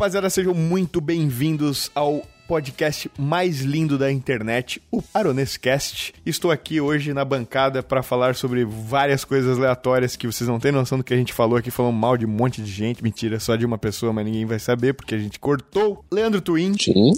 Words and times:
rapaziada, 0.00 0.30
sejam 0.30 0.54
muito 0.54 0.98
bem-vindos 0.98 1.90
ao 1.94 2.22
podcast 2.50 3.08
mais 3.16 3.60
lindo 3.60 3.96
da 3.96 4.10
internet, 4.10 4.82
o 4.90 5.00
Aronescast. 5.14 6.12
Estou 6.26 6.50
aqui 6.50 6.80
hoje 6.80 7.14
na 7.14 7.24
bancada 7.24 7.80
para 7.80 8.02
falar 8.02 8.34
sobre 8.34 8.64
várias 8.64 9.24
coisas 9.24 9.56
aleatórias 9.56 10.16
que 10.16 10.26
vocês 10.26 10.48
não 10.48 10.58
têm 10.58 10.72
noção 10.72 10.98
do 10.98 11.04
que 11.04 11.14
a 11.14 11.16
gente 11.16 11.32
falou 11.32 11.56
aqui, 11.56 11.70
falando 11.70 11.94
mal 11.94 12.16
de 12.16 12.26
um 12.26 12.28
monte 12.28 12.60
de 12.60 12.68
gente. 12.68 13.04
Mentira, 13.04 13.38
só 13.38 13.54
de 13.54 13.64
uma 13.64 13.78
pessoa, 13.78 14.12
mas 14.12 14.24
ninguém 14.24 14.44
vai 14.46 14.58
saber 14.58 14.94
porque 14.94 15.14
a 15.14 15.18
gente 15.18 15.38
cortou. 15.38 16.04
Leandro 16.10 16.40
Twin. 16.40 16.74
Sim. 16.76 17.12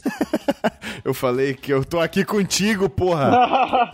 eu 1.03 1.15
falei 1.15 1.55
que 1.55 1.73
eu 1.73 1.83
tô 1.83 1.99
aqui 1.99 2.27
contigo, 2.27 2.91
porra. 2.91 3.31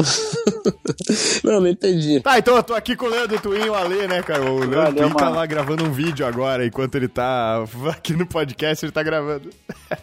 não, 1.45 1.61
não 1.61 1.69
entendi. 1.69 2.19
Tá, 2.19 2.37
então 2.37 2.57
eu 2.57 2.65
tô 2.65 2.75
aqui 2.75 2.97
com 2.97 3.07
o 3.07 3.11
Leandro 3.11 3.41
Twin 3.41 3.61
e 3.65 3.71
o 3.71 3.77
Ale, 3.77 4.09
né, 4.09 4.23
cara? 4.25 4.43
O 4.43 4.59
Leandro 4.59 4.83
Valeu, 4.83 5.05
Twin 5.05 5.17
tá 5.17 5.29
lá 5.29 5.47
gravando 5.47 5.85
um 5.85 5.93
vídeo 5.93 6.27
agora, 6.27 6.67
enquanto 6.67 6.97
ele 6.97 7.07
tá 7.07 7.63
aqui 7.91 8.13
no 8.13 8.27
podcast, 8.27 8.85
ele 8.85 8.91
tá 8.91 9.05
gravando. 9.05 9.51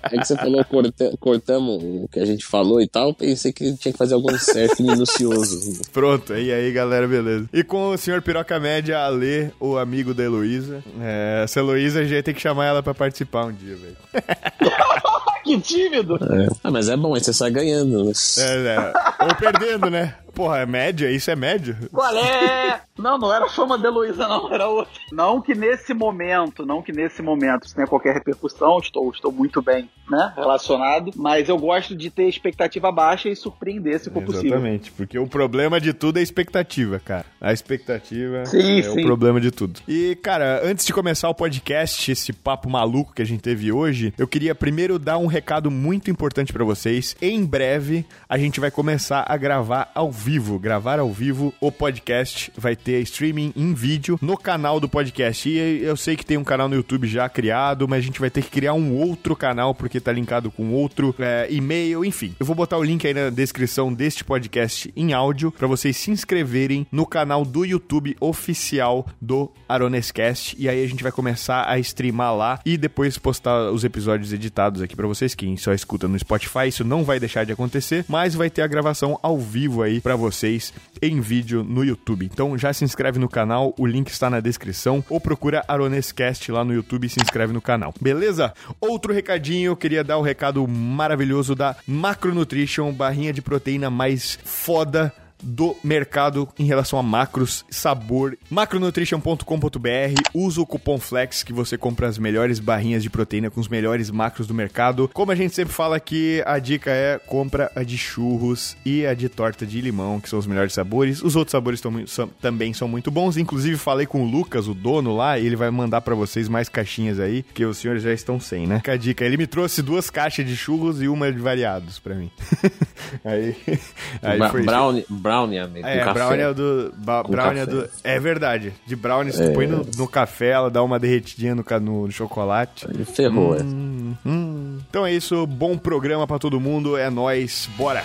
É 0.02 0.18
que 0.18 0.26
você 0.26 0.38
falou 0.38 0.64
cortando 0.64 1.25
cortamos 1.26 1.84
o 1.84 2.08
que 2.08 2.20
a 2.20 2.26
gente 2.26 2.46
falou 2.46 2.80
e 2.80 2.88
tal, 2.88 3.12
pensei 3.12 3.52
que 3.52 3.76
tinha 3.78 3.92
que 3.92 3.98
fazer 3.98 4.14
algum 4.14 4.38
certo 4.38 4.84
minucioso. 4.84 5.82
Pronto, 5.92 6.36
e 6.36 6.54
aí 6.54 6.72
galera, 6.72 7.08
beleza. 7.08 7.50
E 7.52 7.64
com 7.64 7.90
o 7.90 7.98
senhor 7.98 8.22
Piroca 8.22 8.60
Média, 8.60 9.00
Ale, 9.00 9.52
o 9.60 9.76
amigo 9.76 10.14
da 10.14 10.22
Heloísa. 10.22 10.84
É, 11.02 11.42
essa 11.44 11.60
Heloísa 11.60 12.02
a 12.02 12.04
gente 12.04 12.22
tem 12.22 12.34
que 12.36 12.40
chamar 12.40 12.68
ela 12.68 12.84
pra 12.84 12.94
participar 12.94 13.46
um 13.46 13.52
dia, 13.52 13.76
velho. 13.76 13.98
que 15.44 15.60
tímido! 15.62 16.16
É. 16.16 16.48
Ah, 16.64 16.70
mas 16.70 16.90
é 16.90 16.96
bom, 16.96 17.16
aí 17.16 17.24
você 17.24 17.34
sai 17.34 17.50
ganhando. 17.50 18.04
Né? 18.04 18.12
É, 18.38 18.76
é. 18.76 18.94
Ou 19.26 19.36
perdendo, 19.36 19.90
né? 19.90 20.14
Porra, 20.36 20.60
é 20.60 20.66
média? 20.66 21.10
Isso 21.10 21.32
é 21.32 21.36
média? 21.36 21.78
Qual 21.92 22.14
é? 22.14 22.82
Não, 22.98 23.18
não 23.18 23.34
era 23.34 23.48
fama 23.50 23.78
de 23.78 23.88
Luísa, 23.88 24.28
não, 24.28 24.54
era 24.54 24.68
outra. 24.68 24.94
Não 25.12 25.42
que 25.42 25.56
nesse 25.56 25.94
momento, 25.94 26.66
não 26.66 26.82
que 26.82 26.92
nesse 26.92 27.22
momento 27.22 27.66
isso 27.66 27.76
tenha 27.76 27.88
qualquer 27.88 28.14
repercussão, 28.14 28.80
estou, 28.80 29.10
estou 29.12 29.32
muito 29.32 29.62
bem, 29.62 29.90
né, 30.10 30.34
relacionado, 30.36 31.12
mas 31.16 31.50
eu 31.50 31.58
gosto 31.58 31.96
de 31.96 32.10
ter 32.10 32.28
expectativa 32.28 32.92
baixa 32.92 33.30
e 33.30 33.36
surpreender 33.36 34.00
se 34.00 34.10
for 34.10 34.24
Exatamente, 34.24 34.34
possível. 34.34 34.58
Exatamente, 34.58 34.92
porque 34.92 35.20
o 35.20 35.28
problema 35.28 35.80
de 35.80 35.94
tudo 35.94 36.20
é 36.20 36.22
expectativa, 36.22 37.00
cara. 37.00 37.26
A 37.40 37.52
expectativa 37.52 38.46
sim, 38.46 38.80
é 38.80 38.84
sim. 38.84 39.02
o 39.02 39.04
problema 39.04 39.42
de 39.42 39.52
tudo. 39.52 39.80
E, 39.88 40.18
cara, 40.22 40.62
antes 40.64 40.86
de 40.86 40.94
começar 40.94 41.30
o 41.30 41.36
podcast, 41.36 42.12
esse 42.12 42.32
papo 42.32 42.70
maluco 42.70 43.14
que 43.14 43.22
a 43.22 43.26
gente 43.26 43.42
teve 43.42 43.72
hoje, 43.72 44.14
eu 44.18 44.28
queria 44.28 44.56
primeiro 44.56 44.98
dar 44.98 45.18
um 45.18 45.28
recado 45.28 45.72
muito 45.72 46.10
importante 46.10 46.54
para 46.54 46.64
vocês. 46.64 47.16
Em 47.22 47.46
breve, 47.46 48.06
a 48.28 48.38
gente 48.38 48.60
vai 48.60 48.72
começar 48.72 49.26
a 49.28 49.38
gravar 49.38 49.92
ao 49.94 50.12
vivo, 50.12 50.25
gravar 50.60 51.00
ao 51.00 51.12
vivo 51.12 51.54
o 51.60 51.72
podcast. 51.72 52.52
Vai 52.58 52.76
ter 52.76 53.02
streaming 53.02 53.54
em 53.56 53.74
vídeo 53.74 54.18
no 54.22 54.38
canal 54.38 54.80
do 54.80 54.90
podcast. 54.90 55.48
E 55.48 55.84
eu 55.84 55.96
sei 55.96 56.16
que 56.16 56.26
tem 56.26 56.38
um 56.38 56.44
canal 56.44 56.68
no 56.68 56.76
YouTube 56.76 57.08
já 57.08 57.30
criado, 57.30 57.88
mas 57.88 58.00
a 58.00 58.02
gente 58.02 58.20
vai 58.20 58.30
ter 58.30 58.42
que 58.42 58.50
criar 58.50 58.74
um 58.74 58.96
outro 58.96 59.36
canal 59.36 59.76
porque 59.76 60.00
tá 60.00 60.12
linkado 60.12 60.50
com 60.50 60.74
outro 60.74 61.14
é, 61.20 61.48
e-mail, 61.50 62.04
enfim. 62.04 62.36
Eu 62.40 62.46
vou 62.46 62.56
botar 62.56 62.78
o 62.78 62.84
link 62.84 63.06
aí 63.06 63.14
na 63.14 63.30
descrição 63.30 63.94
deste 63.94 64.24
podcast 64.24 64.92
em 64.96 65.14
áudio 65.14 65.52
para 65.52 65.68
vocês 65.68 65.96
se 65.96 66.12
inscreverem 66.12 66.88
no 66.92 67.06
canal 67.06 67.46
do 67.46 67.64
YouTube 67.64 68.16
oficial 68.20 69.06
do 69.22 69.52
Aronescast 69.68 70.56
e 70.58 70.68
aí 70.68 70.84
a 70.84 70.88
gente 70.88 71.04
vai 71.04 71.12
começar 71.12 71.70
a 71.70 71.78
streamar 71.80 72.36
lá 72.36 72.60
e 72.66 72.78
depois 72.78 73.18
postar 73.18 73.72
os 73.72 73.84
episódios 73.84 74.34
editados 74.34 74.82
aqui 74.82 74.96
para 74.96 75.08
vocês 75.08 75.36
quem 75.36 75.56
só 75.58 75.74
escuta 75.74 76.08
no 76.08 76.18
Spotify, 76.18 76.68
isso 76.68 76.84
não 76.84 77.04
vai 77.04 77.20
deixar 77.20 77.46
de 77.46 77.52
acontecer, 77.52 78.06
mas 78.08 78.36
vai 78.36 78.50
ter 78.50 78.62
a 78.62 78.68
gravação 78.68 79.20
ao 79.22 79.38
vivo 79.38 79.84
aí 79.84 80.02
para 80.02 80.15
vocês 80.16 80.74
em 81.02 81.20
vídeo 81.20 81.64
no 81.64 81.84
YouTube. 81.84 82.26
Então 82.26 82.58
já 82.58 82.72
se 82.74 82.84
inscreve 82.84 83.20
no 83.20 83.30
canal, 83.30 83.74
o 83.78 83.86
link 83.86 84.10
está 84.10 84.30
na 84.30 84.40
descrição, 84.40 85.04
ou 85.10 85.20
procura 85.20 85.64
Aronescast 85.68 86.52
lá 86.52 86.64
no 86.64 86.74
YouTube 86.74 87.08
e 87.08 87.10
se 87.10 87.22
inscreve 87.22 87.54
no 87.54 87.62
canal. 87.62 87.94
Beleza? 88.00 88.54
Outro 88.80 89.14
recadinho, 89.14 89.72
eu 89.72 89.76
queria 89.76 90.04
dar 90.04 90.18
o 90.18 90.22
um 90.22 90.24
recado 90.24 90.66
maravilhoso 90.68 91.56
da 91.56 91.76
Macronutrition, 91.88 92.92
barrinha 92.92 93.34
de 93.34 93.42
proteína 93.42 93.90
mais 93.90 94.40
foda 94.44 95.14
do 95.42 95.76
mercado 95.84 96.48
em 96.58 96.66
relação 96.66 96.98
a 96.98 97.04
macros, 97.04 97.66
sabor. 97.70 98.38
macronutrition.com.br. 98.50 100.22
Usa 100.34 100.62
o 100.62 100.66
cupom 100.66 100.98
FLEX 100.98 101.44
que 101.44 101.54
você 101.54 101.78
compra 101.78 102.08
as 102.08 102.18
melhores 102.18 102.60
barrinhas 102.60 103.04
de 103.04 103.10
proteína 103.10 103.50
com 103.50 103.60
os 103.60 103.68
melhores 103.68 104.10
macros 104.10 104.48
do 104.48 104.54
mercado. 104.54 105.10
Como 105.14 105.32
a 105.32 105.36
gente 105.36 105.54
sempre 105.54 105.74
fala 105.74 105.96
aqui, 105.96 106.42
a 106.46 106.58
dica 106.60 106.92
é 106.92 107.20
compra 107.20 107.72
a 107.76 107.84
de 107.84 107.98
churros 107.98 108.76
e 108.86 109.06
a 109.06 109.14
de 109.14 109.30
torta 109.30 109.66
de 109.66 109.82
limão, 109.82 110.20
que 110.20 110.30
são 110.30 110.40
os 110.40 110.48
melhores 110.48 110.74
sabores. 110.74 111.22
Os 111.22 111.36
outros 111.36 111.52
sabores 111.52 111.82
tão, 111.82 112.08
são, 112.08 112.28
também 112.28 112.74
são 112.74 112.88
muito 112.88 113.12
bons. 113.12 113.38
Inclusive, 113.38 113.78
falei 113.78 114.06
com 114.06 114.24
o 114.24 114.30
Lucas, 114.30 114.68
o 114.68 114.74
dono 114.74 115.16
lá, 115.16 115.38
e 115.38 115.46
ele 115.46 115.56
vai 115.56 115.70
mandar 115.70 116.02
para 116.02 116.16
vocês 116.16 116.48
mais 116.48 116.70
caixinhas 116.70 117.20
aí, 117.20 117.44
que 117.44 117.66
os 117.66 117.78
senhores 117.78 118.04
já 118.04 118.14
estão 118.14 118.40
sem, 118.40 118.66
né? 118.66 118.82
a 118.88 118.98
dica, 118.98 119.26
ele 119.26 119.36
me 119.38 119.48
trouxe 119.48 119.82
duas 119.82 120.10
caixas 120.10 120.46
de 120.46 120.56
churros 120.56 121.02
e 121.02 121.08
uma 121.08 121.32
de 121.32 121.40
variados 121.40 122.00
para 122.00 122.16
mim. 122.16 122.32
aí, 123.26 123.56
aí 124.22 124.38
Bra 124.38 124.50
foi 124.50 124.64
brownie, 124.64 125.02
isso. 125.02 125.14
Brownie, 125.26 125.58
amigo. 125.58 125.88
É, 125.88 126.14
brownie 126.14 126.42
é 126.44 126.54
do. 126.54 126.94
Brownie 126.98 127.62
é 127.62 127.66
do. 127.66 127.90
É 128.04 128.20
verdade. 128.20 128.74
De 128.86 128.96
brownie, 128.96 129.34
você 129.34 129.46
é. 129.46 129.50
põe 129.50 129.66
no, 129.66 129.84
no, 129.98 130.08
café, 130.08 130.52
ela 130.52 130.70
dá 130.70 130.84
uma 130.84 131.00
derretidinha 131.00 131.56
no, 131.56 131.66
no, 131.82 132.06
no 132.06 132.12
chocolate. 132.12 132.86
Ele 132.88 133.04
ferrou, 133.04 133.56
hum, 133.56 134.16
é. 134.24 134.30
Hum. 134.30 134.80
Então 134.88 135.06
é 135.06 135.12
isso, 135.12 135.48
bom 135.48 135.78
programa 135.78 136.28
para 136.28 136.38
todo 136.38 136.60
mundo. 136.60 136.96
É 136.96 137.10
nós, 137.10 137.68
bora! 137.76 138.04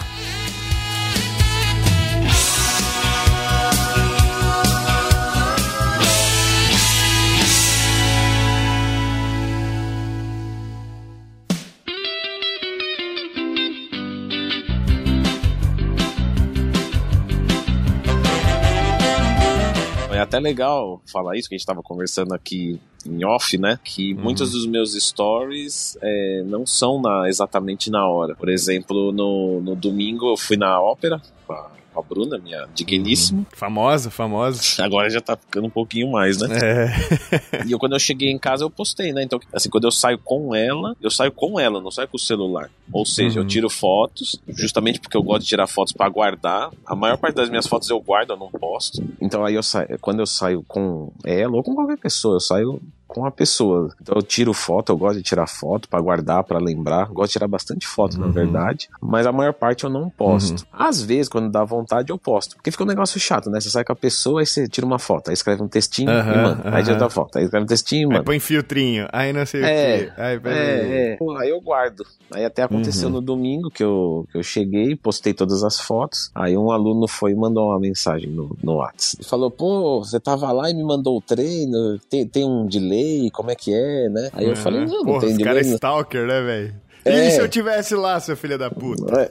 Até 20.30 20.38
legal 20.38 21.02
falar 21.10 21.36
isso, 21.36 21.48
que 21.48 21.56
a 21.56 21.58
gente 21.58 21.62
estava 21.62 21.82
conversando 21.82 22.32
aqui 22.32 22.80
em 23.04 23.24
off, 23.24 23.58
né? 23.58 23.80
Que 23.82 24.14
uhum. 24.14 24.22
muitos 24.22 24.52
dos 24.52 24.64
meus 24.64 24.92
stories 24.94 25.98
é, 26.00 26.44
não 26.46 26.64
são 26.64 27.02
na, 27.02 27.28
exatamente 27.28 27.90
na 27.90 28.06
hora. 28.06 28.36
Por 28.36 28.48
exemplo, 28.48 29.10
no, 29.10 29.60
no 29.60 29.74
domingo 29.74 30.30
eu 30.30 30.36
fui 30.36 30.56
na 30.56 30.80
ópera 30.80 31.20
com 31.46 31.52
a 31.52 31.70
a 31.94 32.02
Bruna, 32.02 32.38
minha 32.38 32.66
digníssima. 32.74 33.40
Uhum. 33.40 33.46
Famosa, 33.52 34.10
famosa. 34.10 34.60
Agora 34.82 35.10
já 35.10 35.20
tá 35.20 35.36
ficando 35.36 35.66
um 35.66 35.70
pouquinho 35.70 36.10
mais, 36.10 36.38
né? 36.38 36.48
É. 36.62 37.64
e 37.66 37.72
eu, 37.72 37.78
quando 37.78 37.92
eu 37.92 37.98
cheguei 37.98 38.30
em 38.30 38.38
casa, 38.38 38.64
eu 38.64 38.70
postei, 38.70 39.12
né? 39.12 39.22
Então, 39.22 39.40
assim, 39.52 39.68
quando 39.68 39.84
eu 39.84 39.90
saio 39.90 40.18
com 40.18 40.54
ela, 40.54 40.96
eu 41.00 41.10
saio 41.10 41.32
com 41.32 41.58
ela, 41.58 41.80
não 41.80 41.90
saio 41.90 42.08
com 42.08 42.16
o 42.16 42.20
celular. 42.20 42.70
Ou 42.92 43.04
seja, 43.04 43.38
uhum. 43.38 43.44
eu 43.44 43.48
tiro 43.48 43.70
fotos, 43.70 44.40
justamente 44.48 45.00
porque 45.00 45.16
eu 45.16 45.22
gosto 45.22 45.42
de 45.42 45.48
tirar 45.48 45.66
fotos 45.66 45.92
para 45.92 46.08
guardar. 46.08 46.70
A 46.86 46.94
maior 46.94 47.16
parte 47.16 47.34
das 47.34 47.48
minhas 47.48 47.66
fotos 47.66 47.88
eu 47.90 48.00
guardo, 48.00 48.30
eu 48.30 48.36
não 48.36 48.50
posto. 48.50 49.02
Então 49.20 49.44
aí 49.44 49.54
eu 49.54 49.62
saio, 49.62 49.98
quando 50.00 50.20
eu 50.20 50.26
saio 50.26 50.64
com 50.66 51.12
ela 51.24 51.56
ou 51.56 51.62
com 51.62 51.74
qualquer 51.74 51.98
pessoa, 51.98 52.36
eu 52.36 52.40
saio 52.40 52.80
com 53.10 53.26
a 53.26 53.30
pessoa. 53.30 53.92
Então 54.00 54.16
eu 54.16 54.22
tiro 54.22 54.54
foto, 54.54 54.92
eu 54.92 54.96
gosto 54.96 55.16
de 55.18 55.22
tirar 55.22 55.46
foto 55.46 55.88
para 55.88 56.00
guardar, 56.00 56.44
para 56.44 56.58
lembrar. 56.58 57.06
Gosto 57.08 57.28
de 57.28 57.32
tirar 57.32 57.48
bastante 57.48 57.86
foto, 57.86 58.14
uhum. 58.14 58.26
na 58.26 58.32
verdade. 58.32 58.88
Mas 59.00 59.26
a 59.26 59.32
maior 59.32 59.52
parte 59.52 59.84
eu 59.84 59.90
não 59.90 60.08
posto. 60.08 60.60
Uhum. 60.60 60.66
Às 60.72 61.02
vezes, 61.02 61.28
quando 61.28 61.50
dá 61.50 61.64
vontade, 61.64 62.10
eu 62.10 62.18
posto. 62.18 62.56
Porque 62.56 62.70
fica 62.70 62.84
um 62.84 62.86
negócio 62.86 63.18
chato, 63.18 63.50
né? 63.50 63.60
Você 63.60 63.68
sai 63.68 63.84
com 63.84 63.92
a 63.92 63.96
pessoa, 63.96 64.40
aí 64.40 64.46
você 64.46 64.68
tira 64.68 64.86
uma 64.86 64.98
foto, 64.98 65.28
aí 65.28 65.34
escreve 65.34 65.62
um 65.62 65.68
textinho 65.68 66.10
uhum, 66.10 66.18
e 66.18 66.36
manda. 66.36 66.76
Aí 66.76 66.82
tira 66.82 66.94
outra 66.94 67.10
foto, 67.10 67.38
aí 67.38 67.44
escreve 67.44 67.64
um 67.64 67.68
textinho 67.68 68.02
e 68.02 68.06
manda. 68.06 68.20
Aí 68.20 68.24
põe 68.24 68.38
filtrinho, 68.38 69.08
aí 69.12 69.32
não 69.32 69.44
sei 69.44 69.62
é, 69.62 69.64
o 69.64 69.66
quê. 69.66 70.12
Aí, 70.16 70.40
é, 70.44 71.12
é. 71.12 71.16
Pô, 71.16 71.36
aí 71.36 71.50
eu 71.50 71.60
guardo. 71.60 72.04
Aí 72.32 72.44
até 72.44 72.62
aconteceu 72.62 73.08
uhum. 73.08 73.14
no 73.14 73.20
domingo 73.20 73.70
que 73.70 73.82
eu, 73.82 74.26
que 74.30 74.38
eu 74.38 74.42
cheguei, 74.42 74.94
postei 74.94 75.34
todas 75.34 75.64
as 75.64 75.80
fotos. 75.80 76.30
Aí 76.34 76.56
um 76.56 76.70
aluno 76.70 77.08
foi 77.08 77.32
e 77.32 77.34
mandou 77.34 77.68
uma 77.68 77.80
mensagem 77.80 78.30
no, 78.30 78.56
no 78.62 78.76
WhatsApp. 78.76 79.24
Falou, 79.24 79.50
pô, 79.50 79.98
você 79.98 80.20
tava 80.20 80.50
lá 80.52 80.70
e 80.70 80.74
me 80.74 80.84
mandou 80.84 81.18
o 81.18 81.20
treino, 81.20 81.98
tem, 82.08 82.26
tem 82.26 82.44
um 82.44 82.66
delay, 82.66 82.99
como 83.32 83.50
é 83.50 83.54
que 83.54 83.72
é? 83.72 84.08
né? 84.08 84.30
Aí 84.32 84.46
eu 84.46 84.56
falei, 84.56 84.80
não, 84.80 84.98
não 84.98 85.04
Porra, 85.04 85.20
tem 85.26 85.36
Os 85.36 85.42
caras 85.42 85.66
é 85.66 85.74
stalker, 85.74 86.26
né, 86.26 86.40
velho? 86.42 86.74
É. 87.04 87.28
E 87.28 87.30
se 87.30 87.40
eu 87.40 87.48
tivesse 87.48 87.94
lá, 87.94 88.18
seu 88.20 88.36
filho 88.36 88.58
da 88.58 88.70
puta? 88.70 89.28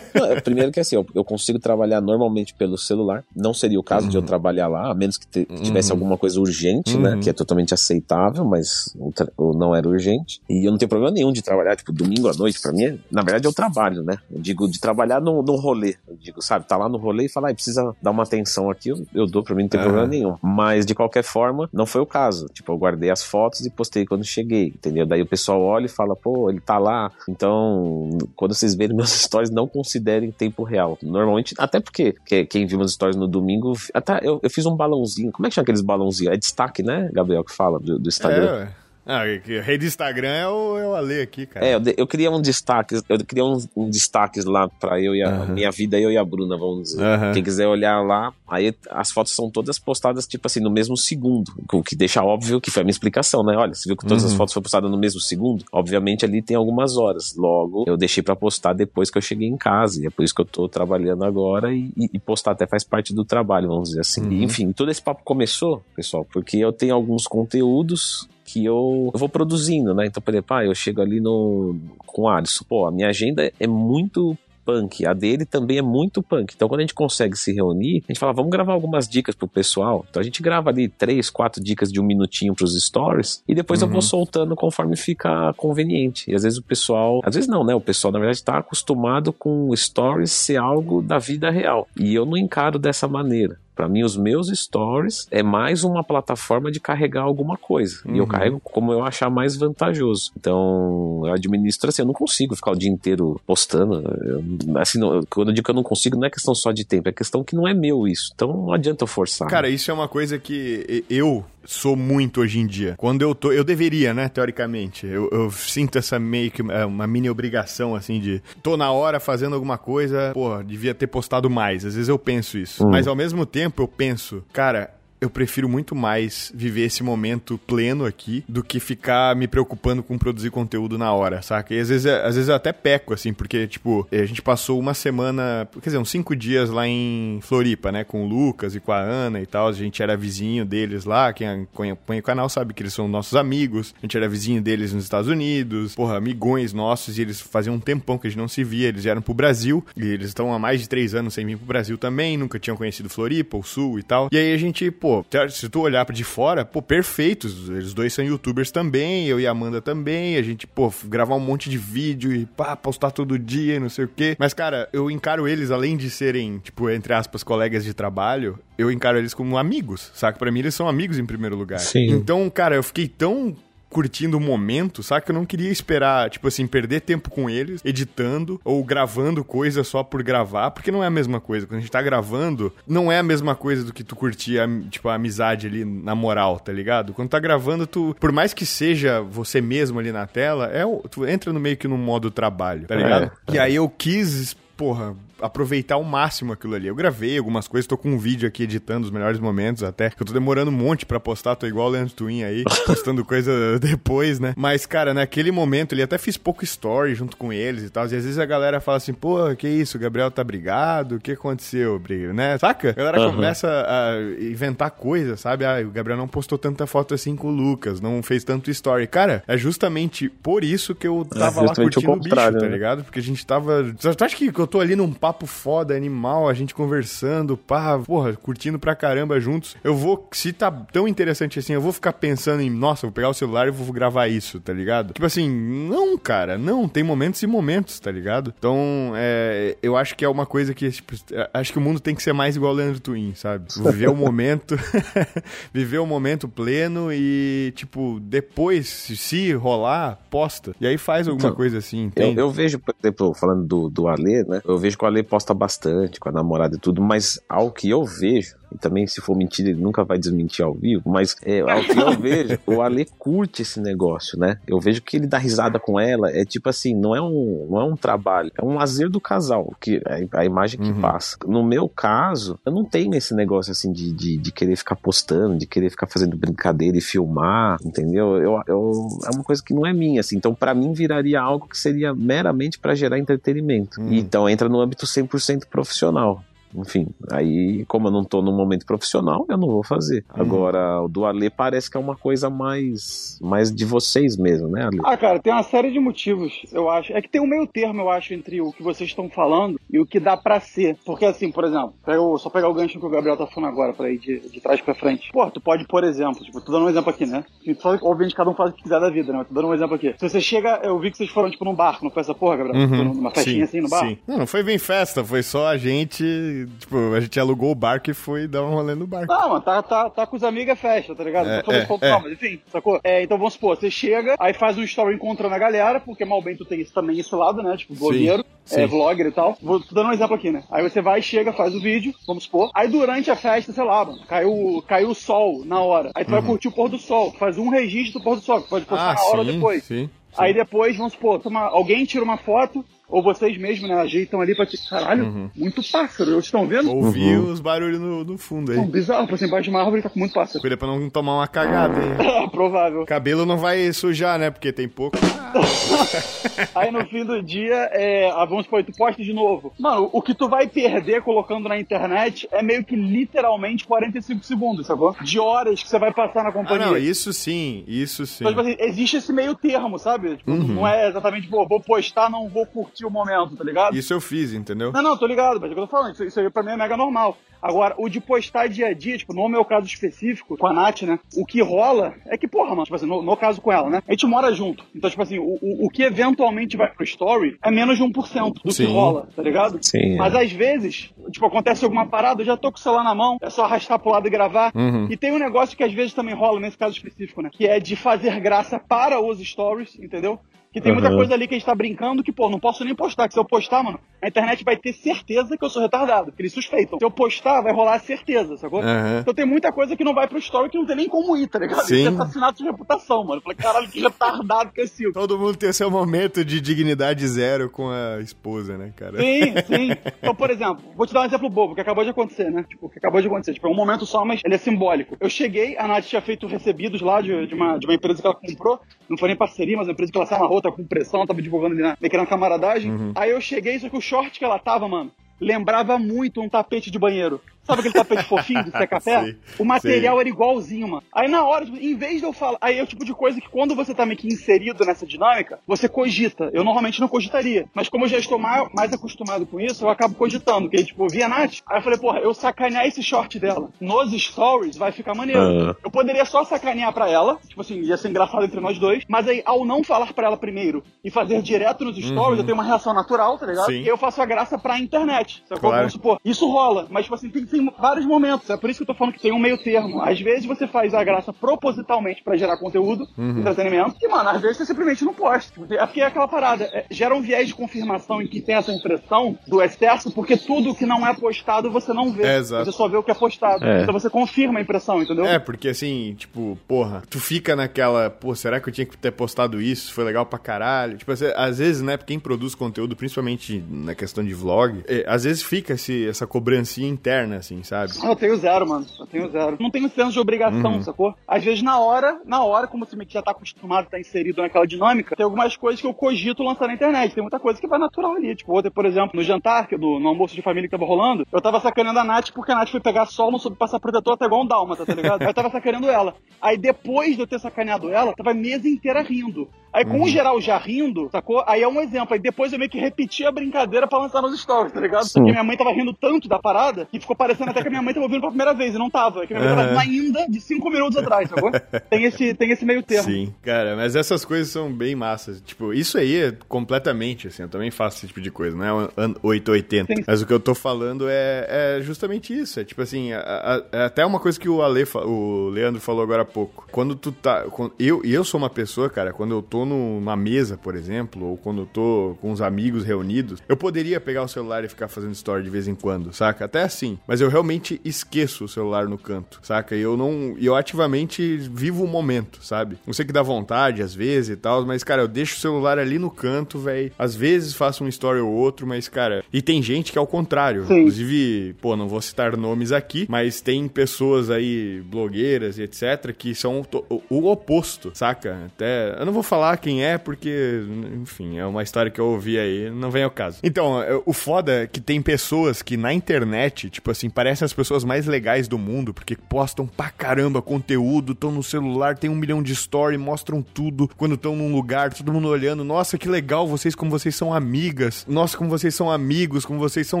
É. 0.14 0.40
primeiro 0.40 0.70
que 0.70 0.80
assim, 0.80 0.96
eu, 0.96 1.06
eu, 1.14 1.24
consigo 1.24 1.58
trabalhar 1.58 2.00
normalmente 2.00 2.54
pelo 2.54 2.78
celular. 2.78 3.24
Não 3.34 3.52
seria 3.52 3.78
o 3.78 3.82
caso 3.82 4.04
uhum. 4.04 4.10
de 4.10 4.16
eu 4.16 4.20
uhum. 4.20 4.26
trabalhar 4.26 4.68
lá, 4.68 4.90
a 4.90 4.94
menos 4.94 5.18
que 5.18 5.26
te, 5.26 5.44
tivesse 5.44 5.90
uhum. 5.90 5.96
alguma 5.96 6.16
coisa 6.16 6.40
urgente, 6.40 6.96
né, 6.96 7.10
uhum. 7.10 7.16
né? 7.16 7.22
Que 7.22 7.30
é 7.30 7.32
totalmente 7.32 7.74
aceitável, 7.74 8.44
mas 8.44 8.94
não 9.38 9.74
era 9.74 9.88
urgente. 9.88 10.40
E 10.48 10.66
eu 10.66 10.70
não 10.70 10.78
tenho 10.78 10.88
problema 10.88 11.12
nenhum 11.12 11.32
de 11.32 11.42
trabalhar, 11.42 11.76
tipo, 11.76 11.92
domingo 11.92 12.28
à 12.28 12.34
noite. 12.34 12.60
Pra 12.60 12.72
mim, 12.72 12.98
na 13.10 13.22
verdade, 13.22 13.46
eu 13.46 13.52
trabalho, 13.52 14.02
né? 14.02 14.18
Eu 14.30 14.40
digo 14.40 14.68
de 14.68 14.78
trabalhar 14.78 15.20
no, 15.20 15.42
no 15.42 15.56
rolê. 15.56 15.96
Eu 16.08 16.16
digo, 16.16 16.40
sabe, 16.42 16.66
tá 16.66 16.76
lá 16.76 16.88
no 16.88 16.98
rolê 16.98 17.26
e 17.26 17.28
falar, 17.28 17.50
ah, 17.50 17.54
precisa 17.54 17.94
dar 18.00 18.10
uma 18.10 18.22
atenção 18.22 18.70
aqui, 18.70 18.90
eu, 18.90 19.06
eu 19.14 19.26
dou, 19.26 19.42
pra 19.42 19.54
mim 19.54 19.62
não 19.62 19.68
tem 19.68 19.80
problema 19.80 20.06
nenhum. 20.06 20.36
Mas, 20.42 20.86
de 20.86 20.94
qualquer 20.94 21.24
forma, 21.24 21.68
não 21.72 21.86
foi 21.86 22.00
o 22.00 22.06
caso. 22.06 22.46
Tipo, 22.52 22.72
eu 22.72 22.78
guardei 22.78 23.10
as 23.10 23.22
fotos 23.22 23.66
e 23.66 23.70
postei 23.70 24.06
quando 24.06 24.24
cheguei, 24.24 24.66
entendeu? 24.66 25.06
Daí 25.06 25.22
o 25.22 25.26
pessoal 25.26 25.60
olha 25.60 25.86
e 25.86 25.88
fala, 25.88 26.14
pô, 26.14 26.50
ele 26.50 26.60
tá 26.60 26.78
lá. 26.78 26.83
Então, 27.28 28.10
quando 28.36 28.54
vocês 28.54 28.74
verem 28.74 28.96
meus 28.96 29.10
stories, 29.24 29.50
não 29.50 29.66
considerem 29.66 30.30
tempo 30.30 30.62
real. 30.62 30.98
Normalmente, 31.02 31.54
até 31.58 31.80
porque 31.80 32.14
quem 32.48 32.66
viu 32.66 32.78
meus 32.78 32.92
stories 32.92 33.16
no 33.16 33.26
domingo, 33.26 33.74
até 33.92 34.20
eu, 34.22 34.40
eu 34.42 34.50
fiz 34.50 34.66
um 34.66 34.76
balãozinho. 34.76 35.32
Como 35.32 35.46
é 35.46 35.48
que 35.48 35.54
chama 35.54 35.64
aqueles 35.64 35.82
balãozinhos? 35.82 36.34
É 36.34 36.36
destaque, 36.36 36.82
né, 36.82 37.10
Gabriel, 37.12 37.44
que 37.44 37.52
fala 37.52 37.78
do, 37.78 37.98
do 37.98 38.08
Instagram? 38.08 38.64
É. 38.64 38.83
Ah, 39.06 39.24
rede 39.62 39.86
Instagram 39.86 40.28
é 40.28 40.48
o, 40.48 40.78
é 40.78 40.88
o 40.88 40.94
Ale 40.94 41.20
aqui, 41.20 41.46
cara. 41.46 41.66
É, 41.66 41.74
eu, 41.74 41.82
eu 41.96 42.06
queria 42.06 42.30
um 42.30 42.40
destaque, 42.40 42.98
eu 43.08 43.18
queria 43.18 43.44
um, 43.44 43.58
um 43.76 43.90
destaques 43.90 44.44
lá 44.44 44.68
pra 44.68 45.00
eu 45.00 45.14
e 45.14 45.22
a 45.22 45.30
uhum. 45.30 45.54
minha 45.54 45.70
vida, 45.70 45.98
eu 46.00 46.10
e 46.10 46.16
a 46.16 46.24
Bruna, 46.24 46.56
vamos 46.56 46.84
dizer. 46.84 47.02
Uhum. 47.02 47.32
Quem 47.32 47.42
quiser 47.42 47.66
olhar 47.66 48.00
lá, 48.02 48.32
aí 48.48 48.74
as 48.90 49.10
fotos 49.10 49.34
são 49.34 49.50
todas 49.50 49.78
postadas, 49.78 50.26
tipo 50.26 50.46
assim, 50.46 50.60
no 50.60 50.70
mesmo 50.70 50.96
segundo. 50.96 51.52
O 51.70 51.82
que 51.82 51.94
deixa 51.94 52.22
óbvio 52.22 52.60
que 52.60 52.70
foi 52.70 52.80
a 52.82 52.84
minha 52.84 52.92
explicação, 52.92 53.42
né? 53.42 53.54
Olha, 53.56 53.74
você 53.74 53.88
viu 53.88 53.96
que 53.96 54.06
todas 54.06 54.22
uhum. 54.22 54.30
as 54.30 54.34
fotos 54.34 54.54
foram 54.54 54.62
postadas 54.62 54.90
no 54.90 54.98
mesmo 54.98 55.20
segundo? 55.20 55.64
Obviamente 55.70 56.24
ali 56.24 56.40
tem 56.40 56.56
algumas 56.56 56.96
horas. 56.96 57.34
Logo, 57.36 57.84
eu 57.86 57.96
deixei 57.96 58.22
para 58.22 58.34
postar 58.34 58.72
depois 58.72 59.10
que 59.10 59.18
eu 59.18 59.22
cheguei 59.22 59.48
em 59.48 59.56
casa. 59.56 60.02
E 60.02 60.06
é 60.06 60.10
por 60.10 60.24
isso 60.24 60.34
que 60.34 60.40
eu 60.40 60.46
tô 60.46 60.66
trabalhando 60.68 61.24
agora 61.24 61.74
e, 61.74 61.92
e 61.96 62.18
postar 62.18 62.52
até 62.52 62.66
faz 62.66 62.84
parte 62.84 63.14
do 63.14 63.24
trabalho, 63.24 63.68
vamos 63.68 63.90
dizer 63.90 64.00
assim. 64.00 64.22
Uhum. 64.22 64.42
Enfim, 64.42 64.72
todo 64.72 64.90
esse 64.90 65.02
papo 65.02 65.22
começou, 65.24 65.82
pessoal, 65.94 66.26
porque 66.32 66.56
eu 66.56 66.72
tenho 66.72 66.94
alguns 66.94 67.26
conteúdos 67.26 68.28
que 68.54 68.64
eu, 68.64 69.10
eu 69.12 69.18
vou 69.18 69.28
produzindo, 69.28 69.92
né? 69.92 70.06
Então, 70.06 70.22
por 70.22 70.32
exemplo, 70.32 70.56
ah, 70.56 70.64
eu 70.64 70.74
chego 70.76 71.00
ali 71.00 71.20
no, 71.20 71.76
com 72.06 72.22
o 72.22 72.28
Alisson, 72.28 72.64
pô, 72.68 72.86
a 72.86 72.92
minha 72.92 73.08
agenda 73.08 73.52
é 73.58 73.66
muito 73.66 74.38
punk, 74.64 75.04
a 75.04 75.12
dele 75.12 75.44
também 75.44 75.78
é 75.78 75.82
muito 75.82 76.22
punk. 76.22 76.54
Então, 76.54 76.68
quando 76.68 76.78
a 76.78 76.82
gente 76.84 76.94
consegue 76.94 77.36
se 77.36 77.52
reunir, 77.52 78.04
a 78.08 78.12
gente 78.12 78.18
fala, 78.18 78.32
vamos 78.32 78.52
gravar 78.52 78.72
algumas 78.72 79.08
dicas 79.08 79.34
pro 79.34 79.48
pessoal. 79.48 80.06
Então, 80.08 80.20
a 80.20 80.24
gente 80.24 80.40
grava 80.40 80.70
ali 80.70 80.88
três, 80.88 81.28
quatro 81.28 81.62
dicas 81.62 81.90
de 81.92 82.00
um 82.00 82.04
minutinho 82.04 82.54
pros 82.54 82.80
stories 82.80 83.42
e 83.46 83.56
depois 83.56 83.82
uhum. 83.82 83.88
eu 83.88 83.90
vou 83.90 83.96
uhum. 83.96 84.02
soltando 84.02 84.54
conforme 84.54 84.96
fica 84.96 85.52
conveniente. 85.56 86.30
E 86.30 86.34
às 86.34 86.44
vezes 86.44 86.58
o 86.58 86.62
pessoal, 86.62 87.20
às 87.24 87.34
vezes 87.34 87.50
não, 87.50 87.64
né? 87.64 87.74
O 87.74 87.80
pessoal, 87.80 88.12
na 88.12 88.20
verdade, 88.20 88.42
tá 88.42 88.58
acostumado 88.58 89.32
com 89.32 89.74
stories 89.76 90.30
ser 90.30 90.56
algo 90.56 91.02
da 91.02 91.18
vida 91.18 91.50
real. 91.50 91.88
E 91.98 92.14
eu 92.14 92.24
não 92.24 92.36
encaro 92.36 92.78
dessa 92.78 93.08
maneira. 93.08 93.58
Para 93.74 93.88
mim, 93.88 94.02
os 94.02 94.16
meus 94.16 94.48
stories 94.48 95.26
é 95.30 95.42
mais 95.42 95.84
uma 95.84 96.04
plataforma 96.04 96.70
de 96.70 96.80
carregar 96.80 97.22
alguma 97.22 97.56
coisa. 97.56 98.00
Uhum. 98.04 98.14
E 98.14 98.18
eu 98.18 98.24
uhum. 98.24 98.30
carrego 98.30 98.60
como 98.60 98.92
eu 98.92 99.02
achar 99.02 99.30
mais 99.30 99.56
vantajoso. 99.56 100.32
Então, 100.38 101.22
eu 101.24 101.32
administro 101.32 101.88
assim, 101.88 102.02
eu 102.02 102.06
não 102.06 102.14
consigo 102.14 102.54
ficar 102.54 102.72
o 102.72 102.76
dia 102.76 102.90
inteiro 102.90 103.40
postando. 103.46 104.02
Eu, 104.24 104.78
assim, 104.78 104.98
não, 104.98 105.22
quando 105.28 105.48
eu 105.48 105.54
digo 105.54 105.64
que 105.64 105.70
eu 105.70 105.74
não 105.74 105.82
consigo, 105.82 106.16
não 106.16 106.26
é 106.26 106.30
questão 106.30 106.54
só 106.54 106.72
de 106.72 106.84
tempo, 106.84 107.08
é 107.08 107.12
questão 107.12 107.42
que 107.42 107.56
não 107.56 107.66
é 107.66 107.74
meu 107.74 108.06
isso. 108.06 108.30
Então, 108.34 108.52
não 108.52 108.72
adianta 108.72 109.04
eu 109.04 109.08
forçar. 109.08 109.48
Cara, 109.48 109.68
isso 109.68 109.90
é 109.90 109.94
uma 109.94 110.08
coisa 110.08 110.38
que 110.38 111.04
eu 111.08 111.44
sou 111.64 111.96
muito 111.96 112.40
hoje 112.40 112.58
em 112.58 112.66
dia. 112.66 112.94
Quando 112.96 113.22
eu 113.22 113.34
tô. 113.34 113.52
Eu 113.52 113.64
deveria, 113.64 114.14
né, 114.14 114.28
teoricamente. 114.28 115.06
Eu, 115.06 115.28
eu 115.30 115.50
sinto 115.50 115.98
essa 115.98 116.18
meio 116.18 116.50
que 116.50 116.62
é, 116.70 116.84
uma 116.84 117.06
mini 117.06 117.28
obrigação, 117.28 117.94
assim, 117.94 118.20
de. 118.20 118.42
Tô 118.62 118.76
na 118.76 118.90
hora 118.90 119.18
fazendo 119.20 119.54
alguma 119.54 119.78
coisa, 119.78 120.30
pô, 120.32 120.62
devia 120.62 120.94
ter 120.94 121.06
postado 121.06 121.48
mais. 121.50 121.84
Às 121.84 121.94
vezes 121.94 122.08
eu 122.08 122.18
penso 122.18 122.58
isso. 122.58 122.86
Hum. 122.86 122.90
Mas 122.90 123.06
ao 123.06 123.16
mesmo 123.16 123.44
tempo 123.46 123.82
eu 123.82 123.88
penso, 123.88 124.44
cara, 124.52 124.94
eu 125.24 125.30
prefiro 125.30 125.68
muito 125.68 125.94
mais 125.94 126.52
viver 126.54 126.84
esse 126.84 127.02
momento 127.02 127.58
pleno 127.66 128.04
aqui 128.04 128.44
do 128.48 128.62
que 128.62 128.78
ficar 128.78 129.34
me 129.34 129.46
preocupando 129.46 130.02
com 130.02 130.18
produzir 130.18 130.50
conteúdo 130.50 130.98
na 130.98 131.12
hora, 131.12 131.42
saca? 131.42 131.74
E 131.74 131.80
às 131.80 131.88
vezes, 131.88 132.06
às 132.06 132.34
vezes 132.34 132.48
eu 132.48 132.54
até 132.54 132.72
peco, 132.72 133.14
assim, 133.14 133.32
porque, 133.32 133.66
tipo, 133.66 134.06
a 134.10 134.24
gente 134.24 134.42
passou 134.42 134.78
uma 134.78 134.94
semana, 134.94 135.68
quer 135.72 135.90
dizer, 135.90 135.98
uns 135.98 136.10
cinco 136.10 136.34
dias 136.34 136.70
lá 136.70 136.86
em 136.86 137.38
Floripa, 137.42 137.90
né? 137.90 138.04
Com 138.04 138.24
o 138.24 138.28
Lucas 138.28 138.74
e 138.74 138.80
com 138.80 138.92
a 138.92 138.98
Ana 138.98 139.40
e 139.40 139.46
tal. 139.46 139.68
A 139.68 139.72
gente 139.72 140.02
era 140.02 140.16
vizinho 140.16 140.64
deles 140.64 141.04
lá. 141.04 141.32
Quem 141.32 141.48
acompanha 141.48 142.20
o 142.20 142.22
canal 142.22 142.48
sabe 142.48 142.74
que 142.74 142.82
eles 142.82 142.92
são 142.92 143.06
nossos 143.08 143.36
amigos. 143.36 143.94
A 143.98 144.06
gente 144.06 144.16
era 144.16 144.28
vizinho 144.28 144.60
deles 144.60 144.92
nos 144.92 145.04
Estados 145.04 145.28
Unidos. 145.28 145.94
Porra, 145.94 146.16
amigões 146.16 146.72
nossos. 146.72 147.18
E 147.18 147.22
eles 147.22 147.40
faziam 147.40 147.74
um 147.74 147.80
tempão 147.80 148.18
que 148.18 148.26
a 148.26 148.30
gente 148.30 148.38
não 148.38 148.48
se 148.48 148.64
via. 148.64 148.88
Eles 148.88 149.04
vieram 149.04 149.22
pro 149.22 149.34
Brasil. 149.34 149.84
E 149.96 150.06
eles 150.06 150.28
estão 150.28 150.52
há 150.52 150.58
mais 150.58 150.80
de 150.80 150.88
três 150.88 151.14
anos 151.14 151.34
sem 151.34 151.46
vir 151.46 151.56
pro 151.56 151.66
Brasil 151.66 151.96
também. 151.96 152.36
Nunca 152.36 152.58
tinham 152.58 152.76
conhecido 152.76 153.08
Floripa, 153.08 153.56
o 153.56 153.62
Sul 153.62 153.98
e 153.98 154.02
tal. 154.02 154.28
E 154.32 154.36
aí 154.36 154.52
a 154.52 154.56
gente, 154.56 154.90
pô, 154.90 155.13
se 155.50 155.68
tu 155.68 155.80
olhar 155.80 156.04
de 156.12 156.24
fora, 156.24 156.64
pô, 156.64 156.80
perfeitos. 156.80 157.68
Eles 157.68 157.92
dois 157.92 158.12
são 158.12 158.24
youtubers 158.24 158.70
também, 158.70 159.26
eu 159.26 159.38
e 159.38 159.46
a 159.46 159.50
Amanda 159.50 159.80
também. 159.80 160.36
A 160.36 160.42
gente, 160.42 160.66
pô, 160.66 160.92
gravar 161.04 161.34
um 161.34 161.40
monte 161.40 161.68
de 161.68 161.76
vídeo 161.76 162.32
e 162.32 162.46
pá, 162.46 162.74
postar 162.74 163.10
todo 163.10 163.38
dia, 163.38 163.78
não 163.78 163.88
sei 163.88 164.04
o 164.04 164.08
quê. 164.08 164.36
Mas, 164.38 164.54
cara, 164.54 164.88
eu 164.92 165.10
encaro 165.10 165.46
eles, 165.46 165.70
além 165.70 165.96
de 165.96 166.08
serem, 166.10 166.58
tipo, 166.58 166.88
entre 166.90 167.12
aspas, 167.12 167.42
colegas 167.42 167.84
de 167.84 167.92
trabalho, 167.92 168.58
eu 168.78 168.90
encaro 168.90 169.18
eles 169.18 169.34
como 169.34 169.58
amigos, 169.58 170.10
saca? 170.14 170.38
Pra 170.38 170.50
mim, 170.50 170.60
eles 170.60 170.74
são 170.74 170.88
amigos 170.88 171.18
em 171.18 171.26
primeiro 171.26 171.56
lugar. 171.56 171.80
Sim. 171.80 172.10
Então, 172.10 172.48
cara, 172.50 172.74
eu 172.74 172.82
fiquei 172.82 173.08
tão 173.08 173.54
curtindo 173.94 174.36
o 174.36 174.40
momento, 174.40 175.04
sabe? 175.04 175.24
Que 175.24 175.30
eu 175.30 175.34
não 175.36 175.46
queria 175.46 175.70
esperar, 175.70 176.28
tipo 176.28 176.48
assim, 176.48 176.66
perder 176.66 177.02
tempo 177.02 177.30
com 177.30 177.48
eles, 177.48 177.80
editando 177.84 178.60
ou 178.64 178.82
gravando 178.82 179.44
coisa 179.44 179.84
só 179.84 180.02
por 180.02 180.20
gravar, 180.20 180.72
porque 180.72 180.90
não 180.90 181.04
é 181.04 181.06
a 181.06 181.10
mesma 181.10 181.40
coisa. 181.40 181.64
Quando 181.64 181.78
a 181.78 181.80
gente 181.80 181.92
tá 181.92 182.02
gravando, 182.02 182.72
não 182.88 183.12
é 183.12 183.20
a 183.20 183.22
mesma 183.22 183.54
coisa 183.54 183.84
do 183.84 183.92
que 183.92 184.02
tu 184.02 184.16
curtir, 184.16 184.58
a, 184.58 184.66
tipo, 184.90 185.08
a 185.08 185.14
amizade 185.14 185.68
ali 185.68 185.84
na 185.84 186.12
moral, 186.16 186.58
tá 186.58 186.72
ligado? 186.72 187.12
Quando 187.12 187.28
tá 187.28 187.38
gravando, 187.38 187.86
tu, 187.86 188.16
por 188.18 188.32
mais 188.32 188.52
que 188.52 188.66
seja 188.66 189.20
você 189.20 189.60
mesmo 189.60 190.00
ali 190.00 190.10
na 190.10 190.26
tela, 190.26 190.68
é, 190.72 190.82
tu 191.08 191.24
entra 191.24 191.52
no 191.52 191.60
meio 191.60 191.76
que 191.76 191.86
no 191.86 191.96
modo 191.96 192.32
trabalho, 192.32 192.88
tá 192.88 192.96
ligado? 192.96 193.30
É, 193.46 193.52
é. 193.52 193.54
E 193.54 193.58
aí 193.60 193.76
eu 193.76 193.88
quis, 193.88 194.56
porra, 194.76 195.16
aproveitar 195.40 195.96
ao 195.96 196.04
máximo 196.04 196.52
aquilo 196.52 196.74
ali. 196.74 196.86
Eu 196.86 196.94
gravei 196.94 197.36
algumas 197.36 197.68
coisas, 197.68 197.86
tô 197.86 197.96
com 197.96 198.10
um 198.10 198.18
vídeo 198.18 198.48
aqui 198.48 198.62
editando 198.62 199.04
os 199.04 199.10
melhores 199.10 199.38
momentos 199.38 199.82
até, 199.82 200.10
que 200.10 200.22
eu 200.22 200.26
tô 200.26 200.32
demorando 200.32 200.70
um 200.70 200.74
monte 200.74 201.04
para 201.04 201.20
postar, 201.20 201.56
tô 201.56 201.66
igual 201.66 201.88
o 201.88 201.90
Leandro 201.90 202.14
Twin 202.14 202.42
aí, 202.42 202.64
postando 202.86 203.24
coisa 203.24 203.78
depois, 203.78 204.40
né? 204.40 204.54
Mas, 204.56 204.86
cara, 204.86 205.12
naquele 205.12 205.50
momento 205.50 205.92
ele 205.92 206.02
até 206.02 206.18
fiz 206.18 206.36
pouco 206.36 206.64
story 206.64 207.14
junto 207.14 207.36
com 207.36 207.52
eles 207.52 207.84
e 207.84 207.90
tal, 207.90 208.04
e 208.04 208.06
às 208.06 208.10
vezes 208.24 208.38
a 208.38 208.46
galera 208.46 208.80
fala 208.80 208.96
assim, 208.96 209.12
pô, 209.12 209.54
que 209.56 209.68
isso, 209.68 209.96
o 209.96 210.00
Gabriel 210.00 210.30
tá 210.30 210.42
brigado, 210.42 211.16
o 211.16 211.20
que 211.20 211.32
aconteceu, 211.32 211.98
briga, 211.98 212.32
né? 212.32 212.58
Saca? 212.58 212.90
A 212.90 212.92
galera 212.92 213.20
uhum. 213.20 213.34
começa 213.34 213.68
a 213.68 214.20
inventar 214.42 214.90
coisas, 214.90 215.40
sabe? 215.40 215.64
Ah, 215.64 215.80
o 215.84 215.90
Gabriel 215.90 216.18
não 216.18 216.28
postou 216.28 216.58
tanta 216.58 216.86
foto 216.86 217.14
assim 217.14 217.36
com 217.36 217.48
o 217.48 217.50
Lucas, 217.50 218.00
não 218.00 218.22
fez 218.22 218.44
tanto 218.44 218.70
story. 218.70 219.06
Cara, 219.06 219.42
é 219.46 219.56
justamente 219.56 220.28
por 220.28 220.64
isso 220.64 220.94
que 220.94 221.06
eu 221.06 221.24
tava 221.24 221.60
é, 221.60 221.66
lá 221.66 221.74
curtindo 221.74 222.10
o, 222.10 222.14
o 222.14 222.20
bicho, 222.20 222.34
tá 222.34 222.50
né? 222.50 222.68
ligado? 222.68 223.04
Porque 223.04 223.18
a 223.18 223.22
gente 223.22 223.44
tava... 223.46 223.94
Tu 223.98 224.24
acha 224.24 224.36
que 224.36 224.50
eu 224.64 224.68
tô 224.68 224.80
ali 224.80 224.96
num 224.96 225.12
papo 225.12 225.46
foda, 225.46 225.94
animal, 225.94 226.48
a 226.48 226.54
gente 226.54 226.74
conversando, 226.74 227.56
pá, 227.56 227.98
porra, 227.98 228.32
curtindo 228.34 228.78
pra 228.78 228.94
caramba 228.94 229.38
juntos. 229.38 229.76
Eu 229.84 229.94
vou, 229.94 230.26
se 230.32 230.52
tá 230.52 230.70
tão 230.70 231.06
interessante 231.06 231.58
assim, 231.58 231.74
eu 231.74 231.80
vou 231.80 231.92
ficar 231.92 232.14
pensando 232.14 232.62
em, 232.62 232.70
nossa, 232.70 233.06
vou 233.06 233.12
pegar 233.12 233.28
o 233.28 233.34
celular 233.34 233.68
e 233.68 233.70
vou 233.70 233.92
gravar 233.92 234.26
isso, 234.28 234.58
tá 234.58 234.72
ligado? 234.72 235.12
Tipo 235.12 235.26
assim, 235.26 235.50
não, 235.50 236.16
cara, 236.16 236.56
não, 236.56 236.88
tem 236.88 237.02
momentos 237.02 237.42
e 237.42 237.46
momentos, 237.46 238.00
tá 238.00 238.10
ligado? 238.10 238.54
Então, 238.58 239.12
é, 239.14 239.76
eu 239.82 239.96
acho 239.96 240.16
que 240.16 240.24
é 240.24 240.28
uma 240.28 240.46
coisa 240.46 240.72
que, 240.72 240.90
tipo, 240.90 241.14
acho 241.52 241.72
que 241.72 241.78
o 241.78 241.82
mundo 241.82 242.00
tem 242.00 242.14
que 242.14 242.22
ser 242.22 242.32
mais 242.32 242.56
igual 242.56 242.72
o 242.72 242.76
Leandro 242.76 243.00
Twin, 243.00 243.34
sabe? 243.34 243.66
Viver 243.76 244.08
o 244.08 244.16
momento, 244.16 244.76
viver 245.72 245.98
o 245.98 246.06
momento 246.06 246.48
pleno 246.48 247.12
e, 247.12 247.72
tipo, 247.76 248.18
depois, 248.20 248.88
se 248.88 249.52
rolar, 249.52 250.18
posta. 250.30 250.74
E 250.80 250.86
aí 250.86 250.96
faz 250.96 251.28
alguma 251.28 251.48
então, 251.48 251.56
coisa 251.56 251.78
assim, 251.78 252.04
entende? 252.04 252.40
Eu, 252.40 252.46
eu, 252.46 252.50
vejo, 252.50 252.78
por 252.78 252.94
exemplo, 252.98 253.34
falando 253.34 253.66
do, 253.66 253.90
do 253.90 254.08
Ale, 254.08 254.44
né? 254.44 254.53
Eu 254.64 254.78
vejo 254.78 254.98
que 254.98 255.04
o 255.04 255.06
Ale 255.06 255.22
posta 255.22 255.54
bastante 255.54 256.20
com 256.20 256.28
a 256.28 256.32
namorada 256.32 256.76
e 256.76 256.78
tudo, 256.78 257.02
mas 257.02 257.40
ao 257.48 257.70
que 257.70 257.88
eu 257.88 258.04
vejo, 258.04 258.56
e 258.74 258.78
também 258.78 259.06
se 259.06 259.20
for 259.20 259.36
mentira 259.36 259.70
ele 259.70 259.80
nunca 259.80 260.04
vai 260.04 260.18
desmentir 260.18 260.64
ao 260.64 260.74
vivo, 260.74 261.02
mas 261.06 261.36
é, 261.42 261.60
ao 261.60 261.80
que 261.82 261.98
eu 261.98 262.18
vejo, 262.18 262.58
o 262.66 262.82
Ale 262.82 263.06
curte 263.18 263.62
esse 263.62 263.80
negócio, 263.80 264.38
né? 264.38 264.58
Eu 264.66 264.80
vejo 264.80 265.02
que 265.02 265.16
ele 265.16 265.26
dá 265.26 265.38
risada 265.38 265.78
com 265.78 265.98
ela, 265.98 266.30
é 266.30 266.44
tipo 266.44 266.68
assim, 266.68 266.94
não 266.94 267.14
é 267.14 267.22
um, 267.22 267.68
não 267.70 267.80
é 267.80 267.84
um 267.84 267.96
trabalho, 267.96 268.50
é 268.56 268.64
um 268.64 268.74
lazer 268.74 269.08
do 269.08 269.20
casal, 269.20 269.72
que 269.80 270.00
é 270.06 270.26
a 270.32 270.44
imagem 270.44 270.80
que 270.80 270.90
uhum. 270.90 271.00
passa. 271.00 271.36
No 271.46 271.62
meu 271.62 271.88
caso, 271.88 272.58
eu 272.64 272.72
não 272.72 272.84
tenho 272.84 273.14
esse 273.14 273.34
negócio 273.34 273.70
assim 273.70 273.92
de, 273.92 274.12
de, 274.12 274.36
de, 274.36 274.52
querer 274.52 274.76
ficar 274.76 274.96
postando, 274.96 275.56
de 275.56 275.66
querer 275.66 275.90
ficar 275.90 276.06
fazendo 276.06 276.36
brincadeira 276.36 276.96
e 276.96 277.00
filmar, 277.00 277.78
entendeu? 277.84 278.36
Eu, 278.36 278.60
eu, 278.66 278.92
é 279.24 279.34
uma 279.34 279.44
coisa 279.44 279.62
que 279.62 279.74
não 279.74 279.86
é 279.86 279.92
minha, 279.92 280.20
assim. 280.20 280.36
Então, 280.36 280.54
para 280.54 280.74
mim, 280.74 280.92
viraria 280.92 281.40
algo 281.40 281.68
que 281.68 281.78
seria 281.78 282.14
meramente 282.14 282.78
para 282.78 282.94
gerar 282.94 283.18
entretenimento. 283.18 284.00
Uhum. 284.00 284.12
Então, 284.12 284.48
entra 284.48 284.68
no 284.68 284.80
âmbito 284.80 285.06
100% 285.06 285.66
profissional. 285.66 286.42
Enfim, 286.74 287.06
aí, 287.30 287.84
como 287.86 288.08
eu 288.08 288.12
não 288.12 288.24
tô 288.24 288.42
no 288.42 288.52
momento 288.52 288.84
profissional, 288.84 289.46
eu 289.48 289.56
não 289.56 289.68
vou 289.68 289.84
fazer. 289.84 290.24
Uhum. 290.34 290.42
Agora, 290.42 291.02
o 291.02 291.08
do 291.08 291.24
Ale 291.24 291.50
parece 291.50 291.90
que 291.90 291.96
é 291.96 292.00
uma 292.00 292.16
coisa 292.16 292.50
mais, 292.50 293.38
mais 293.40 293.74
de 293.74 293.84
vocês 293.84 294.36
mesmo, 294.36 294.68
né, 294.68 294.84
Ale? 294.84 294.98
Ah, 295.04 295.16
cara, 295.16 295.38
tem 295.38 295.52
uma 295.52 295.62
série 295.62 295.92
de 295.92 296.00
motivos, 296.00 296.64
eu 296.72 296.90
acho. 296.90 297.12
É 297.12 297.22
que 297.22 297.28
tem 297.28 297.40
um 297.40 297.46
meio 297.46 297.66
termo, 297.66 298.00
eu 298.00 298.10
acho, 298.10 298.34
entre 298.34 298.60
o 298.60 298.72
que 298.72 298.82
vocês 298.82 299.10
estão 299.10 299.28
falando 299.28 299.78
e 299.90 299.98
o 299.98 300.06
que 300.06 300.18
dá 300.18 300.36
pra 300.36 300.60
ser. 300.60 300.96
Porque, 301.04 301.24
assim, 301.24 301.50
por 301.50 301.64
exemplo, 301.64 301.94
pega 302.04 302.18
só 302.38 302.50
pegar 302.50 302.68
o 302.68 302.74
gancho 302.74 302.98
que 302.98 303.06
o 303.06 303.10
Gabriel 303.10 303.36
tá 303.36 303.46
falando 303.46 303.70
agora, 303.70 303.92
pra 303.92 304.10
ir 304.10 304.18
de, 304.18 304.40
de 304.40 304.60
trás 304.60 304.80
pra 304.80 304.94
frente. 304.94 305.30
Pô, 305.32 305.48
tu 305.50 305.60
pode, 305.60 305.86
por 305.86 306.04
exemplo, 306.04 306.44
tipo, 306.44 306.60
tô 306.60 306.72
dando 306.72 306.86
um 306.86 306.90
exemplo 306.90 307.10
aqui, 307.10 307.26
né? 307.26 307.44
Só, 307.78 307.90
obviamente, 308.02 308.34
cada 308.34 308.50
um 308.50 308.54
faz 308.54 308.70
o 308.70 308.72
que 308.74 308.82
quiser 308.82 309.00
da 309.00 309.10
vida, 309.10 309.32
né? 309.32 309.38
Mas 309.38 309.48
tô 309.48 309.54
dando 309.54 309.68
um 309.68 309.74
exemplo 309.74 309.94
aqui. 309.94 310.14
Se 310.18 310.28
você 310.28 310.40
chega, 310.40 310.80
eu 310.82 310.98
vi 310.98 311.10
que 311.10 311.16
vocês 311.16 311.30
foram, 311.30 311.50
tipo, 311.50 311.64
num 311.64 311.74
barco, 311.74 312.04
não 312.04 312.10
foi 312.10 312.22
essa 312.22 312.34
porra, 312.34 312.56
Gabriel? 312.56 312.88
Uhum. 312.88 313.14
Numa 313.14 313.30
festinha 313.30 313.66
sim, 313.66 313.78
assim 313.78 313.80
no 313.80 313.88
bar? 313.88 314.06
Sim. 314.06 314.18
Não, 314.26 314.38
não 314.38 314.46
foi 314.46 314.62
bem 314.62 314.78
festa, 314.78 315.24
foi 315.24 315.42
só 315.42 315.68
a 315.68 315.76
gente 315.76 316.63
tipo, 316.66 317.12
a 317.14 317.20
gente 317.20 317.38
alugou 317.38 317.70
o 317.70 317.74
barco 317.74 318.10
e 318.10 318.14
foi 318.14 318.46
dar 318.46 318.62
um 318.62 318.70
rolê 318.70 318.94
no 318.94 319.06
barco. 319.06 319.32
Não, 319.32 319.48
mano, 319.50 319.60
tá, 319.60 319.82
tá, 319.82 320.10
tá 320.10 320.26
com 320.26 320.36
os 320.36 320.44
amigos 320.44 320.72
é 320.72 320.76
festa, 320.76 321.14
tá 321.14 321.24
ligado? 321.24 321.48
É, 321.48 321.62
Não 321.66 321.74
é, 321.74 321.84
ponto 321.86 322.04
é. 322.04 322.10
não, 322.10 322.20
mas 322.22 322.32
enfim, 322.32 322.60
sacou? 322.70 323.00
É, 323.04 323.22
então 323.22 323.36
vamos 323.38 323.54
supor, 323.54 323.76
você 323.76 323.90
chega, 323.90 324.36
aí 324.38 324.52
faz 324.54 324.76
um 324.78 324.82
story 324.82 325.14
encontrando 325.14 325.54
a 325.54 325.58
galera, 325.58 326.00
porque 326.00 326.24
mal 326.24 326.40
bem 326.42 326.56
tu 326.56 326.64
tem 326.64 326.80
isso 326.80 326.92
também, 326.92 327.18
esse 327.18 327.34
lado, 327.34 327.62
né? 327.62 327.76
Tipo, 327.76 327.94
blogueiro, 327.94 328.44
sim. 328.64 328.80
é, 328.80 328.86
vlogger 328.86 329.26
e 329.26 329.32
tal. 329.32 329.56
Vou 329.62 329.80
tô 329.80 329.94
dando 329.94 330.08
um 330.08 330.12
exemplo 330.12 330.34
aqui, 330.34 330.50
né? 330.50 330.64
Aí 330.70 330.82
você 330.82 331.00
vai, 331.00 331.20
chega, 331.22 331.52
faz 331.52 331.74
o 331.74 331.80
vídeo, 331.80 332.12
vamos 332.26 332.44
supor. 332.44 332.70
Aí 332.74 332.88
durante 332.88 333.30
a 333.30 333.36
festa, 333.36 333.72
sei 333.72 333.84
lá, 333.84 334.04
mano, 334.04 334.18
caiu, 334.26 334.82
caiu 334.86 335.10
o 335.10 335.14
sol 335.14 335.64
na 335.64 335.80
hora. 335.80 336.10
Aí 336.14 336.24
tu 336.24 336.30
vai 336.30 336.42
curtir 336.42 336.68
o 336.68 336.72
pôr 336.72 336.88
do 336.88 336.98
sol, 336.98 337.32
faz 337.38 337.58
um 337.58 337.68
registro 337.68 338.20
do 338.20 338.24
pôr 338.24 338.36
do 338.36 338.42
sol, 338.42 338.62
que 338.62 338.68
pode 338.68 338.84
postar 338.84 339.04
Uhum. 339.04 339.10
Ah, 339.10 339.14
na 339.14 339.22
hora 339.30 339.44
sim, 339.44 339.52
depois. 339.52 339.84
sim, 339.84 340.04
sim. 340.04 340.10
Aí 340.36 340.52
depois, 340.54 340.96
vamos 340.96 341.12
supor, 341.12 341.38
toma- 341.40 341.60
alguém 341.68 342.04
tira 342.04 342.24
uma 342.24 342.36
foto, 342.36 342.84
ou 343.08 343.22
vocês 343.22 343.56
mesmos, 343.58 343.88
né, 343.88 343.94
ajeitam 343.96 344.40
ali 344.40 344.54
pra. 344.54 344.66
Caralho, 344.88 345.24
Uhum. 345.24 345.50
muito 345.56 345.82
pássaro, 345.90 346.32
eles 346.32 346.44
estão 346.46 346.66
vendo? 346.66 346.90
Ouvi 346.94 347.36
os 347.36 347.60
barulhos 347.60 348.00
no, 348.00 348.24
no 348.24 348.36
fundo 348.38 348.72
aí. 348.72 348.78
Não, 348.78 348.86
bizarro, 348.86 349.26
por 349.26 349.34
exemplo, 349.34 349.52
embaixo 349.52 349.64
de 349.64 349.70
uma 349.70 349.82
árvore 349.82 350.02
tá 350.02 350.08
com 350.08 350.18
muito 350.18 350.32
pássaro. 350.34 350.60
Cuida 350.60 350.76
pra 350.76 350.88
não 350.88 351.08
tomar 351.10 351.36
uma 351.36 351.46
cagada 351.48 351.94
aí. 352.00 352.48
Provável. 352.50 353.04
Cabelo 353.06 353.44
não 353.46 353.56
vai 353.58 353.92
sujar, 353.92 354.38
né? 354.38 354.50
Porque 354.50 354.72
tem 354.72 354.88
pouco. 354.88 355.16
Aí 356.74 356.90
no 356.90 357.04
fim 357.06 357.24
do 357.24 357.42
dia, 357.42 357.88
é, 357.92 358.30
ah, 358.30 358.44
vamos 358.44 358.64
supor, 358.64 358.82
tu 358.84 358.92
posta 358.96 359.22
de 359.22 359.32
novo. 359.32 359.72
Mano, 359.78 360.08
o 360.12 360.20
que 360.22 360.34
tu 360.34 360.48
vai 360.48 360.66
perder 360.66 361.22
colocando 361.22 361.68
na 361.68 361.78
internet 361.78 362.48
é 362.52 362.62
meio 362.62 362.84
que 362.84 362.94
literalmente 362.96 363.84
45 363.84 364.44
segundos, 364.44 364.86
sacou? 364.86 365.14
De 365.22 365.38
horas 365.38 365.82
que 365.82 365.88
você 365.88 365.98
vai 365.98 366.12
passar 366.12 366.42
na 366.42 366.48
Ah, 366.50 366.52
companhia. 366.52 366.86
não, 366.86 366.96
isso 366.96 367.32
sim, 367.32 367.84
isso 367.86 368.26
sim. 368.26 368.44
Então, 368.44 368.52
tipo 368.52 368.60
assim, 368.60 368.76
existe 368.80 369.16
esse 369.16 369.32
meio 369.32 369.54
termo, 369.54 369.98
sabe? 369.98 370.36
Tipo, 370.36 370.50
Uhum. 370.52 370.74
Não 370.74 370.86
é 370.88 371.08
exatamente, 371.08 371.48
pô, 371.48 371.66
vou 371.66 371.80
postar, 371.80 372.30
não 372.30 372.48
vou 372.48 372.66
curtir 372.66 373.03
o 373.06 373.10
momento, 373.10 373.56
tá 373.56 373.64
ligado? 373.64 373.96
Isso 373.96 374.12
eu 374.12 374.20
fiz, 374.20 374.52
entendeu? 374.52 374.92
Não, 374.92 375.02
não, 375.02 375.16
tô 375.16 375.26
ligado, 375.26 375.60
mas 375.60 375.70
é 375.70 375.72
o 375.72 375.74
que 375.74 375.80
eu 375.80 375.86
tô 375.86 375.90
falando. 375.90 376.12
Isso, 376.12 376.24
isso 376.24 376.40
aí 376.40 376.50
pra 376.50 376.62
mim 376.62 376.72
é 376.72 376.76
mega 376.76 376.96
normal. 376.96 377.36
Agora, 377.64 377.94
o 377.96 378.10
de 378.10 378.20
postar 378.20 378.68
dia 378.68 378.88
a 378.88 378.92
dia, 378.92 379.16
tipo, 379.16 379.32
no 379.32 379.48
meu 379.48 379.64
caso 379.64 379.86
específico, 379.86 380.54
com 380.54 380.66
a 380.66 380.72
Nath, 380.72 381.00
né? 381.02 381.18
O 381.34 381.46
que 381.46 381.62
rola 381.62 382.14
é 382.26 382.36
que, 382.36 382.46
porra, 382.46 382.70
mano, 382.70 382.84
tipo 382.84 382.94
assim, 382.94 383.06
no, 383.06 383.22
no 383.22 383.36
caso 383.38 383.58
com 383.58 383.72
ela, 383.72 383.88
né? 383.88 384.02
A 384.06 384.12
gente 384.12 384.26
mora 384.26 384.52
junto. 384.52 384.84
Então, 384.94 385.08
tipo 385.08 385.22
assim, 385.22 385.38
o, 385.38 385.58
o, 385.62 385.86
o 385.86 385.88
que 385.88 386.02
eventualmente 386.02 386.76
vai 386.76 386.92
pro 386.92 387.02
story 387.04 387.56
é 387.62 387.70
menos 387.70 387.96
de 387.96 388.04
1% 388.04 388.62
do 388.62 388.70
Sim. 388.70 388.84
que 388.84 388.92
rola, 388.92 389.28
tá 389.34 389.42
ligado? 389.42 389.78
Sim, 389.80 390.12
é. 390.12 390.16
Mas 390.16 390.34
às 390.34 390.52
vezes, 390.52 391.10
tipo, 391.30 391.46
acontece 391.46 391.82
alguma 391.84 392.06
parada, 392.06 392.42
eu 392.42 392.46
já 392.46 392.54
tô 392.54 392.70
com 392.70 392.76
o 392.76 392.80
celular 392.80 393.02
na 393.02 393.14
mão, 393.14 393.38
é 393.40 393.48
só 393.48 393.64
arrastar 393.64 393.98
pro 393.98 394.10
lado 394.10 394.26
e 394.26 394.30
gravar. 394.30 394.70
Uhum. 394.74 395.06
E 395.10 395.16
tem 395.16 395.32
um 395.32 395.38
negócio 395.38 395.74
que 395.74 395.82
às 395.82 395.92
vezes 395.94 396.12
também 396.12 396.34
rola 396.34 396.60
nesse 396.60 396.76
caso 396.76 396.94
específico, 396.94 397.40
né? 397.40 397.48
Que 397.50 397.66
é 397.66 397.80
de 397.80 397.96
fazer 397.96 398.38
graça 398.40 398.78
para 398.78 399.18
os 399.18 399.38
stories, 399.38 399.98
entendeu? 399.98 400.38
Que 400.74 400.80
tem 400.80 400.92
muita 400.92 401.08
Uhum. 401.08 401.16
coisa 401.16 401.34
ali 401.34 401.46
que 401.46 401.54
a 401.54 401.58
gente 401.58 401.64
tá 401.64 401.72
brincando 401.74 402.20
que, 402.22 402.32
pô, 402.32 402.50
não 402.50 402.58
posso 402.58 402.84
nem 402.84 402.96
postar. 402.96 403.28
Que 403.28 403.34
se 403.34 403.38
eu 403.38 403.44
postar, 403.44 403.80
mano, 403.84 404.00
a 404.20 404.26
internet 404.26 404.64
vai 404.64 404.76
ter 404.76 404.92
certeza 404.92 405.56
que 405.56 405.64
eu 405.64 405.70
sou 405.70 405.80
retardado. 405.80 406.32
Que 406.32 406.42
eles 406.42 406.52
suspeitam. 406.52 406.98
Se 406.98 407.04
eu 407.04 407.10
postar, 407.12 407.60
vai 407.60 407.72
rolar 407.72 408.00
certeza, 408.00 408.56
sacou? 408.56 408.80
Aham. 408.80 409.20
Então 409.20 409.32
tem 409.32 409.46
muita 409.46 409.70
coisa 409.70 409.96
que 409.96 410.02
não 410.02 410.12
vai 410.12 410.26
pro 410.26 410.36
story 410.38 410.68
que 410.68 410.76
não 410.76 410.84
tem 410.84 410.96
nem 410.96 411.08
como 411.08 411.36
ir, 411.36 411.46
tá 411.46 411.60
ligado? 411.60 411.82
Sim. 411.86 412.00
Isso 412.00 412.08
é 412.08 412.12
assassinato 412.12 412.58
de 412.58 412.64
reputação, 412.64 413.22
mano. 413.22 413.36
Eu 413.36 413.42
falei, 413.42 413.56
caralho, 413.56 413.88
que 413.88 414.00
retardado 414.00 414.72
que 414.72 414.80
é 414.80 414.84
esse. 414.84 415.12
Todo 415.12 415.38
mundo 415.38 415.56
tem 415.56 415.72
seu 415.72 415.88
momento 415.88 416.44
de 416.44 416.60
dignidade 416.60 417.24
zero 417.28 417.70
com 417.70 417.88
a 417.90 418.18
esposa, 418.20 418.76
né, 418.76 418.92
cara? 418.96 419.18
Sim, 419.20 419.54
sim. 419.68 419.90
Então, 420.20 420.34
por 420.34 420.50
exemplo, 420.50 420.82
vou 420.96 421.06
te 421.06 421.14
dar 421.14 421.20
um 421.22 421.26
exemplo 421.26 421.48
bobo, 421.48 421.76
que 421.76 421.80
acabou 421.80 422.02
de 422.02 422.10
acontecer, 422.10 422.50
né? 422.50 422.64
Tipo, 422.68 422.88
que 422.88 422.98
acabou 422.98 423.20
de 423.20 423.28
acontecer. 423.28 423.54
Tipo, 423.54 423.68
é 423.68 423.70
um 423.70 423.74
momento 423.76 424.04
só, 424.06 424.24
mas 424.24 424.40
ele 424.44 424.56
é 424.56 424.58
simbólico. 424.58 425.16
Eu 425.20 425.30
cheguei, 425.30 425.78
a 425.78 425.86
Nath 425.86 426.06
tinha 426.06 426.20
feito 426.20 426.48
recebidos 426.48 427.00
lá 427.00 427.20
de, 427.20 427.46
de 427.46 427.54
uma, 427.54 427.78
de 427.78 427.86
uma 427.86 427.94
empresa 427.94 428.20
que 428.20 428.26
ela 428.26 428.34
comprou. 428.34 428.80
Não 429.08 429.16
foi 429.16 429.28
nem 429.28 429.36
parceria, 429.36 429.76
mas 429.76 429.86
uma 429.86 429.92
empresa 429.92 430.10
que 430.10 430.18
ela 430.18 430.24
na 430.34 430.46
rua, 430.46 430.60
tava 430.64 430.76
com 430.76 430.84
pressão, 430.84 431.26
tava 431.26 431.40
divulgando 431.40 431.74
ali 431.74 431.82
na, 431.82 431.96
meio 432.00 432.10
que 432.10 432.16
na 432.16 432.26
camaradagem. 432.26 432.90
Aí 433.14 433.30
eu 433.30 433.40
cheguei, 433.40 433.78
só 433.78 433.88
que 433.88 433.96
o 433.96 434.00
short 434.00 434.38
que 434.38 434.44
ela 434.44 434.58
tava, 434.58 434.88
mano, 434.88 435.10
lembrava 435.40 435.98
muito 435.98 436.40
um 436.40 436.48
tapete 436.48 436.90
de 436.90 436.98
banheiro. 436.98 437.40
Sabe 437.64 437.80
aquele 437.80 437.94
tapete 437.94 438.24
fofinho 438.24 438.64
de 438.64 438.70
secar 438.70 439.00
pé? 439.02 439.22
Sei, 439.24 439.36
O 439.58 439.64
material 439.64 440.20
era 440.20 440.28
igualzinho, 440.28 440.88
mano. 440.88 441.02
Aí 441.12 441.28
na 441.28 441.44
hora, 441.44 441.64
tipo, 441.64 441.76
em 441.76 441.94
vez 441.96 442.18
de 442.20 442.24
eu 442.26 442.32
falar. 442.32 442.58
Aí 442.60 442.78
é 442.78 442.82
o 442.82 442.86
tipo 442.86 443.04
de 443.04 443.12
coisa 443.14 443.40
que 443.40 443.48
quando 443.48 443.74
você 443.74 443.94
tá 443.94 444.04
meio 444.06 444.18
que 444.18 444.28
inserido 444.28 444.84
nessa 444.84 445.06
dinâmica, 445.06 445.58
você 445.66 445.88
cogita. 445.88 446.50
Eu 446.52 446.62
normalmente 446.64 447.00
não 447.00 447.08
cogitaria. 447.08 447.66
Mas 447.74 447.88
como 447.88 448.04
eu 448.04 448.08
já 448.08 448.18
estou 448.18 448.38
ma- 448.38 448.68
mais 448.74 448.92
acostumado 448.92 449.46
com 449.46 449.58
isso, 449.60 449.84
eu 449.84 449.88
acabo 449.90 450.14
cogitando. 450.14 450.68
Porque, 450.68 450.84
tipo, 450.84 451.04
eu 451.04 451.08
vi 451.08 451.22
a 451.22 451.28
Nath, 451.28 451.54
aí 451.66 451.78
eu 451.78 451.82
falei, 451.82 451.98
porra, 451.98 452.18
eu 452.20 452.34
sacanear 452.34 452.86
esse 452.86 453.02
short 453.02 453.38
dela 453.38 453.70
nos 453.80 454.12
stories 454.12 454.76
vai 454.76 454.92
ficar 454.92 455.14
maneiro. 455.14 455.40
Ah. 455.70 455.76
Eu 455.84 455.90
poderia 455.90 456.24
só 456.24 456.44
sacanear 456.44 456.92
pra 456.92 457.08
ela, 457.08 457.38
tipo 457.48 457.60
assim, 457.60 457.80
ia 457.80 457.96
ser 457.96 458.08
engraçado 458.08 458.44
entre 458.44 458.60
nós 458.60 458.78
dois. 458.78 459.04
Mas 459.08 459.26
aí, 459.28 459.42
ao 459.44 459.64
não 459.64 459.82
falar 459.82 460.12
pra 460.12 460.26
ela 460.26 460.36
primeiro 460.36 460.82
e 461.04 461.10
fazer 461.10 461.40
direto 461.42 461.84
nos 461.84 461.96
stories, 461.98 462.38
eu 462.38 462.44
tenho 462.44 462.56
uma 462.56 462.64
reação 462.64 462.92
natural, 462.94 463.38
tá 463.38 463.46
ligado? 463.46 463.66
Sim. 463.66 463.82
Eu 463.84 463.96
faço 463.96 464.20
a 464.20 464.26
graça 464.26 464.58
pra 464.58 464.78
internet. 464.78 465.42
Sacou? 465.48 465.70
Claro. 465.70 465.76
Vamos 465.78 465.92
supor, 465.92 466.18
isso 466.24 466.46
rola, 466.50 466.86
mas 466.90 467.04
tipo 467.04 467.14
assim, 467.14 467.28
tem, 467.30 467.44
tem 467.58 467.72
vários 467.78 468.06
momentos. 468.06 468.50
É 468.50 468.56
por 468.56 468.68
isso 468.70 468.78
que 468.78 468.82
eu 468.82 468.94
tô 468.94 468.98
falando 468.98 469.14
que 469.14 469.20
tem 469.22 469.32
um 469.32 469.38
meio 469.38 469.56
termo. 469.58 470.02
Às 470.02 470.20
vezes 470.20 470.44
você 470.44 470.66
faz 470.66 470.92
a 470.94 471.02
graça 471.04 471.32
propositalmente 471.32 472.22
pra 472.22 472.36
gerar 472.36 472.56
conteúdo, 472.56 473.06
Uhum. 473.16 473.38
entretenimento, 473.38 473.96
e, 474.02 474.08
mano, 474.08 474.28
às 474.30 474.40
vezes 474.40 474.58
você 474.58 474.66
simplesmente 474.66 475.04
não 475.04 475.14
posta. 475.14 475.52
É 475.74 475.86
porque 475.86 476.00
é 476.00 476.06
aquela 476.06 476.26
parada, 476.28 476.64
é, 476.64 476.84
gera 476.90 477.14
um 477.14 477.22
viés 477.22 477.48
de 477.48 477.54
confirmação 477.54 478.20
em 478.20 478.26
que 478.26 478.40
tem 478.40 478.54
essa 478.56 478.72
impressão 478.72 479.38
do 479.46 479.62
excesso, 479.62 480.10
porque 480.10 480.36
tudo 480.36 480.74
que 480.74 480.84
não 480.86 481.06
é 481.06 481.14
postado 481.14 481.70
você 481.70 481.92
não 481.92 482.12
vê. 482.12 482.24
É, 482.24 482.36
exato. 482.38 482.64
Você 482.64 482.72
só 482.72 482.88
vê 482.88 482.96
o 482.96 483.02
que 483.02 483.10
é 483.10 483.14
postado. 483.14 483.64
É. 483.64 483.82
Então 483.82 483.92
você 483.92 484.10
confirma 484.10 484.58
a 484.58 484.62
impressão, 484.62 485.02
entendeu? 485.02 485.26
É, 485.26 485.38
porque 485.38 485.68
assim, 485.68 486.14
tipo, 486.18 486.58
porra, 486.66 487.02
tu 487.08 487.20
fica 487.20 487.54
naquela, 487.54 488.10
pô, 488.10 488.34
será 488.34 488.60
que 488.60 488.68
eu 488.68 488.72
tinha 488.72 488.86
que 488.86 488.96
ter 488.96 489.12
postado 489.12 489.60
isso? 489.60 489.92
Foi 489.92 490.04
legal 490.04 490.26
pra 490.26 490.38
caralho. 490.38 490.96
Tipo, 490.98 491.12
assim, 491.12 491.26
às 491.36 491.58
vezes, 491.58 491.82
né, 491.82 491.96
quem 491.96 492.18
produz 492.18 492.54
conteúdo, 492.54 492.96
principalmente 492.96 493.62
na 493.70 493.94
questão 493.94 494.24
de 494.24 494.34
vlog, 494.34 494.82
é, 494.88 495.04
às 495.06 495.24
vezes 495.24 495.42
fica 495.42 495.74
esse, 495.74 496.08
essa 496.08 496.26
cobrancinha 496.26 496.88
interna, 496.88 497.36
assim, 497.44 497.62
sabe? 497.62 497.92
Eu 498.02 498.16
tenho 498.16 498.36
zero, 498.36 498.66
mano. 498.66 498.86
Eu 498.98 499.06
tenho 499.06 499.30
zero. 499.30 499.56
Não 499.60 499.70
tenho 499.70 499.88
senso 499.90 500.12
de 500.12 500.18
obrigação, 500.20 500.74
Uhum. 500.74 500.82
sacou? 500.82 501.14
Às 501.28 501.44
vezes, 501.44 501.62
na 501.62 501.78
hora, 501.78 502.20
na 502.24 502.42
hora, 502.42 502.66
como 502.66 502.86
você 502.86 502.96
já 503.08 503.22
tá 503.22 503.32
acostumado, 503.32 503.88
tá 503.90 504.00
inserido 504.00 504.40
naquela 504.42 504.66
dinâmica, 504.66 505.14
tem 505.14 505.24
algumas 505.24 505.56
coisas 505.56 505.80
que 505.80 505.86
eu 505.86 505.92
cogito 505.94 506.42
lançar 506.42 506.66
na 506.66 506.74
internet. 506.74 507.14
Tem 507.14 507.22
muita 507.22 507.38
coisa 507.38 507.60
que 507.60 507.66
vai 507.68 507.78
natural 507.78 508.12
ali. 508.12 508.34
Tipo, 508.34 508.52
outra, 508.52 508.70
por 508.70 508.86
exemplo, 508.86 509.10
no 509.14 509.22
jantar, 509.22 509.68
que 509.68 509.76
no, 509.76 510.00
no 510.00 510.08
almoço 510.08 510.34
de 510.34 510.42
família 510.42 510.68
que 510.68 510.76
tava 510.76 510.86
rolando, 510.88 511.26
eu 511.30 511.40
tava 511.40 511.60
sacaneando 511.60 511.98
a 511.98 512.04
Nath 512.04 512.30
porque 512.32 512.52
a 512.52 512.54
Nath 512.54 512.70
foi 512.70 512.80
pegar 512.80 513.06
sol, 513.06 513.30
não 513.30 513.38
soube 513.38 513.56
passar 513.58 513.78
protetor, 513.78 514.14
até 514.14 514.24
igual 514.24 514.42
um 514.42 514.46
dálmata, 514.46 514.86
tá 514.86 514.94
ligado? 514.94 515.20
Aí 515.22 515.28
eu 515.28 515.34
tava 515.34 515.50
sacaneando 515.50 515.88
ela. 515.90 516.14
Aí 516.40 516.56
depois 516.56 517.14
de 517.16 517.20
eu 517.22 517.26
ter 517.26 517.38
sacaneado 517.38 517.90
ela, 517.90 518.14
tava 518.14 518.30
a 518.30 518.34
mesa 518.34 518.68
inteira 518.68 519.02
rindo. 519.02 519.48
Aí 519.74 519.84
com 519.84 520.00
o 520.02 520.08
geral 520.08 520.40
já 520.40 520.56
rindo, 520.56 521.08
sacou? 521.10 521.42
Aí 521.46 521.62
é 521.62 521.68
um 521.68 521.80
exemplo. 521.80 522.14
Aí 522.14 522.20
depois 522.20 522.52
eu 522.52 522.58
meio 522.58 522.70
que 522.70 522.78
repeti 522.78 523.24
a 523.26 523.32
brincadeira 523.32 523.86
pra 523.88 523.98
lançar 523.98 524.22
nos 524.22 524.40
stories, 524.40 524.72
tá 524.72 524.80
ligado? 524.80 525.04
Porque 525.12 525.30
minha 525.32 525.42
mãe 525.44 525.56
tava 525.56 525.72
rindo 525.72 525.92
tanto 525.92 526.28
da 526.28 526.38
parada 526.38 526.86
que 526.90 527.00
ficou 527.00 527.16
parecendo 527.16 527.50
até 527.50 527.60
que 527.60 527.66
a 527.66 527.70
minha 527.70 527.82
mãe 527.82 527.92
tava 527.92 528.04
ouvindo 528.06 528.20
pela 528.20 528.30
primeira 528.30 528.54
vez 528.54 528.74
e 528.74 528.78
não 528.78 528.88
tava. 528.88 529.24
É 529.24 529.26
que 529.26 529.34
minha 529.34 529.54
mãe 529.54 529.66
tava 529.66 529.80
rindo 529.80 530.16
ainda 530.18 530.30
de 530.30 530.40
cinco 530.40 530.70
minutos 530.70 530.96
atrás, 530.96 531.28
sacou? 531.28 531.50
Tem 531.90 532.04
esse, 532.04 532.34
tem 532.34 532.50
esse 532.50 532.64
meio 532.64 532.82
termo. 532.82 533.04
Sim, 533.04 533.34
cara, 533.42 533.74
mas 533.76 533.96
essas 533.96 534.24
coisas 534.24 534.48
são 534.48 534.72
bem 534.72 534.94
massas. 534.94 535.40
Tipo, 535.40 535.72
isso 535.72 535.98
aí 535.98 536.16
é 536.22 536.32
completamente, 536.48 537.28
assim, 537.28 537.42
eu 537.42 537.48
também 537.48 537.70
faço 537.70 537.98
esse 537.98 538.06
tipo 538.08 538.20
de 538.20 538.30
coisa, 538.30 538.56
não 538.56 538.64
é 538.64 538.72
um 538.72 538.88
ano 538.96 539.16
880. 539.22 539.94
Sim. 539.96 540.04
Mas 540.06 540.22
o 540.22 540.26
que 540.26 540.32
eu 540.32 540.40
tô 540.40 540.54
falando 540.54 541.06
é, 541.08 541.46
é 541.78 541.82
justamente 541.82 542.32
isso. 542.38 542.60
É 542.60 542.64
tipo 542.64 542.80
assim, 542.82 543.12
a- 543.12 543.20
a- 543.20 543.62
é 543.78 543.84
até 543.84 544.04
uma 544.06 544.18
coisa 544.20 544.38
que 544.38 544.48
o 544.48 544.62
Ale, 544.62 544.84
o 545.04 545.48
Leandro 545.50 545.80
falou 545.80 546.02
agora 546.02 546.22
há 546.22 546.24
pouco. 546.24 546.66
Quando 546.70 546.94
tu 546.94 547.10
tá. 547.12 547.42
quando- 547.50 547.72
eu, 547.78 548.00
e 548.04 548.12
eu 548.14 548.24
sou 548.24 548.38
uma 548.38 548.50
pessoa, 548.50 548.88
cara, 548.88 549.12
quando 549.12 549.32
eu 549.34 549.42
tô 549.42 549.63
numa 549.64 550.16
mesa, 550.16 550.56
por 550.56 550.74
exemplo, 550.74 551.26
ou 551.26 551.36
quando 551.36 551.62
eu 551.62 551.66
tô 551.66 552.16
com 552.20 552.32
os 552.32 552.40
amigos 552.40 552.84
reunidos, 552.84 553.42
eu 553.48 553.56
poderia 553.56 554.00
pegar 554.00 554.22
o 554.22 554.28
celular 554.28 554.64
e 554.64 554.68
ficar 554.68 554.88
fazendo 554.88 555.12
story 555.12 555.42
de 555.42 555.50
vez 555.50 555.68
em 555.68 555.74
quando, 555.74 556.12
saca? 556.12 556.44
Até 556.44 556.62
assim. 556.62 556.98
Mas 557.06 557.20
eu 557.20 557.28
realmente 557.28 557.80
esqueço 557.84 558.44
o 558.44 558.48
celular 558.48 558.86
no 558.88 558.98
canto, 558.98 559.40
saca? 559.42 559.74
E 559.76 559.80
eu 559.80 559.96
não. 559.96 560.34
e 560.38 560.46
Eu 560.46 560.54
ativamente 560.54 561.36
vivo 561.52 561.84
o 561.84 561.88
momento, 561.88 562.38
sabe? 562.42 562.76
Não 562.86 562.94
sei 562.94 563.04
que 563.04 563.12
dá 563.12 563.22
vontade 563.22 563.82
às 563.82 563.94
vezes 563.94 564.30
e 564.30 564.36
tal, 564.36 564.64
mas, 564.64 564.84
cara, 564.84 565.02
eu 565.02 565.08
deixo 565.08 565.36
o 565.36 565.40
celular 565.40 565.78
ali 565.78 565.98
no 565.98 566.10
canto, 566.10 566.58
velho. 566.58 566.92
Às 566.98 567.14
vezes 567.14 567.54
faço 567.54 567.84
um 567.84 567.88
story 567.88 568.20
ou 568.20 568.32
outro, 568.32 568.66
mas, 568.66 568.88
cara. 568.88 569.24
E 569.32 569.40
tem 569.42 569.62
gente 569.62 569.92
que 569.92 569.98
é 569.98 570.00
o 570.00 570.06
contrário. 570.06 570.66
Sim. 570.66 570.80
Inclusive, 570.80 571.54
pô, 571.60 571.76
não 571.76 571.88
vou 571.88 572.00
citar 572.00 572.36
nomes 572.36 572.72
aqui, 572.72 573.06
mas 573.08 573.40
tem 573.40 573.68
pessoas 573.68 574.30
aí, 574.30 574.82
blogueiras 574.86 575.58
e 575.58 575.62
etc., 575.62 576.12
que 576.16 576.34
são 576.34 576.64
o 577.10 577.30
oposto, 577.30 577.90
saca? 577.94 578.38
Até. 578.46 578.96
Eu 578.98 579.06
não 579.06 579.12
vou 579.12 579.22
falar 579.22 579.53
quem 579.56 579.84
é, 579.84 579.98
porque, 579.98 580.62
enfim, 581.00 581.38
é 581.38 581.46
uma 581.46 581.62
história 581.62 581.90
que 581.90 582.00
eu 582.00 582.06
ouvi 582.06 582.38
aí, 582.38 582.70
não 582.70 582.90
vem 582.90 583.02
ao 583.02 583.10
caso. 583.10 583.38
Então, 583.42 583.78
o 584.04 584.12
foda 584.12 584.62
é 584.62 584.66
que 584.66 584.80
tem 584.80 585.00
pessoas 585.00 585.62
que 585.62 585.76
na 585.76 585.92
internet, 585.92 586.70
tipo 586.70 586.90
assim, 586.90 587.08
parecem 587.10 587.44
as 587.44 587.52
pessoas 587.52 587.84
mais 587.84 588.06
legais 588.06 588.48
do 588.48 588.58
mundo, 588.58 588.92
porque 588.92 589.16
postam 589.16 589.66
pra 589.66 589.90
caramba 589.90 590.40
conteúdo, 590.42 591.12
estão 591.12 591.30
no 591.30 591.42
celular, 591.42 591.96
tem 591.96 592.10
um 592.10 592.14
milhão 592.14 592.42
de 592.42 592.52
story, 592.52 592.96
mostram 592.96 593.42
tudo 593.42 593.90
quando 593.96 594.14
estão 594.14 594.36
num 594.36 594.52
lugar, 594.52 594.92
todo 594.92 595.12
mundo 595.12 595.28
olhando. 595.28 595.64
Nossa, 595.64 595.98
que 595.98 596.08
legal 596.08 596.46
vocês, 596.46 596.74
como 596.74 596.90
vocês 596.90 597.14
são 597.14 597.32
amigas. 597.32 598.04
Nossa, 598.08 598.36
como 598.36 598.50
vocês 598.50 598.74
são 598.74 598.90
amigos, 598.90 599.44
como 599.44 599.58
vocês 599.58 599.86
são 599.86 600.00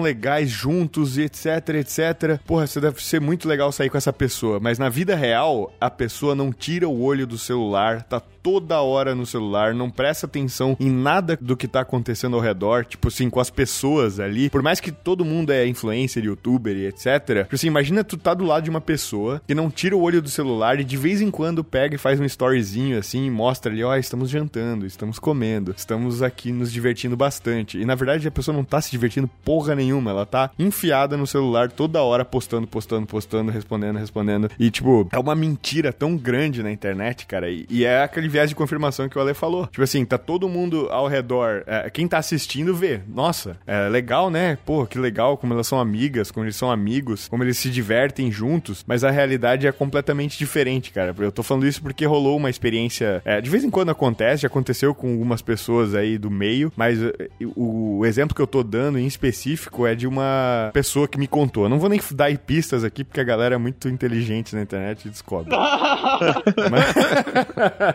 legais 0.00 0.50
juntos, 0.50 1.18
etc, 1.18 1.68
etc. 1.80 2.40
Porra, 2.46 2.66
você 2.66 2.80
deve 2.80 3.02
ser 3.02 3.20
muito 3.20 3.48
legal 3.48 3.70
sair 3.72 3.90
com 3.90 3.98
essa 3.98 4.12
pessoa. 4.12 4.58
Mas 4.60 4.78
na 4.78 4.88
vida 4.88 5.14
real, 5.14 5.72
a 5.80 5.90
pessoa 5.90 6.34
não 6.34 6.52
tira 6.52 6.88
o 6.88 7.02
olho 7.02 7.26
do 7.26 7.38
celular, 7.38 8.02
tá 8.02 8.22
toda 8.44 8.82
hora 8.82 9.14
no 9.14 9.24
celular, 9.24 9.72
não 9.72 9.88
presta 9.88 10.26
atenção 10.26 10.76
em 10.78 10.90
nada 10.90 11.38
do 11.40 11.56
que 11.56 11.66
tá 11.66 11.80
acontecendo 11.80 12.36
ao 12.36 12.42
redor, 12.42 12.84
tipo 12.84 13.08
assim, 13.08 13.30
com 13.30 13.40
as 13.40 13.48
pessoas 13.48 14.20
ali. 14.20 14.50
Por 14.50 14.62
mais 14.62 14.80
que 14.80 14.92
todo 14.92 15.24
mundo 15.24 15.50
é 15.50 15.66
influencer, 15.66 16.22
youtuber 16.22 16.76
e 16.76 16.86
etc. 16.86 17.44
Tipo 17.44 17.54
assim, 17.54 17.68
imagina 17.68 18.04
tu 18.04 18.18
tá 18.18 18.34
do 18.34 18.44
lado 18.44 18.64
de 18.64 18.68
uma 18.68 18.82
pessoa 18.82 19.40
que 19.46 19.54
não 19.54 19.70
tira 19.70 19.96
o 19.96 20.02
olho 20.02 20.20
do 20.20 20.28
celular 20.28 20.78
e 20.78 20.84
de 20.84 20.94
vez 20.98 21.22
em 21.22 21.30
quando 21.30 21.64
pega 21.64 21.94
e 21.94 21.98
faz 21.98 22.20
um 22.20 22.24
storyzinho 22.24 22.98
assim, 22.98 23.24
e 23.24 23.30
mostra 23.30 23.72
ali, 23.72 23.82
ó, 23.82 23.92
oh, 23.92 23.96
estamos 23.96 24.28
jantando, 24.28 24.84
estamos 24.84 25.18
comendo, 25.18 25.74
estamos 25.74 26.22
aqui 26.22 26.52
nos 26.52 26.70
divertindo 26.70 27.16
bastante. 27.16 27.80
E 27.80 27.86
na 27.86 27.94
verdade 27.94 28.28
a 28.28 28.30
pessoa 28.30 28.54
não 28.54 28.62
tá 28.62 28.78
se 28.78 28.90
divertindo 28.90 29.30
porra 29.42 29.74
nenhuma, 29.74 30.10
ela 30.10 30.26
tá 30.26 30.50
enfiada 30.58 31.16
no 31.16 31.26
celular 31.26 31.70
toda 31.70 32.02
hora 32.02 32.26
postando, 32.26 32.66
postando, 32.66 33.06
postando, 33.06 33.50
respondendo, 33.50 33.98
respondendo. 33.98 34.50
E 34.58 34.70
tipo, 34.70 35.08
é 35.10 35.18
uma 35.18 35.34
mentira 35.34 35.94
tão 35.94 36.14
grande 36.14 36.62
na 36.62 36.70
internet, 36.70 37.24
cara. 37.24 37.48
E, 37.50 37.64
e 37.70 37.86
é 37.86 38.02
aquele 38.02 38.33
viés 38.34 38.48
de 38.48 38.54
confirmação 38.54 39.08
que 39.08 39.16
o 39.16 39.20
Ale 39.20 39.32
falou. 39.32 39.66
Tipo 39.68 39.82
assim, 39.82 40.04
tá 40.04 40.18
todo 40.18 40.48
mundo 40.48 40.88
ao 40.90 41.06
redor, 41.06 41.62
é, 41.66 41.88
quem 41.88 42.08
tá 42.08 42.18
assistindo 42.18 42.74
vê, 42.74 43.00
nossa, 43.06 43.56
é 43.66 43.88
legal, 43.88 44.30
né? 44.30 44.58
Pô, 44.66 44.86
que 44.86 44.98
legal 44.98 45.36
como 45.36 45.54
elas 45.54 45.66
são 45.66 45.78
amigas, 45.78 46.30
como 46.30 46.44
eles 46.44 46.56
são 46.56 46.70
amigos, 46.70 47.28
como 47.28 47.44
eles 47.44 47.56
se 47.58 47.70
divertem 47.70 48.30
juntos, 48.32 48.84
mas 48.86 49.04
a 49.04 49.10
realidade 49.10 49.66
é 49.66 49.72
completamente 49.72 50.36
diferente, 50.36 50.90
cara. 50.90 51.14
Eu 51.16 51.30
tô 51.30 51.42
falando 51.42 51.66
isso 51.66 51.80
porque 51.80 52.04
rolou 52.04 52.36
uma 52.36 52.50
experiência, 52.50 53.22
é, 53.24 53.40
de 53.40 53.48
vez 53.48 53.62
em 53.62 53.70
quando 53.70 53.90
acontece, 53.90 54.42
já 54.42 54.48
aconteceu 54.48 54.94
com 54.94 55.12
algumas 55.12 55.40
pessoas 55.40 55.94
aí 55.94 56.18
do 56.18 56.30
meio, 56.30 56.72
mas 56.76 57.00
é, 57.00 57.12
o, 57.54 57.98
o 57.98 58.06
exemplo 58.06 58.34
que 58.34 58.42
eu 58.42 58.46
tô 58.46 58.62
dando 58.62 58.98
em 58.98 59.06
específico 59.06 59.86
é 59.86 59.94
de 59.94 60.06
uma 60.06 60.70
pessoa 60.72 61.06
que 61.06 61.18
me 61.18 61.28
contou. 61.28 61.64
Eu 61.64 61.68
não 61.68 61.78
vou 61.78 61.88
nem 61.88 62.00
dar 62.12 62.36
pistas 62.38 62.82
aqui 62.82 63.04
porque 63.04 63.20
a 63.20 63.24
galera 63.24 63.54
é 63.54 63.58
muito 63.58 63.88
inteligente 63.88 64.56
na 64.56 64.62
internet 64.62 65.06
e 65.06 65.10
descobre. 65.10 65.54
mas, 66.70 66.94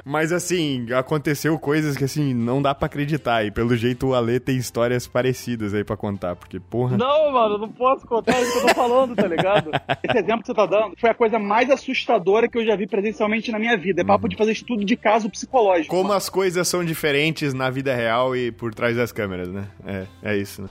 mas 0.05 0.28
assim, 0.31 0.91
aconteceu 0.93 1.57
coisas 1.59 1.97
que 1.97 2.03
assim, 2.03 2.33
não 2.33 2.61
dá 2.61 2.73
para 2.73 2.85
acreditar. 2.85 3.45
E 3.45 3.51
pelo 3.51 3.75
jeito 3.75 4.07
o 4.07 4.15
Ale 4.15 4.39
tem 4.39 4.57
histórias 4.57 5.07
parecidas 5.07 5.73
aí 5.73 5.83
para 5.83 5.97
contar, 5.97 6.35
porque 6.35 6.59
porra. 6.59 6.97
Não, 6.97 7.31
mano, 7.31 7.57
não 7.57 7.69
posso 7.69 8.05
contar 8.07 8.41
isso 8.41 8.51
que 8.53 8.57
eu 8.57 8.67
tô 8.67 8.75
falando, 8.75 9.15
tá 9.15 9.27
ligado? 9.27 9.71
Esse 10.03 10.17
exemplo 10.17 10.41
que 10.41 10.47
você 10.47 10.53
tá 10.53 10.65
dando 10.65 10.95
foi 10.97 11.09
a 11.09 11.13
coisa 11.13 11.39
mais 11.39 11.69
assustadora 11.69 12.47
que 12.47 12.57
eu 12.57 12.65
já 12.65 12.75
vi 12.75 12.87
presencialmente 12.87 13.51
na 13.51 13.59
minha 13.59 13.77
vida. 13.77 14.01
É 14.01 14.05
papo 14.05 14.25
uhum. 14.25 14.29
de 14.29 14.35
fazer 14.35 14.51
estudo 14.51 14.85
de 14.85 14.95
caso 14.95 15.29
psicológico. 15.29 15.89
Como 15.89 16.03
mano. 16.03 16.15
as 16.15 16.29
coisas 16.29 16.67
são 16.67 16.83
diferentes 16.83 17.53
na 17.53 17.69
vida 17.69 17.95
real 17.95 18.35
e 18.35 18.51
por 18.51 18.73
trás 18.73 18.95
das 18.95 19.11
câmeras, 19.11 19.49
né? 19.49 19.67
É, 19.85 20.05
é 20.23 20.37
isso, 20.37 20.61
né? 20.61 20.69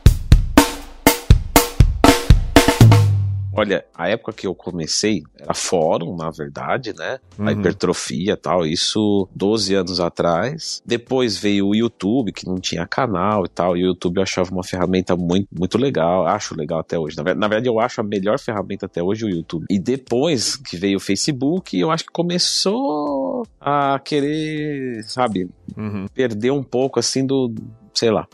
Olha, 3.59 3.85
a 3.95 4.09
época 4.09 4.33
que 4.33 4.47
eu 4.47 4.55
comecei 4.55 5.23
era 5.39 5.53
fórum, 5.53 6.17
na 6.17 6.31
verdade, 6.31 6.95
né? 6.95 7.19
Uhum. 7.39 7.49
A 7.49 7.53
hipertrofia 7.53 8.33
e 8.33 8.37
tal, 8.37 8.65
isso 8.65 9.29
12 9.35 9.75
anos 9.75 10.01
atrás. 10.01 10.83
Depois 10.87 11.37
veio 11.37 11.69
o 11.69 11.75
YouTube, 11.75 12.33
que 12.33 12.47
não 12.47 12.57
tinha 12.61 12.87
canal 12.87 13.45
e 13.45 13.49
tal, 13.49 13.77
e 13.77 13.83
o 13.83 13.89
YouTube 13.89 14.19
eu 14.19 14.23
achava 14.23 14.51
uma 14.51 14.63
ferramenta 14.63 15.17
muito, 15.17 15.49
muito 15.57 15.77
legal, 15.77 16.27
acho 16.27 16.57
legal 16.57 16.81
até 16.81 16.99
hoje. 16.99 17.17
Na 17.17 17.23
verdade, 17.23 17.69
eu 17.69 17.81
acho 17.81 18.01
a 18.01 18.05
melhor 18.05 18.39
ferramenta 18.39 18.87
até 18.87 19.03
hoje 19.03 19.25
o 19.25 19.29
YouTube. 19.29 19.67
E 19.69 19.79
depois 19.79 20.57
que 20.57 20.77
veio 20.77 20.99
o 20.99 21.01
Facebook, 21.01 21.77
eu 21.79 21.91
acho 21.91 22.05
que 22.05 22.13
começou 22.13 23.47
a 23.61 23.99
querer, 23.99 25.03
sabe, 25.05 25.49
uhum. 25.77 26.07
perder 26.15 26.53
um 26.53 26.63
pouco 26.63 26.99
assim 26.99 27.27
do, 27.27 27.53
sei 27.93 28.11
lá, 28.11 28.27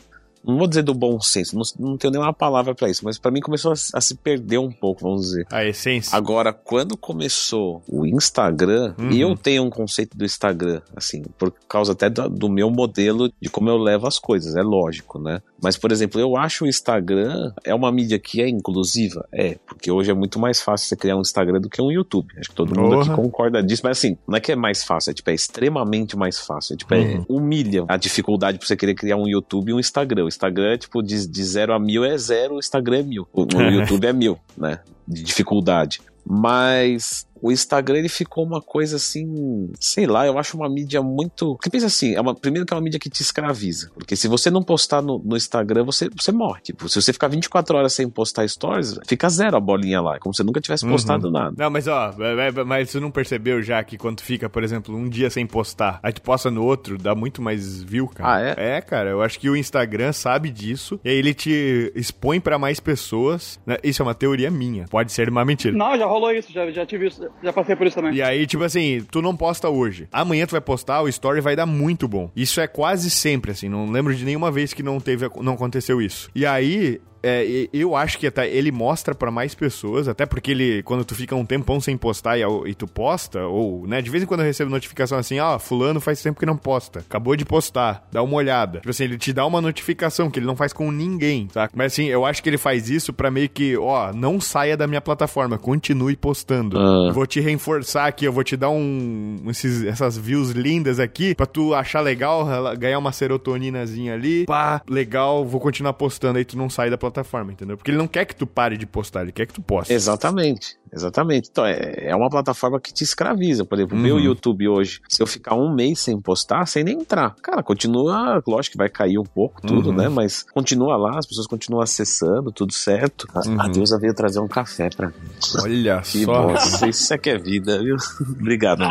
não 0.45 0.57
vou 0.57 0.67
dizer 0.67 0.83
do 0.83 0.93
bom 0.93 1.19
senso, 1.19 1.55
não, 1.55 1.63
não 1.79 1.97
tenho 1.97 2.11
nenhuma 2.11 2.33
palavra 2.33 2.75
para 2.75 2.89
isso, 2.89 3.03
mas 3.03 3.17
para 3.17 3.31
mim 3.31 3.41
começou 3.41 3.71
a, 3.71 3.75
a, 3.93 4.01
se 4.01 4.15
perder 4.15 4.57
um 4.57 4.71
pouco, 4.71 5.01
vamos 5.01 5.21
dizer. 5.27 5.47
A 5.51 5.65
essência. 5.65 6.15
Agora, 6.15 6.53
quando 6.53 6.97
começou 6.97 7.81
o 7.87 8.05
Instagram, 8.05 8.93
uhum. 8.97 9.11
e 9.11 9.21
eu 9.21 9.35
tenho 9.35 9.63
um 9.63 9.69
conceito 9.69 10.17
do 10.17 10.25
Instagram, 10.25 10.81
assim, 10.95 11.23
por 11.37 11.51
causa 11.67 11.93
até 11.93 12.09
do, 12.09 12.29
do, 12.29 12.49
meu 12.49 12.69
modelo 12.69 13.31
de 13.41 13.49
como 13.49 13.69
eu 13.69 13.77
levo 13.77 14.07
as 14.07 14.19
coisas, 14.19 14.55
é 14.55 14.61
lógico, 14.61 15.19
né? 15.19 15.41
Mas, 15.65 15.75
por 15.77 15.91
exemplo, 15.91 16.21
eu 16.21 16.37
acho 16.37 16.63
o 16.63 16.67
Instagram 16.67 17.51
é 17.63 17.73
uma 17.73 17.91
mídia 17.91 18.19
que 18.19 18.39
é 18.39 18.47
inclusiva? 18.47 19.27
É, 19.33 19.57
porque 19.65 19.89
hoje 19.89 20.11
é 20.11 20.13
muito 20.13 20.37
mais 20.37 20.61
fácil 20.61 20.87
você 20.87 20.95
criar 20.95 21.17
um 21.17 21.21
Instagram 21.21 21.59
do 21.59 21.71
que 21.71 21.81
um 21.81 21.91
YouTube. 21.91 22.31
Acho 22.37 22.51
que 22.51 22.55
todo 22.55 22.79
mundo 22.79 22.99
aqui 22.99 23.09
concorda 23.09 23.63
disso, 23.63 23.81
mas 23.83 23.97
assim, 23.97 24.15
não 24.27 24.37
é 24.37 24.39
que 24.39 24.51
é 24.51 24.55
mais 24.55 24.83
fácil, 24.83 25.09
é 25.09 25.13
tipo, 25.15 25.27
é 25.31 25.33
extremamente 25.33 26.15
mais 26.15 26.37
fácil. 26.37 26.75
É, 26.75 26.77
tipo, 26.77 26.93
é 26.93 26.99
uhum. 26.99 27.17
é, 27.17 27.25
humilha 27.27 27.83
a 27.87 27.97
dificuldade 27.97 28.59
pra 28.59 28.67
você 28.67 28.77
querer 28.77 28.93
criar 28.93 29.17
um 29.17 29.27
YouTube 29.27 29.69
e 29.69 29.73
um 29.73 29.79
Instagram. 29.79 30.25
O 30.25 30.27
Instagram, 30.27 30.77
tipo, 30.77 31.01
de, 31.01 31.27
de 31.27 31.43
zero 31.43 31.73
a 31.73 31.79
mil 31.79 32.05
é 32.05 32.15
zero, 32.15 32.57
o 32.57 32.59
Instagram 32.59 32.99
é 32.99 33.03
mil. 33.03 33.27
O, 33.33 33.41
o 33.41 33.61
YouTube 33.73 34.05
é 34.05 34.13
mil, 34.13 34.37
né? 34.55 34.81
De 35.07 35.23
dificuldade. 35.23 35.99
Mas 36.23 37.25
o 37.41 37.51
Instagram 37.51 37.99
ele 37.99 38.09
ficou 38.09 38.45
uma 38.45 38.61
coisa 38.61 38.95
assim, 38.95 39.71
sei 39.79 40.07
lá, 40.07 40.25
eu 40.25 40.37
acho 40.37 40.57
uma 40.57 40.69
mídia 40.69 41.01
muito. 41.01 41.55
Porque 41.55 41.69
pensa 41.69 41.87
assim, 41.87 42.13
é 42.15 42.21
uma, 42.21 42.33
primeiro 42.33 42.65
que 42.65 42.73
é 42.73 42.77
uma 42.77 42.81
mídia 42.83 42.99
que 42.99 43.09
te 43.09 43.21
escraviza. 43.21 43.91
Porque 43.93 44.15
se 44.15 44.27
você 44.27 44.49
não 44.49 44.63
postar 44.63 45.01
no, 45.01 45.19
no 45.19 45.35
Instagram, 45.35 45.83
você, 45.83 46.09
você 46.09 46.31
morre. 46.31 46.61
Tipo, 46.61 46.87
se 46.89 47.01
você 47.01 47.11
ficar 47.13 47.27
24 47.27 47.77
horas 47.77 47.93
sem 47.93 48.09
postar 48.09 48.47
stories, 48.47 48.97
fica 49.07 49.29
zero 49.29 49.57
a 49.57 49.59
bolinha 49.59 50.01
lá. 50.01 50.15
É 50.15 50.19
como 50.19 50.33
se 50.33 50.37
você 50.37 50.43
nunca 50.43 50.61
tivesse 50.61 50.85
uhum. 50.85 50.91
postado 50.91 51.29
nada. 51.31 51.53
Não, 51.57 51.69
mas 51.69 51.87
ó, 51.87 52.13
é, 52.19 52.47
é, 52.47 52.63
mas 52.63 52.89
você 52.89 52.99
não 52.99 53.11
percebeu 53.11 53.61
já 53.61 53.83
que 53.83 53.97
quando 53.97 54.21
fica, 54.21 54.49
por 54.49 54.63
exemplo, 54.63 54.95
um 54.95 55.09
dia 55.09 55.29
sem 55.29 55.45
postar, 55.45 55.99
aí 56.01 56.13
tu 56.13 56.21
posta 56.21 56.49
no 56.49 56.63
outro, 56.63 56.97
dá 56.97 57.13
muito 57.13 57.41
mais 57.41 57.83
view, 57.83 58.07
cara. 58.07 58.35
Ah, 58.35 58.41
é? 58.41 58.77
É, 58.77 58.81
cara, 58.81 59.09
eu 59.09 59.21
acho 59.21 59.39
que 59.39 59.49
o 59.49 59.55
Instagram 59.55 60.13
sabe 60.13 60.49
disso. 60.49 60.99
E 61.03 61.09
aí 61.09 61.15
ele 61.15 61.33
te 61.33 61.91
expõe 61.95 62.39
para 62.39 62.57
mais 62.57 62.79
pessoas. 62.79 63.59
Né? 63.65 63.77
Isso 63.83 64.01
é 64.01 64.05
uma 64.05 64.15
teoria 64.15 64.49
minha. 64.49 64.85
Pode 64.89 65.11
ser 65.11 65.29
uma 65.29 65.43
mentira. 65.43 65.75
Não, 65.75 65.97
já 65.97 66.05
rolou 66.05 66.31
isso, 66.31 66.51
já, 66.51 66.69
já 66.71 66.85
tive 66.85 67.07
isso 67.07 67.24
já 67.43 67.53
passei 67.53 67.75
por 67.75 67.87
isso 67.87 67.95
também. 67.95 68.13
E 68.13 68.21
aí, 68.21 68.45
tipo 68.45 68.63
assim, 68.63 69.05
tu 69.11 69.21
não 69.21 69.35
posta 69.35 69.69
hoje. 69.69 70.07
Amanhã 70.11 70.45
tu 70.45 70.51
vai 70.51 70.61
postar, 70.61 71.01
o 71.01 71.07
story 71.07 71.41
vai 71.41 71.55
dar 71.55 71.65
muito 71.65 72.07
bom. 72.07 72.31
Isso 72.35 72.59
é 72.59 72.67
quase 72.67 73.09
sempre, 73.09 73.51
assim. 73.51 73.69
Não 73.69 73.89
lembro 73.89 74.13
de 74.13 74.25
nenhuma 74.25 74.51
vez 74.51 74.73
que 74.73 74.83
não 74.83 74.99
teve, 74.99 75.29
não 75.41 75.53
aconteceu 75.53 76.01
isso. 76.01 76.29
E 76.35 76.45
aí, 76.45 76.99
é, 77.27 77.67
eu 77.73 77.95
acho 77.95 78.19
que 78.19 78.27
até 78.27 78.47
ele 78.47 78.71
mostra 78.71 79.15
para 79.15 79.31
mais 79.31 79.55
pessoas, 79.55 80.07
até 80.07 80.27
porque 80.27 80.51
ele, 80.51 80.83
quando 80.83 81.03
tu 81.03 81.15
fica 81.15 81.35
um 81.35 81.43
tempão 81.43 81.81
sem 81.81 81.97
postar 81.97 82.37
e, 82.37 82.43
e, 82.67 82.75
tu 82.75 82.85
posta, 82.85 83.47
ou, 83.47 83.87
né, 83.87 83.99
de 83.99 84.11
vez 84.11 84.21
em 84.21 84.27
quando 84.27 84.41
eu 84.41 84.45
recebo 84.45 84.69
notificação 84.69 85.17
assim, 85.17 85.39
ah, 85.39 85.57
fulano 85.57 85.99
faz 85.99 86.21
tempo 86.21 86.39
que 86.39 86.45
não 86.45 86.55
posta, 86.55 86.99
acabou 86.99 87.35
de 87.35 87.43
postar, 87.43 88.07
dá 88.11 88.21
uma 88.21 88.35
olhada. 88.35 88.77
Tipo 88.77 88.91
assim, 88.91 89.05
ele 89.05 89.17
te 89.17 89.33
dá 89.33 89.43
uma 89.43 89.59
notificação 89.59 90.29
que 90.29 90.37
ele 90.37 90.45
não 90.45 90.55
faz 90.55 90.71
com 90.71 90.91
ninguém, 90.91 91.47
tá? 91.47 91.67
Mas 91.73 91.93
assim, 91.93 92.05
eu 92.05 92.23
acho 92.23 92.43
que 92.43 92.49
ele 92.49 92.59
faz 92.59 92.91
isso 92.91 93.11
para 93.11 93.31
meio 93.31 93.49
que, 93.49 93.75
ó, 93.75 94.13
não 94.13 94.39
saia 94.39 94.77
da 94.77 94.85
minha 94.85 95.01
plataforma, 95.01 95.57
continue 95.57 96.15
postando. 96.15 96.77
Uh. 96.77 97.11
Vou 97.11 97.25
te 97.25 97.39
reforçar 97.39 98.05
aqui, 98.05 98.25
eu 98.25 98.33
vou 98.33 98.43
te 98.43 98.55
dar 98.55 98.69
um, 98.69 99.37
esses, 99.47 99.83
essas 99.83 100.15
views 100.15 100.51
lindas 100.51 100.99
aqui, 100.99 101.33
pra 101.33 101.47
tu 101.47 101.73
achar 101.73 102.01
legal, 102.01 102.45
ganhar 102.77 102.99
uma 102.99 103.11
serotoninazinha 103.11 104.13
ali, 104.13 104.45
pá, 104.45 104.79
legal, 104.87 105.43
vou 105.43 105.59
continuar 105.59 105.93
postando, 105.93 106.37
aí 106.37 106.45
tu 106.45 106.55
não 106.55 106.69
sai 106.69 106.91
da 106.91 106.97
plataforma 106.99 107.14
plataforma, 107.15 107.53
entendeu? 107.53 107.77
Porque 107.77 107.91
ele 107.91 107.97
não 107.97 108.07
quer 108.07 108.25
que 108.25 108.35
tu 108.35 108.45
pare 108.45 108.77
de 108.77 108.85
postar, 108.85 109.21
ele 109.21 109.31
quer 109.31 109.45
que 109.45 109.53
tu 109.53 109.61
poste. 109.61 109.93
Exatamente, 109.93 110.77
exatamente. 110.91 111.49
Então, 111.49 111.65
é, 111.65 112.09
é 112.09 112.15
uma 112.15 112.29
plataforma 112.29 112.79
que 112.79 112.93
te 112.93 113.03
escraviza. 113.03 113.63
Por 113.63 113.77
exemplo, 113.77 113.95
uhum. 113.95 114.03
meu 114.03 114.19
YouTube 114.19 114.67
hoje, 114.67 114.99
se 115.07 115.21
eu 115.23 115.27
ficar 115.27 115.55
um 115.55 115.73
mês 115.73 115.99
sem 115.99 116.19
postar, 116.19 116.65
sem 116.65 116.83
nem 116.83 116.99
entrar, 116.99 117.35
cara, 117.41 117.63
continua, 117.63 118.41
lógico 118.45 118.73
que 118.73 118.77
vai 118.77 118.89
cair 118.89 119.17
um 119.17 119.23
pouco 119.23 119.61
tudo, 119.61 119.89
uhum. 119.89 119.95
né? 119.95 120.09
Mas 120.09 120.43
continua 120.43 120.97
lá, 120.97 121.17
as 121.17 121.25
pessoas 121.25 121.47
continuam 121.47 121.81
acessando, 121.81 122.51
tudo 122.51 122.73
certo. 122.73 123.27
Uhum. 123.33 123.61
A 123.61 123.67
Deusa 123.67 123.97
veio 123.97 124.13
trazer 124.13 124.39
um 124.39 124.47
café 124.47 124.89
pra 124.89 125.07
mim. 125.07 125.13
Olha 125.61 126.01
que 126.01 126.25
só. 126.25 126.47
Bom, 126.47 126.55
isso 126.87 127.13
é 127.13 127.17
que 127.17 127.29
é 127.29 127.37
vida, 127.37 127.81
viu? 127.81 127.95
Obrigado. 128.39 128.83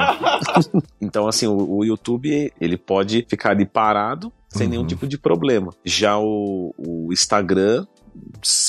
então, 1.01 1.29
assim, 1.29 1.47
o, 1.47 1.79
o 1.79 1.85
YouTube, 1.85 2.53
ele 2.61 2.77
pode 2.77 3.27
ficar 3.29 3.51
ali 3.51 3.67
parado, 3.67 4.33
sem 4.49 4.67
uhum. 4.67 4.71
nenhum 4.71 4.87
tipo 4.87 5.07
de 5.07 5.19
problema. 5.19 5.73
Já 5.85 6.17
o, 6.19 6.73
o 6.79 7.13
Instagram, 7.13 7.87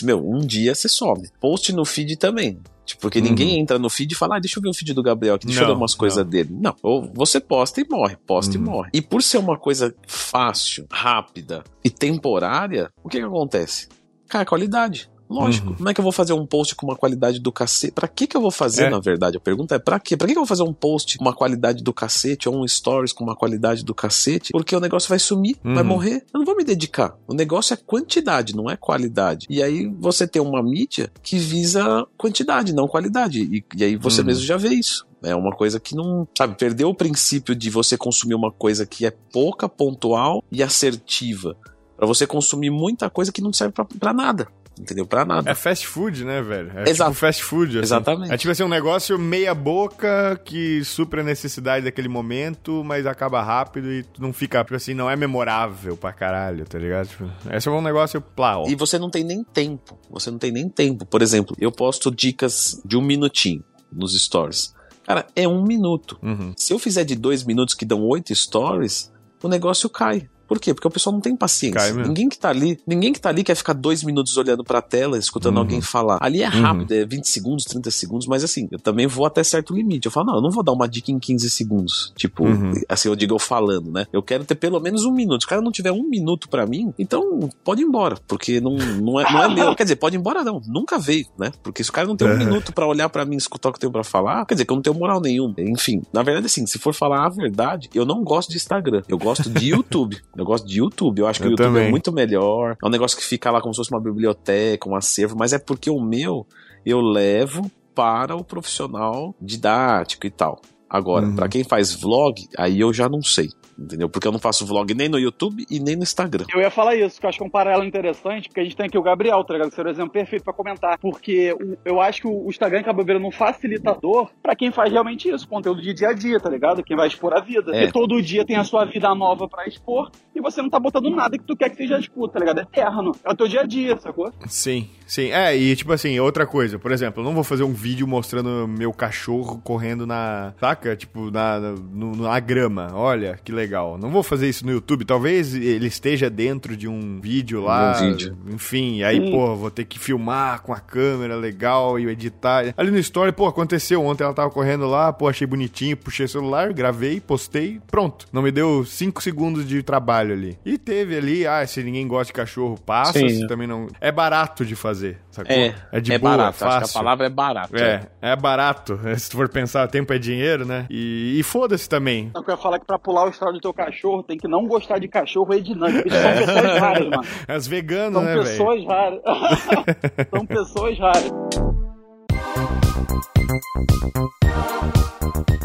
meu, 0.03 0.27
um 0.27 0.39
dia 0.39 0.73
você 0.73 0.87
sobe. 0.87 1.29
Post 1.39 1.73
no 1.73 1.85
feed 1.85 2.15
também. 2.17 2.59
Tipo, 2.85 3.01
porque 3.01 3.19
uhum. 3.19 3.25
ninguém 3.25 3.59
entra 3.59 3.79
no 3.79 3.89
feed 3.89 4.13
e 4.13 4.15
fala, 4.15 4.37
ah, 4.37 4.39
deixa 4.39 4.59
eu 4.59 4.63
ver 4.63 4.69
o 4.69 4.73
feed 4.73 4.93
do 4.93 5.01
Gabriel 5.01 5.35
aqui, 5.35 5.47
deixa 5.47 5.61
não, 5.61 5.69
eu 5.69 5.73
ver 5.73 5.79
umas 5.79 5.95
coisas 5.95 6.23
dele. 6.25 6.49
Não, 6.51 6.75
ou 6.83 7.11
você 7.13 7.39
posta 7.39 7.81
e 7.81 7.87
morre, 7.89 8.15
posta 8.15 8.55
uhum. 8.55 8.61
e 8.61 8.65
morre. 8.65 8.89
E 8.93 9.01
por 9.01 9.23
ser 9.23 9.39
uma 9.39 9.57
coisa 9.57 9.93
fácil, 10.07 10.85
rápida 10.91 11.63
e 11.83 11.89
temporária, 11.89 12.91
o 13.03 13.09
que 13.09 13.17
que 13.17 13.23
acontece? 13.25 13.89
Cai 14.27 14.45
qualidade. 14.45 15.09
Lógico. 15.29 15.69
Uhum. 15.69 15.75
Como 15.75 15.89
é 15.89 15.93
que 15.93 15.99
eu 15.99 16.03
vou 16.03 16.11
fazer 16.11 16.33
um 16.33 16.45
post 16.45 16.75
com 16.75 16.85
uma 16.85 16.95
qualidade 16.95 17.39
do 17.39 17.51
cacete? 17.51 17.93
Pra 17.93 18.07
que 18.07 18.27
que 18.27 18.37
eu 18.37 18.41
vou 18.41 18.51
fazer, 18.51 18.85
é. 18.85 18.89
na 18.89 18.99
verdade? 18.99 19.37
A 19.37 19.39
pergunta 19.39 19.75
é 19.75 19.79
pra 19.79 19.99
quê? 19.99 20.15
Pra 20.15 20.27
que, 20.27 20.33
que 20.33 20.37
eu 20.37 20.43
vou 20.43 20.47
fazer 20.47 20.63
um 20.63 20.73
post 20.73 21.17
com 21.17 21.25
uma 21.25 21.33
qualidade 21.33 21.83
do 21.83 21.93
cacete 21.93 22.47
ou 22.47 22.55
um 22.55 22.67
stories 22.67 23.11
com 23.11 23.23
uma 23.23 23.35
qualidade 23.35 23.83
do 23.83 23.93
cacete? 23.93 24.51
Porque 24.51 24.75
o 24.75 24.79
negócio 24.79 25.09
vai 25.09 25.19
sumir, 25.19 25.57
uhum. 25.63 25.73
vai 25.73 25.83
morrer. 25.83 26.23
Eu 26.33 26.39
não 26.39 26.45
vou 26.45 26.55
me 26.55 26.63
dedicar. 26.63 27.17
O 27.27 27.33
negócio 27.33 27.73
é 27.73 27.77
quantidade, 27.77 28.55
não 28.55 28.69
é 28.69 28.77
qualidade. 28.77 29.47
E 29.49 29.61
aí 29.61 29.87
você 29.99 30.27
tem 30.27 30.41
uma 30.41 30.61
mídia 30.61 31.11
que 31.23 31.37
visa 31.37 32.05
quantidade, 32.17 32.73
não 32.73 32.87
qualidade. 32.87 33.41
E, 33.41 33.63
e 33.75 33.83
aí 33.83 33.95
você 33.95 34.21
uhum. 34.21 34.27
mesmo 34.27 34.43
já 34.43 34.57
vê 34.57 34.69
isso. 34.69 35.05
É 35.23 35.35
uma 35.35 35.55
coisa 35.55 35.79
que 35.79 35.95
não. 35.95 36.27
Sabe, 36.37 36.55
perdeu 36.55 36.89
o 36.89 36.95
princípio 36.95 37.55
de 37.55 37.69
você 37.69 37.97
consumir 37.97 38.35
uma 38.35 38.51
coisa 38.51 38.85
que 38.85 39.05
é 39.05 39.11
pouca, 39.31 39.67
pontual 39.67 40.43
e 40.51 40.61
assertiva. 40.61 41.57
para 41.97 42.05
você 42.05 42.27
consumir 42.27 42.69
muita 42.69 43.09
coisa 43.09 43.31
que 43.31 43.41
não 43.41 43.51
serve 43.51 43.73
para 43.99 44.13
nada. 44.13 44.47
Entendeu? 44.79 45.05
Pra 45.05 45.25
nada. 45.25 45.49
É 45.49 45.55
fast 45.55 45.87
food, 45.87 46.23
né, 46.23 46.41
velho? 46.41 46.71
É 46.75 46.89
Exato. 46.89 47.11
tipo 47.11 47.19
fast 47.21 47.43
food. 47.43 47.71
Assim. 47.77 47.85
Exatamente. 47.85 48.33
É 48.33 48.37
tipo 48.37 48.51
assim, 48.51 48.63
um 48.63 48.69
negócio 48.69 49.17
meia 49.17 49.53
boca 49.53 50.39
que 50.43 50.83
supra 50.83 51.21
a 51.21 51.23
necessidade 51.23 51.85
daquele 51.85 52.07
momento, 52.07 52.83
mas 52.83 53.05
acaba 53.05 53.41
rápido 53.41 53.91
e 53.91 54.05
não 54.19 54.33
fica, 54.33 54.63
tipo 54.63 54.75
assim, 54.75 54.93
não 54.93 55.09
é 55.09 55.15
memorável 55.15 55.95
pra 55.97 56.11
caralho, 56.13 56.65
tá 56.65 56.77
ligado? 56.77 57.07
Tipo, 57.07 57.29
esse 57.51 57.67
é 57.67 57.71
um 57.71 57.81
negócio 57.81 58.21
plau. 58.21 58.65
E 58.67 58.75
você 58.75 58.99
não 58.99 59.09
tem 59.09 59.23
nem 59.23 59.43
tempo. 59.43 59.97
Você 60.09 60.29
não 60.31 60.37
tem 60.37 60.51
nem 60.51 60.67
tempo. 60.69 61.05
Por 61.05 61.21
exemplo, 61.21 61.55
eu 61.59 61.71
posto 61.71 62.09
dicas 62.09 62.81
de 62.85 62.97
um 62.97 63.01
minutinho 63.01 63.63
nos 63.91 64.19
stories. 64.19 64.73
Cara, 65.05 65.25
é 65.35 65.47
um 65.47 65.63
minuto. 65.63 66.17
Uhum. 66.23 66.53
Se 66.57 66.73
eu 66.73 66.79
fizer 66.79 67.03
de 67.03 67.15
dois 67.15 67.43
minutos 67.43 67.75
que 67.75 67.85
dão 67.85 68.01
oito 68.03 68.33
stories, 68.33 69.11
o 69.41 69.47
negócio 69.47 69.87
cai. 69.89 70.27
Por 70.47 70.59
quê? 70.59 70.73
Porque 70.73 70.87
o 70.87 70.91
pessoal 70.91 71.13
não 71.13 71.21
tem 71.21 71.35
paciência. 71.35 71.79
Ninguém 72.07 72.29
que 72.29 72.37
tá 72.37 72.49
ali, 72.49 72.79
ninguém 72.85 73.11
que 73.13 73.19
tá 73.19 73.29
ali 73.29 73.43
quer 73.43 73.55
ficar 73.55 73.73
dois 73.73 74.03
minutos 74.03 74.35
olhando 74.37 74.63
pra 74.63 74.81
tela, 74.81 75.17
escutando 75.17 75.55
Uhum. 75.55 75.61
alguém 75.61 75.81
falar. 75.81 76.17
Ali 76.21 76.41
é 76.41 76.45
rápido, 76.45 76.91
é 76.93 77.05
20 77.05 77.25
segundos, 77.27 77.65
30 77.65 77.89
segundos, 77.91 78.27
mas 78.27 78.43
assim, 78.43 78.67
eu 78.71 78.79
também 78.79 79.07
vou 79.07 79.25
até 79.25 79.43
certo 79.43 79.73
limite. 79.73 80.05
Eu 80.05 80.11
falo, 80.11 80.27
não, 80.27 80.35
eu 80.35 80.41
não 80.41 80.51
vou 80.51 80.63
dar 80.63 80.71
uma 80.73 80.87
dica 80.87 81.11
em 81.11 81.19
15 81.19 81.49
segundos. 81.49 82.13
Tipo, 82.15 82.45
Uhum. 82.45 82.73
assim, 82.89 83.09
eu 83.09 83.15
digo 83.15 83.33
eu 83.33 83.39
falando, 83.39 83.91
né? 83.91 84.05
Eu 84.13 84.21
quero 84.21 84.43
ter 84.45 84.55
pelo 84.55 84.79
menos 84.79 85.05
um 85.05 85.11
minuto. 85.11 85.41
Se 85.41 85.45
o 85.45 85.49
cara 85.49 85.61
não 85.61 85.71
tiver 85.71 85.91
um 85.91 86.03
minuto 86.07 86.47
pra 86.49 86.65
mim, 86.65 86.93
então 86.99 87.49
pode 87.63 87.81
ir 87.81 87.85
embora, 87.85 88.17
porque 88.27 88.59
não, 88.61 88.75
não, 88.75 89.19
é, 89.19 89.31
não 89.31 89.43
é 89.43 89.49
meu. 89.53 89.75
Quer 89.75 89.83
dizer, 89.83 89.95
pode 89.95 90.15
ir 90.15 90.19
embora 90.19 90.43
não, 90.43 90.61
nunca 90.67 90.97
veio, 90.99 91.25
né? 91.37 91.51
Porque 91.63 91.83
se 91.83 91.89
o 91.89 91.93
cara 91.93 92.07
não 92.07 92.15
tem 92.15 92.27
um 92.27 92.31
Uhum. 92.31 92.37
minuto 92.37 92.73
pra 92.73 92.85
olhar 92.87 93.09
pra 93.09 93.25
mim 93.25 93.35
e 93.35 93.37
escutar 93.37 93.69
o 93.69 93.71
que 93.71 93.77
eu 93.77 93.81
tenho 93.81 93.91
pra 93.91 94.03
falar, 94.03 94.45
quer 94.45 94.55
dizer 94.55 94.65
que 94.65 94.71
eu 94.71 94.75
não 94.75 94.81
tenho 94.83 94.95
moral 94.95 95.19
nenhuma. 95.21 95.53
Enfim, 95.57 96.01
na 96.13 96.21
verdade, 96.23 96.45
assim, 96.47 96.65
se 96.65 96.77
for 96.77 96.93
falar 96.93 97.25
a 97.25 97.29
verdade, 97.29 97.89
eu 97.93 98.05
não 98.05 98.23
gosto 98.23 98.49
de 98.49 98.57
Instagram. 98.57 99.01
Eu 99.07 99.17
gosto 99.17 99.49
de 99.49 99.69
YouTube. 99.75 100.17
Eu 100.35 100.45
gosto 100.45 100.67
de 100.67 100.79
YouTube. 100.79 101.19
Eu 101.19 101.27
acho 101.27 101.39
que 101.39 101.45
Eu 101.45 101.49
o 101.49 101.51
YouTube 101.51 101.67
também. 101.67 101.87
é 101.87 101.89
muito 101.89 102.11
melhor. 102.11 102.77
É 102.83 102.87
um 102.87 102.89
negócio 102.89 103.17
que 103.17 103.23
fica 103.23 103.49
lá 103.51 103.61
como 103.61 103.73
se 103.73 103.77
fosse 103.77 103.91
uma 103.91 104.01
biblioteca, 104.01 104.89
um 104.89 104.95
acervo, 104.95 105.35
mas 105.37 105.53
é 105.53 105.59
porque 105.59 105.89
o 105.89 105.99
meu 106.01 106.45
eu 106.85 106.99
levo 107.01 107.69
para 107.93 108.35
o 108.35 108.43
profissional 108.43 109.33
didático 109.41 110.27
e 110.27 110.29
tal. 110.31 110.61
Agora, 110.89 111.25
Uhum. 111.25 111.35
pra 111.35 111.47
quem 111.49 111.63
faz 111.63 111.93
vlog, 111.93 112.35
aí 112.57 112.79
eu 112.79 112.93
já 112.93 113.07
não 113.09 113.21
sei. 113.21 113.49
Entendeu? 113.77 114.07
Porque 114.09 114.27
eu 114.27 114.31
não 114.31 114.39
faço 114.39 114.65
vlog 114.65 114.93
nem 114.93 115.09
no 115.09 115.19
YouTube 115.19 115.65
e 115.69 115.79
nem 115.79 115.95
no 115.95 116.03
Instagram. 116.03 116.45
Eu 116.53 116.61
ia 116.61 116.71
falar 116.71 116.95
isso, 116.95 117.19
que 117.19 117.25
eu 117.25 117.29
acho 117.29 117.37
que 117.37 117.43
é 117.43 117.47
um 117.47 117.49
paralelo 117.49 117.83
interessante, 117.83 118.47
porque 118.47 118.61
a 118.61 118.63
gente 118.63 118.75
tem 118.75 118.85
aqui 118.85 118.97
o 118.97 119.01
Gabriel, 119.01 119.43
tá 119.43 119.53
ligado? 119.53 119.69
Que 119.69 119.75
seria 119.75 119.91
o 119.91 119.93
exemplo 119.93 120.11
perfeito 120.11 120.43
pra 120.43 120.53
comentar. 120.53 120.97
Porque 120.97 121.51
o- 121.53 121.77
eu 121.83 121.99
acho 121.99 122.21
que 122.21 122.27
o 122.27 122.47
Instagram 122.49 122.79
acaba 122.79 123.03
virando 123.03 123.27
um 123.27 123.31
facilitador 123.31 124.29
pra 124.41 124.55
quem 124.55 124.71
faz 124.71 124.91
realmente 124.91 125.29
isso, 125.29 125.47
conteúdo 125.47 125.81
de 125.81 125.93
dia 125.93 126.09
a 126.09 126.13
dia, 126.13 126.39
tá 126.39 126.49
ligado? 126.49 126.83
Quem 126.83 126.95
vai 126.95 127.07
expor 127.07 127.33
a 127.33 127.41
vida. 127.41 127.71
É. 127.75 127.81
Porque 127.81 127.91
todo 127.91 128.21
dia 128.21 128.45
tem 128.45 128.55
a 128.55 128.63
sua 128.63 128.85
vida 128.85 129.13
nova 129.13 129.47
pra 129.47 129.67
expor 129.67 130.09
e 130.33 130.39
você 130.41 130.61
não 130.61 130.69
tá 130.69 130.79
botando 130.79 131.09
nada 131.09 131.37
que 131.37 131.43
tu 131.43 131.55
quer 131.55 131.69
que 131.69 131.75
seja 131.77 131.99
expor, 131.99 132.29
tá 132.29 132.39
ligado? 132.39 132.59
É 132.59 132.63
eterno. 132.63 133.11
É 133.23 133.31
o 133.31 133.35
teu 133.35 133.47
dia 133.47 133.61
a 133.61 133.65
dia, 133.65 133.97
sacou? 133.97 134.31
Sim, 134.47 134.89
sim. 135.05 135.31
É, 135.31 135.55
e 135.55 135.75
tipo 135.75 135.91
assim, 135.91 136.19
outra 136.19 136.45
coisa, 136.45 136.79
por 136.79 136.91
exemplo, 136.91 137.21
eu 137.21 137.25
não 137.25 137.33
vou 137.33 137.43
fazer 137.43 137.63
um 137.63 137.73
vídeo 137.73 138.07
mostrando 138.07 138.67
meu 138.67 138.93
cachorro 138.93 139.59
correndo 139.63 140.05
na. 140.07 140.53
Saca? 140.59 140.95
Tipo, 140.95 141.29
na, 141.31 141.59
no- 141.59 142.15
na 142.15 142.39
grama. 142.39 142.91
Olha, 142.93 143.37
que 143.43 143.51
legal. 143.51 143.64
Não 143.97 144.09
vou 144.09 144.23
fazer 144.23 144.47
isso 144.47 144.65
no 144.65 144.71
YouTube. 144.71 145.05
Talvez 145.05 145.53
ele 145.53 145.87
esteja 145.87 146.29
dentro 146.29 146.75
de 146.75 146.87
um 146.87 147.19
vídeo 147.19 147.61
lá. 147.61 147.97
Um 148.01 148.11
vídeo. 148.11 148.37
Enfim, 148.47 149.03
aí, 149.03 149.19
Sim. 149.19 149.31
pô, 149.31 149.55
vou 149.55 149.71
ter 149.71 149.85
que 149.85 149.99
filmar 149.99 150.61
com 150.61 150.73
a 150.73 150.79
câmera 150.79 151.35
legal 151.35 151.99
e 151.99 152.07
editar. 152.07 152.73
Ali 152.77 152.91
no 152.91 152.97
story, 152.99 153.31
pô, 153.31 153.47
aconteceu 153.47 154.03
ontem, 154.03 154.23
ela 154.23 154.33
tava 154.33 154.49
correndo 154.49 154.87
lá, 154.87 155.11
pô, 155.11 155.27
achei 155.27 155.47
bonitinho, 155.47 155.97
puxei 155.97 156.25
o 156.25 156.29
celular, 156.29 156.73
gravei, 156.73 157.19
postei, 157.19 157.79
pronto. 157.87 158.27
Não 158.31 158.41
me 158.41 158.51
deu 158.51 158.85
cinco 158.85 159.21
segundos 159.21 159.67
de 159.67 159.81
trabalho 159.83 160.33
ali. 160.33 160.57
E 160.65 160.77
teve 160.77 161.17
ali, 161.17 161.47
ah, 161.47 161.65
se 161.65 161.83
ninguém 161.83 162.07
gosta 162.07 162.27
de 162.27 162.33
cachorro, 162.33 162.79
passa, 162.79 163.13
Sim. 163.19 163.29
se 163.29 163.47
também 163.47 163.67
não. 163.67 163.87
É 163.99 164.11
barato 164.11 164.65
de 164.65 164.75
fazer, 164.75 165.17
sacou? 165.31 165.55
É, 165.55 165.99
de 165.99 166.13
é 166.13 166.17
boa, 166.19 166.37
barato. 166.37 166.57
fácil. 166.57 166.77
Acho 166.77 166.91
que 166.93 166.97
a 166.97 167.01
palavra 167.01 167.25
é 167.25 167.29
barato. 167.29 167.75
É, 167.75 168.07
é 168.21 168.35
barato. 168.35 168.99
Se 169.17 169.29
tu 169.29 169.37
for 169.37 169.49
pensar, 169.49 169.87
tempo 169.87 170.11
é 170.13 170.17
dinheiro, 170.17 170.65
né? 170.65 170.85
E, 170.89 171.39
e 171.39 171.43
foda-se 171.43 171.87
também. 171.87 172.31
Eu 172.35 172.43
ia 172.47 172.57
falar 172.57 172.79
que 172.79 172.85
pra 172.85 172.99
pular 172.99 173.25
o 173.25 173.29
história 173.29 173.54
do 173.55 173.61
teu 173.61 173.73
cachorro, 173.73 174.23
tem 174.23 174.37
que 174.37 174.47
não 174.47 174.67
gostar 174.67 174.99
de 174.99 175.07
cachorro 175.07 175.53
e 175.53 175.61
dinâmico. 175.61 176.07
Eles 176.07 176.13
são 176.19 176.31
pessoas 176.45 176.79
raras, 176.79 177.07
mano. 177.09 177.23
As 177.47 177.67
veganas, 177.67 178.13
São 178.13 178.23
né, 178.23 178.33
velho? 178.33 178.43
pessoas 178.45 178.85
raras. 178.85 179.21
são 180.29 180.45
pessoas 180.45 180.99
raras. 180.99 181.31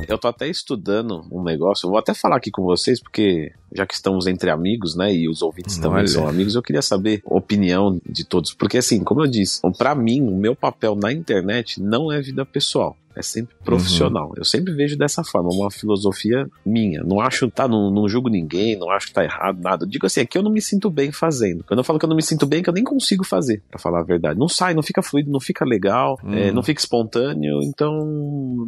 Eu 0.08 0.18
tô 0.18 0.26
até 0.26 0.48
estudando 0.48 1.24
um 1.30 1.42
negócio, 1.44 1.86
eu 1.86 1.90
vou 1.90 1.98
até 1.98 2.12
falar 2.12 2.36
aqui 2.36 2.50
com 2.50 2.62
vocês, 2.64 3.00
porque 3.00 3.52
já 3.72 3.86
que 3.86 3.94
estamos 3.94 4.26
entre 4.26 4.50
amigos, 4.50 4.96
né, 4.96 5.14
e 5.14 5.28
os 5.28 5.40
ouvintes 5.40 5.78
também 5.78 5.98
Olha. 6.00 6.08
são 6.08 6.26
amigos, 6.26 6.56
eu 6.56 6.62
queria 6.62 6.82
saber 6.82 7.22
a 7.24 7.34
opinião 7.36 8.00
de 8.08 8.24
todos. 8.24 8.52
Porque, 8.52 8.78
assim, 8.78 9.04
como 9.04 9.22
eu 9.22 9.28
disse, 9.28 9.60
pra 9.78 9.94
mim, 9.94 10.20
o 10.22 10.36
meu 10.36 10.56
papel 10.56 10.96
na 10.96 11.12
internet 11.12 11.80
não 11.80 12.10
é 12.10 12.20
vida 12.20 12.44
pessoal. 12.44 12.96
É 13.14 13.22
sempre 13.22 13.56
profissional. 13.64 14.32
Eu 14.36 14.44
sempre 14.44 14.72
vejo 14.72 14.96
dessa 14.96 15.24
forma, 15.24 15.50
uma 15.52 15.68
filosofia 15.68 16.48
minha. 16.64 17.02
Não 17.02 17.20
acho, 17.20 17.50
tá, 17.50 17.66
não, 17.66 17.90
não 17.90 18.08
julgo 18.08 18.28
ninguém, 18.28 18.78
não 18.78 18.88
acho 18.88 19.08
que 19.08 19.12
tá 19.12 19.24
errado, 19.24 19.60
nada. 19.60 19.84
Eu 19.84 19.88
digo 19.88 20.06
assim, 20.06 20.20
é 20.20 20.24
que 20.24 20.38
eu 20.38 20.42
não 20.44 20.50
me 20.50 20.62
sinto 20.62 20.88
bem 20.88 21.10
fazendo. 21.10 21.64
Quando 21.64 21.78
eu 21.80 21.84
falo 21.84 21.98
que 21.98 22.04
eu 22.04 22.08
não 22.08 22.14
me 22.14 22.22
sinto 22.22 22.46
bem, 22.46 22.60
é 22.60 22.62
que 22.62 22.70
eu 22.70 22.72
nem 22.72 22.84
consigo 22.84 23.24
fazer, 23.24 23.62
pra 23.68 23.80
falar 23.80 24.00
a 24.00 24.04
verdade. 24.04 24.38
Não 24.38 24.48
sai, 24.48 24.74
não 24.74 24.82
fica 24.82 25.02
fluido, 25.02 25.28
não 25.30 25.40
fica 25.40 25.64
legal, 25.64 26.20
Hum. 26.24 26.34
é, 26.34 26.52
não 26.52 26.62
fica 26.62 26.80
espontâneo, 26.80 27.19
então 27.64 27.92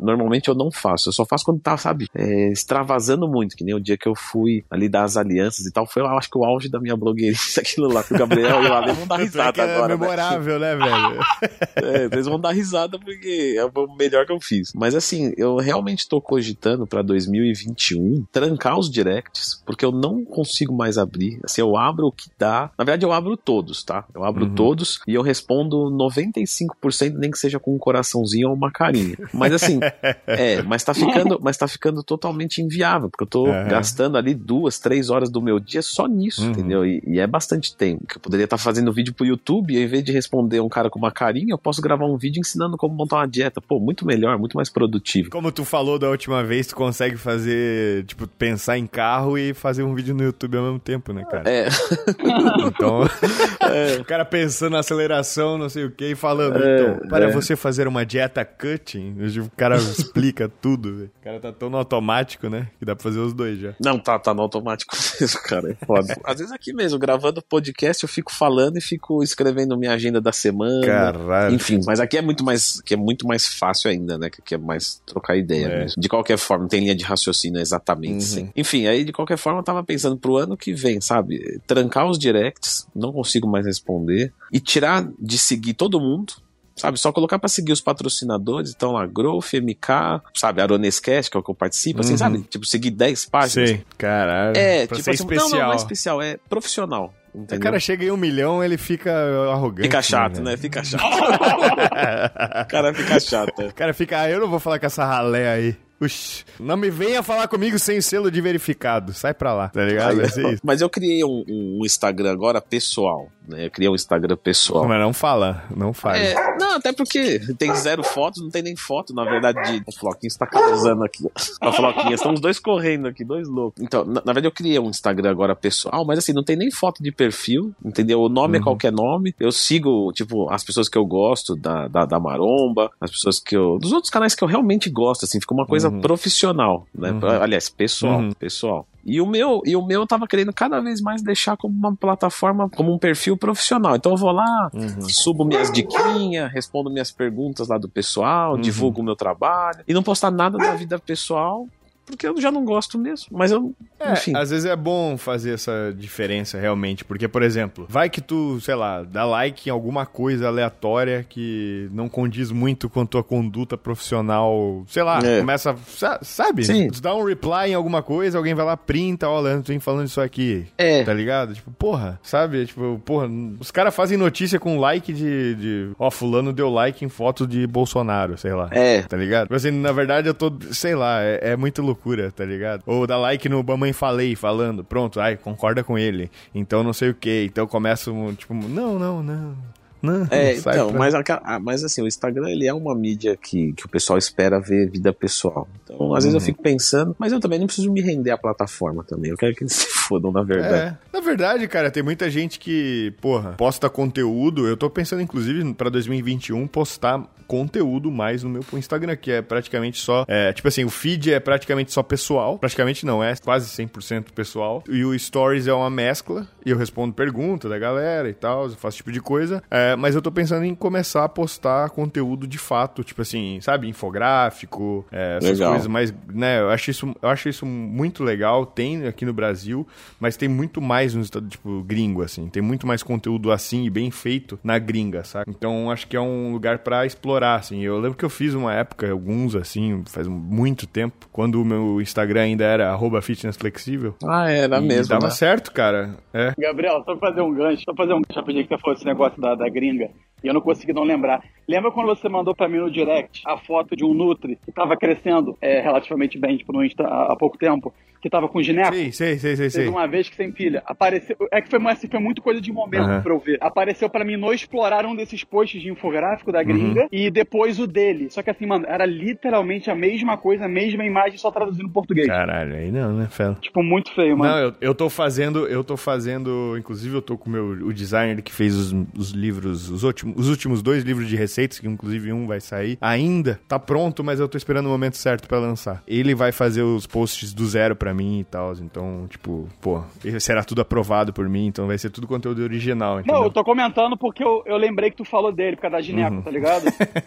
normalmente 0.03 0.49
eu 0.49 0.55
não 0.55 0.71
faço. 0.71 1.09
Eu 1.09 1.13
só 1.13 1.25
faço 1.25 1.45
quando 1.45 1.61
tá, 1.61 1.77
sabe, 1.77 2.09
é, 2.15 2.51
extravasando 2.51 3.29
muito, 3.29 3.57
que 3.57 3.65
nem 3.65 3.75
o 3.75 3.81
dia 3.81 3.97
que 3.97 4.09
eu 4.09 4.15
fui 4.15 4.65
ali 4.71 4.89
dar 4.89 5.05
as 5.05 5.17
alianças 5.17 5.67
e 5.67 5.73
tal. 5.73 5.87
Foi, 5.87 6.03
eu 6.03 6.07
acho 6.07 6.31
que 6.31 6.39
o 6.39 6.45
auge 6.45 6.69
da 6.69 6.81
minha 6.81 6.97
blogueirice, 6.97 7.59
aquilo 7.61 7.89
lá, 7.93 8.03
que 8.03 8.15
o 8.15 8.19
Gabriel 8.19 8.63
e 8.63 8.67
o 8.69 8.73
Ale 8.73 8.93
vão 8.95 9.07
dar 9.07 9.21
é 9.21 9.23
risada 9.25 9.63
é 9.63 9.75
agora. 9.77 9.95
né? 9.97 10.01
memorável, 10.01 10.59
né, 10.59 10.77
velho? 10.77 11.21
É, 11.75 12.05
eles 12.05 12.27
vão 12.27 12.39
dar 12.39 12.53
risada 12.53 12.99
porque 12.99 13.57
é 13.59 13.65
o 13.65 13.97
melhor 13.97 14.25
que 14.27 14.33
eu 14.33 14.39
fiz. 14.41 14.73
Mas 14.75 14.95
assim, 14.95 15.33
eu 15.37 15.57
realmente 15.57 16.09
tô 16.09 16.21
cogitando 16.21 16.87
pra 16.87 17.03
2021 17.03 18.25
trancar 18.31 18.79
os 18.79 18.91
directs, 18.91 19.63
porque 19.67 19.85
eu 19.85 19.91
não 19.93 20.25
consigo 20.25 20.75
mais 20.75 20.99
abrir. 20.99 21.39
Assim, 21.45 21.61
eu 21.61 21.77
abro 21.77 22.07
o 22.07 22.13
que 22.13 22.31
dá. 22.39 22.71
Na 22.79 22.85
verdade, 22.85 23.05
eu 23.05 23.13
abro 23.13 23.37
todos, 23.37 23.83
tá? 23.83 24.05
Eu 24.15 24.25
abro 24.25 24.45
Uhum. 24.47 24.55
todos 24.55 25.01
e 25.07 25.15
eu 25.15 25.23
respondo 25.23 25.77
95%, 25.91 27.15
nem 27.17 27.31
que 27.31 27.39
seja 27.39 27.59
com 27.59 27.75
um 27.75 27.79
coraçãozinho 27.79 28.42
ou 28.49 28.55
uma 28.55 28.71
carinha. 28.71 29.17
Mas 29.33 29.53
assim, 29.53 29.79
é, 30.27 30.63
mas 30.63 30.83
tá 30.85 30.95
ficando, 30.95 31.39
mas 31.43 31.57
tá 31.57 31.67
ficando 31.69 32.03
totalmente 32.03 32.61
inviável, 32.63 33.09
porque 33.11 33.25
eu 33.25 33.29
tô 33.29 33.47
Aham. 33.49 33.69
gastando 33.69 34.17
ali 34.17 34.35
duas, 34.35 34.79
três 34.79 35.11
horas 35.11 35.31
do 35.31 35.41
meu 35.43 35.59
dia 35.61 35.83
só 35.83 36.07
nisso, 36.07 36.43
Uhum. 36.43 36.51
entendeu? 36.51 36.87
E, 36.87 37.03
e 37.07 37.19
é 37.21 37.27
bastante 37.27 37.77
tempo. 37.77 38.07
Que 38.07 38.17
eu 38.17 38.21
poderia 38.21 38.45
estar 38.45 38.59
fazendo 38.59 38.93
vídeo 38.93 39.15
pro 39.15 39.25
YouTube 39.27 39.73
e 39.75 39.77
ao 39.79 39.83
invés 39.85 40.05
de 40.05 40.13
responder 40.13 40.61
um 40.61 40.69
cara 40.69 40.89
com 40.91 40.99
uma 40.99 41.11
carinha, 41.13 41.53
eu 41.53 41.59
posso 41.59 41.81
gravar 41.83 42.07
um 42.07 42.17
vídeo 42.17 42.41
ensinando 42.41 42.77
como 42.77 42.95
montar 42.95 43.17
uma 43.17 43.29
dieta. 43.29 43.61
Pô, 43.61 43.79
muito 43.79 44.07
melhor, 44.07 44.39
muito 44.39 44.57
mais 44.57 44.69
produtivo. 44.71 45.31
Como 45.31 45.51
tu 45.53 45.65
falou 45.65 45.99
da 45.99 46.09
última 46.09 46.43
vez, 46.43 46.67
tu 46.67 46.75
consegue 46.77 47.17
fazer, 47.17 48.05
tipo, 48.07 48.27
pensar 48.27 48.79
em 48.79 48.87
carro 48.87 49.37
e 49.39 49.53
fazer 49.55 49.83
um 49.83 49.95
vídeo 49.95 50.15
no 50.15 50.23
YouTube 50.23 50.57
ao 50.57 50.65
mesmo 50.65 50.79
tempo, 50.79 51.13
né, 51.13 51.25
cara? 51.31 51.49
É, 51.49 51.69
Então, 52.67 53.03
é, 53.61 54.01
o 54.01 54.05
cara 54.05 54.25
pensando 54.25 54.73
na 54.73 54.79
aceleração, 54.81 55.59
não 55.59 55.69
sei 55.69 55.85
o 55.85 55.91
que, 55.91 56.07
e 56.13 56.15
falando, 56.15 56.63
É, 56.63 56.75
então, 56.97 57.09
para 57.09 57.27
é. 57.27 57.33
você 57.33 57.57
fazer 57.57 57.87
uma 57.87 58.05
dieta 58.05 58.32
cutting, 58.45 59.15
o 59.41 59.51
cara 59.57 59.77
explica 59.77 60.49
tudo, 60.61 60.97
velho. 60.97 61.11
O 61.21 61.25
cara 61.25 61.41
tá 61.41 61.53
tão 61.53 61.69
no 61.71 61.77
automático, 61.77 62.49
né, 62.49 62.69
que 62.79 62.85
dá 62.85 62.95
pra 62.97 63.03
fazer 63.03 63.19
os 63.21 63.33
dois 63.33 63.59
já. 63.59 63.75
Não, 63.83 63.99
tá, 63.99 64.19
tá 64.19 64.33
no 64.33 64.43
automático 64.43 64.97
mesmo, 65.21 65.41
cara. 65.43 65.71
É 65.81 65.87
foda. 65.87 66.17
Às 66.25 66.39
vezes 66.39 66.53
aqui 66.53 66.73
mesmo, 66.73 66.99
gravando 66.99 67.43
podcast, 67.43 68.03
eu 68.03 68.09
fico 68.09 68.33
falando 68.33 68.77
e 68.79 68.81
fico 68.81 69.23
escrevendo 69.23 69.77
minha 69.77 69.93
agenda 69.93 70.21
da 70.21 70.33
semana. 70.33 70.87
Caralho. 70.87 71.55
Enfim, 71.55 71.81
mas 71.87 72.01
aqui 72.01 72.17
é 72.17 72.23
muito 72.23 72.45
mais, 72.45 72.81
que 72.81 72.95
é 72.95 72.97
muito 72.97 73.27
mais 73.27 73.47
fácil 73.47 73.91
ainda, 73.91 74.17
né? 74.17 74.31
Que 74.31 74.41
aqui 74.41 74.55
é 74.55 74.59
mais 74.59 75.01
trocar 75.07 75.37
ideia 75.37 75.67
É. 75.67 75.79
mesmo. 75.85 76.01
De 76.01 76.09
qualquer 76.09 76.39
forma, 76.39 76.63
não 76.63 76.69
tem 76.69 76.81
linha 76.81 76.95
de 76.95 77.05
raciocínio 77.05 77.61
exatamente, 77.61 78.15
Uhum. 78.15 78.21
sim. 78.21 78.51
Enfim, 78.57 78.87
aí 78.87 79.05
de 79.05 79.13
qualquer 79.13 79.37
forma 79.37 79.61
eu 79.61 79.65
tava 79.65 79.83
pensando 79.85 80.17
pro 80.17 80.37
ano 80.37 80.57
que 80.57 80.73
vem, 80.73 81.01
sabe? 81.01 81.61
Trancar 81.67 82.07
os 82.09 82.19
directs, 82.19 82.87
não 82.95 83.13
consigo 83.13 83.47
mais 83.49 83.67
responder 83.67 84.33
e 84.53 84.61
tirar 84.61 85.09
de 85.19 85.39
seguir 85.39 85.75
todo 85.75 86.01
mundo. 86.01 86.35
Sabe, 86.83 86.99
só 86.99 87.13
colocar 87.13 87.39
pra 87.39 87.49
seguir 87.49 87.71
os 87.73 87.81
patrocinadores, 87.81 88.73
então 88.75 88.91
lá, 88.93 89.07
Growth, 89.07 89.53
MK, 89.55 90.21
sabe, 90.35 90.61
Aronescast, 90.61 91.31
que 91.31 91.37
é 91.37 91.41
o 91.41 91.43
que 91.43 91.49
eu 91.51 91.55
participo, 91.55 92.01
assim, 92.01 92.13
Uhum. 92.13 92.19
sabe? 92.19 92.43
Tipo, 92.43 92.67
seguir 92.67 92.91
10 92.91 93.25
páginas. 93.27 93.69
Sei, 93.71 93.85
caralho. 93.97 94.57
É, 94.57 94.87
pra 94.89 94.97
tipo 94.97 95.09
assim, 95.11 95.23
especial. 95.23 95.49
não, 95.51 95.59
não, 95.59 95.67
não 95.67 95.73
é 95.73 95.77
especial, 95.77 96.21
é 96.21 96.37
profissional. 96.49 97.15
O 97.33 97.39
Entendeu? 97.39 97.61
cara 97.63 97.79
chega 97.79 98.05
em 98.05 98.11
um 98.11 98.17
milhão, 98.17 98.63
ele 98.65 98.77
fica 98.77 99.11
arrogante. 99.51 99.83
Fica 99.89 100.03
chato, 100.03 100.33
velho? 100.35 100.45
né? 100.45 100.57
Fica 100.57 100.83
chato. 100.85 101.03
o 102.63 102.69
cara 102.69 102.93
fica 102.93 103.21
chato. 103.21 103.63
é. 103.63 103.67
O 103.69 103.75
cara 103.75 103.95
fica, 103.95 104.21
ah, 104.21 104.29
eu 104.31 104.41
não 104.41 104.49
vou 104.49 104.59
falar 104.59 104.79
com 104.79 104.87
essa 104.87 105.05
ralé 105.05 105.49
aí. 105.53 105.77
Uxi, 106.03 106.45
não 106.59 106.77
me 106.77 106.91
venha 106.91 107.23
falar 107.23 107.47
comigo 107.47 107.79
sem 107.79 108.01
selo 108.01 108.29
de 108.29 108.41
verificado. 108.41 109.13
Sai 109.13 109.33
pra 109.33 109.55
lá, 109.55 109.69
tá 109.69 109.85
ligado? 109.85 110.21
Aí, 110.21 110.59
mas 110.61 110.81
eu 110.81 110.91
criei 110.91 111.23
um, 111.25 111.45
um, 111.49 111.81
Instagram 111.85 112.33
agora 112.33 112.61
pessoal, 112.61 113.29
né? 113.47 113.67
Eu 113.67 113.71
criei 113.71 113.89
um 113.89 113.95
Instagram 113.95 114.37
pessoal. 114.37 114.89
Mas 114.89 115.01
não 115.01 115.13
fala, 115.13 115.63
não 115.75 115.93
faz. 115.93 116.21
É, 116.21 116.59
não, 116.59 116.77
até 116.77 116.93
porque 116.93 117.39
tem 117.57 117.73
zero 117.77 118.03
fotos, 118.03 118.43
não 118.43 118.51
tem 118.51 118.63
nem 118.63 118.75
foto, 118.75 119.15
na 119.15 119.23
verdade, 119.25 119.63
de... 119.71 119.83
O 119.87 119.93
Floquinho 119.93 120.27
está 120.27 120.45
causando 120.45 121.05
aqui. 121.05 121.25
A 121.61 121.71
Floquinha, 121.71 122.15
estão 122.15 122.33
os 122.33 122.41
dois 122.41 122.59
correndo 122.59 123.07
aqui, 123.07 123.25
dois 123.25 123.47
loucos. 123.49 123.81
Então, 123.81 124.05
na, 124.05 124.15
na, 124.15 124.33
verdade, 124.33 124.49
eu 124.49 124.53
criei 124.53 124.81
um 124.81 124.91
Instagram 124.91 125.31
agora 125.31 125.55
pessoal, 125.55 126.05
mas 126.05 126.19
assim, 126.19 126.33
não 126.33 126.43
tem 126.43 126.57
nem 126.57 126.71
foto 126.73 127.01
de 127.01 127.13
perfil, 127.13 127.73
entendeu? 127.85 128.21
O 128.21 128.29
nome 128.29 128.57
é 128.57 128.59
uhum. 128.59 128.63
é 128.63 128.65
qualquer 128.65 128.91
nome. 128.91 129.35
Eu 129.39 129.53
sigo, 129.53 130.13
tipo, 130.13 130.51
as 130.51 130.65
pessoas 130.65 130.89
que 130.89 130.99
eu 130.99 131.07
gosto 131.07 131.55
da, 131.55 131.87
da, 131.87 132.05
da 132.07 132.19
Maromba, 132.19 132.91
as 133.01 133.11
pessoas 133.11 133.39
que 133.39 133.57
eu. 133.57 133.79
Dos 133.79 133.93
outros 133.93 134.11
canais 134.11 134.35
que 134.35 134.43
eu 134.43 134.49
realmente 134.49 134.91
gosto, 134.91 135.25
assim, 135.25 135.41
fica 135.41 135.55
uma 135.55 135.67
coisa 135.67 135.89
uhum. 135.89 135.92
Profissional, 136.01 136.87
né? 136.95 137.11
Uhum. 137.11 137.43
Aliás, 137.43 137.69
pessoal, 137.69 138.21
uhum. 138.21 138.33
pessoal. 138.33 138.87
E 139.05 139.21
o 139.21 139.27
meu, 139.27 139.61
e 139.65 139.75
o 139.75 139.85
meu 139.85 140.03
eu 140.03 140.07
tava 140.07 140.27
querendo 140.29 140.53
cada 140.53 140.81
vez 140.81 141.01
mais 141.01 141.23
deixar 141.23 141.57
como 141.57 141.77
uma 141.77 141.95
plataforma, 141.95 142.69
como 142.71 142.93
um 142.93 142.99
perfil 142.99 143.37
profissional. 143.37 143.97
Então 143.97 144.13
eu 144.13 144.19
vou 144.19 144.31
lá, 144.31 144.71
uhum. 144.73 145.01
subo 145.09 145.45
minhas 145.45 145.73
diquinhas, 145.73 146.53
respondo 146.53 146.91
minhas 146.91 147.11
perguntas 147.11 147.69
lá 147.69 147.79
do 147.79 147.89
pessoal, 147.89 148.55
uhum. 148.55 148.61
divulgo 148.61 149.01
o 149.01 149.05
meu 149.05 149.17
trabalho 149.17 149.81
e 149.89 149.93
não 149.93 150.03
postar 150.03 150.31
nada 150.31 150.57
da 150.57 150.75
vida 150.75 150.99
pessoal 150.99 151.67
porque 152.05 152.27
eu 152.27 152.41
já 152.41 152.51
não 152.51 152.65
gosto 152.65 152.99
mesmo. 152.99 153.29
Mas 153.31 153.51
eu. 153.51 153.75
É, 153.99 154.13
enfim. 154.13 154.37
Às 154.37 154.51
vezes 154.51 154.65
é 154.65 154.75
bom 154.75 155.17
fazer 155.17 155.55
essa 155.55 155.95
diferença 155.97 156.59
realmente. 156.59 157.05
Porque, 157.05 157.29
por 157.29 157.43
exemplo, 157.43 157.87
vai 157.89 158.11
que 158.11 158.21
tu, 158.21 158.61
sei 158.61 158.75
lá, 158.75 159.03
dá 159.03 159.25
like 159.25 159.69
em 159.69 159.73
alguma 159.73 160.05
coisa 160.05 160.49
aleatória 160.49 161.25
que 161.29 161.89
não 161.93 162.09
condiz 162.09 162.51
muito 162.51 162.91
com 162.91 163.07
tua 163.07 163.23
conduta 163.23 163.77
profissional. 163.77 164.85
Sei 164.89 165.03
lá, 165.03 165.21
é. 165.21 165.41
começa. 165.41 165.77
Sabe? 166.23 166.65
Sim. 166.65 166.89
Tu 166.91 167.01
dá 167.01 167.15
um 167.15 167.25
reply 167.25 167.71
em 167.71 167.75
alguma 167.75 168.03
coisa, 168.03 168.37
alguém 168.37 168.55
vai 168.55 168.65
lá, 168.65 168.77
printa, 168.77 169.29
olha, 169.29 169.61
tu 169.61 169.69
vem 169.69 169.79
falando 169.79 170.07
isso 170.07 170.21
aqui. 170.21 170.67
É. 170.77 171.05
Tá 171.05 171.15
ligado? 171.15 171.55
Tipo, 171.55 171.71
porra, 171.71 172.19
sabe? 172.23 172.67
Tipo, 172.67 173.01
porra, 173.05 173.29
os 173.61 173.71
caras 173.71 173.95
fazem 173.95 174.19
notícia 174.19 174.59
com 174.59 174.79
like 174.79 175.13
de, 175.13 175.55
de. 175.55 175.91
Ó, 175.99 176.11
fulano 176.11 176.53
deu 176.53 176.69
like 176.69 177.05
em 177.05 177.09
foto 177.09 177.47
de 177.47 177.67
Bolsonaro, 177.67 178.37
sei 178.37 178.53
lá. 178.53 178.69
É. 178.73 179.03
Tá 179.03 179.17
ligado? 179.17 179.49
Mas 179.51 179.65
assim, 179.65 179.77
na 179.77 179.93
verdade 179.93 180.29
eu 180.29 180.35
tô. 180.35 180.53
Sei 180.73 180.95
lá, 180.95 181.23
é, 181.23 181.53
é 181.53 181.57
muito 181.57 181.81
louco 181.81 181.92
loucura, 181.93 182.33
tá 182.33 182.45
ligado? 182.45 182.83
Ou 182.87 183.07
dá 183.07 183.17
like 183.17 183.49
no 183.49 183.63
Mamãe 183.63 183.93
Falei, 183.93 184.35
falando, 184.35 184.83
pronto, 184.83 185.21
ai, 185.21 185.37
concorda 185.37 185.85
com 185.85 185.99
ele. 185.99 186.31
Então 186.55 186.83
não 186.83 186.93
sei 186.93 187.11
o 187.11 187.15
que. 187.15 187.45
Então 187.45 187.67
começa, 187.67 188.11
tipo, 188.37 188.55
não, 188.55 188.99
não, 188.99 189.23
não. 189.23 189.57
Não, 190.03 190.27
é, 190.33 190.57
então, 190.57 190.91
pra... 190.91 190.99
mas, 190.99 191.15
ah, 191.15 191.61
mas 191.61 191.85
assim, 191.85 192.03
o 192.03 192.09
Instagram 192.09 192.51
ele 192.51 192.67
é 192.67 192.75
uma 192.75 192.93
mídia 192.93 193.37
que, 193.37 193.73
que 193.73 193.87
o 193.87 193.89
pessoal 193.89 194.19
espera 194.19 194.59
ver 194.59 194.91
vida 194.91 195.13
pessoal. 195.13 195.69
Então, 195.85 196.13
às 196.13 196.25
vezes 196.25 196.35
eu 196.35 196.41
uhum. 196.41 196.45
fico 196.45 196.61
pensando, 196.61 197.15
mas 197.17 197.31
eu 197.31 197.39
também 197.39 197.61
não 197.61 197.67
preciso 197.67 197.93
me 197.93 198.01
render 198.01 198.33
à 198.33 198.37
plataforma 198.37 199.05
também. 199.05 199.31
Eu 199.31 199.37
quero 199.37 199.55
que 199.55 199.63
eles 199.63 199.75
se 199.79 199.87
fodam, 199.87 200.33
na 200.33 200.43
verdade. 200.43 200.99
É, 201.13 201.17
na 201.17 201.21
verdade, 201.21 201.69
cara, 201.69 201.89
tem 201.89 202.03
muita 202.03 202.29
gente 202.29 202.59
que, 202.59 203.15
porra, 203.21 203.53
posta 203.53 203.89
conteúdo. 203.89 204.67
Eu 204.67 204.77
tô 204.77 204.91
pensando, 204.91 205.23
inclusive, 205.23 205.73
pra 205.75 205.89
2021, 205.89 206.67
postar 206.67 207.25
conteúdo 207.53 208.11
mais 208.11 208.43
no 208.43 208.49
meu 208.49 208.65
Instagram, 208.73 209.15
que 209.15 209.31
é 209.31 209.43
praticamente 209.43 210.01
só. 210.01 210.25
É, 210.27 210.55
tipo 210.55 210.67
assim, 210.67 210.85
o 210.85 210.89
feed 210.89 211.35
é 211.35 211.39
praticamente 211.39 211.93
só 211.93 212.03
pessoal. 212.03 212.59
Praticamente 212.59 213.05
não, 213.05 213.23
é 213.23 213.37
quase 213.37 213.69
100% 213.69 214.33
pessoal. 214.35 214.83
E 214.89 215.05
o 215.05 215.19
Stories 215.19 215.67
é 215.67 215.75
uma 215.75 215.91
mescla. 215.91 216.49
E 216.65 216.71
eu 216.71 216.79
respondo 216.79 217.13
perguntas 217.13 217.71
da 217.71 217.79
galera 217.79 218.27
e 218.27 218.33
tal, 218.33 218.65
eu 218.65 218.71
faço 218.71 218.97
tipo 218.97 219.13
de 219.13 219.21
coisa. 219.21 219.63
É, 219.71 219.95
mas 219.97 220.15
eu 220.15 220.23
tô 220.23 220.33
pensando 220.33 220.65
em 220.65 220.75
começar 220.75 221.25
a 221.25 221.29
postar 221.29 221.91
conteúdo 221.91 222.47
de 222.47 222.57
fato, 222.57 223.05
tipo 223.05 223.21
assim, 223.21 223.59
sabe, 223.61 223.87
infográfico, 223.87 225.05
é, 225.13 225.37
essas 225.37 225.59
legal. 225.59 225.73
coisas 225.73 225.89
mais. 225.89 226.15
Né, 226.33 226.59
eu 226.59 226.71
acho, 226.71 226.91
isso, 226.91 227.15
eu 227.21 227.29
acho 227.29 227.51
isso 227.51 227.67
muito 227.67 228.25
legal. 228.25 228.65
Tem 228.65 229.07
aqui 229.07 229.27
no 229.27 229.35
Brasil, 229.35 229.87
mas 230.19 230.39
tem 230.39 230.49
muito 230.49 230.81
mais 230.81 231.13
no 231.13 231.21
estado, 231.21 231.47
tipo, 231.49 231.83
gringo, 231.83 232.23
assim. 232.23 232.49
Tem 232.49 232.63
muito 232.63 232.87
mais 232.87 233.03
conteúdo 233.03 233.53
assim 233.53 233.85
e 233.85 233.91
bem 233.91 234.11
feito 234.11 234.59
na 234.65 234.79
gringa, 234.79 235.23
sabe? 235.23 235.51
Então 235.51 235.91
acho 235.91 236.07
que 236.07 236.17
é 236.17 236.21
um 236.21 236.51
lugar 236.51 236.79
para 236.79 237.05
explorar 237.05 237.42
explorar, 237.43 237.57
assim. 237.57 237.81
Eu 237.81 237.99
lembro 237.99 238.17
que 238.17 238.25
eu 238.25 238.31
fiz 238.31 238.55
uma 238.55 238.73
época, 238.73 239.11
alguns, 239.11 239.57
assim, 239.57 240.03
faz 240.07 240.29
muito 240.29 240.87
tempo, 240.87 241.29
quando 241.33 241.61
o 241.61 241.65
meu 241.65 242.01
Instagram 242.01 242.43
ainda 242.43 242.65
era 242.65 242.95
fitnessflexível. 243.21 244.15
Ah, 244.25 244.51
era 244.51 244.81
mesmo, 244.81 245.09
dava 245.09 245.27
né? 245.27 245.31
certo, 245.31 245.73
cara. 245.73 246.17
É. 246.33 246.55
Gabriel, 246.59 247.03
só 247.05 247.17
fazer 247.17 247.43
um 247.43 247.53
gancho, 247.53 247.83
só 247.85 247.95
fazer 247.95 248.13
um 248.15 248.23
gancho 248.23 248.39
rapidinho 248.39 248.65
que 248.67 248.75
você 248.75 248.81
falou 248.81 248.97
esse 248.97 249.05
negócio 249.05 249.41
da, 249.41 249.55
da 249.55 249.69
gringa. 249.69 250.11
E 250.43 250.49
eu 250.49 250.55
não 250.55 250.61
consegui 250.61 250.93
não 250.93 251.05
lembrar. 251.05 251.43
Lembra 251.69 251.91
quando 251.91 252.09
você 252.09 252.29
mandou 252.29 252.55
para 252.55 252.69
mim 252.69 252.79
no 252.79 252.91
direct 252.91 253.43
a 253.47 253.57
foto 253.57 253.97
de 253.97 254.05
um 254.05 254.13
Nutri 254.13 254.59
que 254.65 254.73
tava 254.73 254.97
crescendo 254.97 255.57
é, 255.61 255.81
relativamente 255.81 256.39
bem, 256.39 256.57
tipo, 256.57 256.73
no 256.73 256.85
Insta 256.85 257.05
há 257.05 257.37
pouco 257.37 257.57
tempo? 257.59 257.93
que 258.23 258.31
tava 258.31 258.49
com 258.49 258.63
gineco. 258.63 258.95
Sim, 258.95 259.11
sim, 259.11 259.37
sim, 259.37 259.57
sim. 259.57 259.79
Teve 259.79 259.89
uma 259.89 260.07
vez 260.07 260.29
que 260.29 260.37
sem 260.37 260.53
filha. 260.53 260.81
Apareceu. 260.87 261.37
É 261.51 261.61
que 261.61 261.69
foi, 261.69 261.81
assim, 261.91 262.07
foi 262.07 262.21
muito 262.21 262.41
coisa 262.41 262.61
de 262.61 262.73
momento 262.73 263.09
uhum. 263.09 263.21
pra 263.21 263.33
eu 263.33 263.39
ver. 263.41 263.59
Apareceu 263.61 264.09
pra 264.09 264.25
mim 264.25 264.37
no 264.37 264.53
explorar 264.53 265.05
um 265.05 265.17
desses 265.17 265.43
posts 265.43 265.83
de 265.83 265.91
infográfico 265.91 266.53
da 266.53 266.63
gringa 266.63 267.03
uhum. 267.03 267.09
e 267.11 267.29
depois 267.31 267.81
o 267.81 267.87
dele. 267.87 268.31
Só 268.31 268.41
que 268.41 268.49
assim, 268.49 268.65
mano, 268.65 268.87
era 268.89 269.05
literalmente 269.05 269.91
a 269.91 269.95
mesma 269.95 270.37
coisa, 270.37 270.67
a 270.67 270.69
mesma 270.69 271.05
imagem, 271.05 271.37
só 271.37 271.51
traduzindo 271.51 271.87
em 271.87 271.93
português. 271.93 272.29
Caralho, 272.29 272.77
aí 272.77 272.93
não, 272.93 273.13
né, 273.13 273.27
Fela? 273.29 273.59
Tipo, 273.61 273.83
muito 273.83 274.15
feio, 274.15 274.39
mano. 274.39 274.53
Não, 274.53 274.59
eu, 274.61 274.75
eu 274.81 274.95
tô 274.95 275.11
fazendo, 275.11 275.67
eu 275.67 275.83
tô 275.83 275.97
fazendo, 275.97 276.77
inclusive 276.79 277.17
eu 277.17 277.23
tô 277.23 277.37
com 277.37 277.51
o 277.51 277.53
meu 277.53 277.65
o 277.89 277.93
designer 277.93 278.41
que 278.41 278.53
fez 278.53 278.77
os, 278.77 278.93
os 279.19 279.31
livros, 279.33 279.91
os 279.91 280.05
últimos, 280.05 280.32
os 280.37 280.49
últimos 280.49 280.83
dois 280.83 281.03
livros 281.03 281.29
de 281.29 281.37
receitas, 281.37 281.79
que 281.79 281.87
inclusive 281.87 282.33
um 282.33 282.47
vai 282.47 282.61
sair. 282.61 282.99
Ainda 283.01 283.61
tá 283.69 283.79
pronto, 283.79 284.23
mas 284.23 284.41
eu 284.41 284.49
tô 284.49 284.57
esperando 284.57 284.87
o 284.87 284.89
momento 284.89 285.17
certo 285.17 285.49
para 285.49 285.59
lançar. 285.59 286.03
Ele 286.07 286.35
vai 286.35 286.53
fazer 286.53 286.83
os 286.83 287.07
posts 287.07 287.53
do 287.53 287.67
zero 287.67 287.97
para 287.97 288.13
mim 288.15 288.41
e 288.41 288.45
tal. 288.45 288.73
Então, 288.81 289.27
tipo, 289.29 289.69
pô, 289.81 290.03
será 290.39 290.65
tudo 290.65 290.81
aprovado 290.81 291.33
por 291.33 291.49
mim, 291.49 291.67
então 291.67 291.87
vai 291.87 291.99
ser 291.99 292.11
tudo 292.11 292.27
conteúdo 292.27 292.63
original. 292.63 293.21
Entendeu? 293.21 293.35
Não, 293.35 293.45
eu 293.45 293.51
tô 293.51 293.65
comentando 293.65 294.17
porque 294.17 294.43
eu, 294.43 294.63
eu 294.67 294.77
lembrei 294.77 295.11
que 295.11 295.17
tu 295.17 295.25
falou 295.25 295.53
dele, 295.53 295.77
por 295.77 295.83
causa 295.83 295.97
da 295.97 296.03
gineco, 296.03 296.37
uhum. 296.37 296.43
tá 296.43 296.51
ligado? 296.51 296.85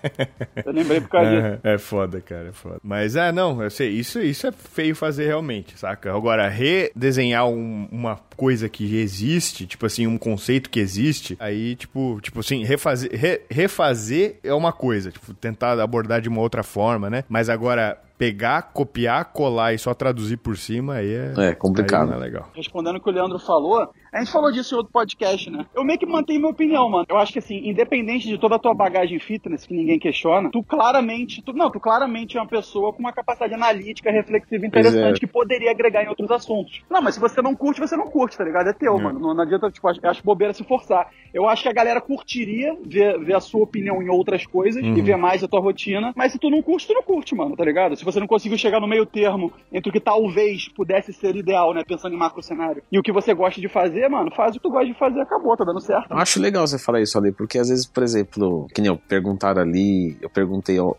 eu 0.65 0.72
lembrei 0.72 1.02
por 1.02 1.10
causa 1.10 1.30
é, 1.30 1.52
disso. 1.52 1.62
É 1.63 1.78
foda, 1.78 2.22
cara, 2.22 2.50
é 2.50 2.52
foda. 2.52 2.80
Mas 2.84 3.15
é, 3.15 3.32
não, 3.32 3.62
eu 3.62 3.70
sei, 3.70 3.89
isso, 3.89 4.22
isso 4.22 4.48
é 4.48 4.52
feio 4.52 4.96
fazer 4.96 5.28
realmente, 5.28 5.78
saca? 5.78 6.15
Agora, 6.15 6.48
redesenhar 6.48 7.48
um, 7.48 7.88
uma 7.91 8.18
coisa 8.36 8.68
que 8.68 8.98
existe, 8.98 9.65
tipo 9.65 9.86
assim, 9.86 10.08
um 10.08 10.18
conceito 10.18 10.70
que 10.70 10.80
existe, 10.80 11.36
aí, 11.39 11.76
tipo, 11.76 12.20
tipo 12.22 12.39
assim, 12.39 12.63
refazer, 12.63 12.94
re, 13.03 13.41
refazer 13.49 14.39
é 14.43 14.53
uma 14.53 14.71
coisa, 14.71 15.12
tipo, 15.12 15.34
tentar 15.34 15.79
abordar 15.79 16.21
de 16.21 16.29
uma 16.29 16.41
outra 16.41 16.63
forma, 16.63 17.10
né? 17.10 17.23
Mas 17.29 17.49
agora, 17.49 17.99
pegar, 18.17 18.62
copiar, 18.73 19.25
colar 19.25 19.73
e 19.73 19.77
só 19.77 19.93
traduzir 19.93 20.38
por 20.38 20.58
cima, 20.58 20.95
aí 20.95 21.13
é, 21.13 21.34
é 21.38 21.55
complicado. 21.55 22.12
Aí 22.12 22.17
é 22.17 22.19
legal. 22.19 22.49
Respondendo 22.53 22.97
o 22.97 23.01
que 23.01 23.10
o 23.10 23.13
Leandro 23.13 23.39
falou, 23.39 23.89
a 24.15 24.19
gente 24.19 24.32
falou 24.32 24.49
disso 24.49 24.73
em 24.73 24.78
outro 24.78 24.93
podcast, 24.93 25.49
né? 25.49 25.65
Eu 25.75 25.84
meio 25.84 25.99
que 25.99 26.06
mantenho 26.06 26.39
minha 26.39 26.51
opinião, 26.51 26.89
mano. 26.89 27.06
Eu 27.10 27.17
acho 27.17 27.34
que 27.34 27.39
assim, 27.39 27.67
independente 27.67 28.30
de 28.30 28.38
toda 28.38 28.56
a 28.56 28.60
tua 28.60 28.73
bagagem 28.73 29.19
fitness, 29.19 29.65
que 29.65 29.73
ninguém 29.73 29.99
questiona, 29.99 30.49
tu 30.49 30.63
claramente, 30.63 31.41
tu, 31.41 31.51
não, 31.51 31.69
tu 31.69 31.82
claramente 31.82 32.38
é 32.38 32.39
uma 32.41 32.47
pessoa 32.47 32.93
com 32.93 32.99
uma 32.99 33.12
capacidade 33.12 33.54
analítica, 33.54 34.10
reflexiva 34.10 34.65
interessante 34.65 35.17
é. 35.17 35.19
que 35.19 35.28
poderia 35.28 35.69
agregar 35.69 36.01
em 36.01 36.08
outros 36.08 36.32
assuntos. 36.32 36.82
Não, 36.89 37.01
mas 37.01 37.15
se 37.15 37.19
você 37.19 37.41
não 37.41 37.54
curte, 37.54 37.82
você 37.82 37.97
não 37.97 38.10
curte, 38.10 38.38
tá 38.38 38.45
ligado? 38.45 38.69
É 38.69 38.73
teu, 38.73 38.97
é. 38.97 39.04
mano. 39.04 39.19
Não, 39.19 39.34
não, 39.34 39.43
adianta, 39.43 39.69
tipo, 39.69 39.86
acho, 39.89 39.99
acho 40.08 40.23
bobeira 40.23 40.54
se 40.54 40.63
forçar. 40.63 41.10
Eu 41.34 41.49
acho 41.49 41.63
que 41.63 41.69
a 41.69 41.73
galera 41.73 41.99
curtiria 41.99 42.73
ver, 42.86 43.19
ver 43.19 43.36
a 43.36 43.41
sua 43.41 43.63
opinião 43.63 44.01
em 44.01 44.08
outras 44.08 44.45
coisas 44.45 44.82
uhum. 44.82 44.95
e 44.95 45.01
ver 45.01 45.17
mais 45.17 45.43
a 45.43 45.47
tua 45.47 45.60
rotina, 45.60 46.13
mas 46.15 46.32
se 46.32 46.39
tu 46.39 46.49
não 46.49 46.62
curte, 46.62 46.88
tu 46.88 46.93
não 46.93 47.04
curte, 47.04 47.36
mano, 47.36 47.58
tá 47.58 47.65
ligado? 47.65 47.97
Se 47.97 48.06
você 48.06 48.21
não 48.21 48.28
conseguiu 48.28 48.58
chegar 48.58 48.80
no 48.80 48.88
meio 48.88 49.06
termo 49.06 49.51
entre 49.73 49.89
o 49.89 49.93
que 49.93 49.99
talvez 49.99 50.69
pudesse 50.69 51.12
ser 51.12 51.36
ideal, 51.36 51.73
né, 51.73 51.84
pensando 51.86 52.15
em 52.15 52.17
macro 52.17 52.41
cenário, 52.41 52.82
e 52.89 52.97
o 52.97 53.04
que 53.04 53.12
você 53.12 53.34
gosta 53.34 53.60
de 53.60 53.67
fazer, 53.67 54.05
mano, 54.10 54.32
faz 54.36 54.52
o 54.52 54.54
que 54.54 54.63
tu 54.63 54.70
gosta 54.70 54.88
de 54.88 54.94
fazer, 54.98 55.22
acabou, 55.22 55.56
tá 55.56 55.63
dando 55.63 55.80
certo. 55.80 56.12
Eu 56.12 56.18
acho 56.18 56.39
legal 56.39 56.65
você 56.65 56.78
falar 56.78 57.02
isso 57.02 57.18
ali, 57.18 57.32
porque 57.32 57.58
às 57.58 57.70
vezes, 57.70 57.86
por 57.86 58.04
exemplo, 58.04 58.68
que 58.74 58.82
nem 58.82 58.89
eu 58.89 58.98
perguntaram 58.98 59.62
ali, 59.62 60.18
eu 60.22 60.30
perguntei 60.30 60.78
no, 60.78 60.96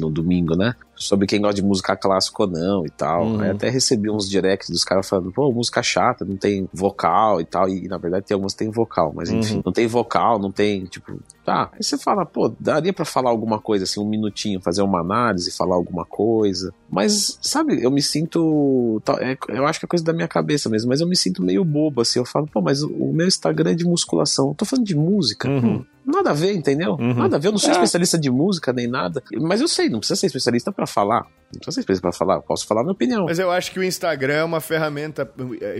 no 0.00 0.10
domingo, 0.10 0.56
né, 0.56 0.74
sobre 0.96 1.26
quem 1.26 1.40
gosta 1.40 1.54
de 1.54 1.62
música 1.62 1.96
clássica 1.96 2.42
ou 2.42 2.48
não 2.48 2.86
e 2.86 2.90
tal. 2.90 3.24
Uhum. 3.24 3.40
Aí 3.40 3.50
até 3.50 3.68
recebi 3.68 4.10
uns 4.10 4.28
directs 4.28 4.70
dos 4.70 4.84
caras 4.84 5.08
falando, 5.08 5.30
pô, 5.32 5.52
música 5.52 5.82
chata, 5.82 6.24
não 6.24 6.36
tem 6.36 6.68
vocal 6.72 7.40
e 7.40 7.44
tal. 7.44 7.68
E 7.68 7.86
na 7.86 7.98
verdade 7.98 8.26
tem 8.26 8.34
algumas 8.34 8.52
que 8.52 8.58
tem 8.60 8.70
vocal, 8.70 9.12
mas 9.14 9.30
enfim, 9.30 9.56
uhum. 9.56 9.62
não 9.64 9.72
tem 9.72 9.86
vocal, 9.86 10.38
não 10.38 10.50
tem, 10.50 10.84
tipo, 10.84 11.18
tá. 11.44 11.70
Aí 11.72 11.82
você 11.82 11.96
fala, 11.96 12.26
pô, 12.26 12.52
daria 12.58 12.92
para 12.92 13.04
falar 13.04 13.30
alguma 13.30 13.60
coisa 13.60 13.84
assim, 13.84 14.00
um 14.00 14.08
minutinho, 14.08 14.60
fazer 14.60 14.82
uma 14.82 15.00
análise, 15.00 15.56
falar 15.56 15.76
alguma 15.76 16.04
coisa. 16.04 16.72
Mas, 16.90 17.38
sabe, 17.42 17.82
eu 17.82 17.90
me 17.90 18.02
sinto. 18.02 19.02
É, 19.20 19.36
eu 19.48 19.66
acho 19.66 19.78
que 19.78 19.86
é 19.86 19.88
coisa 19.88 20.04
da 20.04 20.12
minha 20.12 20.28
cabeça 20.28 20.68
mesmo, 20.68 20.88
mas 20.88 21.00
eu 21.00 21.06
me 21.06 21.16
sinto 21.16 21.42
meio 21.42 21.64
bobo, 21.64 22.00
assim. 22.00 22.18
Eu 22.18 22.24
falo, 22.24 22.35
pô, 22.44 22.60
mas 22.60 22.82
o 22.82 23.12
meu 23.12 23.26
Instagram 23.26 23.70
é 23.70 23.74
de 23.74 23.84
musculação. 23.84 24.48
Eu 24.48 24.54
tô 24.54 24.64
falando 24.64 24.84
de 24.84 24.94
música. 24.94 25.48
Uhum. 25.48 25.76
Hum, 25.76 25.84
nada 26.04 26.30
a 26.30 26.34
ver, 26.34 26.54
entendeu? 26.54 26.92
Uhum. 26.92 27.14
Nada 27.14 27.36
a 27.36 27.38
ver. 27.38 27.48
Eu 27.48 27.52
não 27.52 27.58
sou 27.58 27.70
é. 27.70 27.72
especialista 27.72 28.18
de 28.18 28.30
música 28.30 28.72
nem 28.72 28.86
nada. 28.86 29.22
Mas 29.40 29.60
eu 29.60 29.68
sei, 29.68 29.88
não 29.88 29.98
precisa 29.98 30.18
ser 30.20 30.26
especialista 30.26 30.70
para 30.70 30.86
falar. 30.86 31.22
Não 31.22 31.60
precisa 31.60 31.72
ser 31.72 31.80
especialista 31.80 32.02
pra 32.02 32.12
falar. 32.12 32.34
Eu 32.36 32.42
posso 32.42 32.66
falar 32.66 32.82
a 32.82 32.84
minha 32.84 32.92
opinião. 32.92 33.24
Mas 33.24 33.38
eu 33.38 33.50
acho 33.50 33.70
que 33.72 33.78
o 33.78 33.84
Instagram 33.84 34.34
é 34.34 34.44
uma 34.44 34.60
ferramenta, 34.60 35.24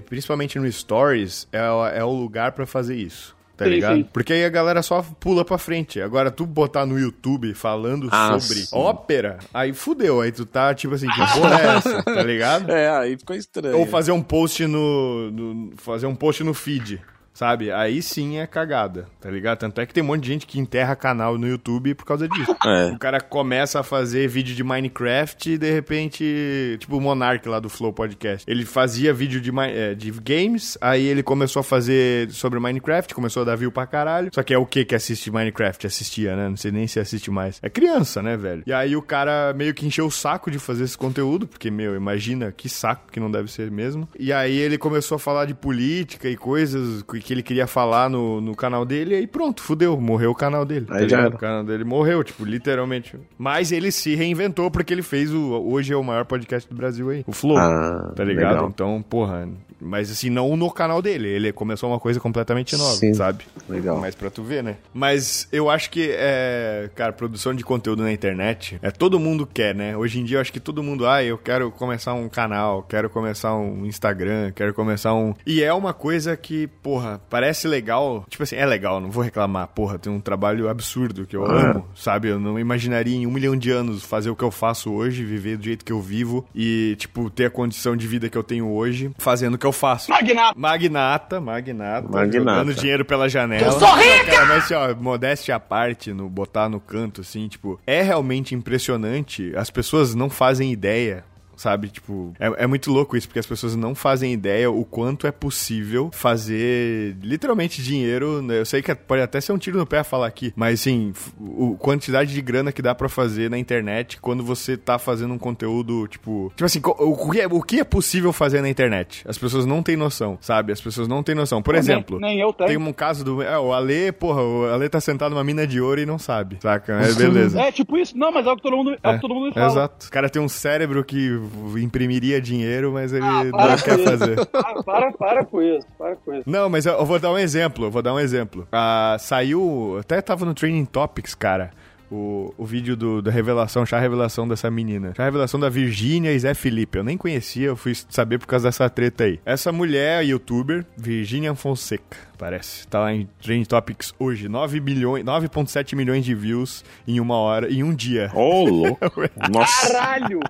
principalmente 0.06 0.58
no 0.58 0.70
Stories, 0.70 1.46
é, 1.52 1.98
é 1.98 2.04
o 2.04 2.12
lugar 2.12 2.52
para 2.52 2.66
fazer 2.66 2.96
isso 2.96 3.35
tá 3.56 3.64
Sim, 3.64 3.70
ligado? 3.70 3.96
sim. 3.96 4.08
Porque 4.12 4.32
aí 4.32 4.44
a 4.44 4.48
galera 4.48 4.82
só 4.82 5.04
pula 5.18 5.44
pra 5.44 5.56
frente. 5.58 6.00
Agora, 6.00 6.30
tu 6.30 6.44
botar 6.46 6.84
no 6.86 6.98
YouTube 6.98 7.54
falando 7.54 8.08
Ah, 8.12 8.38
sobre 8.38 8.60
sim. 8.64 8.76
ópera, 8.76 9.38
aí 9.54 9.72
fudeu. 9.72 10.20
Aí 10.20 10.30
tu 10.32 10.44
tá 10.44 10.74
tipo 10.74 10.94
assim, 10.94 11.08
que 11.08 11.16
porra 11.34 11.60
é 11.60 11.76
essa, 11.76 12.02
tá 12.02 12.22
ligado? 12.22 12.70
É, 12.76 12.88
aí 12.90 13.16
ficou 13.16 13.34
estranho. 13.36 13.78
Ou 13.78 13.86
fazer 13.86 14.12
um 14.12 14.22
post 14.22 14.66
no, 14.66 15.30
no- 15.30 15.72
Fazer 15.76 16.06
um 16.06 16.14
post 16.14 16.42
no 16.44 16.52
feed. 16.54 17.00
Sabe? 17.36 17.70
Aí 17.70 18.00
sim 18.00 18.38
é 18.38 18.46
cagada, 18.46 19.08
tá 19.20 19.30
ligado? 19.30 19.58
Tanto 19.58 19.78
é 19.78 19.84
que 19.84 19.92
tem 19.92 20.02
um 20.02 20.06
monte 20.06 20.22
de 20.22 20.28
gente 20.28 20.46
que 20.46 20.58
enterra 20.58 20.96
canal 20.96 21.36
no 21.36 21.46
YouTube 21.46 21.94
por 21.94 22.06
causa 22.06 22.26
disso. 22.26 22.56
É. 22.66 22.86
O 22.90 22.98
cara 22.98 23.20
começa 23.20 23.78
a 23.78 23.82
fazer 23.82 24.26
vídeo 24.26 24.54
de 24.54 24.64
Minecraft 24.64 25.52
e 25.52 25.58
de 25.58 25.70
repente, 25.70 26.76
tipo 26.80 26.96
o 26.96 27.00
Monark 27.00 27.48
lá 27.48 27.60
do 27.60 27.68
Flow 27.68 27.92
Podcast. 27.92 28.44
Ele 28.50 28.64
fazia 28.64 29.12
vídeo 29.12 29.40
de, 29.40 29.52
é, 29.60 29.94
de 29.94 30.10
games, 30.10 30.76
aí 30.80 31.06
ele 31.06 31.22
começou 31.22 31.60
a 31.60 31.62
fazer 31.62 32.28
sobre 32.30 32.58
Minecraft, 32.58 33.14
começou 33.14 33.42
a 33.42 33.44
dar 33.44 33.56
view 33.56 33.70
pra 33.70 33.86
caralho. 33.86 34.30
Só 34.34 34.42
que 34.42 34.52
é 34.52 34.58
o 34.58 34.66
que 34.66 34.84
que 34.84 34.96
assiste 34.96 35.30
Minecraft? 35.30 35.86
Assistia, 35.86 36.34
né? 36.34 36.48
Não 36.48 36.56
sei 36.56 36.72
nem 36.72 36.88
se 36.88 36.98
assiste 36.98 37.30
mais. 37.30 37.60
É 37.62 37.70
criança, 37.70 38.20
né, 38.20 38.36
velho? 38.36 38.64
E 38.66 38.72
aí 38.72 38.96
o 38.96 39.02
cara 39.02 39.52
meio 39.52 39.72
que 39.72 39.86
encheu 39.86 40.06
o 40.06 40.10
saco 40.10 40.50
de 40.50 40.58
fazer 40.58 40.82
esse 40.82 40.98
conteúdo, 40.98 41.46
porque, 41.46 41.70
meu, 41.70 41.94
imagina 41.94 42.50
que 42.50 42.68
saco 42.68 43.12
que 43.12 43.20
não 43.20 43.30
deve 43.30 43.50
ser 43.52 43.70
mesmo. 43.70 44.08
E 44.18 44.32
aí 44.32 44.56
ele 44.56 44.76
começou 44.76 45.16
a 45.16 45.18
falar 45.20 45.44
de 45.44 45.54
política 45.54 46.28
e 46.28 46.36
coisas 46.36 47.02
que 47.02 47.25
ele 47.32 47.42
queria 47.42 47.66
falar 47.66 48.08
no, 48.08 48.40
no 48.40 48.54
canal 48.54 48.84
dele, 48.84 49.14
e 49.14 49.18
aí 49.18 49.26
pronto, 49.26 49.62
fudeu, 49.62 49.98
morreu 50.00 50.30
o 50.30 50.34
canal 50.34 50.64
dele. 50.64 50.86
Aí 50.88 51.02
tá 51.02 51.08
já 51.08 51.16
ligado? 51.16 51.26
era. 51.26 51.36
O 51.36 51.38
canal 51.38 51.64
dele 51.64 51.84
morreu, 51.84 52.22
tipo, 52.24 52.44
literalmente. 52.44 53.16
Mas 53.38 53.72
ele 53.72 53.90
se 53.90 54.14
reinventou 54.14 54.70
porque 54.70 54.92
ele 54.92 55.02
fez 55.02 55.32
o. 55.32 55.52
Hoje 55.66 55.92
é 55.92 55.96
o 55.96 56.02
maior 56.02 56.24
podcast 56.24 56.68
do 56.68 56.76
Brasil 56.76 57.10
aí. 57.10 57.24
O 57.26 57.32
Flow. 57.32 57.56
Ah, 57.56 58.12
tá 58.14 58.24
ligado? 58.24 58.52
legal. 58.52 58.68
Então, 58.68 59.04
porra. 59.08 59.48
Mas 59.80 60.10
assim, 60.10 60.30
não 60.30 60.56
no 60.56 60.70
canal 60.70 61.02
dele. 61.02 61.28
Ele 61.28 61.52
começou 61.52 61.90
uma 61.90 62.00
coisa 62.00 62.18
completamente 62.18 62.76
nova, 62.76 62.96
Sim. 62.96 63.12
sabe? 63.12 63.44
Legal. 63.68 63.98
Mas 63.98 64.14
pra 64.14 64.30
tu 64.30 64.42
ver, 64.42 64.62
né? 64.62 64.76
Mas 64.92 65.48
eu 65.52 65.68
acho 65.68 65.90
que, 65.90 66.08
é, 66.12 66.88
cara, 66.94 67.12
produção 67.12 67.54
de 67.54 67.62
conteúdo 67.62 68.02
na 68.02 68.12
internet, 68.12 68.78
é 68.80 68.90
todo 68.90 69.20
mundo 69.20 69.46
quer, 69.46 69.74
né? 69.74 69.96
Hoje 69.96 70.18
em 70.18 70.24
dia 70.24 70.38
eu 70.38 70.40
acho 70.40 70.52
que 70.52 70.60
todo 70.60 70.82
mundo, 70.82 71.06
ah, 71.06 71.22
eu 71.22 71.36
quero 71.36 71.70
começar 71.70 72.14
um 72.14 72.28
canal, 72.28 72.82
quero 72.82 73.10
começar 73.10 73.54
um 73.54 73.84
Instagram, 73.84 74.50
quero 74.54 74.72
começar 74.72 75.14
um. 75.14 75.34
E 75.46 75.62
é 75.62 75.72
uma 75.72 75.92
coisa 75.92 76.36
que, 76.36 76.66
porra, 76.82 77.15
parece 77.30 77.66
legal. 77.68 78.24
Tipo 78.28 78.42
assim, 78.42 78.56
é 78.56 78.66
legal, 78.66 79.00
não 79.00 79.10
vou 79.10 79.22
reclamar. 79.22 79.68
Porra, 79.68 79.98
tem 79.98 80.12
um 80.12 80.20
trabalho 80.20 80.68
absurdo 80.68 81.26
que 81.26 81.36
eu 81.36 81.44
Ah. 81.46 81.70
amo, 81.70 81.88
sabe? 81.94 82.28
Eu 82.28 82.38
não 82.40 82.58
imaginaria 82.58 83.16
em 83.16 83.26
um 83.26 83.30
milhão 83.30 83.56
de 83.56 83.70
anos 83.70 84.02
fazer 84.04 84.30
o 84.30 84.36
que 84.36 84.44
eu 84.44 84.50
faço 84.50 84.92
hoje, 84.92 85.24
viver 85.24 85.56
do 85.56 85.64
jeito 85.64 85.84
que 85.84 85.92
eu 85.92 86.00
vivo 86.00 86.46
e, 86.54 86.94
tipo, 86.98 87.28
ter 87.30 87.46
a 87.46 87.50
condição 87.50 87.96
de 87.96 88.06
vida 88.06 88.28
que 88.28 88.36
eu 88.36 88.42
tenho 88.42 88.68
hoje 88.70 89.10
fazendo 89.18 89.54
o 89.54 89.58
que 89.58 89.66
eu 89.66 89.72
faço. 89.72 90.10
Magnata. 90.10 90.54
Magnata, 90.58 91.40
magnata, 91.40 92.08
Magnata. 92.08 92.38
jogando 92.58 92.74
dinheiro 92.74 93.04
pela 93.04 93.28
janela. 93.28 93.66
Eu 93.66 93.72
sou 93.72 93.94
rica! 93.94 94.26
Cara, 94.30 94.46
mas 94.46 94.64
assim, 94.64 94.74
ó, 94.74 94.94
modéstia 94.94 95.54
à 95.56 95.60
parte, 95.60 96.12
no 96.12 96.28
botar 96.28 96.68
no 96.68 96.80
canto, 96.80 97.20
assim, 97.20 97.48
tipo, 97.48 97.78
é 97.86 98.02
realmente 98.02 98.54
impressionante. 98.54 99.52
As 99.56 99.70
pessoas 99.70 100.14
não 100.14 100.28
fazem 100.30 100.72
ideia. 100.72 101.24
Sabe, 101.56 101.88
tipo, 101.88 102.32
é, 102.38 102.64
é 102.64 102.66
muito 102.66 102.92
louco 102.92 103.16
isso, 103.16 103.26
porque 103.28 103.38
as 103.38 103.46
pessoas 103.46 103.74
não 103.74 103.94
fazem 103.94 104.32
ideia 104.32 104.70
o 104.70 104.84
quanto 104.84 105.26
é 105.26 105.32
possível 105.32 106.10
fazer 106.12 107.16
literalmente 107.22 107.82
dinheiro. 107.82 108.42
né? 108.42 108.60
Eu 108.60 108.66
sei 108.66 108.82
que 108.82 108.94
pode 108.94 109.22
até 109.22 109.40
ser 109.40 109.52
um 109.52 109.58
tiro 109.58 109.78
no 109.78 109.86
pé 109.86 110.02
falar 110.04 110.26
aqui, 110.26 110.52
mas 110.56 110.86
f- 110.86 111.32
o 111.40 111.76
quantidade 111.78 112.32
de 112.32 112.40
grana 112.42 112.70
que 112.72 112.82
dá 112.82 112.94
pra 112.94 113.08
fazer 113.08 113.50
na 113.50 113.58
internet 113.58 114.20
quando 114.20 114.44
você 114.44 114.76
tá 114.76 114.98
fazendo 114.98 115.34
um 115.34 115.38
conteúdo, 115.38 116.06
tipo. 116.08 116.52
Tipo 116.54 116.64
assim, 116.64 116.80
o 116.84 117.30
que, 117.30 117.40
é, 117.40 117.46
o 117.46 117.62
que 117.62 117.80
é 117.80 117.84
possível 117.84 118.32
fazer 118.32 118.60
na 118.60 118.68
internet? 118.68 119.22
As 119.26 119.38
pessoas 119.38 119.64
não 119.66 119.82
têm 119.82 119.96
noção, 119.96 120.38
sabe? 120.40 120.72
As 120.72 120.80
pessoas 120.80 121.08
não 121.08 121.22
têm 121.22 121.34
noção. 121.34 121.62
Por 121.62 121.72
Nem- 121.72 121.78
exemplo, 121.80 122.20
nem 122.20 122.38
eu 122.40 122.52
tenho. 122.52 122.68
tem 122.68 122.76
um 122.76 122.92
caso 122.92 123.24
do. 123.24 123.42
É, 123.42 123.58
o 123.58 123.72
Ale, 123.72 124.12
porra, 124.12 124.42
o 124.42 124.66
Ale 124.66 124.88
tá 124.88 125.00
sentado 125.00 125.30
numa 125.32 125.44
mina 125.44 125.66
de 125.66 125.80
ouro 125.80 126.00
e 126.00 126.06
não 126.06 126.18
sabe, 126.18 126.58
saca? 126.60 126.92
É 127.00 127.12
beleza. 127.14 127.60
É 127.60 127.72
tipo 127.72 127.96
isso. 127.96 128.16
Não, 128.16 128.30
mas 128.32 128.46
é 128.46 128.50
o 128.50 128.56
que 128.56 128.62
todo 128.62 128.76
mundo, 128.76 128.96
é 129.02 129.10
o 129.10 129.14
que 129.14 129.20
todo 129.20 129.34
mundo 129.34 129.52
fala. 129.54 129.66
Exato. 129.66 130.06
O 130.06 130.10
cara 130.10 130.28
tem 130.28 130.40
um 130.42 130.48
cérebro 130.48 131.04
que 131.04 131.38
imprimiria 131.76 132.40
dinheiro, 132.40 132.92
mas 132.92 133.12
ele 133.12 133.24
Ah, 133.24 133.44
não 133.44 133.76
quer 133.78 133.98
fazer. 134.04 134.36
Ah, 134.54 134.82
para, 134.82 135.12
para 135.12 135.44
com 135.44 135.62
isso. 135.62 135.86
Para 135.98 136.16
com 136.16 136.34
isso. 136.34 136.44
Não, 136.46 136.68
mas 136.68 136.86
eu, 136.86 136.94
eu 136.94 137.04
vou 137.06 137.18
dar 137.18 137.30
um 137.32 137.38
exemplo, 137.38 137.86
eu 137.86 137.90
vou 137.90 138.02
dar 138.02 138.14
um 138.14 138.20
exemplo. 138.20 138.66
Ah, 138.72 139.16
saiu, 139.18 139.96
até 140.00 140.20
tava 140.20 140.44
no 140.44 140.54
Training 140.54 140.84
Topics, 140.84 141.34
cara. 141.34 141.70
O, 142.08 142.54
o 142.56 142.64
vídeo 142.64 142.96
do, 142.96 143.20
da 143.20 143.32
revelação, 143.32 143.84
chá 143.84 143.98
revelação 143.98 144.46
dessa 144.46 144.70
menina. 144.70 145.12
Chá 145.16 145.24
revelação 145.24 145.58
da 145.58 145.68
Virgínia 145.68 146.32
e 146.32 146.38
Zé 146.38 146.54
Felipe. 146.54 146.98
Eu 146.98 147.02
nem 147.02 147.18
conhecia, 147.18 147.66
eu 147.66 147.76
fui 147.76 147.94
saber 148.08 148.38
por 148.38 148.46
causa 148.46 148.68
dessa 148.68 148.88
treta 148.88 149.24
aí. 149.24 149.40
Essa 149.44 149.72
mulher, 149.72 150.24
youtuber, 150.24 150.86
Virgínia 150.96 151.52
Fonseca, 151.56 152.16
parece. 152.36 152.86
Tá 152.88 153.00
lá 153.00 153.12
em 153.12 153.28
Training 153.42 153.64
Topics 153.64 154.14
hoje. 154.18 154.48
9 154.48 154.80
milhões, 154.80 155.24
9.7 155.24 155.96
milhões 155.96 156.24
de 156.24 156.34
views 156.34 156.84
em 157.06 157.20
uma 157.20 157.36
hora, 157.36 157.72
em 157.72 157.82
um 157.82 157.94
dia. 157.94 158.30
Ô, 158.34 158.64
louco. 158.64 159.22
Nossa. 159.50 159.92
Caralho! 159.92 160.40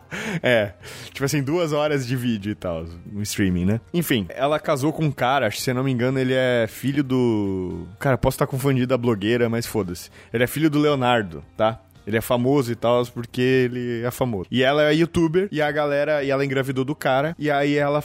É, 0.42 0.72
tipo 1.12 1.25
assim, 1.25 1.42
duas 1.42 1.72
horas 1.72 2.07
de 2.07 2.16
vídeo 2.16 2.53
e 2.53 2.55
tal, 2.55 2.85
no 3.11 3.22
streaming, 3.22 3.64
né? 3.64 3.81
Enfim, 3.92 4.27
ela 4.29 4.59
casou 4.59 4.92
com 4.92 5.05
um 5.05 5.11
cara, 5.11 5.46
acho 5.46 5.57
que 5.57 5.62
se 5.62 5.70
eu 5.70 5.75
não 5.75 5.85
me 5.85 5.92
engano, 5.92 6.18
ele 6.18 6.35
é 6.35 6.66
filho 6.68 7.03
do. 7.03 7.87
Cara, 7.99 8.18
posso 8.18 8.35
estar 8.35 8.46
confundindo 8.46 8.92
a 8.92 8.99
blogueira, 8.99 9.49
mas 9.49 9.66
foda-se. 9.66 10.11
Ele 10.33 10.44
é 10.44 10.46
filho 10.46 10.68
do 10.68 10.79
Leonardo, 10.79 11.44
tá? 11.57 11.81
Ele 12.07 12.16
é 12.16 12.21
famoso 12.21 12.71
e 12.73 12.75
tal, 12.75 13.05
porque 13.07 13.40
ele 13.40 14.03
é 14.03 14.11
famoso. 14.11 14.47
E 14.51 14.62
ela 14.62 14.90
é 14.90 14.95
youtuber, 14.95 15.49
e 15.51 15.61
a 15.61 15.71
galera, 15.71 16.23
e 16.23 16.31
ela 16.31 16.45
engravidou 16.45 16.85
do 16.85 16.95
cara, 16.95 17.35
e 17.38 17.51
aí 17.51 17.77
ela, 17.77 18.03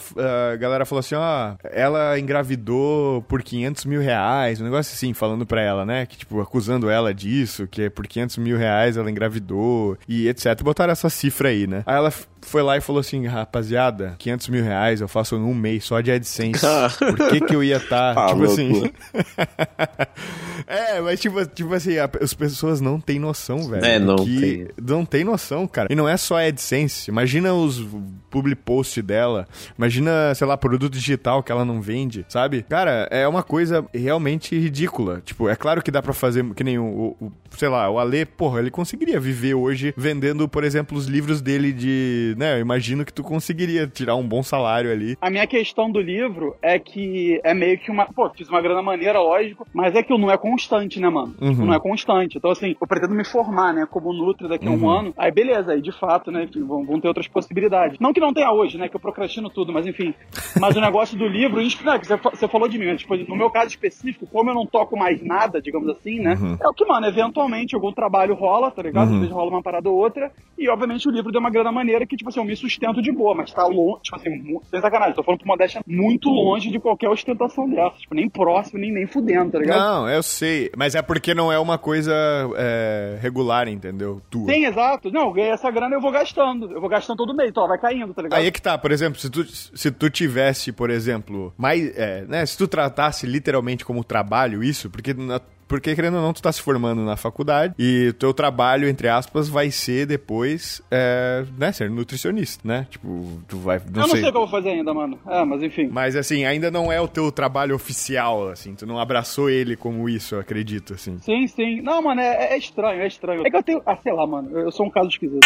a 0.52 0.56
galera 0.56 0.84
falou 0.84 1.00
assim, 1.00 1.14
ó, 1.14 1.54
ela 1.64 2.18
engravidou 2.18 3.22
por 3.22 3.42
500 3.42 3.84
mil 3.84 4.00
reais, 4.00 4.60
um 4.60 4.64
negócio 4.64 4.94
assim, 4.94 5.12
falando 5.12 5.46
pra 5.46 5.62
ela, 5.62 5.84
né, 5.84 6.06
que 6.06 6.18
tipo, 6.18 6.40
acusando 6.40 6.90
ela 6.90 7.14
disso, 7.14 7.66
que 7.66 7.82
é 7.82 7.90
por 7.90 8.06
500 8.06 8.38
mil 8.38 8.56
reais 8.56 8.96
ela 8.96 9.10
engravidou, 9.10 9.96
e 10.08 10.28
etc. 10.28 10.60
Botaram 10.62 10.92
essa 10.92 11.08
cifra 11.08 11.48
aí, 11.48 11.66
né. 11.66 11.82
Aí 11.86 11.96
ela 11.96 12.12
foi 12.42 12.62
lá 12.62 12.76
e 12.76 12.80
falou 12.80 13.00
assim, 13.00 13.26
rapaziada, 13.26 14.14
500 14.18 14.48
mil 14.48 14.64
reais 14.64 15.00
eu 15.00 15.08
faço 15.08 15.38
num 15.38 15.54
mês 15.54 15.84
só 15.84 16.00
de 16.00 16.10
AdSense. 16.12 16.60
Por 16.98 17.28
que 17.30 17.40
que 17.40 17.54
eu 17.56 17.62
ia 17.64 17.76
estar, 17.78 18.14
Ah, 18.18 18.26
tipo 18.28 18.44
assim... 18.44 18.90
é, 20.66 21.00
mas 21.00 21.20
tipo, 21.20 21.44
tipo 21.46 21.72
assim, 21.74 21.94
as 21.98 22.34
pessoas 22.34 22.80
não 22.80 23.00
têm 23.00 23.18
noção, 23.18 23.68
velho. 23.68 23.84
É, 23.84 23.98
não 23.98 24.16
que 24.16 24.40
tem. 24.40 24.68
Não 24.86 25.04
tem 25.04 25.24
noção, 25.24 25.66
cara. 25.66 25.88
E 25.90 25.94
não 25.94 26.08
é 26.08 26.16
só 26.16 26.38
AdSense. 26.38 27.10
Imagina 27.10 27.52
os 27.54 27.84
public 28.30 28.60
post 28.62 29.00
dela. 29.02 29.46
Imagina, 29.76 30.34
sei 30.34 30.46
lá, 30.46 30.56
produto 30.56 30.92
digital 30.92 31.42
que 31.42 31.52
ela 31.52 31.64
não 31.64 31.80
vende, 31.80 32.24
sabe? 32.28 32.62
Cara, 32.62 33.06
é 33.10 33.26
uma 33.28 33.42
coisa 33.42 33.84
realmente 33.94 34.58
ridícula. 34.58 35.20
Tipo, 35.24 35.48
é 35.48 35.56
claro 35.56 35.82
que 35.82 35.90
dá 35.90 36.00
pra 36.02 36.12
fazer, 36.12 36.44
que 36.54 36.64
nem 36.64 36.78
o, 36.78 36.84
o- 37.20 37.26
o- 37.26 37.32
sei 37.56 37.68
lá, 37.68 37.90
o 37.90 37.98
Ale, 37.98 38.24
porra, 38.24 38.60
ele 38.60 38.70
conseguiria 38.70 39.20
viver 39.20 39.54
hoje 39.54 39.92
vendendo, 39.96 40.48
por 40.48 40.64
exemplo, 40.64 40.96
os 40.96 41.06
livros 41.06 41.40
dele 41.42 41.72
de, 41.72 42.31
né, 42.36 42.56
eu 42.56 42.60
imagino 42.60 43.04
que 43.04 43.12
tu 43.12 43.22
conseguiria 43.22 43.86
tirar 43.86 44.16
um 44.16 44.26
bom 44.26 44.42
salário 44.42 44.90
ali. 44.90 45.16
A 45.20 45.30
minha 45.30 45.46
questão 45.46 45.90
do 45.90 46.00
livro 46.00 46.56
é 46.62 46.78
que 46.78 47.40
é 47.44 47.54
meio 47.54 47.78
que 47.78 47.90
uma. 47.90 48.06
Pô, 48.06 48.28
fiz 48.30 48.48
uma 48.48 48.60
grana 48.60 48.82
maneira, 48.82 49.20
lógico, 49.20 49.66
mas 49.72 49.94
é 49.94 50.02
que 50.02 50.16
não 50.16 50.30
é 50.30 50.36
constante, 50.36 51.00
né, 51.00 51.08
mano? 51.08 51.34
Uhum. 51.40 51.66
Não 51.66 51.74
é 51.74 51.80
constante. 51.80 52.38
Então, 52.38 52.50
assim, 52.50 52.74
eu 52.80 52.86
pretendo 52.86 53.14
me 53.14 53.24
formar, 53.24 53.72
né, 53.72 53.86
como 53.90 54.12
Nutri 54.12 54.48
daqui 54.48 54.66
a 54.66 54.70
um 54.70 54.82
Uhum. 54.82 54.90
ano. 54.90 55.14
Aí, 55.16 55.30
beleza, 55.30 55.72
aí 55.72 55.80
de 55.82 55.92
fato, 55.92 56.30
né, 56.30 56.44
enfim, 56.44 56.64
vão, 56.64 56.84
vão 56.84 57.00
ter 57.00 57.08
outras 57.08 57.28
possibilidades. 57.28 57.98
Não 58.00 58.12
que 58.12 58.20
não 58.20 58.32
tenha 58.32 58.50
hoje, 58.52 58.76
né, 58.78 58.88
que 58.88 58.96
eu 58.96 59.00
procrastino 59.00 59.48
tudo, 59.50 59.72
mas 59.72 59.86
enfim. 59.86 60.14
Mas 60.60 60.76
o 60.76 60.80
negócio 60.80 61.16
do 61.18 61.26
livro, 61.26 61.60
né, 61.84 61.98
que 61.98 62.06
você, 62.06 62.16
você 62.16 62.48
falou 62.48 62.68
de 62.68 62.78
mim, 62.78 62.86
né, 62.86 62.96
tipo, 62.96 63.16
no 63.16 63.36
meu 63.36 63.50
caso 63.50 63.68
específico, 63.68 64.26
como 64.26 64.50
eu 64.50 64.54
não 64.54 64.66
toco 64.66 64.96
mais 64.98 65.22
nada, 65.22 65.60
digamos 65.60 65.88
assim, 65.88 66.18
né, 66.20 66.34
Uhum. 66.40 66.56
é 66.60 66.68
o 66.68 66.72
que, 66.74 66.84
mano, 66.84 67.06
eventualmente 67.06 67.74
algum 67.74 67.92
trabalho 67.92 68.34
rola, 68.34 68.70
tá 68.70 68.82
ligado? 68.82 69.08
Uhum. 69.08 69.14
Às 69.14 69.20
vezes 69.20 69.34
rola 69.34 69.50
uma 69.50 69.62
parada 69.62 69.88
ou 69.88 69.96
outra, 69.96 70.30
e 70.58 70.68
obviamente 70.68 71.06
o 71.08 71.10
livro 71.10 71.30
deu 71.30 71.40
uma 71.40 71.50
grana 71.50 71.70
maneira 71.72 72.06
que, 72.06 72.16
tipo 72.22 72.28
assim, 72.30 72.38
eu 72.40 72.44
me 72.44 72.56
sustento 72.56 73.02
de 73.02 73.10
boa, 73.12 73.34
mas 73.34 73.52
tá 73.52 73.66
longe, 73.66 74.02
tipo 74.02 74.16
assim, 74.16 74.30
sem 74.70 74.80
sacanagem, 74.80 75.14
tô 75.14 75.22
falando 75.22 75.40
por 75.40 75.46
modéstia 75.46 75.80
muito 75.86 76.28
longe 76.28 76.70
de 76.70 76.78
qualquer 76.78 77.08
ostentação 77.08 77.68
dessa, 77.68 77.96
tipo, 77.98 78.14
nem 78.14 78.28
próximo, 78.28 78.78
nem, 78.78 78.92
nem 78.92 79.06
fudendo, 79.06 79.50
tá 79.52 79.58
ligado? 79.58 79.78
Não, 79.80 80.08
eu 80.08 80.22
sei. 80.22 80.70
Mas 80.76 80.94
é 80.94 81.02
porque 81.02 81.34
não 81.34 81.52
é 81.52 81.58
uma 81.58 81.76
coisa 81.78 82.12
é, 82.56 83.18
regular, 83.20 83.66
entendeu? 83.68 84.22
Tua. 84.30 84.52
Sim, 84.52 84.66
exato. 84.66 85.10
Não, 85.10 85.22
eu 85.22 85.32
ganhei 85.32 85.50
essa 85.50 85.70
grana 85.70 85.94
eu 85.96 86.00
vou 86.00 86.12
gastando. 86.12 86.70
Eu 86.70 86.80
vou 86.80 86.88
gastando 86.88 87.16
todo 87.16 87.34
mês, 87.34 87.50
então, 87.50 87.64
ó, 87.64 87.66
vai 87.68 87.78
caindo, 87.78 88.14
tá 88.14 88.22
ligado? 88.22 88.38
Aí 88.38 88.46
é 88.46 88.50
que 88.50 88.62
tá, 88.62 88.78
por 88.78 88.92
exemplo, 88.92 89.18
se 89.18 89.28
tu, 89.28 89.44
se 89.44 89.90
tu 89.90 90.08
tivesse, 90.08 90.72
por 90.72 90.90
exemplo, 90.90 91.52
mais. 91.58 91.96
É, 91.98 92.24
né, 92.26 92.46
se 92.46 92.56
tu 92.56 92.68
tratasse 92.68 93.26
literalmente 93.26 93.84
como 93.84 94.04
trabalho 94.04 94.62
isso, 94.62 94.88
porque 94.88 95.12
na- 95.12 95.40
porque 95.72 95.94
querendo 95.94 96.16
ou 96.16 96.22
não, 96.22 96.34
tu 96.34 96.42
tá 96.42 96.52
se 96.52 96.60
formando 96.60 97.00
na 97.00 97.16
faculdade 97.16 97.72
e 97.78 98.08
o 98.10 98.12
teu 98.12 98.34
trabalho, 98.34 98.86
entre 98.86 99.08
aspas, 99.08 99.48
vai 99.48 99.70
ser 99.70 100.04
depois, 100.04 100.82
é, 100.90 101.46
né, 101.56 101.72
ser 101.72 101.88
nutricionista, 101.88 102.60
né? 102.68 102.86
Tipo, 102.90 103.42
tu 103.48 103.56
vai. 103.56 103.78
Não 103.78 104.02
eu 104.02 104.08
não 104.08 104.08
sei. 104.08 104.20
o 104.20 104.22
que 104.22 104.28
eu 104.28 104.40
vou 104.40 104.48
fazer 104.48 104.68
ainda, 104.68 104.92
mano. 104.92 105.18
É, 105.26 105.42
mas 105.46 105.62
enfim. 105.62 105.88
Mas 105.90 106.14
assim, 106.14 106.44
ainda 106.44 106.70
não 106.70 106.92
é 106.92 107.00
o 107.00 107.08
teu 107.08 107.32
trabalho 107.32 107.74
oficial, 107.74 108.48
assim, 108.48 108.74
tu 108.74 108.84
não 108.84 108.98
abraçou 108.98 109.48
ele 109.48 109.74
como 109.74 110.10
isso, 110.10 110.34
eu 110.34 110.40
acredito, 110.40 110.92
assim. 110.92 111.16
Sim, 111.20 111.46
sim. 111.46 111.80
Não, 111.80 112.02
mano, 112.02 112.20
é, 112.20 112.52
é 112.52 112.58
estranho, 112.58 113.00
é 113.00 113.06
estranho. 113.06 113.46
É 113.46 113.48
que 113.48 113.56
eu 113.56 113.62
tenho. 113.62 113.82
Ah, 113.86 113.96
sei 113.96 114.12
lá, 114.12 114.26
mano, 114.26 114.50
eu 114.58 114.70
sou 114.70 114.84
um 114.84 114.90
caso 114.90 115.08
esquisito. 115.08 115.40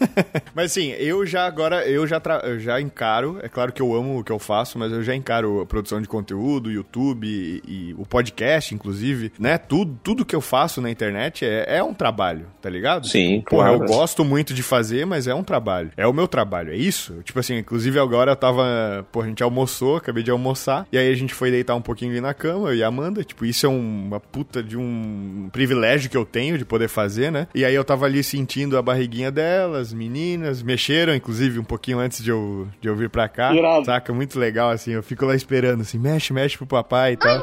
mas 0.56 0.70
assim, 0.70 0.92
eu 0.92 1.26
já 1.26 1.44
agora, 1.44 1.86
eu 1.86 2.06
já, 2.06 2.18
tra... 2.18 2.40
eu 2.44 2.58
já 2.58 2.80
encaro, 2.80 3.40
é 3.42 3.48
claro 3.50 3.70
que 3.74 3.82
eu 3.82 3.94
amo 3.94 4.20
o 4.20 4.24
que 4.24 4.32
eu 4.32 4.38
faço, 4.38 4.78
mas 4.78 4.90
eu 4.90 5.02
já 5.02 5.14
encaro 5.14 5.60
a 5.60 5.66
produção 5.66 6.00
de 6.00 6.08
conteúdo, 6.08 6.72
YouTube 6.72 7.26
e, 7.26 7.90
e 7.90 7.94
o 7.98 8.06
podcast, 8.06 8.74
inclusive, 8.74 9.30
né? 9.38 9.58
Tudo, 9.68 9.98
tudo 10.02 10.24
que 10.24 10.34
eu 10.34 10.40
faço 10.40 10.80
na 10.80 10.90
internet 10.90 11.44
é, 11.44 11.78
é 11.78 11.82
um 11.82 11.94
trabalho, 11.94 12.46
tá 12.60 12.68
ligado? 12.70 13.06
Sim, 13.06 13.42
Pô, 13.48 13.56
claro. 13.56 13.74
eu 13.74 13.86
gosto 13.86 14.24
muito 14.24 14.54
de 14.54 14.62
fazer, 14.62 15.06
mas 15.06 15.26
é 15.26 15.34
um 15.34 15.42
trabalho. 15.42 15.90
É 15.96 16.06
o 16.06 16.12
meu 16.12 16.28
trabalho, 16.28 16.72
é 16.72 16.76
isso? 16.76 17.20
Tipo 17.24 17.40
assim, 17.40 17.56
inclusive 17.58 17.98
agora 17.98 18.32
eu 18.32 18.36
tava. 18.36 19.06
Pô, 19.12 19.22
a 19.22 19.26
gente 19.26 19.42
almoçou, 19.42 19.96
acabei 19.96 20.22
de 20.22 20.30
almoçar, 20.30 20.86
e 20.92 20.98
aí 20.98 21.10
a 21.10 21.16
gente 21.16 21.34
foi 21.34 21.50
deitar 21.50 21.74
um 21.74 21.82
pouquinho 21.82 22.12
ali 22.12 22.20
na 22.20 22.34
cama, 22.34 22.68
eu 22.68 22.76
e 22.76 22.82
a 22.82 22.88
Amanda. 22.88 23.24
Tipo, 23.24 23.44
isso 23.44 23.66
é 23.66 23.68
uma 23.68 24.20
puta 24.20 24.62
de 24.62 24.76
um 24.76 25.48
privilégio 25.52 26.10
que 26.10 26.16
eu 26.16 26.24
tenho 26.24 26.58
de 26.58 26.64
poder 26.64 26.88
fazer, 26.88 27.30
né? 27.30 27.46
E 27.54 27.64
aí 27.64 27.74
eu 27.74 27.84
tava 27.84 28.06
ali 28.06 28.22
sentindo 28.22 28.76
a 28.76 28.82
barriguinha 28.82 29.30
delas, 29.30 29.92
meninas, 29.92 30.62
mexeram, 30.62 31.14
inclusive, 31.14 31.58
um 31.58 31.64
pouquinho 31.64 31.98
antes 31.98 32.22
de 32.22 32.30
eu, 32.30 32.68
de 32.80 32.88
eu 32.88 32.96
vir 32.96 33.10
pra 33.10 33.28
cá. 33.28 33.54
Irado. 33.54 33.84
Saca? 33.86 34.12
Muito 34.12 34.38
legal, 34.38 34.70
assim. 34.70 34.92
Eu 34.92 35.02
fico 35.02 35.24
lá 35.24 35.34
esperando, 35.34 35.82
assim, 35.82 35.98
mexe, 35.98 36.32
mexe 36.32 36.56
pro 36.56 36.66
papai 36.66 37.12
e 37.12 37.16
tal. 37.16 37.42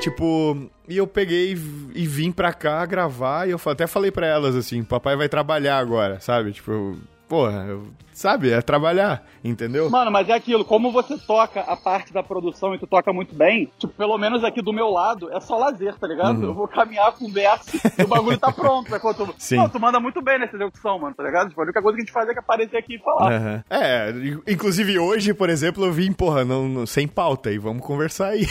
Tipo, 0.00 0.70
e 0.88 0.96
eu 0.96 1.06
peguei 1.06 1.52
e 1.52 2.06
vim 2.06 2.30
pra 2.30 2.52
cá 2.52 2.84
gravar 2.84 3.48
e 3.48 3.52
eu 3.52 3.60
até 3.66 3.86
falei 3.86 4.10
pra 4.10 4.26
elas 4.26 4.54
assim, 4.54 4.84
papai 4.84 5.16
vai 5.16 5.28
trabalhar 5.28 5.78
agora, 5.78 6.20
sabe? 6.20 6.52
Tipo, 6.52 6.98
porra, 7.28 7.64
eu 7.68 7.88
sabe? 8.14 8.50
É 8.50 8.62
trabalhar, 8.62 9.24
entendeu? 9.42 9.90
Mano, 9.90 10.10
mas 10.10 10.28
é 10.28 10.32
aquilo, 10.32 10.64
como 10.64 10.90
você 10.90 11.18
toca 11.18 11.60
a 11.60 11.76
parte 11.76 12.12
da 12.12 12.22
produção 12.22 12.74
e 12.74 12.78
tu 12.78 12.86
toca 12.86 13.12
muito 13.12 13.34
bem, 13.34 13.70
tipo, 13.78 13.92
pelo 13.92 14.16
menos 14.16 14.44
aqui 14.44 14.62
do 14.62 14.72
meu 14.72 14.88
lado, 14.88 15.30
é 15.32 15.40
só 15.40 15.58
lazer, 15.58 15.96
tá 15.98 16.06
ligado? 16.06 16.38
Uhum. 16.38 16.44
Eu 16.44 16.54
vou 16.54 16.68
caminhar, 16.68 17.12
conversa 17.12 17.76
e 17.98 18.02
o 18.02 18.08
bagulho 18.08 18.38
tá 18.38 18.52
pronto, 18.52 18.90
né? 18.90 18.98
Tu... 18.98 19.34
Sim. 19.38 19.56
Não, 19.56 19.68
tu 19.68 19.80
manda 19.80 20.00
muito 20.00 20.22
bem 20.22 20.38
nessa 20.38 20.56
execução, 20.56 20.98
mano, 20.98 21.14
tá 21.14 21.22
ligado? 21.22 21.48
Tipo, 21.48 21.60
a 21.60 21.64
única 21.64 21.82
coisa 21.82 21.96
que 21.96 22.02
a 22.02 22.04
gente 22.04 22.12
faz 22.12 22.28
é 22.28 22.32
que 22.32 22.38
aparecer 22.38 22.76
aqui 22.76 22.94
e 22.94 22.98
falar. 22.98 23.32
Uhum. 23.32 23.62
É, 23.68 24.14
inclusive 24.48 24.98
hoje, 24.98 25.34
por 25.34 25.50
exemplo, 25.50 25.84
eu 25.84 25.92
vim, 25.92 26.12
porra, 26.12 26.44
não, 26.44 26.68
não 26.68 26.86
sem 26.86 27.08
pauta 27.08 27.50
e 27.50 27.58
vamos 27.58 27.84
conversar 27.84 28.28
aí. 28.28 28.46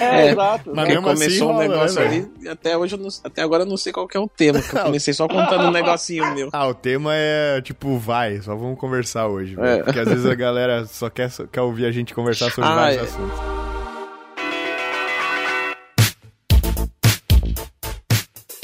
É, 0.00 0.26
é 0.26 0.30
exato. 0.30 0.72
Mas 0.74 0.88
mesmo 0.88 1.08
assim, 1.08 1.24
começou 1.24 1.50
assim, 1.50 1.56
um 1.56 1.68
negócio 1.68 2.00
né, 2.00 2.06
ali, 2.06 2.32
e 2.40 2.48
até 2.48 2.76
hoje, 2.76 2.96
não, 2.96 3.08
até 3.22 3.42
agora 3.42 3.62
eu 3.62 3.66
não 3.66 3.76
sei 3.76 3.92
qual 3.92 4.08
que 4.08 4.16
é 4.16 4.20
o 4.20 4.28
tema, 4.28 4.58
eu 4.58 4.62
comecei 4.84 5.14
só 5.14 5.28
contando 5.28 5.66
um 5.66 5.70
negocinho 5.70 6.34
meu. 6.34 6.48
Ah, 6.52 6.66
o 6.66 6.74
tema 6.74 7.12
é, 7.14 7.60
tipo, 7.60 7.96
vai, 7.98 8.40
só 8.44 8.54
vamos 8.54 8.78
conversar 8.78 9.26
hoje, 9.26 9.56
é. 9.58 9.82
Porque 9.82 9.98
às 9.98 10.08
vezes 10.08 10.26
a 10.26 10.34
galera 10.36 10.84
só 10.86 11.10
quer, 11.10 11.30
quer 11.50 11.60
ouvir 11.60 11.86
a 11.86 11.92
gente 11.92 12.14
conversar 12.14 12.50
sobre 12.50 12.70
ah, 12.70 12.74
vários 12.74 13.00
é. 13.00 13.04
assuntos. 13.04 13.63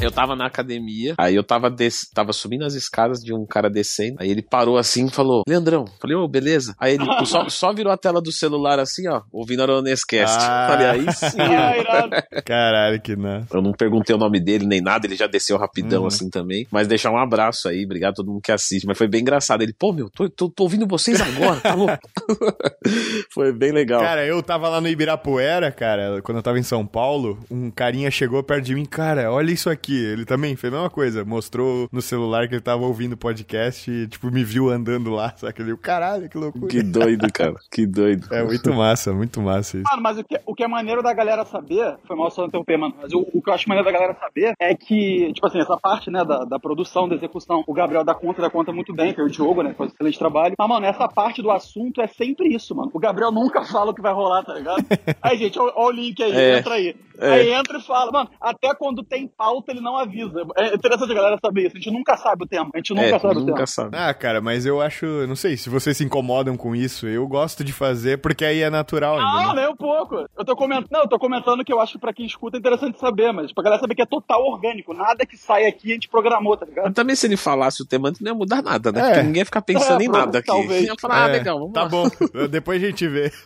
Eu 0.01 0.11
tava 0.11 0.35
na 0.35 0.47
academia, 0.47 1.15
aí 1.19 1.35
eu 1.35 1.45
tava, 1.45 1.71
des... 1.71 2.09
tava 2.15 2.33
subindo 2.33 2.65
as 2.65 2.73
escadas 2.73 3.21
de 3.23 3.35
um 3.35 3.45
cara 3.45 3.69
descendo, 3.69 4.17
aí 4.19 4.31
ele 4.31 4.41
parou 4.41 4.79
assim 4.79 5.07
e 5.07 5.11
falou, 5.11 5.43
Leandrão, 5.47 5.85
falei, 6.01 6.17
ô, 6.17 6.25
oh, 6.25 6.29
beleza. 6.29 6.75
Aí 6.81 6.95
ele 6.95 7.05
só, 7.27 7.47
só 7.51 7.71
virou 7.71 7.93
a 7.93 7.99
tela 7.99 8.21
do 8.21 8.33
celular 8.33 8.79
assim, 8.79 9.07
ó, 9.09 9.21
ouvindo 9.31 9.63
Aronescast. 9.63 10.39
Ah. 10.41 10.69
Falei, 10.71 10.87
aí 10.87 11.13
sim. 11.13 11.37
Caralho, 12.47 12.99
que 13.03 13.15
não. 13.15 13.47
Eu 13.53 13.61
não 13.61 13.73
perguntei 13.73 14.17
o 14.17 14.19
nome 14.19 14.41
dele 14.41 14.65
nem 14.67 14.81
nada, 14.81 15.07
ele 15.07 15.17
já 15.17 15.27
desceu 15.27 15.59
rapidão 15.59 16.05
hum. 16.05 16.07
assim 16.07 16.31
também. 16.31 16.67
Mas 16.71 16.89
deixar 16.89 17.11
um 17.11 17.19
abraço 17.19 17.69
aí, 17.69 17.85
obrigado 17.85 18.13
a 18.13 18.17
todo 18.17 18.31
mundo 18.31 18.41
que 18.41 18.53
assiste. 18.53 18.87
Mas 18.87 18.97
foi 18.97 19.07
bem 19.07 19.21
engraçado. 19.21 19.61
Ele, 19.63 19.75
pô, 19.79 19.93
meu, 19.93 20.09
tô, 20.09 20.31
tô, 20.31 20.49
tô 20.49 20.63
ouvindo 20.63 20.87
vocês 20.87 21.21
agora, 21.21 21.61
tá 21.61 21.75
louco? 21.75 21.99
foi 23.35 23.53
bem 23.53 23.71
legal. 23.71 24.01
Cara, 24.01 24.25
eu 24.25 24.43
tava 24.43 24.67
lá 24.71 24.81
no 24.81 24.89
Ibirapuera, 24.89 25.71
cara, 25.71 26.23
quando 26.23 26.39
eu 26.39 26.43
tava 26.43 26.59
em 26.59 26.63
São 26.63 26.87
Paulo, 26.87 27.39
um 27.51 27.71
carinha 27.71 28.11
chegou 28.11 28.43
perto 28.43 28.65
de 28.65 28.75
mim, 28.75 28.87
cara, 28.87 29.31
olha 29.31 29.53
isso 29.53 29.69
aqui 29.69 29.90
aqui. 29.91 30.05
Ele 30.05 30.25
também 30.25 30.55
fez 30.57 30.73
a 30.73 30.77
mesma 30.77 30.91
coisa. 30.91 31.25
Mostrou 31.25 31.89
no 31.91 32.01
celular 32.01 32.49
que 32.49 32.55
ele 32.55 32.61
tava 32.61 32.85
ouvindo 32.85 33.17
podcast 33.17 33.91
e, 33.91 34.07
tipo, 34.07 34.31
me 34.31 34.45
viu 34.45 34.71
andando 34.71 35.11
lá. 35.11 35.35
Sabe? 35.37 35.55
Ele, 35.59 35.77
caralho, 35.77 36.29
que 36.29 36.39
loucura. 36.39 36.69
Que 36.69 36.83
doido, 36.83 37.33
cara. 37.33 37.55
Que 37.71 37.87
doido. 37.87 38.33
É 38.33 38.45
muito 38.45 38.73
massa, 38.73 39.13
muito 39.13 39.41
massa 39.41 39.79
isso. 39.79 39.91
Mano, 39.91 40.03
mas 40.03 40.19
o 40.19 40.25
que, 40.25 40.41
o 40.47 40.55
que 40.55 40.65
é 40.65 40.69
maneiro 40.69 41.03
da 41.03 41.13
galera 41.13 41.45
saber, 41.45 41.97
foi 42.07 42.17
mal 42.17 42.31
só 42.31 42.45
interromper, 42.45 42.77
mano, 42.77 42.95
mas 43.01 43.13
o, 43.13 43.27
o 43.33 43.43
que 43.43 43.51
eu 43.51 43.55
acho 43.55 43.69
maneiro 43.69 43.91
da 43.91 43.93
galera 43.93 44.17
saber 44.19 44.53
é 44.59 44.75
que, 44.75 45.33
tipo 45.33 45.47
assim, 45.47 45.61
essa 45.61 45.77
parte, 45.77 46.11
né, 46.11 46.25
da, 46.25 46.45
da 46.45 46.59
produção, 46.59 47.09
da 47.09 47.15
execução, 47.15 47.65
o 47.67 47.73
Gabriel 47.73 48.05
dá 48.05 48.15
conta, 48.15 48.43
dá 48.43 48.51
conta 48.51 48.73
muito 48.73 48.93
bem, 48.95 49.13
que 49.13 49.21
é 49.21 49.25
o 49.25 49.29
Diogo, 49.29 49.63
né, 49.63 49.75
faz 49.77 49.91
um 49.91 49.95
excelente 49.95 50.19
trabalho. 50.19 50.55
Mas, 50.59 50.69
mano, 50.69 50.87
essa 50.87 51.09
parte 51.09 51.43
do 51.43 51.51
assunto 51.51 52.01
é 52.01 52.07
sempre 52.07 52.49
isso, 52.55 52.75
mano. 52.75 52.91
O 52.93 52.99
Gabriel 52.99 53.33
nunca 53.33 53.65
fala 53.67 53.91
o 53.91 53.95
que 53.95 54.03
vai 54.03 54.13
rolar, 54.13 54.45
tá 54.45 54.55
ligado? 54.55 54.85
Aí, 55.23 55.37
gente, 55.37 55.59
olha 55.59 55.73
o 55.77 55.91
link 55.91 56.23
aí, 56.23 56.33
é. 56.33 56.59
entra 56.59 56.75
aí. 56.75 56.95
É. 57.19 57.31
Aí 57.33 57.53
entra 57.53 57.79
e 57.79 57.83
fala, 57.83 58.11
mano, 58.11 58.31
até 58.41 58.75
quando 58.75 59.03
tem 59.03 59.29
pauta 59.29 59.71
ele 59.71 59.80
não 59.81 59.97
avisa. 59.97 60.43
É 60.57 60.75
interessante 60.75 61.11
a 61.11 61.15
galera 61.15 61.39
saber 61.43 61.67
isso. 61.67 61.77
A 61.77 61.81
gente 61.81 61.91
nunca 61.91 62.17
sabe 62.17 62.45
o 62.45 62.47
tema. 62.47 62.71
A 62.75 62.79
gente 62.79 62.91
nunca 62.95 63.07
é, 63.07 63.19
sabe 63.19 63.35
nunca 63.35 63.53
o 63.53 63.55
tema. 63.55 63.67
Sabe. 63.67 63.97
Ah, 63.97 64.15
cara, 64.15 64.41
mas 64.41 64.67
eu 64.67 64.81
acho, 64.81 65.07
não 65.27 65.37
sei, 65.37 65.57
se 65.57 65.69
vocês 65.69 65.97
se 65.97 66.05
incomodam 66.05 66.57
com 66.57 66.75
isso, 66.75 67.07
eu 67.07 67.27
gosto 67.27 67.63
de 67.65 67.73
fazer 67.73 68.19
porque 68.19 68.45
aí 68.45 68.61
é 68.63 68.71
natural 68.71 69.19
ainda. 69.19 69.43
Não, 69.43 69.55
né? 69.55 69.63
nem 69.63 69.71
um 69.71 69.77
pouco. 69.77 70.27
Eu 70.37 70.45
tô 70.45 70.57
comentando, 70.57 70.89
não, 70.91 71.01
eu 71.03 71.09
tô 71.09 71.19
comentando 71.19 71.65
que 71.65 71.73
eu 71.73 71.81
acho 71.81 71.95
que 71.95 71.99
pra 71.99 72.13
quem 72.13 72.27
escuta 72.27 72.57
é 72.57 72.61
interessante 72.61 72.99
saber, 72.99 73.33
mas 73.33 73.53
pra 73.53 73.65
galera 73.65 73.81
saber 73.81 73.95
que 73.95 74.03
é 74.03 74.07
total 74.07 74.43
orgânico. 74.43 74.95
Nada 74.95 75.25
que 75.27 75.37
sai 75.37 75.67
aqui 75.67 75.91
a 75.91 75.95
gente 75.95 76.09
programou, 76.09 76.57
tá 76.57 76.67
ligado? 76.67 76.87
Mas 76.87 76.95
também 76.95 77.17
se 77.17 77.27
ele 77.27 77.37
falasse 77.37 77.83
o 77.83 77.87
tema 77.87 78.09
antes 78.09 78.21
não 78.21 78.33
ia 78.33 78.35
mudar 78.35 78.63
nada, 78.63 78.93
né? 78.93 79.01
É. 79.01 79.05
Porque 79.05 79.23
ninguém 79.23 79.41
ia 79.41 79.45
ficar 79.47 79.63
pensando 79.63 80.01
é, 80.01 80.05
em 80.05 80.09
nada 80.09 80.39
aqui. 80.39 80.47
Talvez. 80.47 80.85
Ia 80.85 80.95
falar, 81.01 81.25
ah, 81.25 81.29
é, 81.29 81.33
legal, 81.33 81.59
vamos 81.59 81.73
Tá 81.73 81.83
lá. 81.83 81.89
bom, 81.89 82.09
depois 82.51 82.83
a 82.83 82.87
gente 82.87 83.07
vê. 83.09 83.31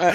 É. 0.00 0.12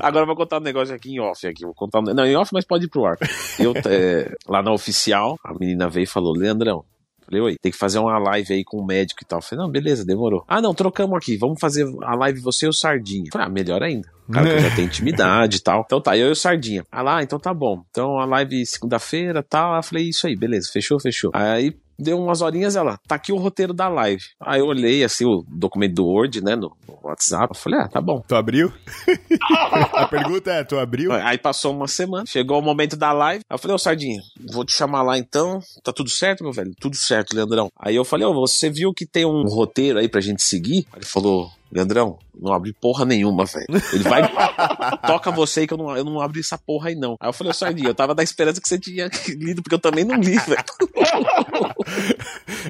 Agora 0.00 0.22
eu 0.22 0.26
vou 0.26 0.36
contar 0.36 0.58
um 0.58 0.62
negócio 0.62 0.94
aqui 0.94 1.14
em 1.14 1.20
off 1.20 1.46
aqui. 1.46 1.64
Vou 1.64 1.74
contar 1.74 2.00
um... 2.00 2.02
Não, 2.02 2.24
em 2.26 2.36
off, 2.36 2.52
mas 2.52 2.64
pode 2.64 2.86
ir 2.86 2.88
pro 2.88 3.04
ar. 3.06 3.16
Eu, 3.58 3.72
é, 3.94 4.36
lá 4.48 4.62
na 4.62 4.72
oficial, 4.72 5.38
a 5.44 5.52
menina 5.54 5.88
veio 5.88 6.04
e 6.04 6.08
falou: 6.08 6.32
Leandrão, 6.36 6.84
Falei, 7.24 7.40
oi, 7.40 7.56
tem 7.60 7.72
que 7.72 7.78
fazer 7.78 7.98
uma 7.98 8.18
live 8.18 8.52
aí 8.52 8.64
com 8.64 8.78
o 8.78 8.86
médico 8.86 9.22
e 9.22 9.26
tal. 9.26 9.40
Falei, 9.40 9.64
não, 9.64 9.70
beleza, 9.70 10.04
demorou. 10.04 10.44
Ah, 10.46 10.60
não, 10.60 10.74
trocamos 10.74 11.16
aqui, 11.16 11.36
vamos 11.36 11.58
fazer 11.58 11.86
a 12.02 12.14
live 12.14 12.40
você 12.40 12.66
e 12.66 12.68
o 12.68 12.72
Sardinha. 12.72 13.30
Falei, 13.32 13.46
ah, 13.46 13.50
melhor 13.50 13.82
ainda. 13.82 14.08
O 14.28 14.32
cara 14.32 14.54
que 14.54 14.60
já 14.60 14.76
tem 14.76 14.84
intimidade 14.86 15.56
e 15.56 15.60
tal. 15.60 15.82
Então 15.86 16.00
tá, 16.00 16.16
eu 16.16 16.28
e 16.28 16.32
o 16.32 16.36
Sardinha. 16.36 16.84
Ah 16.92 17.02
lá, 17.02 17.22
então 17.22 17.38
tá 17.38 17.54
bom. 17.54 17.82
Então 17.90 18.18
a 18.18 18.26
live 18.26 18.66
segunda-feira 18.66 19.40
e 19.40 19.42
tal. 19.42 19.74
Eu 19.74 19.82
falei, 19.82 20.08
isso 20.08 20.26
aí, 20.26 20.36
beleza, 20.36 20.68
fechou, 20.70 21.00
fechou. 21.00 21.30
Aí 21.32 21.74
deu 21.98 22.18
umas 22.18 22.40
horinhas, 22.40 22.76
ela, 22.76 22.98
tá 23.06 23.14
aqui 23.14 23.32
o 23.32 23.36
roteiro 23.36 23.72
da 23.72 23.88
live. 23.88 24.22
Aí 24.40 24.60
eu 24.60 24.66
olhei, 24.66 25.04
assim, 25.04 25.24
o 25.24 25.44
documento 25.48 25.94
do 25.94 26.06
Word, 26.06 26.42
né, 26.42 26.56
no, 26.56 26.76
no 26.86 26.98
WhatsApp. 27.02 27.48
Eu 27.50 27.60
falei, 27.60 27.80
ah, 27.80 27.88
tá 27.88 28.00
bom. 28.00 28.22
Tu 28.26 28.34
abriu? 28.34 28.72
a 29.92 30.06
pergunta 30.06 30.50
é, 30.50 30.64
tu 30.64 30.78
abriu? 30.78 31.12
Aí 31.12 31.38
passou 31.38 31.72
uma 31.74 31.88
semana, 31.88 32.24
chegou 32.26 32.58
o 32.58 32.62
momento 32.62 32.96
da 32.96 33.12
live. 33.12 33.42
Aí 33.48 33.54
eu 33.54 33.58
falei, 33.58 33.74
ô 33.74 33.78
Sardinha, 33.78 34.20
vou 34.52 34.64
te 34.64 34.72
chamar 34.72 35.02
lá 35.02 35.18
então. 35.18 35.60
Tá 35.82 35.92
tudo 35.92 36.10
certo, 36.10 36.42
meu 36.42 36.52
velho? 36.52 36.72
Tudo 36.80 36.96
certo, 36.96 37.34
Leandrão. 37.34 37.70
Aí 37.78 37.96
eu 37.96 38.04
falei, 38.04 38.26
ô, 38.26 38.34
você 38.34 38.70
viu 38.70 38.92
que 38.92 39.06
tem 39.06 39.24
um 39.24 39.42
roteiro 39.42 39.98
aí 39.98 40.08
pra 40.08 40.20
gente 40.20 40.42
seguir? 40.42 40.86
Aí 40.92 40.98
ele 40.98 41.06
falou, 41.06 41.50
Leandrão, 41.74 42.18
não 42.40 42.52
abri 42.52 42.72
porra 42.72 43.04
nenhuma, 43.04 43.44
velho. 43.44 43.66
Ele 43.92 44.04
vai, 44.04 44.22
toca 45.04 45.32
você 45.32 45.60
aí 45.60 45.66
que 45.66 45.74
eu 45.74 45.78
não, 45.78 45.96
eu 45.96 46.04
não 46.04 46.20
abri 46.20 46.38
essa 46.38 46.56
porra 46.56 46.90
aí 46.90 46.94
não. 46.94 47.16
Aí 47.18 47.28
eu 47.28 47.32
falei, 47.32 47.50
ô 47.50 47.54
Sardinha, 47.54 47.88
eu 47.88 47.94
tava 47.94 48.14
da 48.14 48.22
esperança 48.22 48.60
que 48.60 48.68
você 48.68 48.78
tinha 48.78 49.10
lido, 49.28 49.60
porque 49.60 49.74
eu 49.74 49.80
também 49.80 50.04
não 50.04 50.14
li, 50.14 50.38
velho. 50.38 50.64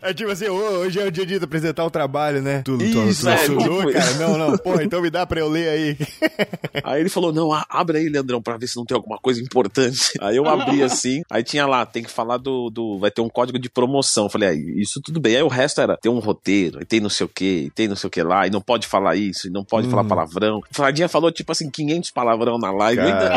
É 0.02 0.12
tipo 0.14 0.30
assim, 0.30 0.48
hoje 0.48 1.00
é 1.00 1.04
o 1.04 1.10
dia 1.10 1.26
de 1.26 1.36
apresentar 1.36 1.84
o 1.84 1.90
trabalho, 1.90 2.40
né? 2.40 2.62
Tu, 2.62 2.76
Isso, 2.82 3.22
tu, 3.22 3.28
é, 3.28 3.46
tu 3.46 3.92
cara? 3.92 4.14
Não, 4.14 4.38
não, 4.38 4.58
porra, 4.58 4.82
então 4.82 5.02
me 5.02 5.10
dá 5.10 5.26
pra 5.26 5.40
eu 5.40 5.48
ler 5.48 5.68
aí. 5.68 5.98
Aí 6.82 7.00
ele 7.00 7.08
falou, 7.08 7.32
não, 7.32 7.50
abre 7.68 7.98
aí, 7.98 8.08
Leandrão, 8.08 8.42
pra 8.42 8.56
ver 8.56 8.66
se 8.66 8.76
não 8.76 8.84
tem 8.84 8.94
alguma 8.96 9.16
coisa 9.18 9.40
importante. 9.40 10.12
Aí 10.20 10.36
eu 10.36 10.46
abri 10.46 10.82
assim, 10.82 11.22
aí 11.30 11.42
tinha 11.42 11.66
lá, 11.66 11.86
tem 11.86 12.02
que 12.02 12.10
falar 12.10 12.36
do, 12.36 12.68
do 12.68 12.98
vai 12.98 13.10
ter 13.10 13.20
um 13.20 13.28
código 13.28 13.58
de 13.58 13.70
promoção. 13.70 14.24
Eu 14.24 14.30
falei, 14.30 14.48
ah, 14.48 14.54
isso 14.54 15.00
tudo 15.00 15.20
bem. 15.20 15.36
Aí 15.36 15.42
o 15.42 15.48
resto 15.48 15.80
era, 15.80 15.96
tem 15.96 16.10
um 16.10 16.18
roteiro, 16.18 16.82
e 16.82 16.84
tem 16.84 17.00
não 17.00 17.08
sei 17.08 17.24
o 17.24 17.28
que, 17.28 17.70
tem 17.74 17.88
não 17.88 17.96
sei 17.96 18.08
o 18.08 18.10
que 18.10 18.22
lá, 18.22 18.46
e 18.46 18.50
não 18.50 18.60
pode 18.60 18.86
falar 18.94 19.16
isso, 19.16 19.48
e 19.48 19.50
não 19.50 19.64
pode 19.64 19.88
hum. 19.88 19.90
falar 19.90 20.04
palavrão. 20.04 20.58
O 20.58 20.62
Fradinha 20.70 21.08
falou, 21.08 21.32
tipo 21.32 21.50
assim, 21.50 21.68
500 21.68 22.10
palavrão 22.12 22.58
na 22.58 22.70
live. 22.70 23.00
Ainda, 23.00 23.34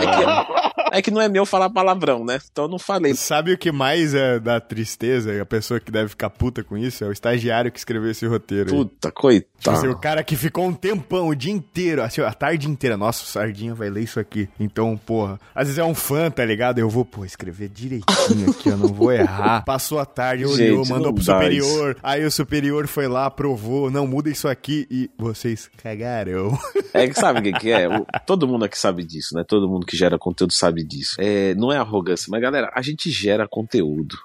é, 0.91 1.01
que, 1.01 1.11
não 1.11 1.21
é 1.21 1.27
meu 1.27 1.45
falar 1.45 1.69
palavrão, 1.69 2.25
né? 2.25 2.39
Então 2.51 2.65
eu 2.65 2.69
não 2.69 2.79
falei. 2.79 3.13
Sabe 3.13 3.53
o 3.53 3.57
que 3.57 3.71
mais 3.71 4.13
é 4.13 4.39
da 4.39 4.59
tristeza? 4.59 5.41
A 5.41 5.45
pessoa 5.45 5.79
que 5.79 5.91
deve 5.91 6.09
ficar 6.09 6.29
puta 6.29 6.63
com 6.63 6.77
isso 6.77 7.03
é 7.03 7.07
o 7.07 7.11
estagiário 7.11 7.71
que 7.71 7.79
escreveu 7.79 8.11
esse 8.11 8.25
roteiro. 8.25 8.69
Puta, 8.69 9.09
aí. 9.09 9.11
coitado. 9.11 9.57
Tipo 9.57 9.71
assim, 9.71 9.87
o 9.87 9.97
cara 9.97 10.23
que 10.23 10.35
ficou 10.35 10.65
um 10.65 10.73
tempão, 10.73 11.27
o 11.27 11.35
dia 11.35 11.51
inteiro, 11.51 12.03
assim, 12.03 12.21
a 12.21 12.33
tarde 12.33 12.69
inteira. 12.69 12.95
Nossa, 12.95 13.23
o 13.23 13.25
Sardinha 13.25 13.73
vai 13.73 13.89
ler 13.89 14.03
isso 14.03 14.19
aqui. 14.19 14.47
Então, 14.59 14.95
porra, 14.97 15.39
às 15.53 15.67
vezes 15.67 15.79
é 15.79 15.83
um 15.83 15.95
fã, 15.95 16.29
tá 16.29 16.45
ligado? 16.45 16.79
Eu 16.79 16.89
vou, 16.89 17.03
pô, 17.03 17.25
escrever 17.25 17.69
direitinho 17.69 18.51
aqui, 18.51 18.69
eu 18.69 18.77
não 18.77 18.89
vou 18.89 19.11
errar. 19.11 19.63
Passou 19.65 19.99
a 19.99 20.05
tarde, 20.05 20.45
olhou, 20.45 20.85
mandou 20.85 21.13
pro 21.13 21.23
superior. 21.23 21.91
Isso. 21.91 21.99
Aí 22.03 22.23
o 22.23 22.31
superior 22.31 22.87
foi 22.87 23.07
lá, 23.07 23.25
aprovou, 23.25 23.89
não, 23.89 24.05
muda 24.05 24.29
isso 24.29 24.47
aqui 24.47 24.87
e 24.89 25.09
vocês 25.17 25.69
cagaram. 25.77 26.57
É 26.93 27.07
que 27.07 27.13
sabe 27.13 27.39
o 27.39 27.43
que, 27.43 27.53
que 27.53 27.71
é? 27.71 27.87
O, 27.87 28.05
todo 28.25 28.47
mundo 28.47 28.65
aqui 28.65 28.77
sabe 28.77 29.03
disso, 29.03 29.35
né? 29.35 29.43
Todo 29.43 29.67
mundo 29.67 29.85
que 29.85 29.97
gera 29.97 30.17
conteúdo 30.17 30.53
sabe 30.53 30.76
sabe 30.77 30.83
disso. 30.83 31.15
É, 31.19 31.55
não 31.55 31.71
é 31.71 31.77
arrogância, 31.77 32.29
mas 32.29 32.41
galera, 32.41 32.71
a 32.73 32.81
gente 32.81 33.09
gera 33.09 33.47
conteúdo. 33.47 34.17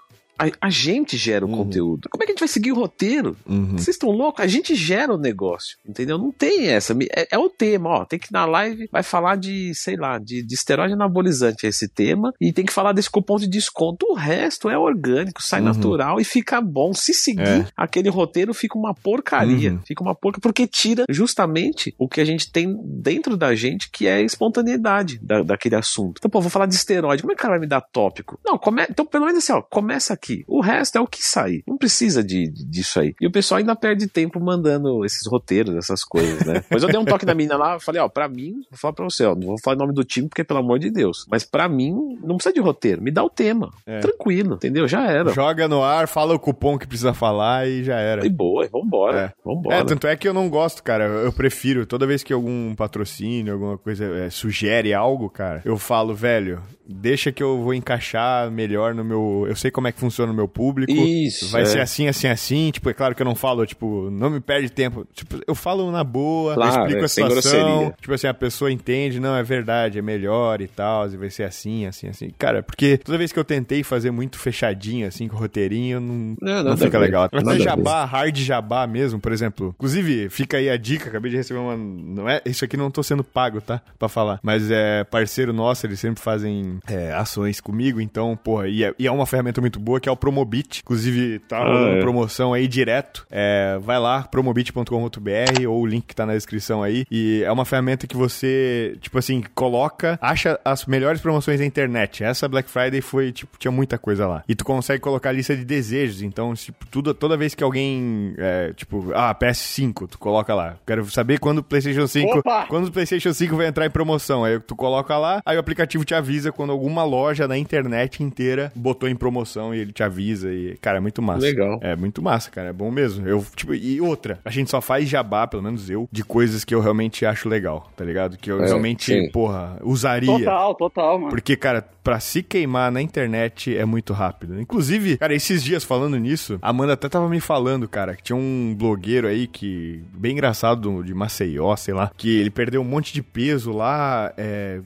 A, 0.43 0.67
a, 0.67 0.71
gente 0.71 1.17
gera 1.17 1.47
o 1.47 1.49
uhum. 1.49 1.59
conteúdo. 1.59 2.09
Como 2.11 2.23
é 2.23 2.27
que 2.27 2.33
a 2.33 2.35
gente 2.35 2.41
vai 2.41 2.49
seguir 2.49 2.73
o 2.73 2.75
roteiro? 2.75 3.37
Uhum. 3.47 3.73
Vocês 3.73 3.95
estão 3.95 4.11
loucos? 4.11 4.45
A 4.45 4.49
gente 4.49 4.75
gera 4.75 5.15
o 5.15 5.19
negócio, 5.19 5.79
entendeu? 5.87 6.19
Não 6.19 6.33
tem 6.33 6.69
essa. 6.69 6.97
É, 7.15 7.29
é, 7.31 7.39
o 7.39 7.49
tema, 7.49 7.89
ó. 7.91 8.05
Tem 8.05 8.19
que 8.19 8.27
ir 8.27 8.33
na 8.33 8.45
live, 8.45 8.89
vai 8.91 9.05
falar 9.05 9.37
de, 9.37 9.73
sei 9.75 9.97
lá, 9.97 10.19
de, 10.19 10.43
de 10.43 10.55
esteroide 10.55 10.95
anabolizante, 10.95 11.67
esse 11.67 11.89
tema, 11.89 12.33
e 12.41 12.53
tem 12.53 12.65
que 12.65 12.73
falar 12.73 12.93
desse 12.93 13.09
cupom 13.09 13.37
de 13.37 13.47
desconto. 13.47 14.07
O 14.11 14.15
resto 14.15 14.69
é 14.69 14.77
orgânico, 14.77 15.41
sai 15.43 15.61
uhum. 15.61 15.67
natural 15.67 16.21
e 16.21 16.25
fica 16.25 16.61
bom. 16.61 16.93
Se 16.93 17.15
seguir 17.15 17.43
é. 17.43 17.67
aquele 17.77 18.09
roteiro, 18.09 18.53
fica 18.53 18.77
uma 18.77 18.95
porcaria. 18.95 19.73
Uhum. 19.73 19.81
Fica 19.87 20.03
uma 20.03 20.15
porca, 20.15 20.41
porque 20.41 20.67
tira 20.67 21.05
justamente 21.09 21.95
o 21.97 22.09
que 22.09 22.21
a 22.21 22.25
gente 22.25 22.51
tem 22.51 22.77
dentro 22.85 23.37
da 23.37 23.55
gente, 23.55 23.89
que 23.91 24.09
é 24.09 24.15
a 24.15 24.23
espontaneidade 24.23 25.21
da, 25.23 25.43
daquele 25.43 25.77
assunto. 25.77 26.19
Então, 26.19 26.31
pô, 26.31 26.41
vou 26.41 26.51
falar 26.51 26.67
de 26.67 26.75
esteroide. 26.75 27.23
Como 27.23 27.33
é 27.33 27.37
que 27.37 27.41
o 27.41 27.43
cara 27.43 27.55
vai 27.55 27.61
me 27.61 27.69
dar 27.69 27.81
tópico? 27.81 28.41
Não, 28.45 28.59
come... 28.59 28.85
então 28.91 29.07
pelo 29.07 29.27
menos 29.27 29.39
assim, 29.39 29.53
ó, 29.53 29.63
começa 29.63 30.13
aqui 30.13 30.32
aqui. 30.33 30.45
O 30.47 30.61
resto 30.61 30.97
é 30.97 31.01
o 31.01 31.07
que 31.07 31.23
sai. 31.23 31.63
Não 31.67 31.77
precisa 31.77 32.23
de, 32.23 32.49
de, 32.49 32.65
disso 32.65 33.01
aí. 33.01 33.15
E 33.21 33.27
o 33.27 33.31
pessoal 33.31 33.59
ainda 33.59 33.77
perde 33.77 34.07
tempo 34.07 34.41
mandando 34.41 35.05
esses 35.05 35.27
roteiros, 35.27 35.75
essas 35.77 36.05
coisas, 36.05 36.45
né? 36.47 36.65
Mas 36.71 36.83
eu 36.83 36.89
dei 36.89 36.99
um 36.99 37.05
toque 37.05 37.27
na 37.27 37.35
menina 37.35 37.57
lá, 37.57 37.79
falei, 37.79 38.01
ó, 38.01 38.09
pra 38.09 38.29
mim, 38.29 38.63
vou 38.71 38.79
falar 38.79 38.95
pra 38.95 39.05
você, 39.05 39.25
ó, 39.25 39.35
não 39.35 39.49
vou 39.49 39.61
falar 39.63 39.77
o 39.77 39.81
nome 39.81 39.95
do 39.95 40.05
time 40.05 40.29
porque, 40.29 40.45
pelo 40.45 40.61
amor 40.61 40.79
de 40.79 40.91
Deus. 40.91 41.27
Mas 41.31 41.45
pra 41.45 41.69
mim, 41.69 42.19
não 42.23 42.37
precisa 42.37 42.55
de 42.55 42.61
roteiro. 42.61 43.03
Me 43.03 43.11
dá 43.11 43.23
o 43.23 43.31
tema. 43.31 43.71
É. 43.87 44.01
Tranquilo, 44.01 44.55
entendeu? 44.55 44.89
Já 44.89 45.07
era. 45.07 45.33
Joga 45.33 45.69
no 45.69 45.83
ar, 45.83 46.09
fala 46.09 46.35
o 46.35 46.39
cupom 46.39 46.79
que 46.79 46.87
precisa 46.87 47.13
falar 47.13 47.69
e 47.69 47.85
já 47.85 47.99
era. 47.99 48.25
E 48.25 48.29
boa, 48.29 48.67
vambora. 48.69 49.21
É. 49.21 49.33
Vambora. 49.45 49.77
É, 49.77 49.85
tanto 49.85 50.07
é 50.07 50.17
que 50.17 50.27
eu 50.27 50.35
não 50.35 50.49
gosto, 50.49 50.83
cara. 50.83 51.05
Eu 51.05 51.33
prefiro, 51.33 51.87
toda 51.87 52.07
vez 52.07 52.23
que 52.23 52.33
algum 52.33 52.75
patrocínio, 52.75 53.55
alguma 53.55 53.79
coisa 53.79 54.05
é, 54.05 54.31
sugere 54.31 54.95
algo, 54.95 55.29
cara, 55.29 55.63
eu 55.65 55.77
falo, 55.77 56.15
velho, 56.15 56.63
deixa 56.87 57.31
que 57.33 57.43
eu 57.43 57.63
vou 57.63 57.75
encaixar 57.75 58.51
melhor 58.51 58.95
no 58.95 59.05
meu. 59.05 59.47
Eu 59.49 59.57
sei 59.57 59.71
como 59.71 59.89
é 59.89 59.93
que 59.93 60.01
funciona 60.01 60.33
o 60.33 60.35
meu 60.35 60.49
público. 60.49 60.93
Isso. 60.93 61.51
Vai 61.51 61.63
é. 61.63 61.65
ser 61.65 61.81
assim, 61.81 62.09
assim, 62.09 62.27
assim. 62.27 62.71
Tipo, 62.71 62.91
é 62.91 62.95
claro 62.95 63.15
que 63.15 63.23
eu 63.23 63.25
não 63.25 63.35
falo, 63.35 63.65
tipo, 63.65 64.11
não 64.11 64.31
me 64.31 64.41
perde 64.41 64.71
tempo. 64.71 65.07
Tipo, 65.13 65.41
eu 65.47 65.55
falo 65.55 65.91
na 65.91 66.05
boa, 66.05 66.55
claro, 66.55 66.83
explico 66.83 67.03
é, 67.03 67.05
a 67.05 67.09
situação. 67.09 67.95
Tipo 68.01 68.15
assim, 68.15 68.27
a 68.27 68.35
pessoa 68.35 68.71
entende, 68.71 69.21
não, 69.21 69.37
é 69.37 69.43
verdade, 69.43 69.99
é 69.99 70.03
melhor 70.03 70.61
e 70.61 70.67
tal, 70.67 71.09
e 71.09 71.17
vai 71.17 71.31
ser 71.31 71.45
assim, 71.45 71.87
assim, 71.87 72.09
assim. 72.09 72.31
Cara, 72.39 72.63
porque 72.63 72.99
toda 72.99 73.19
vez 73.19 73.33
que 73.33 73.39
eu 73.39 73.45
tentei 73.45 73.83
fazer 73.83 74.11
muito 74.11 74.39
fechadinho, 74.39 75.07
assim, 75.07 75.29
com 75.29 75.37
roteirinho, 75.37 76.01
não, 76.01 76.37
não, 76.41 76.65
não 76.65 76.77
fica 76.77 76.99
legal. 76.99 77.29
Até 77.33 77.59
jabá, 77.61 78.05
hard 78.05 78.37
jabá 78.37 78.87
mesmo, 78.87 79.21
por 79.21 79.33
exemplo. 79.33 79.75
Inclusive, 79.77 80.29
fica 80.29 80.57
aí 80.57 80.69
a 80.69 80.77
dica, 80.77 81.09
acabei 81.09 81.31
de 81.31 81.37
receber 81.37 81.61
uma. 81.61 81.77
Não 81.77 82.29
é, 82.29 82.41
isso 82.45 82.65
aqui 82.65 82.77
não 82.77 82.91
tô 82.91 83.03
sendo 83.03 83.23
pago, 83.23 83.61
tá? 83.61 83.81
Pra 83.99 84.09
falar. 84.09 84.41
Mas 84.43 84.71
é 84.71 85.05
parceiro 85.05 85.53
nosso, 85.53 85.87
eles 85.87 86.01
sempre 86.01 86.23
fazem 86.23 86.72
é, 86.89 87.13
ações 87.13 87.61
comigo, 87.61 88.01
então, 88.01 88.37
porra, 88.37 88.69
e 88.69 88.85
é, 88.85 88.95
e 88.99 89.07
é, 89.07 89.11
uma 89.11 89.27
ferramenta 89.27 89.61
muito 89.61 89.79
boa 89.79 90.01
que 90.01 90.09
é 90.09 90.13
o 90.13 90.17
Promobit. 90.17 90.81
Inclusive, 90.81 91.39
tá 91.41 91.63
ah, 91.63 91.97
é. 91.97 92.01
promoção 92.01 92.53
aí 92.53 92.67
direto. 92.67 93.27
É, 93.31 93.79
vai 93.81 93.99
lá, 93.99 94.23
promobit.com.br 94.23 95.67
ou 95.69 95.83
o 95.83 95.87
link 95.87 96.07
que 96.07 96.15
tá 96.15 96.27
na 96.27 96.35
descrição 96.35 96.83
aí. 96.83 97.05
E 97.11 97.43
é 97.45 97.53
uma 97.53 97.65
ferramenta 97.65 98.07
que 98.07 98.17
você, 98.17 98.97
tipo 99.01 99.19
assim, 99.19 99.43
coloca, 99.55 100.19
acha 100.21 100.59
as 100.65 100.87
melhores 100.87 101.21
promoções 101.21 101.59
da 101.59 101.67
internet. 101.67 102.25
Essa 102.25 102.49
Black 102.49 102.71
Friday 102.71 103.01
foi, 103.01 103.33
tipo, 103.33 103.57
tinha 103.59 103.71
muita 103.71 103.99
coisa 103.99 104.27
lá. 104.27 104.43
E 104.49 104.55
tu 104.55 104.65
consegue 104.65 105.01
colocar 105.01 105.31
a 105.31 105.33
lista 105.33 105.57
de 105.57 105.65
desejos. 105.65 106.23
Então, 106.23 106.55
tipo, 106.55 106.87
tudo, 106.87 107.15
toda 107.15 107.37
vez 107.37 107.55
que 107.55 107.63
alguém, 107.63 108.35
é, 108.39 108.73
tipo, 108.75 109.13
ah, 109.15 109.35
PS5, 109.35 110.09
tu 110.09 110.19
coloca 110.19 110.55
lá. 110.55 110.77
Quero 110.87 111.09
saber 111.11 111.39
quando 111.39 111.59
o 111.59 111.63
PlayStation 111.63 112.07
5, 112.07 112.39
Opa! 112.39 112.67
quando 112.67 112.87
o 112.87 112.93
PlayStation 112.93 113.33
5 113.33 113.57
vai 113.57 113.67
entrar 113.67 113.87
em 113.87 113.91
promoção. 113.91 114.45
Aí 114.45 114.59
tu 114.61 114.77
coloca 114.77 115.17
lá, 115.17 115.41
aí 115.45 115.57
o 115.57 115.61
aplicativo 115.61 116.05
te 116.05 116.15
avisa 116.15 116.53
quando 116.63 116.71
alguma 116.71 117.03
loja 117.03 117.49
na 117.49 117.59
internet 117.59 118.23
inteira 118.23 118.71
botou 118.73 119.09
em 119.09 119.17
promoção 119.17 119.75
e 119.75 119.81
ele 119.81 119.93
te 119.93 120.05
avisa. 120.05 120.53
E, 120.53 120.77
cara, 120.81 120.99
é 120.99 121.01
muito 121.01 121.21
massa. 121.21 121.41
Legal. 121.41 121.81
É 121.83 121.97
muito 121.97 122.23
massa, 122.23 122.53
cara. 122.53 122.69
É 122.69 122.73
bom 122.73 122.89
mesmo. 122.89 123.27
Eu, 123.27 123.45
tipo, 123.57 123.75
e 123.75 124.01
outra, 124.01 124.39
a 124.45 124.51
gente 124.51 124.71
só 124.71 124.81
faz 124.81 125.09
jabá, 125.09 125.45
pelo 125.49 125.63
menos 125.63 125.91
eu, 125.91 126.09
de 126.13 126.23
coisas 126.23 126.65
que 126.65 126.73
eu 126.73 126.81
realmente 126.81 127.27
acho 127.27 127.49
legal, 127.49 127.91
tá 127.97 128.05
ligado? 128.05 128.39
Que 128.39 128.53
eu 128.53 128.63
é, 128.63 128.67
realmente, 128.67 129.07
sim. 129.07 129.29
porra, 129.33 129.77
usaria. 129.83 130.39
Total, 130.39 130.75
total, 130.77 131.19
mano. 131.19 131.31
Porque, 131.31 131.57
cara, 131.57 131.85
pra 132.03 132.21
se 132.21 132.43
queimar 132.43 132.91
na 132.91 133.01
internet 133.01 133.77
é 133.77 133.85
muito 133.85 134.13
rápido. 134.13 134.61
Inclusive, 134.61 135.17
cara, 135.17 135.35
esses 135.35 135.63
dias 135.63 135.85
falando 135.85 136.17
nisso, 136.19 136.59
a 136.61 136.71
Amanda 136.71 136.93
até 136.93 137.09
tava 137.09 137.29
me 137.29 137.41
falando, 137.41 137.89
cara, 137.89 138.17
que 138.17 138.23
tinha 138.23 138.37
um 138.37 138.75
blogueiro 138.77 139.27
aí 139.27 139.47
que, 139.47 140.03
bem 140.15 140.33
engraçado, 140.33 141.03
de 141.03 141.15
Maceió, 141.15 141.75
sei 141.77 141.95
lá, 141.95 142.11
que 142.17 142.39
ele 142.39 142.51
perdeu 142.51 142.81
um 142.81 142.85
monte 142.85 143.13
de 143.13 143.23
peso 143.23 143.73
lá, 143.73 144.33
é, 144.37 144.81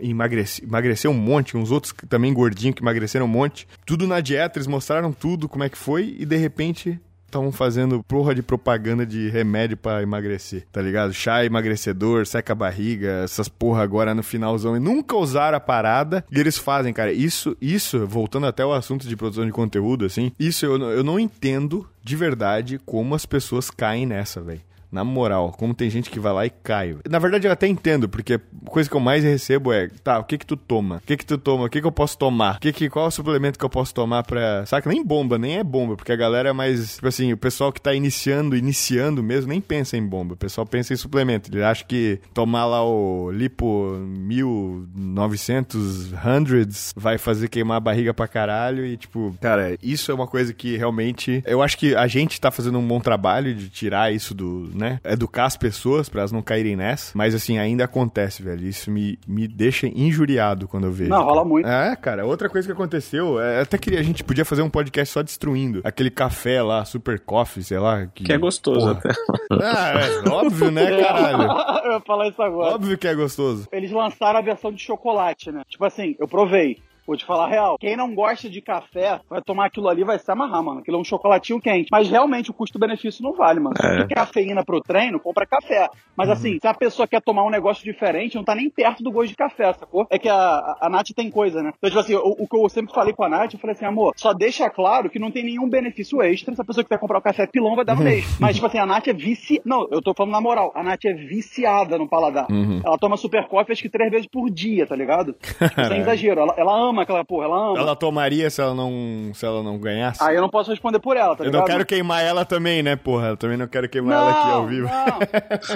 emagrece, 0.00 0.64
emagreceu 0.64 1.10
um 1.10 1.17
monte, 1.18 1.56
uns 1.56 1.70
outros 1.70 1.94
também 2.08 2.32
gordinhos 2.32 2.74
que 2.74 2.82
emagreceram 2.82 3.26
um 3.26 3.28
monte. 3.28 3.66
Tudo 3.84 4.06
na 4.06 4.20
dieta, 4.20 4.58
eles 4.58 4.66
mostraram 4.66 5.12
tudo, 5.12 5.48
como 5.48 5.64
é 5.64 5.68
que 5.68 5.78
foi, 5.78 6.16
e 6.18 6.24
de 6.24 6.36
repente 6.36 7.00
estavam 7.28 7.52
fazendo 7.52 8.02
porra 8.02 8.34
de 8.34 8.42
propaganda 8.42 9.04
de 9.04 9.28
remédio 9.28 9.76
para 9.76 10.02
emagrecer, 10.02 10.66
tá 10.72 10.80
ligado? 10.80 11.12
Chá 11.12 11.44
emagrecedor, 11.44 12.26
seca 12.26 12.54
a 12.54 12.56
barriga, 12.56 13.22
essas 13.24 13.48
porra 13.48 13.82
agora 13.82 14.14
no 14.14 14.22
finalzão 14.22 14.76
e 14.76 14.80
nunca 14.80 15.14
usaram 15.14 15.56
a 15.56 15.60
parada 15.60 16.24
e 16.30 16.40
eles 16.40 16.56
fazem, 16.56 16.92
cara. 16.92 17.12
Isso, 17.12 17.56
isso, 17.60 18.06
voltando 18.06 18.46
até 18.46 18.64
o 18.64 18.72
assunto 18.72 19.06
de 19.06 19.16
produção 19.16 19.44
de 19.44 19.52
conteúdo, 19.52 20.06
assim, 20.06 20.32
isso 20.38 20.64
eu, 20.64 20.80
eu 20.90 21.04
não 21.04 21.20
entendo 21.20 21.86
de 22.02 22.16
verdade 22.16 22.80
como 22.84 23.14
as 23.14 23.26
pessoas 23.26 23.70
caem 23.70 24.06
nessa, 24.06 24.40
velho. 24.40 24.67
Na 24.90 25.04
moral, 25.04 25.52
como 25.52 25.74
tem 25.74 25.90
gente 25.90 26.10
que 26.10 26.18
vai 26.18 26.32
lá 26.32 26.46
e 26.46 26.50
cai. 26.50 26.96
Na 27.08 27.18
verdade, 27.18 27.46
eu 27.46 27.52
até 27.52 27.66
entendo, 27.66 28.08
porque 28.08 28.34
a 28.34 28.70
coisa 28.70 28.88
que 28.88 28.96
eu 28.96 29.00
mais 29.00 29.22
recebo 29.22 29.72
é, 29.72 29.88
tá, 30.02 30.18
o 30.18 30.24
que 30.24 30.38
que 30.38 30.46
tu 30.46 30.56
toma? 30.56 30.96
O 30.96 31.00
que 31.00 31.16
que 31.16 31.26
tu 31.26 31.36
toma? 31.36 31.66
O 31.66 31.68
que 31.68 31.80
que 31.80 31.86
eu 31.86 31.92
posso 31.92 32.16
tomar? 32.16 32.56
O 32.56 32.60
que 32.60 32.72
que, 32.72 32.88
qual 32.88 33.04
é 33.04 33.08
o 33.08 33.10
suplemento 33.10 33.58
que 33.58 33.64
eu 33.64 33.70
posso 33.70 33.92
tomar 33.92 34.22
pra... 34.22 34.64
Saca? 34.66 34.88
Nem 34.88 35.04
bomba, 35.04 35.38
nem 35.38 35.58
é 35.58 35.64
bomba, 35.64 35.96
porque 35.96 36.12
a 36.12 36.16
galera 36.16 36.48
é 36.48 36.52
mais, 36.52 36.94
tipo 36.94 37.08
assim, 37.08 37.32
o 37.32 37.36
pessoal 37.36 37.72
que 37.72 37.80
tá 37.80 37.92
iniciando, 37.92 38.56
iniciando 38.56 39.22
mesmo, 39.22 39.50
nem 39.50 39.60
pensa 39.60 39.96
em 39.96 40.06
bomba. 40.06 40.34
O 40.34 40.36
pessoal 40.36 40.66
pensa 40.66 40.94
em 40.94 40.96
suplemento. 40.96 41.50
Ele 41.50 41.62
acha 41.62 41.84
que 41.84 42.20
tomar 42.32 42.64
lá 42.64 42.82
o 42.82 43.30
Lipo 43.30 43.98
1900 44.00 46.12
hundreds 46.24 46.94
vai 46.96 47.18
fazer 47.18 47.48
queimar 47.48 47.76
a 47.76 47.80
barriga 47.80 48.14
pra 48.14 48.26
caralho 48.26 48.86
e, 48.86 48.96
tipo, 48.96 49.34
cara, 49.40 49.76
isso 49.82 50.10
é 50.10 50.14
uma 50.14 50.26
coisa 50.26 50.54
que 50.54 50.76
realmente... 50.76 51.42
Eu 51.46 51.62
acho 51.62 51.76
que 51.76 51.94
a 51.94 52.06
gente 52.06 52.40
tá 52.40 52.50
fazendo 52.50 52.78
um 52.78 52.86
bom 52.86 53.00
trabalho 53.00 53.54
de 53.54 53.68
tirar 53.68 54.12
isso 54.12 54.34
do 54.34 54.70
né? 54.78 55.00
Educar 55.04 55.44
as 55.44 55.56
pessoas 55.56 56.08
para 56.08 56.20
elas 56.20 56.32
não 56.32 56.42
caírem 56.42 56.76
nessa. 56.76 57.12
Mas 57.16 57.34
assim, 57.34 57.58
ainda 57.58 57.84
acontece, 57.84 58.42
velho. 58.42 58.66
Isso 58.66 58.90
me, 58.90 59.18
me 59.26 59.46
deixa 59.46 59.86
injuriado 59.86 60.66
quando 60.68 60.84
eu 60.84 60.92
vejo. 60.92 61.10
Não, 61.10 61.22
rola 61.22 61.44
muito. 61.44 61.68
É, 61.68 61.94
cara. 61.96 62.24
Outra 62.24 62.48
coisa 62.48 62.66
que 62.66 62.72
aconteceu, 62.72 63.40
é, 63.40 63.60
até 63.60 63.76
queria, 63.76 64.00
a 64.00 64.02
gente 64.02 64.24
podia 64.24 64.44
fazer 64.44 64.62
um 64.62 64.70
podcast 64.70 65.12
só 65.12 65.22
destruindo. 65.22 65.80
Aquele 65.84 66.10
café 66.10 66.62
lá, 66.62 66.84
Super 66.84 67.20
Coffee, 67.20 67.62
sei 67.62 67.78
lá. 67.78 68.06
Que, 68.06 68.24
que 68.24 68.32
é 68.32 68.38
gostoso 68.38 68.80
porra. 68.80 68.92
até. 68.92 69.10
Ah, 69.50 69.92
é 70.26 70.28
óbvio, 70.28 70.70
né, 70.70 70.86
caralho? 71.02 71.48
eu 71.84 71.92
ia 71.92 72.00
falar 72.00 72.28
isso 72.28 72.42
agora. 72.42 72.74
Óbvio 72.74 72.96
que 72.96 73.08
é 73.08 73.14
gostoso. 73.14 73.68
Eles 73.72 73.90
lançaram 73.90 74.38
a 74.38 74.42
versão 74.42 74.72
de 74.72 74.82
chocolate, 74.82 75.50
né? 75.50 75.62
Tipo 75.68 75.84
assim, 75.84 76.16
eu 76.18 76.28
provei. 76.28 76.78
Vou 77.08 77.16
te 77.16 77.24
falar 77.24 77.46
a 77.46 77.48
real. 77.48 77.78
Quem 77.78 77.96
não 77.96 78.14
gosta 78.14 78.50
de 78.50 78.60
café, 78.60 79.18
vai 79.30 79.40
tomar 79.40 79.64
aquilo 79.64 79.88
ali 79.88 80.04
vai 80.04 80.18
se 80.18 80.30
amarrar, 80.30 80.62
mano. 80.62 80.80
Aquilo 80.80 80.98
é 80.98 81.00
um 81.00 81.04
chocolatinho 81.04 81.58
quente. 81.58 81.88
Mas 81.90 82.10
realmente 82.10 82.50
o 82.50 82.52
custo-benefício 82.54 83.22
não 83.22 83.32
vale, 83.32 83.60
mano. 83.60 83.74
É. 83.82 84.02
Se 84.02 84.08
cafeína 84.08 84.62
pro 84.62 84.82
treino, 84.82 85.18
compra 85.18 85.46
café. 85.46 85.88
Mas 86.14 86.28
uhum. 86.28 86.34
assim, 86.34 86.58
se 86.60 86.66
a 86.66 86.74
pessoa 86.74 87.08
quer 87.08 87.22
tomar 87.22 87.44
um 87.44 87.50
negócio 87.50 87.82
diferente, 87.82 88.36
não 88.36 88.44
tá 88.44 88.54
nem 88.54 88.68
perto 88.68 89.02
do 89.02 89.10
gosto 89.10 89.30
de 89.30 89.36
café, 89.36 89.72
sacou? 89.72 90.06
É 90.10 90.18
que 90.18 90.28
a, 90.28 90.36
a, 90.36 90.78
a 90.82 90.90
Nath 90.90 91.08
tem 91.16 91.30
coisa, 91.30 91.62
né? 91.62 91.72
Então, 91.78 91.88
tipo 91.88 92.00
assim, 92.00 92.14
o, 92.14 92.36
o, 92.40 92.46
que 92.46 92.54
eu 92.54 92.68
sempre 92.68 92.92
falei 92.92 93.14
com 93.14 93.24
a 93.24 93.28
Nath, 93.30 93.54
eu 93.54 93.58
falei 93.58 93.74
assim, 93.74 93.86
amor, 93.86 94.12
só 94.14 94.34
deixa 94.34 94.68
claro 94.68 95.08
que 95.08 95.18
não 95.18 95.30
tem 95.30 95.44
nenhum 95.44 95.66
benefício 95.66 96.20
extra 96.20 96.54
se 96.54 96.60
a 96.60 96.64
pessoa 96.64 96.84
quiser 96.84 96.98
comprar 96.98 97.20
o 97.20 97.22
café 97.22 97.46
pilão, 97.46 97.74
vai 97.74 97.86
dar 97.86 97.96
no 97.96 98.04
mês. 98.04 98.36
Mas, 98.38 98.56
tipo 98.56 98.66
assim, 98.66 98.78
a 98.78 98.84
Nath 98.84 99.08
é 99.08 99.14
vici... 99.14 99.62
Não, 99.64 99.88
eu 99.90 100.02
tô 100.02 100.12
falando 100.12 100.32
na 100.32 100.42
moral. 100.42 100.72
A 100.74 100.82
Nath 100.82 101.06
é 101.06 101.14
viciada 101.14 101.96
no 101.96 102.06
paladar. 102.06 102.50
Uhum. 102.50 102.82
Ela 102.84 102.98
toma 102.98 103.16
super 103.16 103.48
coffee 103.48 103.72
acho 103.72 103.82
que 103.82 103.88
três 103.88 104.10
vezes 104.10 104.26
por 104.26 104.50
dia, 104.50 104.86
tá 104.86 104.94
ligado? 104.94 105.34
Tipo, 105.68 105.84
sem 105.86 106.00
exagero. 106.00 106.40
Ela, 106.40 106.54
ela 106.56 106.78
ama 106.78 106.97
aquela 107.00 107.24
porra, 107.24 107.46
ela 107.46 107.70
ama 107.70 107.78
ela 107.78 107.96
tomaria 107.96 108.50
se 108.50 108.60
ela 108.60 108.74
não, 108.74 109.32
se 109.34 109.44
ela 109.44 109.62
não 109.62 109.78
ganhasse? 109.78 110.22
Aí 110.22 110.36
eu 110.36 110.42
não 110.42 110.48
posso 110.48 110.70
responder 110.70 110.98
por 110.98 111.16
ela, 111.16 111.36
tá 111.36 111.44
Eu 111.44 111.46
ligado? 111.46 111.60
não 111.60 111.66
quero 111.66 111.86
queimar 111.86 112.24
ela 112.24 112.44
também, 112.44 112.82
né, 112.82 112.96
porra? 112.96 113.28
Eu 113.28 113.36
também 113.36 113.56
não 113.56 113.66
quero 113.66 113.88
queimar 113.88 114.16
não, 114.16 114.28
ela 114.28 114.40
aqui 114.40 114.50
ao 114.50 114.66
vivo. 114.66 114.88
Não. 114.88 115.18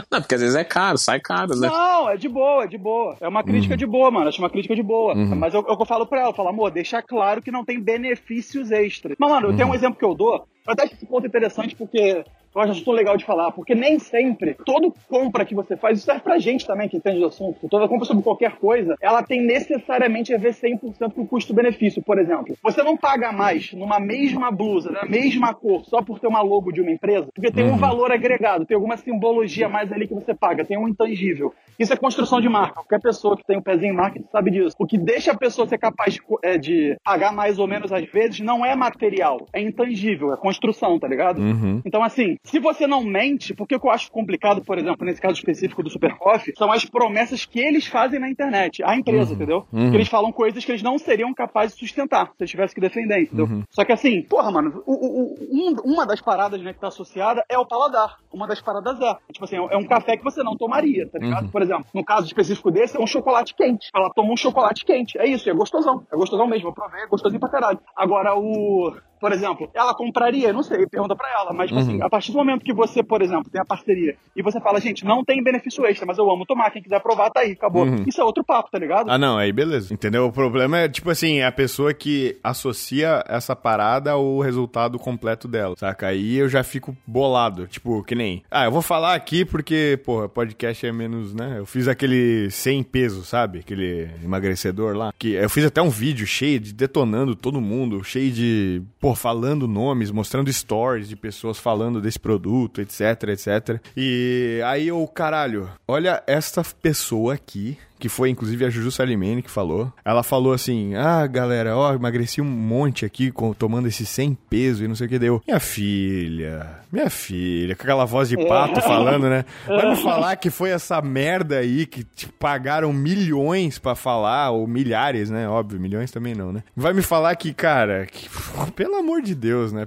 não, 0.11 0.21
porque 0.21 0.35
às 0.35 0.41
vezes 0.41 0.57
é 0.57 0.65
caro, 0.65 0.99
sai 0.99 1.21
caro, 1.21 1.57
né? 1.57 1.69
Não, 1.69 2.09
é 2.09 2.17
de 2.17 2.29
boa, 2.29 2.65
é 2.65 2.67
de 2.67 2.79
boa. 2.79 3.17
É 3.21 3.29
uma 3.29 3.43
crítica 3.43 3.75
uhum. 3.75 3.79
de 3.79 3.87
boa, 3.87 4.11
mano. 4.11 4.29
Acho 4.29 4.41
uma 4.41 4.51
crítica 4.51 4.75
de 4.75 4.83
boa. 4.83 5.15
Uhum. 5.15 5.37
Mas 5.37 5.55
eu, 5.55 5.65
eu, 5.69 5.77
eu 5.79 5.87
falo 5.87 6.07
pra 6.07 6.21
ela, 6.21 6.31
eu 6.31 6.35
falo, 6.35 6.49
amor, 6.49 6.71
deixa 6.71 7.03
claro 7.03 7.43
que 7.43 7.51
não 7.51 7.65
tem 7.65 7.81
benefícios 7.81 8.71
extras. 8.71 9.17
Mas, 9.19 9.31
mano, 9.31 9.49
uhum. 9.49 9.57
tem 9.57 9.67
um 9.67 9.75
exemplo 9.75 9.99
que 9.99 10.05
eu 10.05 10.15
dou. 10.15 10.45
Eu 10.67 10.75
acho 10.79 10.95
esse 10.95 11.07
ponto 11.07 11.27
interessante 11.27 11.75
porque 11.75 12.25
eu 12.55 12.61
acho 12.61 12.73
assunto 12.73 12.93
legal 12.93 13.17
de 13.17 13.25
falar, 13.25 13.51
porque 13.53 13.75
nem 13.75 13.99
sempre, 13.99 14.57
toda 14.65 14.93
compra 15.09 15.45
que 15.45 15.55
você 15.55 15.77
faz, 15.77 15.99
isso 15.99 16.07
serve 16.07 16.21
pra 16.21 16.39
gente 16.39 16.67
também 16.67 16.89
que 16.89 16.97
entende 16.97 17.19
do 17.19 17.27
assunto, 17.27 17.69
toda 17.69 17.89
compra 17.89 18.05
sobre 18.05 18.23
qualquer 18.23 18.57
coisa, 18.57 18.97
ela 19.01 19.23
tem 19.23 19.43
necessariamente 19.43 20.35
a 20.35 20.39
ver 20.39 20.53
100% 20.53 21.13
com 21.15 21.27
custo-benefício. 21.27 22.03
Por 22.03 22.19
exemplo, 22.19 22.57
você 22.63 22.83
não 22.83 22.97
paga 22.97 23.33
mais 23.33 23.73
numa 23.73 23.99
mesma 23.99 24.51
blusa, 24.51 24.91
na 24.91 25.05
mesma 25.05 25.55
cor, 25.55 25.85
só 25.85 26.03
por 26.03 26.19
ter 26.19 26.27
uma 26.27 26.43
logo 26.43 26.73
de 26.73 26.81
uma 26.81 26.91
empresa, 26.91 27.29
porque 27.35 27.51
tem 27.51 27.65
um 27.65 27.73
uhum. 27.73 27.79
valor 27.79 28.13
agregado, 28.13 28.67
tem 28.67 28.75
alguma 28.75 28.97
simbologia 28.97 29.69
mais 29.69 29.93
ali 29.93 30.07
que 30.07 30.15
você 30.15 30.35
paga, 30.35 30.65
tem 30.65 30.79
um 30.79 30.89
intangível. 30.89 31.55
Isso 31.79 31.93
é 31.93 31.97
construção 31.97 32.41
de 32.41 32.49
marca. 32.49 32.75
Qualquer 32.75 33.01
pessoa 33.01 33.37
que 33.37 33.45
tem 33.45 33.59
um 33.59 33.63
pezinho 33.63 33.93
em 33.93 33.97
marketing 33.97 34.27
sabe 34.31 34.51
disso. 34.51 34.77
O 34.79 34.87
que 34.87 34.99
deixa 34.99 35.33
a 35.33 35.37
pessoa 35.37 35.67
ser 35.67 35.79
capaz 35.79 36.15
de, 36.15 36.21
é, 36.43 36.59
de 36.59 36.97
pagar 37.05 37.33
mais 37.33 37.59
ou 37.59 37.67
menos 37.67 37.93
às 37.93 38.05
vezes 38.05 38.41
não 38.41 38.65
é 38.65 38.77
material, 38.77 39.47
é 39.53 39.61
intangível, 39.61 40.33
é 40.33 40.37
construção, 40.37 40.99
tá 40.99 41.09
ligado? 41.09 41.41
Uhum. 41.41 41.81
Então, 41.85 42.03
assim, 42.03 42.37
se 42.45 42.59
você 42.59 42.87
não 42.87 43.05
mente, 43.05 43.55
porque 43.55 43.77
o 43.77 43.81
que 43.81 43.87
eu 43.87 43.91
acho 43.91 44.11
complicado, 44.11 44.63
por 44.65 44.79
exemplo, 44.79 45.07
nesse 45.07 45.21
caso 45.21 45.35
específico 45.35 45.83
do 45.83 45.91
Super 45.91 46.17
Coffee, 46.17 46.55
são 46.57 46.73
as 46.73 46.85
promessas 46.85 47.45
que 47.45 47.61
eles 47.61 47.87
fazem 47.87 48.19
na 48.19 48.29
internet, 48.29 48.83
a 48.83 48.97
empresa, 48.97 49.31
uhum. 49.31 49.37
entendeu? 49.37 49.67
Uhum. 49.73 49.91
Que 49.91 49.97
eles 49.97 50.09
falam 50.09 50.33
coisas 50.33 50.65
que 50.65 50.71
eles 50.73 50.83
não 50.83 50.99
seriam 50.99 51.33
capazes 51.33 51.75
de 51.75 51.81
sustentar 51.81 52.27
se 52.27 52.43
eles 52.43 52.51
tivessem 52.51 52.75
que 52.75 52.81
defender, 52.81 53.23
entendeu? 53.23 53.47
Uhum. 53.47 53.63
Só 53.71 53.85
que 53.85 53.93
assim, 53.93 54.23
porra, 54.23 54.51
mano, 54.51 54.83
o, 54.87 54.93
o, 54.93 55.35
um, 55.51 55.77
uma 55.85 56.07
das 56.07 56.21
paradas 56.21 56.61
né, 56.61 56.73
que 56.73 56.81
tá 56.81 56.89
associada 56.89 57.45
é 57.49 57.59
o 57.59 57.67
paladar. 57.67 58.17
Uma 58.33 58.47
das 58.47 58.61
paradas 58.61 59.01
é. 59.01 59.17
Tipo 59.33 59.45
assim, 59.45 59.57
é 59.57 59.77
um 59.77 59.87
café 59.87 60.17
que 60.17 60.25
você 60.25 60.43
não 60.43 60.57
tomaria, 60.57 61.09
tá 61.09 61.19
ligado? 61.19 61.45
Uhum. 61.45 61.51
Por 61.51 61.63
exemplo, 61.63 61.87
no 61.95 62.05
caso 62.05 62.27
específico 62.27 62.71
desse, 62.71 62.97
é 62.97 63.01
um 63.01 63.07
chocolate 63.07 63.55
quente. 63.55 63.89
Ela 63.95 64.11
toma 64.15 64.33
um 64.33 64.37
chocolate 64.37 64.85
quente. 64.85 65.19
É 65.19 65.27
isso, 65.27 65.49
é 65.49 65.53
gostosão. 65.53 66.05
É 66.13 66.17
gostosão 66.17 66.47
mesmo. 66.47 66.69
Eu 66.69 66.73
provei, 66.73 67.03
é 67.03 67.07
gostosinho 67.07 67.41
pra 67.41 67.49
caralho. 67.49 67.79
Agora, 67.97 68.35
o 68.37 68.93
por 69.23 69.31
exemplo, 69.31 69.71
ela 69.73 69.95
compraria? 69.95 70.53
Não 70.53 70.65
sei, 70.65 70.85
pergunta 70.85 71.15
para 71.15 71.31
ela. 71.31 71.53
Mas, 71.53 71.69
tipo 71.69 71.79
assim, 71.79 71.91
uhum. 71.91 71.97
assim, 71.99 72.05
a 72.05 72.11
partir 72.11 72.33
do 72.33 72.39
momento 72.39 72.65
que 72.65 72.75
você, 72.75 73.05
por 73.05 73.23
exemplo, 73.23 73.49
tem 73.49 73.61
a 73.61 73.65
parceria 73.65 74.17
e 74.35 74.43
você 74.43 74.61
fala, 74.61 74.81
gente, 74.81 75.05
não 75.05 75.25
tem 75.25 75.41
benefício 75.41 75.87
extra, 75.87 76.05
mas 76.05 76.19
eu 76.19 76.29
amo 76.29 76.45
tomar, 76.45 76.73
quem 76.73 76.83
quiser 76.83 77.01
provar, 77.01 77.31
tá 77.31 77.39
aí, 77.39 77.53
acabou. 77.53 77.85
Uhum. 77.85 78.03
Isso 78.05 78.21
é 78.21 78.25
outro 78.25 78.43
papo, 78.43 78.69
tá 78.73 78.81
ligado? 78.81 79.09
Ah, 79.09 79.17
não, 79.17 79.39
aí 79.39 79.53
beleza. 79.53 79.95
Entendeu? 79.95 80.27
O 80.27 80.33
problema 80.33 80.77
é, 80.77 80.89
tipo 80.89 81.09
assim, 81.09 81.41
a 81.41 81.53
pessoa 81.53 81.95
que 81.95 82.37
associa 82.43 83.23
essa 83.29 83.55
parada 83.55 84.11
ao 84.11 84.41
resultado 84.41 84.99
completo 84.99 85.47
dela, 85.47 85.77
saca? 85.79 86.09
Aí 86.09 86.37
eu 86.37 86.49
já 86.49 86.65
fico 86.65 86.97
bolado. 87.07 87.69
Tipo, 87.69 88.03
que 88.03 88.17
nem. 88.17 88.43
Ah, 88.51 88.65
eu 88.65 88.73
vou 88.73 88.83
falar 88.83 89.15
aqui 89.15 89.45
porque, 89.45 90.01
porra, 90.05 90.29
podcast 90.29 90.85
é 90.85 90.91
menos, 90.91 91.33
né? 91.33 91.59
Eu 91.59 91.67
fiz 91.67 91.87
aquele 91.87 92.51
100 92.51 92.83
peso, 92.83 93.25
sabe? 93.25 93.61
Aquele 93.61 94.11
emagrecedor 94.25 94.97
lá. 94.97 95.13
Que 95.17 95.35
eu 95.35 95.49
fiz 95.49 95.65
até 95.65 95.81
um 95.81 95.91
vídeo 95.91 96.27
cheio 96.27 96.59
de 96.59 96.73
detonando 96.73 97.37
todo 97.37 97.61
mundo, 97.61 98.03
cheio 98.03 98.33
de. 98.33 98.83
Porra, 98.99 99.12
falando 99.15 99.69
nomes, 99.69 100.11
mostrando 100.11 100.53
stories 100.53 101.09
de 101.09 101.17
pessoas 101.17 101.59
falando 101.59 102.01
desse 102.01 102.19
produto, 102.19 102.81
etc, 102.81 103.01
etc. 103.29 103.81
E 103.97 104.61
aí 104.65 104.89
eu, 104.89 105.07
caralho, 105.09 105.71
olha 105.87 106.23
esta 106.27 106.63
pessoa 106.83 107.35
aqui 107.35 107.79
que 108.03 108.09
foi 108.09 108.31
inclusive 108.31 108.65
a 108.65 108.69
Juju 108.69 108.91
Salimene 108.91 109.43
que 109.43 109.51
falou. 109.51 109.93
Ela 110.05 110.25
falou 110.25 110.53
assim: 110.53 110.97
Ah, 110.97 111.25
galera, 111.25 111.77
ó, 111.77 111.95
emagreci 111.95 112.41
um 112.41 112.45
monte 112.45 113.05
aqui 113.05 113.31
com, 113.31 113.53
tomando 113.53 113.87
esse 113.87 114.05
100 114.05 114.37
peso 114.51 114.85
e 114.85 114.89
não 114.89 114.97
sei 114.97 115.07
o 115.07 115.09
que 115.09 115.21
deu. 115.21 115.41
Minha 115.47 115.61
filha, 115.61 116.81
minha 116.91 117.09
filha, 117.09 117.77
com 117.77 117.85
aquela 117.85 118.05
voz 118.05 118.29
de 118.29 118.37
pato 118.37 118.81
falando, 118.83 119.31
né? 119.31 119.45
Vai 119.69 119.89
me 119.89 119.97
falar 120.03 120.35
que 120.35 120.51
foi 120.51 120.71
essa 120.71 121.01
merda 121.01 121.59
aí 121.59 121.87
que 121.87 122.03
te 122.03 122.27
pagaram 122.27 122.93
milhões 122.93 123.79
para 123.79 123.95
falar, 123.95 124.51
ou 124.51 124.67
milhares, 124.67 125.31
né? 125.31 125.49
Óbvio, 125.49 125.79
milhões 125.79 126.11
também 126.11 126.35
não, 126.35 126.53
né? 126.53 126.65
Vai 126.75 126.93
me 126.93 127.03
falar 127.03 127.37
que, 127.37 127.55
cara, 127.55 128.05
que, 128.07 128.29
pelo 128.75 128.97
amor 128.97 129.23
de 129.23 129.37
Deus, 129.37 129.73
né? 129.73 129.87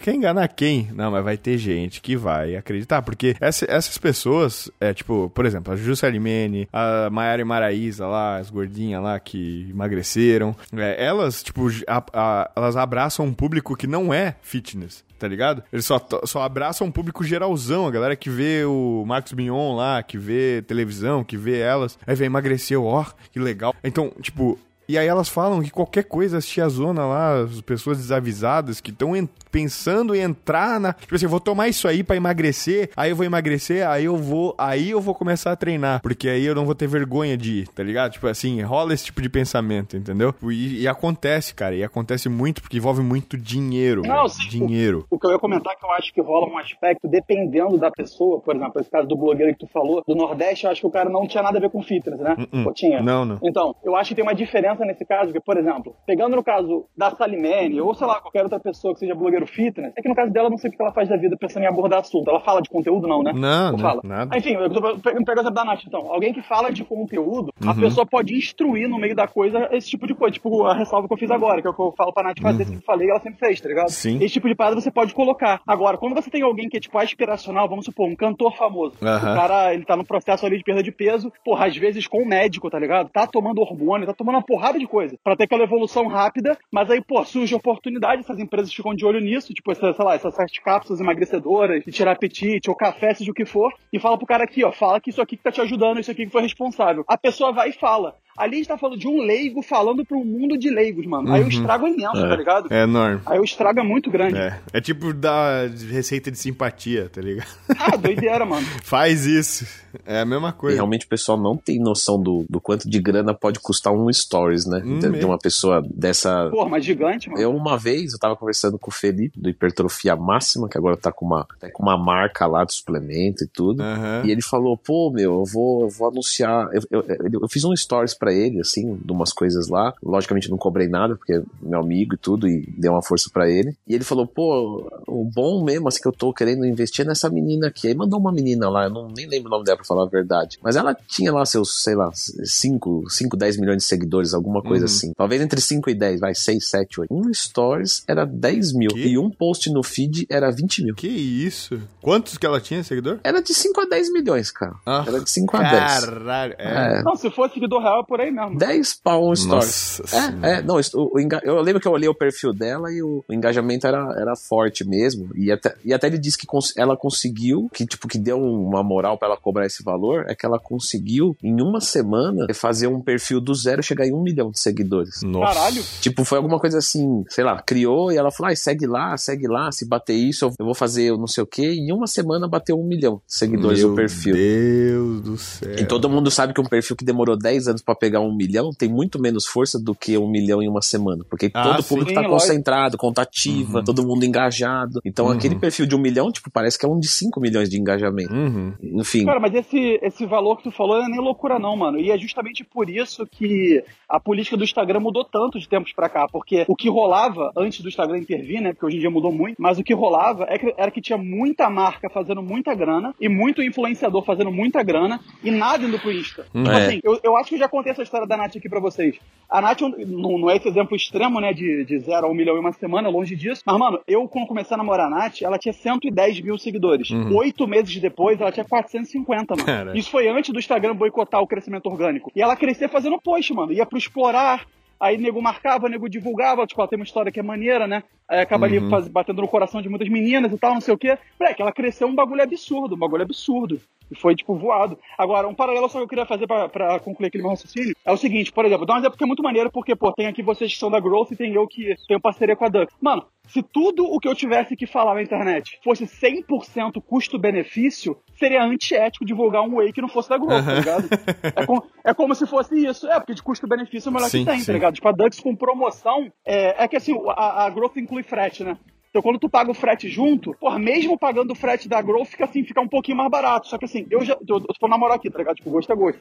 Quer 0.00 0.14
enganar 0.14 0.48
quem? 0.48 0.88
Não, 0.94 1.10
mas 1.10 1.22
vai 1.22 1.36
ter 1.36 1.58
gente 1.58 2.00
que 2.00 2.16
vai 2.16 2.56
acreditar, 2.56 3.02
porque 3.02 3.36
essa, 3.38 3.66
essas 3.70 3.98
pessoas, 3.98 4.70
é 4.80 4.94
tipo, 4.94 5.30
por 5.34 5.44
exemplo, 5.44 5.74
a 5.74 5.76
Juju 5.76 5.94
Salimene, 5.94 6.66
a 6.72 7.10
Maia 7.10 7.33
Maiara 7.34 7.42
e 7.42 7.44
Maraísa 7.44 8.06
lá, 8.06 8.36
as 8.36 8.50
gordinhas 8.50 9.02
lá 9.02 9.18
que 9.18 9.66
emagreceram. 9.70 10.54
É, 10.76 11.04
elas, 11.04 11.42
tipo, 11.42 11.68
a, 11.86 12.04
a, 12.12 12.50
elas 12.54 12.76
abraçam 12.76 13.26
um 13.26 13.34
público 13.34 13.76
que 13.76 13.86
não 13.86 14.12
é 14.12 14.36
fitness 14.42 15.04
tá 15.16 15.28
ligado? 15.28 15.62
Eles 15.72 15.86
só, 15.86 15.98
só 16.24 16.42
abraçam 16.42 16.86
um 16.86 16.90
público 16.90 17.24
geralzão, 17.24 17.86
a 17.86 17.90
galera 17.90 18.14
que 18.14 18.28
vê 18.28 18.62
o 18.66 19.04
Marcos 19.06 19.32
Mignon 19.32 19.74
lá, 19.74 20.02
que 20.02 20.18
vê 20.18 20.60
televisão, 20.66 21.24
que 21.24 21.34
vê 21.34 21.60
elas, 21.60 21.98
aí 22.06 22.14
vem 22.14 22.26
emagreceu, 22.26 22.84
ó, 22.84 23.06
que 23.32 23.38
legal. 23.38 23.74
Então, 23.82 24.12
tipo, 24.20 24.58
e 24.88 24.98
aí 24.98 25.06
elas 25.06 25.28
falam 25.28 25.62
que 25.62 25.70
qualquer 25.70 26.04
coisa, 26.04 26.38
as 26.38 26.46
tiazona 26.46 27.06
lá, 27.06 27.40
as 27.42 27.60
pessoas 27.60 27.98
desavisadas 27.98 28.80
que 28.80 28.90
estão 28.90 29.14
pensando 29.50 30.14
em 30.14 30.20
entrar 30.20 30.80
na. 30.80 30.92
Tipo 30.92 31.14
assim, 31.14 31.26
eu 31.26 31.30
vou 31.30 31.40
tomar 31.40 31.68
isso 31.68 31.86
aí 31.86 32.02
para 32.02 32.16
emagrecer, 32.16 32.90
aí 32.96 33.10
eu 33.10 33.16
vou 33.16 33.24
emagrecer, 33.24 33.88
aí 33.88 34.04
eu 34.04 34.16
vou. 34.16 34.54
Aí 34.58 34.90
eu 34.90 35.00
vou 35.00 35.14
começar 35.14 35.52
a 35.52 35.56
treinar. 35.56 36.02
Porque 36.02 36.28
aí 36.28 36.44
eu 36.44 36.54
não 36.54 36.66
vou 36.66 36.74
ter 36.74 36.86
vergonha 36.86 37.36
de 37.36 37.60
ir, 37.60 37.68
tá 37.68 37.82
ligado? 37.82 38.12
Tipo 38.12 38.26
assim, 38.26 38.60
rola 38.62 38.92
esse 38.92 39.06
tipo 39.06 39.22
de 39.22 39.28
pensamento, 39.28 39.96
entendeu? 39.96 40.34
E, 40.50 40.82
e 40.82 40.88
acontece, 40.88 41.54
cara. 41.54 41.74
E 41.74 41.84
acontece 41.84 42.28
muito 42.28 42.60
porque 42.60 42.76
envolve 42.76 43.02
muito 43.02 43.38
dinheiro. 43.38 44.02
Não, 44.02 44.28
sim, 44.28 44.48
dinheiro. 44.48 45.06
O, 45.08 45.16
o, 45.16 45.18
que 45.18 45.26
eu 45.26 45.30
ia 45.30 45.38
comentar 45.38 45.72
é 45.72 45.76
que 45.76 45.84
eu 45.84 45.90
acho 45.92 46.12
que 46.12 46.20
rola 46.20 46.50
um 46.50 46.58
aspecto, 46.58 47.08
dependendo 47.08 47.78
da 47.78 47.90
pessoa, 47.90 48.40
por 48.40 48.56
exemplo, 48.56 48.80
esse 48.80 48.90
caso 48.90 49.06
do 49.06 49.16
blogueiro 49.16 49.52
que 49.52 49.66
tu 49.66 49.72
falou, 49.72 50.02
do 50.06 50.14
Nordeste, 50.14 50.64
eu 50.64 50.72
acho 50.72 50.80
que 50.80 50.86
o 50.86 50.90
cara 50.90 51.08
não 51.08 51.26
tinha 51.26 51.42
nada 51.42 51.58
a 51.58 51.60
ver 51.60 51.70
com 51.70 51.82
fitness, 51.82 52.18
né? 52.18 52.34
Uh 52.38 52.56
-uh. 52.56 52.66
Ou 52.66 52.72
tinha? 52.72 53.00
Não, 53.00 53.24
não. 53.24 53.38
Então, 53.42 53.74
eu 53.84 53.94
acho 53.94 54.08
que 54.08 54.14
tem 54.16 54.24
uma 54.24 54.34
diferença 54.34 54.73
diferença 54.74 54.84
nesse 54.84 55.04
caso, 55.04 55.32
que, 55.32 55.40
por 55.40 55.56
exemplo, 55.56 55.94
pegando 56.06 56.36
no 56.36 56.42
caso 56.42 56.86
da 56.96 57.10
Salimene, 57.10 57.80
ou 57.80 57.94
sei 57.94 58.06
lá, 58.06 58.20
qualquer 58.20 58.42
outra 58.42 58.60
pessoa 58.60 58.92
que 58.92 59.00
seja 59.00 59.14
blogueiro 59.14 59.46
fitness, 59.46 59.92
é 59.96 60.02
que 60.02 60.08
no 60.08 60.14
caso 60.14 60.32
dela, 60.32 60.50
não 60.50 60.58
sei 60.58 60.70
o 60.70 60.72
que 60.72 60.82
ela 60.82 60.92
faz 60.92 61.08
da 61.08 61.16
vida 61.16 61.36
pensando 61.38 61.62
em 61.62 61.66
abordar 61.66 62.00
assunto. 62.00 62.28
Ela 62.28 62.40
fala 62.40 62.60
de 62.60 62.68
conteúdo, 62.68 63.06
não, 63.06 63.22
né? 63.22 63.32
Não, 63.32 63.72
não 63.72 63.78
fala. 63.78 64.00
nada. 64.04 64.36
Enfim, 64.36 64.54
eu 64.54 64.70
tô 64.70 64.80
pegando 64.98 65.26
o 65.26 65.32
exemplo 65.32 65.50
da 65.50 65.64
Nath, 65.64 65.84
então. 65.86 66.12
Alguém 66.12 66.32
que 66.32 66.42
fala 66.42 66.70
de 66.70 66.84
conteúdo, 66.84 67.52
uhum. 67.62 67.70
a 67.70 67.74
pessoa 67.74 68.06
pode 68.06 68.34
instruir 68.34 68.88
no 68.88 68.98
meio 68.98 69.14
da 69.14 69.26
coisa 69.26 69.68
esse 69.72 69.88
tipo 69.88 70.06
de 70.06 70.14
coisa. 70.14 70.34
Tipo, 70.34 70.64
a 70.64 70.74
ressalva 70.74 71.06
que 71.06 71.14
eu 71.14 71.18
fiz 71.18 71.30
agora, 71.30 71.60
que 71.60 71.68
é 71.68 71.70
o 71.70 71.74
que 71.74 71.80
eu 71.80 71.94
falo 71.96 72.12
pra 72.12 72.24
Nath 72.24 72.40
fazer, 72.40 72.66
uhum. 72.66 72.78
que 72.78 72.84
falei, 72.84 73.08
ela 73.08 73.20
sempre 73.20 73.38
fez, 73.38 73.60
tá 73.60 73.68
ligado? 73.68 73.88
Sim. 73.88 74.16
Esse 74.16 74.34
tipo 74.34 74.48
de 74.48 74.54
parada 74.54 74.80
você 74.80 74.90
pode 74.90 75.14
colocar. 75.14 75.60
Agora, 75.66 75.96
quando 75.96 76.14
você 76.14 76.30
tem 76.30 76.42
alguém 76.42 76.68
que 76.68 76.76
é, 76.76 76.80
tipo, 76.80 76.98
aspiracional, 76.98 77.68
vamos 77.68 77.84
supor, 77.84 78.08
um 78.08 78.16
cantor 78.16 78.56
famoso. 78.56 78.96
Uhum. 79.00 79.16
O 79.16 79.34
cara, 79.34 79.74
ele 79.74 79.84
tá 79.84 79.96
no 79.96 80.04
processo 80.04 80.44
ali 80.44 80.58
de 80.58 80.64
perda 80.64 80.82
de 80.82 80.92
peso, 80.92 81.32
porra, 81.44 81.66
às 81.66 81.76
vezes 81.76 82.06
com 82.06 82.22
um 82.22 82.26
médico, 82.26 82.70
tá 82.70 82.78
ligado? 82.78 83.08
Tá 83.10 83.26
tomando 83.26 83.60
hormônio, 83.60 84.06
tá 84.06 84.14
tomando 84.14 84.36
uma 84.36 84.42
porrada 84.42 84.63
de 84.72 84.86
coisa. 84.86 85.16
Pra 85.22 85.36
ter 85.36 85.44
aquela 85.44 85.64
evolução 85.64 86.06
rápida, 86.06 86.58
mas 86.72 86.90
aí, 86.90 87.02
pô, 87.02 87.24
surge 87.24 87.54
oportunidade, 87.54 88.20
essas 88.20 88.38
empresas 88.38 88.72
ficam 88.72 88.94
de 88.94 89.04
olho 89.04 89.20
nisso, 89.20 89.52
tipo, 89.52 89.70
essa, 89.72 89.92
sei 89.92 90.04
lá, 90.04 90.14
essas 90.14 90.34
sete 90.34 90.62
cápsulas 90.62 91.00
emagrecedoras, 91.00 91.84
de 91.84 91.92
tirar 91.92 92.12
apetite, 92.12 92.70
ou 92.70 92.76
café, 92.76 93.14
seja 93.14 93.30
o 93.30 93.34
que 93.34 93.44
for, 93.44 93.72
e 93.92 93.98
fala 93.98 94.16
pro 94.16 94.26
cara 94.26 94.44
aqui, 94.44 94.64
ó, 94.64 94.72
fala 94.72 95.00
que 95.00 95.10
isso 95.10 95.22
aqui 95.22 95.36
que 95.36 95.42
tá 95.42 95.52
te 95.52 95.60
ajudando, 95.60 96.00
isso 96.00 96.10
aqui 96.10 96.24
que 96.26 96.32
foi 96.32 96.42
responsável. 96.42 97.04
A 97.06 97.18
pessoa 97.18 97.52
vai 97.52 97.70
e 97.70 97.72
fala. 97.72 98.16
Ali 98.36 98.54
a 98.54 98.56
gente 98.58 98.68
tá 98.68 98.78
falando 98.78 98.98
de 98.98 99.06
um 99.06 99.20
leigo 99.20 99.62
falando 99.62 100.04
para 100.04 100.16
um 100.16 100.24
mundo 100.24 100.58
de 100.58 100.68
leigos, 100.70 101.06
mano. 101.06 101.28
Uhum. 101.28 101.34
Aí 101.34 101.44
o 101.44 101.48
estrago 101.48 101.86
é 101.86 101.90
imenso, 101.90 102.24
é. 102.24 102.28
tá 102.28 102.36
ligado? 102.36 102.72
É 102.72 102.82
enorme. 102.82 103.20
Aí 103.26 103.38
o 103.38 103.44
estrago 103.44 103.80
é 103.80 103.82
muito 103.82 104.10
grande. 104.10 104.36
É. 104.36 104.60
É 104.72 104.80
tipo 104.80 105.12
da 105.12 105.66
receita 105.90 106.30
de 106.30 106.38
simpatia, 106.38 107.08
tá 107.08 107.20
ligado? 107.20 107.48
Ah, 107.78 107.96
doideira, 107.96 108.44
mano. 108.44 108.66
Faz 108.82 109.24
isso. 109.26 109.66
É 110.04 110.20
a 110.20 110.24
mesma 110.24 110.52
coisa. 110.52 110.74
E 110.74 110.76
realmente 110.76 111.06
o 111.06 111.08
pessoal 111.08 111.38
não 111.38 111.56
tem 111.56 111.78
noção 111.78 112.20
do, 112.20 112.44
do 112.48 112.60
quanto 112.60 112.88
de 112.88 113.00
grana 113.00 113.32
pode 113.32 113.60
custar 113.60 113.92
um 113.92 114.12
stories, 114.12 114.66
né? 114.66 114.82
Hum, 114.84 114.98
de, 114.98 115.10
de, 115.10 115.24
uma 115.24 115.38
pessoa 115.38 115.82
dessa. 115.88 116.48
Porra, 116.50 116.70
mas 116.70 116.84
gigante, 116.84 117.28
mano. 117.28 117.40
Eu, 117.40 117.54
uma 117.54 117.78
vez, 117.78 118.12
eu 118.12 118.18
tava 118.18 118.36
conversando 118.36 118.78
com 118.78 118.90
o 118.90 118.94
Felipe, 118.94 119.38
do 119.40 119.48
Hipertrofia 119.48 120.16
Máxima, 120.16 120.68
que 120.68 120.76
agora 120.76 120.96
tá 120.96 121.12
com 121.12 121.24
uma, 121.24 121.46
tá 121.60 121.70
com 121.70 121.82
uma 121.82 121.96
marca 121.96 122.46
lá 122.46 122.64
de 122.64 122.74
suplemento 122.74 123.44
e 123.44 123.46
tudo. 123.46 123.82
Uhum. 123.82 124.24
E 124.24 124.30
ele 124.30 124.42
falou, 124.42 124.76
pô, 124.76 125.10
meu, 125.10 125.40
eu 125.40 125.44
vou, 125.44 125.82
eu 125.82 125.88
vou 125.88 126.08
anunciar. 126.08 126.68
Eu, 126.72 126.82
eu, 126.90 127.04
eu, 127.08 127.40
eu 127.42 127.48
fiz 127.48 127.64
um 127.64 127.74
stories 127.76 128.14
para 128.24 128.32
ele, 128.32 128.58
assim, 128.60 128.98
de 129.04 129.12
umas 129.12 129.34
coisas 129.34 129.68
lá. 129.68 129.92
Logicamente 130.02 130.50
não 130.50 130.56
cobrei 130.56 130.88
nada, 130.88 131.14
porque 131.14 131.34
é 131.34 131.42
meu 131.60 131.78
amigo 131.78 132.14
e 132.14 132.18
tudo, 132.18 132.48
e 132.48 132.64
dei 132.78 132.90
uma 132.90 133.02
força 133.02 133.28
para 133.30 133.50
ele. 133.50 133.76
E 133.86 133.94
ele 133.94 134.02
falou, 134.02 134.26
pô, 134.26 134.90
o 135.06 135.24
bom 135.24 135.62
mesmo, 135.62 135.88
assim, 135.88 136.00
que 136.00 136.08
eu 136.08 136.12
tô 136.12 136.32
querendo 136.32 136.64
investir 136.64 137.04
é 137.04 137.08
nessa 137.08 137.28
menina 137.28 137.68
aqui. 137.68 137.88
Aí 137.88 137.94
mandou 137.94 138.18
uma 138.18 138.32
menina 138.32 138.70
lá, 138.70 138.84
eu 138.84 138.90
não 138.90 139.08
nem 139.14 139.26
lembro 139.28 139.48
o 139.48 139.50
nome 139.50 139.64
dela 139.64 139.76
pra 139.76 139.86
falar 139.86 140.04
a 140.04 140.08
verdade. 140.08 140.58
Mas 140.62 140.74
ela 140.74 140.94
tinha 140.94 141.30
lá 141.32 141.44
seus, 141.44 141.82
sei 141.82 141.94
lá, 141.94 142.10
5, 142.14 143.04
5, 143.10 143.36
10 143.36 143.58
milhões 143.58 143.78
de 143.78 143.84
seguidores, 143.84 144.32
alguma 144.32 144.62
coisa 144.62 144.86
uhum. 144.86 144.90
assim. 144.90 145.12
Talvez 145.14 145.42
entre 145.42 145.60
5 145.60 145.90
e 145.90 145.94
10, 145.94 146.20
vai, 146.20 146.34
6, 146.34 146.66
7, 146.66 147.00
8. 147.02 147.14
Um 147.14 147.32
stories 147.34 148.04
era 148.08 148.24
10 148.24 148.72
mil. 148.72 148.90
Que? 148.90 149.08
E 149.08 149.18
um 149.18 149.28
post 149.28 149.70
no 149.70 149.82
feed 149.82 150.26
era 150.30 150.50
20 150.50 150.84
mil. 150.84 150.94
Que 150.94 151.08
isso? 151.08 151.78
Quantos 152.00 152.38
que 152.38 152.46
ela 152.46 152.60
tinha, 152.60 152.82
seguidor? 152.82 153.18
Era 153.22 153.42
de 153.42 153.52
5 153.52 153.80
a 153.82 153.84
10 153.84 154.12
milhões, 154.12 154.50
cara. 154.50 154.74
Ah, 154.86 155.04
era 155.06 155.20
de 155.20 155.30
5 155.30 155.56
a 155.56 155.60
10. 155.60 156.04
Caralho. 156.04 156.54
É. 156.58 156.98
é. 156.98 157.02
Não, 157.02 157.16
se 157.16 157.30
fosse 157.30 157.54
seguidor 157.54 157.82
real, 157.82 158.04
por 158.14 158.20
aí 158.20 158.30
mesmo. 158.30 158.56
10 158.56 158.94
pau 159.02 159.28
um 159.28 159.34
stories. 159.34 160.00
É, 160.12 160.52
é, 160.52 160.62
não, 160.62 160.76
o, 160.76 161.10
o, 161.12 161.20
eu 161.42 161.60
lembro 161.60 161.80
que 161.80 161.88
eu 161.88 161.92
olhei 161.92 162.08
o 162.08 162.14
perfil 162.14 162.52
dela 162.52 162.92
e 162.92 163.02
o, 163.02 163.24
o, 163.28 163.34
engajamento 163.34 163.88
era, 163.88 164.14
era 164.16 164.36
forte 164.36 164.84
mesmo. 164.86 165.30
E 165.34 165.50
até, 165.50 165.74
e 165.84 165.92
até 165.92 166.06
ele 166.06 166.18
disse 166.18 166.38
que 166.38 166.46
cons 166.46 166.72
ela 166.76 166.96
conseguiu, 166.96 167.68
que 167.74 167.84
tipo, 167.84 168.06
que 168.06 168.16
deu 168.16 168.38
uma 168.38 168.84
moral 168.84 169.18
para 169.18 169.28
ela 169.28 169.36
cobrar 169.36 169.66
esse 169.66 169.82
valor, 169.82 170.26
é 170.28 170.34
que 170.34 170.46
ela 170.46 170.60
conseguiu, 170.60 171.36
em 171.42 171.60
uma 171.60 171.80
semana, 171.80 172.46
fazer 172.54 172.86
um 172.86 173.00
perfil 173.00 173.40
do 173.40 173.52
zero 173.52 173.80
e 173.80 173.84
chegar 173.84 174.06
em 174.06 174.14
um 174.14 174.22
milhão 174.22 174.50
de 174.50 174.60
seguidores. 174.60 175.20
Nossa. 175.22 175.52
Caralho! 175.52 175.82
Tipo, 176.00 176.24
foi 176.24 176.38
alguma 176.38 176.60
coisa 176.60 176.78
assim, 176.78 177.24
sei 177.28 177.42
lá, 177.42 177.60
criou 177.62 178.12
e 178.12 178.16
ela 178.16 178.30
falou, 178.30 178.52
ah, 178.52 178.56
segue 178.56 178.86
lá, 178.86 179.16
segue 179.16 179.48
lá, 179.48 179.72
se 179.72 179.88
bater 179.88 180.14
isso, 180.14 180.44
eu 180.44 180.64
vou 180.64 180.74
fazer 180.74 181.10
não 181.18 181.26
sei 181.26 181.42
o 181.42 181.46
que. 181.46 181.66
E 181.66 181.88
em 181.88 181.92
uma 181.92 182.06
semana 182.06 182.46
bateu 182.46 182.78
um 182.78 182.86
milhão 182.86 183.20
de 183.26 183.34
seguidores 183.34 183.80
Meu 183.80 183.90
no 183.90 183.96
perfil. 183.96 184.34
Deus 184.34 185.20
do 185.22 185.36
céu. 185.36 185.74
E 185.78 185.84
todo 185.84 186.08
mundo 186.08 186.30
sabe 186.30 186.54
que 186.54 186.60
um 186.60 186.64
perfil 186.64 186.94
que 186.94 187.04
demorou 187.04 187.36
10 187.36 187.68
anos 187.68 187.82
para 187.82 187.96
pegar 188.04 188.20
um 188.20 188.34
milhão 188.34 188.70
tem 188.70 188.86
muito 188.86 189.18
menos 189.18 189.46
força 189.46 189.78
do 189.82 189.94
que 189.94 190.18
um 190.18 190.28
milhão 190.28 190.62
em 190.62 190.68
uma 190.68 190.82
semana. 190.82 191.24
Porque 191.30 191.50
ah, 191.54 191.62
todo 191.62 191.80
o 191.80 191.84
público 191.84 192.10
sim, 192.10 192.14
tá 192.14 192.28
concentrado, 192.28 192.98
contativa, 192.98 193.78
uhum. 193.78 193.84
todo 193.84 194.06
mundo 194.06 194.26
engajado. 194.26 195.00
Então 195.02 195.26
uhum. 195.26 195.32
aquele 195.32 195.56
perfil 195.56 195.86
de 195.86 195.96
um 195.96 195.98
milhão, 195.98 196.30
tipo, 196.30 196.50
parece 196.50 196.78
que 196.78 196.84
é 196.84 196.88
um 196.88 197.00
de 197.00 197.08
5 197.08 197.40
milhões 197.40 197.70
de 197.70 197.80
engajamento. 197.80 198.34
Uhum. 198.34 198.74
Enfim. 198.82 199.24
Cara, 199.24 199.40
mas 199.40 199.54
esse, 199.54 199.98
esse 200.02 200.26
valor 200.26 200.58
que 200.58 200.64
tu 200.64 200.70
falou 200.70 200.98
não 200.98 201.06
é 201.06 201.08
nem 201.08 201.20
loucura, 201.20 201.58
não, 201.58 201.74
mano. 201.74 201.98
E 201.98 202.10
é 202.10 202.18
justamente 202.18 202.62
por 202.62 202.90
isso 202.90 203.26
que 203.26 203.82
a 204.06 204.20
política 204.20 204.56
do 204.56 204.64
Instagram 204.64 205.00
mudou 205.00 205.24
tanto 205.24 205.58
de 205.58 205.66
tempos 205.66 205.92
pra 205.94 206.10
cá. 206.10 206.26
Porque 206.30 206.66
o 206.68 206.76
que 206.76 206.90
rolava 206.90 207.52
antes 207.56 207.80
do 207.80 207.88
Instagram 207.88 208.18
intervir, 208.18 208.60
né? 208.60 208.72
Porque 208.72 208.84
hoje 208.84 208.96
em 208.96 209.00
dia 209.00 209.10
mudou 209.10 209.32
muito, 209.32 209.56
mas 209.58 209.78
o 209.78 209.82
que 209.82 209.94
rolava 209.94 210.44
é 210.48 210.58
que, 210.58 210.74
era 210.76 210.90
que 210.90 211.00
tinha 211.00 211.16
muita 211.16 211.70
marca 211.70 212.10
fazendo 212.10 212.42
muita 212.42 212.74
grana 212.74 213.14
e 213.18 213.30
muito 213.30 213.62
influenciador 213.62 214.22
fazendo 214.22 214.52
muita 214.52 214.82
grana 214.82 215.20
e 215.42 215.50
nada 215.50 215.84
indo 215.84 215.98
pro 215.98 216.12
Insta. 216.12 216.44
Tipo 216.44 216.70
é. 216.70 216.86
assim, 216.86 217.00
eu, 217.02 217.18
eu 217.22 217.36
acho 217.36 217.48
que 217.48 217.54
eu 217.54 217.58
já 217.58 217.68
contei 217.68 217.93
essa 217.94 218.02
história 218.02 218.26
da 218.26 218.36
Nath 218.36 218.56
aqui 218.56 218.68
pra 218.68 218.80
vocês. 218.80 219.16
A 219.48 219.60
Nath 219.60 219.80
não, 219.80 220.38
não 220.38 220.50
é 220.50 220.56
esse 220.56 220.68
exemplo 220.68 220.96
extremo, 220.96 221.40
né? 221.40 221.52
De, 221.52 221.84
de 221.84 221.98
zero 221.98 222.26
a 222.26 222.30
um 222.30 222.34
milhão 222.34 222.56
em 222.56 222.60
uma 222.60 222.72
semana, 222.72 223.08
longe 223.08 223.34
disso. 223.34 223.62
Mas, 223.64 223.78
mano, 223.78 224.00
eu, 224.06 224.28
quando 224.28 224.46
comecei 224.46 224.74
a 224.74 224.78
namorar 224.78 225.06
a 225.06 225.10
Nath, 225.10 225.42
ela 225.42 225.58
tinha 225.58 225.72
110 225.72 226.40
mil 226.40 226.58
seguidores. 226.58 227.10
Uhum. 227.10 227.36
Oito 227.36 227.66
meses 227.66 228.00
depois, 228.00 228.40
ela 228.40 228.52
tinha 228.52 228.64
450, 228.64 229.54
mano. 229.54 229.66
Cara. 229.66 229.96
Isso 229.96 230.10
foi 230.10 230.28
antes 230.28 230.52
do 230.52 230.58
Instagram 230.58 230.94
boicotar 230.94 231.40
o 231.40 231.46
crescimento 231.46 231.86
orgânico. 231.86 232.30
E 232.34 232.42
ela 232.42 232.56
crescia 232.56 232.88
fazendo 232.88 233.20
post, 233.20 233.52
mano. 233.54 233.72
Ia 233.72 233.86
pro 233.86 233.98
explorar, 233.98 234.66
Aí 235.00 235.18
nego 235.18 235.42
marcava, 235.42 235.88
nego 235.88 236.08
divulgava, 236.08 236.66
tipo, 236.66 236.80
ela 236.80 236.88
tem 236.88 236.98
uma 236.98 237.04
história 237.04 237.30
que 237.30 237.40
é 237.40 237.42
maneira, 237.42 237.86
né? 237.86 238.02
Aí 238.28 238.40
acaba 238.40 238.66
uhum. 238.66 238.78
ali 238.78 238.90
faz, 238.90 239.08
batendo 239.08 239.42
no 239.42 239.48
coração 239.48 239.82
de 239.82 239.88
muitas 239.88 240.08
meninas 240.08 240.52
e 240.52 240.58
tal, 240.58 240.74
não 240.74 240.80
sei 240.80 240.94
o 240.94 240.98
quê. 240.98 241.18
Moleque, 241.38 241.62
ela 241.62 241.72
cresceu 241.72 242.08
um 242.08 242.14
bagulho 242.14 242.42
absurdo, 242.42 242.94
um 242.94 242.98
bagulho 242.98 243.22
absurdo. 243.22 243.80
E 244.10 244.14
foi, 244.14 244.34
tipo, 244.34 244.54
voado. 244.54 244.98
Agora, 245.16 245.48
um 245.48 245.54
paralelo 245.54 245.88
só 245.88 245.98
que 245.98 246.04
eu 246.04 246.08
queria 246.08 246.26
fazer 246.26 246.46
pra, 246.46 246.68
pra 246.68 246.98
concluir 247.00 247.28
aquele 247.28 247.42
meu 247.42 247.50
raciocínio 247.50 247.94
é 248.04 248.12
o 248.12 248.16
seguinte, 248.16 248.52
por 248.52 248.64
exemplo, 248.64 248.86
dá 248.86 248.94
um 248.94 248.98
exemplo 248.98 249.16
que 249.16 249.24
é 249.24 249.26
muito 249.26 249.42
maneiro, 249.42 249.70
porque, 249.70 249.96
pô, 249.96 250.12
tem 250.12 250.26
aqui 250.26 250.42
vocês 250.42 250.72
que 250.72 250.78
são 250.78 250.90
da 250.90 251.00
Growth 251.00 251.32
e 251.32 251.36
tem 251.36 251.54
eu 251.54 251.66
que 251.66 251.94
tenho 252.06 252.20
parceria 252.20 252.56
com 252.56 252.64
a 252.64 252.68
Duck. 252.68 252.92
Mano, 253.00 253.24
se 253.46 253.62
tudo 253.62 254.04
o 254.04 254.18
que 254.18 254.28
eu 254.28 254.34
tivesse 254.34 254.76
que 254.76 254.86
falar 254.86 255.14
na 255.14 255.22
internet 255.22 255.78
fosse 255.82 256.04
100% 256.04 257.02
custo-benefício, 257.02 258.16
seria 258.38 258.64
antiético 258.64 259.24
divulgar 259.24 259.62
um 259.62 259.76
whey 259.76 259.92
que 259.92 260.00
não 260.00 260.08
fosse 260.08 260.28
da 260.28 260.38
Growth, 260.38 260.60
uhum. 260.60 260.64
tá 260.64 260.74
ligado? 260.74 261.08
É, 261.56 261.66
com, 261.66 261.82
é, 262.04 262.14
como 262.14 262.34
se 262.34 262.46
fosse 262.46 262.86
isso. 262.86 263.06
É, 263.08 263.18
porque 263.18 263.34
de 263.34 263.42
custo-benefício 263.42 264.08
é 264.08 264.10
o 264.10 264.14
melhor 264.14 264.28
sim, 264.28 264.40
que 264.40 264.44
tem, 264.44 264.54
tá 264.54 264.60
sim. 264.60 264.66
tá 264.66 264.72
ligado? 264.72 264.94
Tipo, 264.94 265.08
a 265.08 265.12
Dux 265.12 265.40
com 265.40 265.54
promoção, 265.54 266.30
é, 266.44 266.84
é 266.84 266.88
que 266.88 266.96
assim, 266.96 267.14
a, 267.28 267.66
a 267.66 267.70
Growth 267.70 267.96
inclui 268.14 268.22
frete, 268.22 268.62
né? 268.62 268.78
Então, 269.10 269.22
quando 269.22 269.38
tu 269.38 269.48
paga 269.48 269.70
o 269.70 269.74
frete 269.74 270.08
junto, 270.08 270.54
porra, 270.58 270.78
mesmo 270.78 271.18
pagando 271.18 271.52
o 271.52 271.54
frete 271.54 271.88
da 271.88 272.02
Growth, 272.02 272.26
fica 272.26 272.44
assim, 272.44 272.64
fica 272.64 272.80
um 272.80 272.88
pouquinho 272.88 273.16
mais 273.16 273.30
barato. 273.30 273.68
Só 273.68 273.78
que 273.78 273.84
assim, 273.84 274.06
eu 274.10 274.24
já. 274.24 274.34
Eu, 274.48 274.56
eu 274.56 274.74
tô 274.78 274.88
namorar 274.88 275.16
aqui, 275.16 275.30
tá 275.30 275.38
ligado? 275.38 275.56
Tipo, 275.56 275.70
gosto 275.70 275.92
é 275.92 275.96
gosto. 275.96 276.20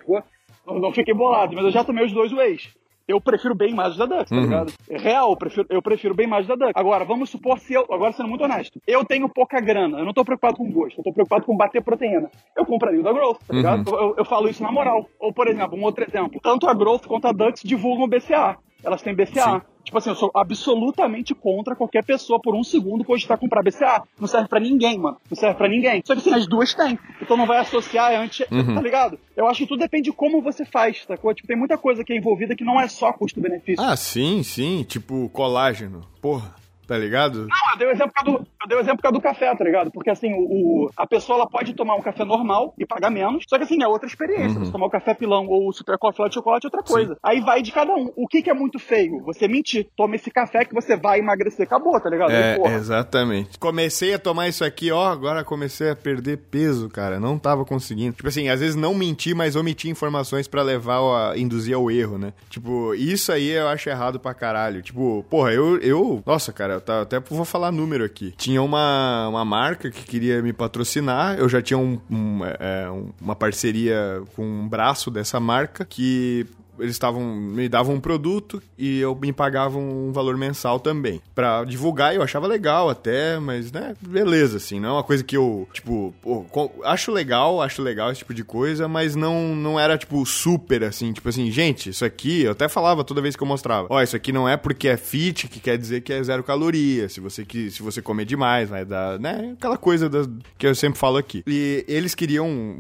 Não, 0.66 0.80
não 0.80 0.94
fiquei 0.94 1.14
bolado, 1.14 1.56
mas 1.56 1.66
eu 1.66 1.72
já 1.72 1.84
tomei 1.84 2.06
os 2.06 2.14
dois 2.14 2.32
ways 2.32 2.72
eu 3.08 3.20
prefiro 3.20 3.54
bem 3.54 3.74
mais 3.74 3.98
da 3.98 4.06
Dux, 4.06 4.30
tá 4.30 4.36
uhum. 4.36 4.42
ligado? 4.44 4.74
É 4.90 4.98
real, 4.98 5.32
eu 5.32 5.38
prefiro, 5.38 5.68
eu 5.70 5.82
prefiro 5.82 6.14
bem 6.14 6.28
mais 6.28 6.48
da 6.48 6.56
Dux. 6.56 6.72
Agora, 6.74 7.04
vamos 7.04 7.30
supor 7.30 7.60
se 7.60 7.74
eu, 7.74 7.86
agora 7.90 8.14
sendo 8.14 8.30
muito 8.30 8.44
honesto, 8.44 8.80
eu 8.88 9.04
tenho 9.04 9.28
pouca 9.28 9.60
grana, 9.60 10.00
eu 10.00 10.06
não 10.06 10.14
tô 10.14 10.24
preocupado 10.24 10.58
com 10.58 10.72
gosto, 10.72 11.00
eu 11.00 11.04
tô 11.04 11.12
preocupado 11.12 11.46
com 11.46 11.56
bater 11.56 11.84
proteína. 11.84 12.30
Eu 12.56 12.66
compraria 12.66 13.00
o 13.00 13.04
da 13.04 13.12
Growth, 13.12 13.40
tá 13.46 13.54
ligado? 13.54 13.90
Uhum. 13.90 13.98
Eu, 13.98 14.16
eu, 14.20 14.26
falo 14.26 14.48
isso 14.48 14.64
na 14.64 14.72
moral. 14.72 15.08
Ou, 15.20 15.34
por 15.34 15.48
exemplo, 15.48 15.78
um 15.78 15.84
outro 15.84 16.04
exemplo, 16.04 16.40
tanto 16.42 16.68
a 16.68 16.74
Growth 16.74 17.06
quanto 17.06 17.28
a 17.28 17.32
Dux 17.32 17.62
divulgam 17.64 18.08
BCA. 18.08 18.58
Elas 18.84 19.02
têm 19.02 19.16
BCA. 19.16 19.44
Sim. 19.44 19.62
Tipo 19.84 19.98
assim, 19.98 20.10
eu 20.10 20.16
sou 20.16 20.32
absolutamente 20.34 21.36
contra 21.36 21.76
qualquer 21.76 22.04
pessoa 22.04 22.40
por 22.40 22.56
um 22.56 22.64
segundo 22.64 23.04
cogitar 23.04 23.38
comprar 23.38 23.62
BCA. 23.62 24.04
Não 24.20 24.28
serve 24.28 24.48
para 24.48 24.60
ninguém, 24.60 24.98
mano. 24.98 25.18
Não 25.30 25.38
serve 25.38 25.56
para 25.56 25.68
ninguém. 25.68 26.02
Só 26.06 26.14
que 26.14 26.22
assim, 26.22 26.34
as 26.34 26.48
duas 26.48 26.74
têm. 26.74 26.98
Então 27.22 27.36
não 27.36 27.46
vai 27.46 27.60
associar 27.60 28.14
antes, 28.20 28.46
uhum. 28.50 28.76
tá 28.76 28.82
ligado? 28.82 29.20
Eu 29.36 29.48
acho 29.48 29.60
que 29.60 29.68
tudo 29.68 29.80
depende 29.80 30.10
de 30.10 30.16
como 30.16 30.42
você 30.42 30.66
faz, 30.66 31.04
sacou? 31.06 31.34
Tipo, 31.34 31.48
tem 31.48 31.58
muita 31.58 31.78
coisa 31.78 32.04
que 32.04 32.14
é 32.14 32.18
envolvida 32.18 32.56
que 32.56 32.64
não 32.64 32.80
é 32.80 32.88
só 32.88 33.12
custo-benefício. 33.12 33.84
Ah, 33.84 33.96
sim, 33.96 34.42
sim. 34.44 34.84
Tipo, 34.84 35.30
colágeno. 35.30 36.02
Porra 36.22 36.63
tá 36.94 37.00
ligado? 37.00 37.48
Não, 37.48 37.72
eu 37.72 37.78
dei 37.80 37.88
o 37.88 37.92
exemplo 37.92 38.14
do, 38.24 38.32
eu 38.32 38.68
dei 38.68 38.78
o 38.78 38.82
exemplo 38.82 39.12
do 39.12 39.20
café, 39.20 39.56
tá 39.56 39.64
ligado? 39.64 39.92
Porque 39.92 40.12
assim, 40.12 40.32
o, 40.32 40.92
a 40.96 41.08
pessoa 41.08 41.40
ela 41.40 41.50
pode 41.50 41.74
tomar 41.74 41.96
um 41.96 42.02
café 42.04 42.24
normal 42.24 42.76
e 42.78 42.86
pagar 42.86 43.10
menos, 43.10 43.46
só 43.50 43.58
que 43.58 43.64
assim, 43.64 43.82
é 43.82 43.88
outra 43.88 44.08
experiência. 44.08 44.60
Uhum. 44.60 44.66
Você 44.66 44.72
tomar 44.72 44.86
o 44.86 44.92
café 44.92 45.16
pilão 45.16 45.48
ou 45.48 45.68
o 45.68 45.74
super 45.74 45.98
coffee 45.98 46.28
de 46.30 46.36
chocolate 46.36 46.68
é 46.68 46.68
outra 46.68 46.84
coisa. 46.84 47.14
Sim. 47.14 47.20
Aí 47.24 47.42
vai 47.42 47.64
de 47.64 47.72
cada 47.72 47.96
um. 47.96 48.12
O 48.16 48.28
que, 48.28 48.44
que 48.44 48.50
é 48.50 48.54
muito 48.54 48.78
feio? 48.78 49.24
Você 49.26 49.48
mentir. 49.48 49.88
Toma 49.98 50.16
esse 50.16 50.30
café 50.30 50.66
que 50.66 50.74
você 50.74 50.96
vai 50.96 51.18
emagrecer. 51.18 51.66
Acabou, 51.66 52.00
tá 52.00 52.12
ligado? 52.12 52.32
É, 52.32 52.60
Aí, 52.64 52.76
exatamente. 52.76 53.58
Comecei 53.58 54.14
a 54.14 54.20
tomar 54.20 54.48
isso 54.48 54.64
aqui, 54.64 54.92
ó, 54.92 55.08
agora 55.08 55.44
comecei 55.44 55.90
a 55.90 55.96
perder 55.96 56.38
peso, 56.38 56.90
cara. 56.90 57.20
Não 57.20 57.40
tava 57.40 57.66
conseguindo. 57.66 58.16
Tipo 58.16 58.30
assim, 58.30 58.50
às 58.50 58.60
vezes 58.60 58.76
não 58.76 58.94
mentir, 58.94 59.36
mas 59.36 59.56
omitir 59.56 59.90
informações 59.90 60.48
para 60.48 60.62
levar 60.62 61.32
a 61.32 61.38
induzir 61.38 61.76
ao 61.76 61.90
erro, 61.90 62.20
né? 62.20 62.34
Tipo, 62.52 62.94
isso 62.94 63.32
aí 63.32 63.50
eu 63.50 63.68
acho 63.68 63.90
errado 63.90 64.20
pra 64.20 64.36
caralho. 64.36 64.84
Tipo, 64.84 65.26
porra, 65.28 65.52
eu, 65.52 65.80
eu 65.80 66.22
nossa, 66.26 66.54
cara, 66.54 66.80
eu 66.92 67.02
até 67.02 67.20
vou 67.20 67.46
falar 67.46 67.72
número 67.72 68.04
aqui. 68.04 68.34
Tinha 68.38 68.62
uma, 68.62 69.28
uma 69.30 69.46
marca 69.46 69.90
que 69.90 70.04
queria 70.04 70.42
me 70.42 70.52
patrocinar, 70.52 71.38
eu 71.38 71.48
já 71.48 71.62
tinha 71.62 71.78
um, 71.78 72.00
um, 72.10 72.40
é, 72.46 72.88
uma 73.22 73.36
parceria 73.36 74.22
com 74.36 74.46
um 74.46 74.68
braço 74.68 75.10
dessa 75.10 75.40
marca 75.40 75.86
que 75.86 76.46
eles 76.80 76.94
estavam 76.94 77.24
me 77.24 77.70
davam 77.70 77.96
um 77.96 78.00
produto 78.00 78.62
e 78.78 79.00
eu 79.00 79.16
me 79.16 79.32
pagavam 79.32 79.82
um 79.82 80.12
valor 80.12 80.38
mensal 80.38 80.80
também 80.80 81.22
para 81.34 81.64
divulgar. 81.64 82.16
Eu 82.16 82.22
achava 82.22 82.48
legal 82.48 82.90
até, 82.90 83.40
mas 83.40 83.72
né, 83.72 83.96
beleza 84.02 84.58
assim, 84.58 84.80
não 84.80 84.90
é 84.90 84.92
uma 84.94 85.04
coisa 85.04 85.24
que 85.24 85.38
eu 85.38 85.68
tipo 85.74 86.14
pô, 86.22 86.46
acho 86.84 87.12
legal, 87.12 87.62
acho 87.62 87.82
legal 87.82 88.12
esse 88.12 88.20
tipo 88.20 88.34
de 88.34 88.44
coisa, 88.44 88.88
mas 88.88 89.16
não 89.16 89.56
não 89.56 89.80
era 89.80 89.98
tipo 89.98 90.26
super 90.26 90.84
assim, 90.84 91.14
tipo 91.14 91.30
assim, 91.30 91.52
gente, 91.52 91.90
isso 91.90 92.06
aqui 92.06 92.44
eu 92.44 92.52
até 92.52 92.68
falava 92.68 93.04
toda 93.04 93.22
vez 93.22 93.36
que 93.36 93.44
eu 93.44 93.48
mostrava. 93.48 93.88
Ó, 93.90 94.02
isso 94.02 94.16
aqui 94.16 94.32
não 94.32 94.48
é 94.48 94.58
porque 94.58 94.88
é 94.88 94.98
fit 94.98 95.48
que 95.48 95.60
quer 95.60 95.78
dizer 95.78 96.02
que 96.02 96.12
é 96.12 96.24
zero 96.24 96.44
caloria. 96.44 97.08
Se 97.10 97.20
você 97.20 97.46
que 97.46 97.70
se 97.70 97.82
você 97.82 98.02
comer 98.02 98.26
demais, 98.26 98.70
vai 98.70 98.86
dar, 98.86 99.20
né, 99.20 99.54
aquela 99.58 99.78
coisa 99.78 100.10
das, 100.10 100.28
que 100.58 100.68
eu 100.68 100.76
sempre 100.76 101.00
falo 101.00 101.18
aqui. 101.18 101.44
E 101.48 101.86
eles 101.88 102.16
queriam 102.16 102.78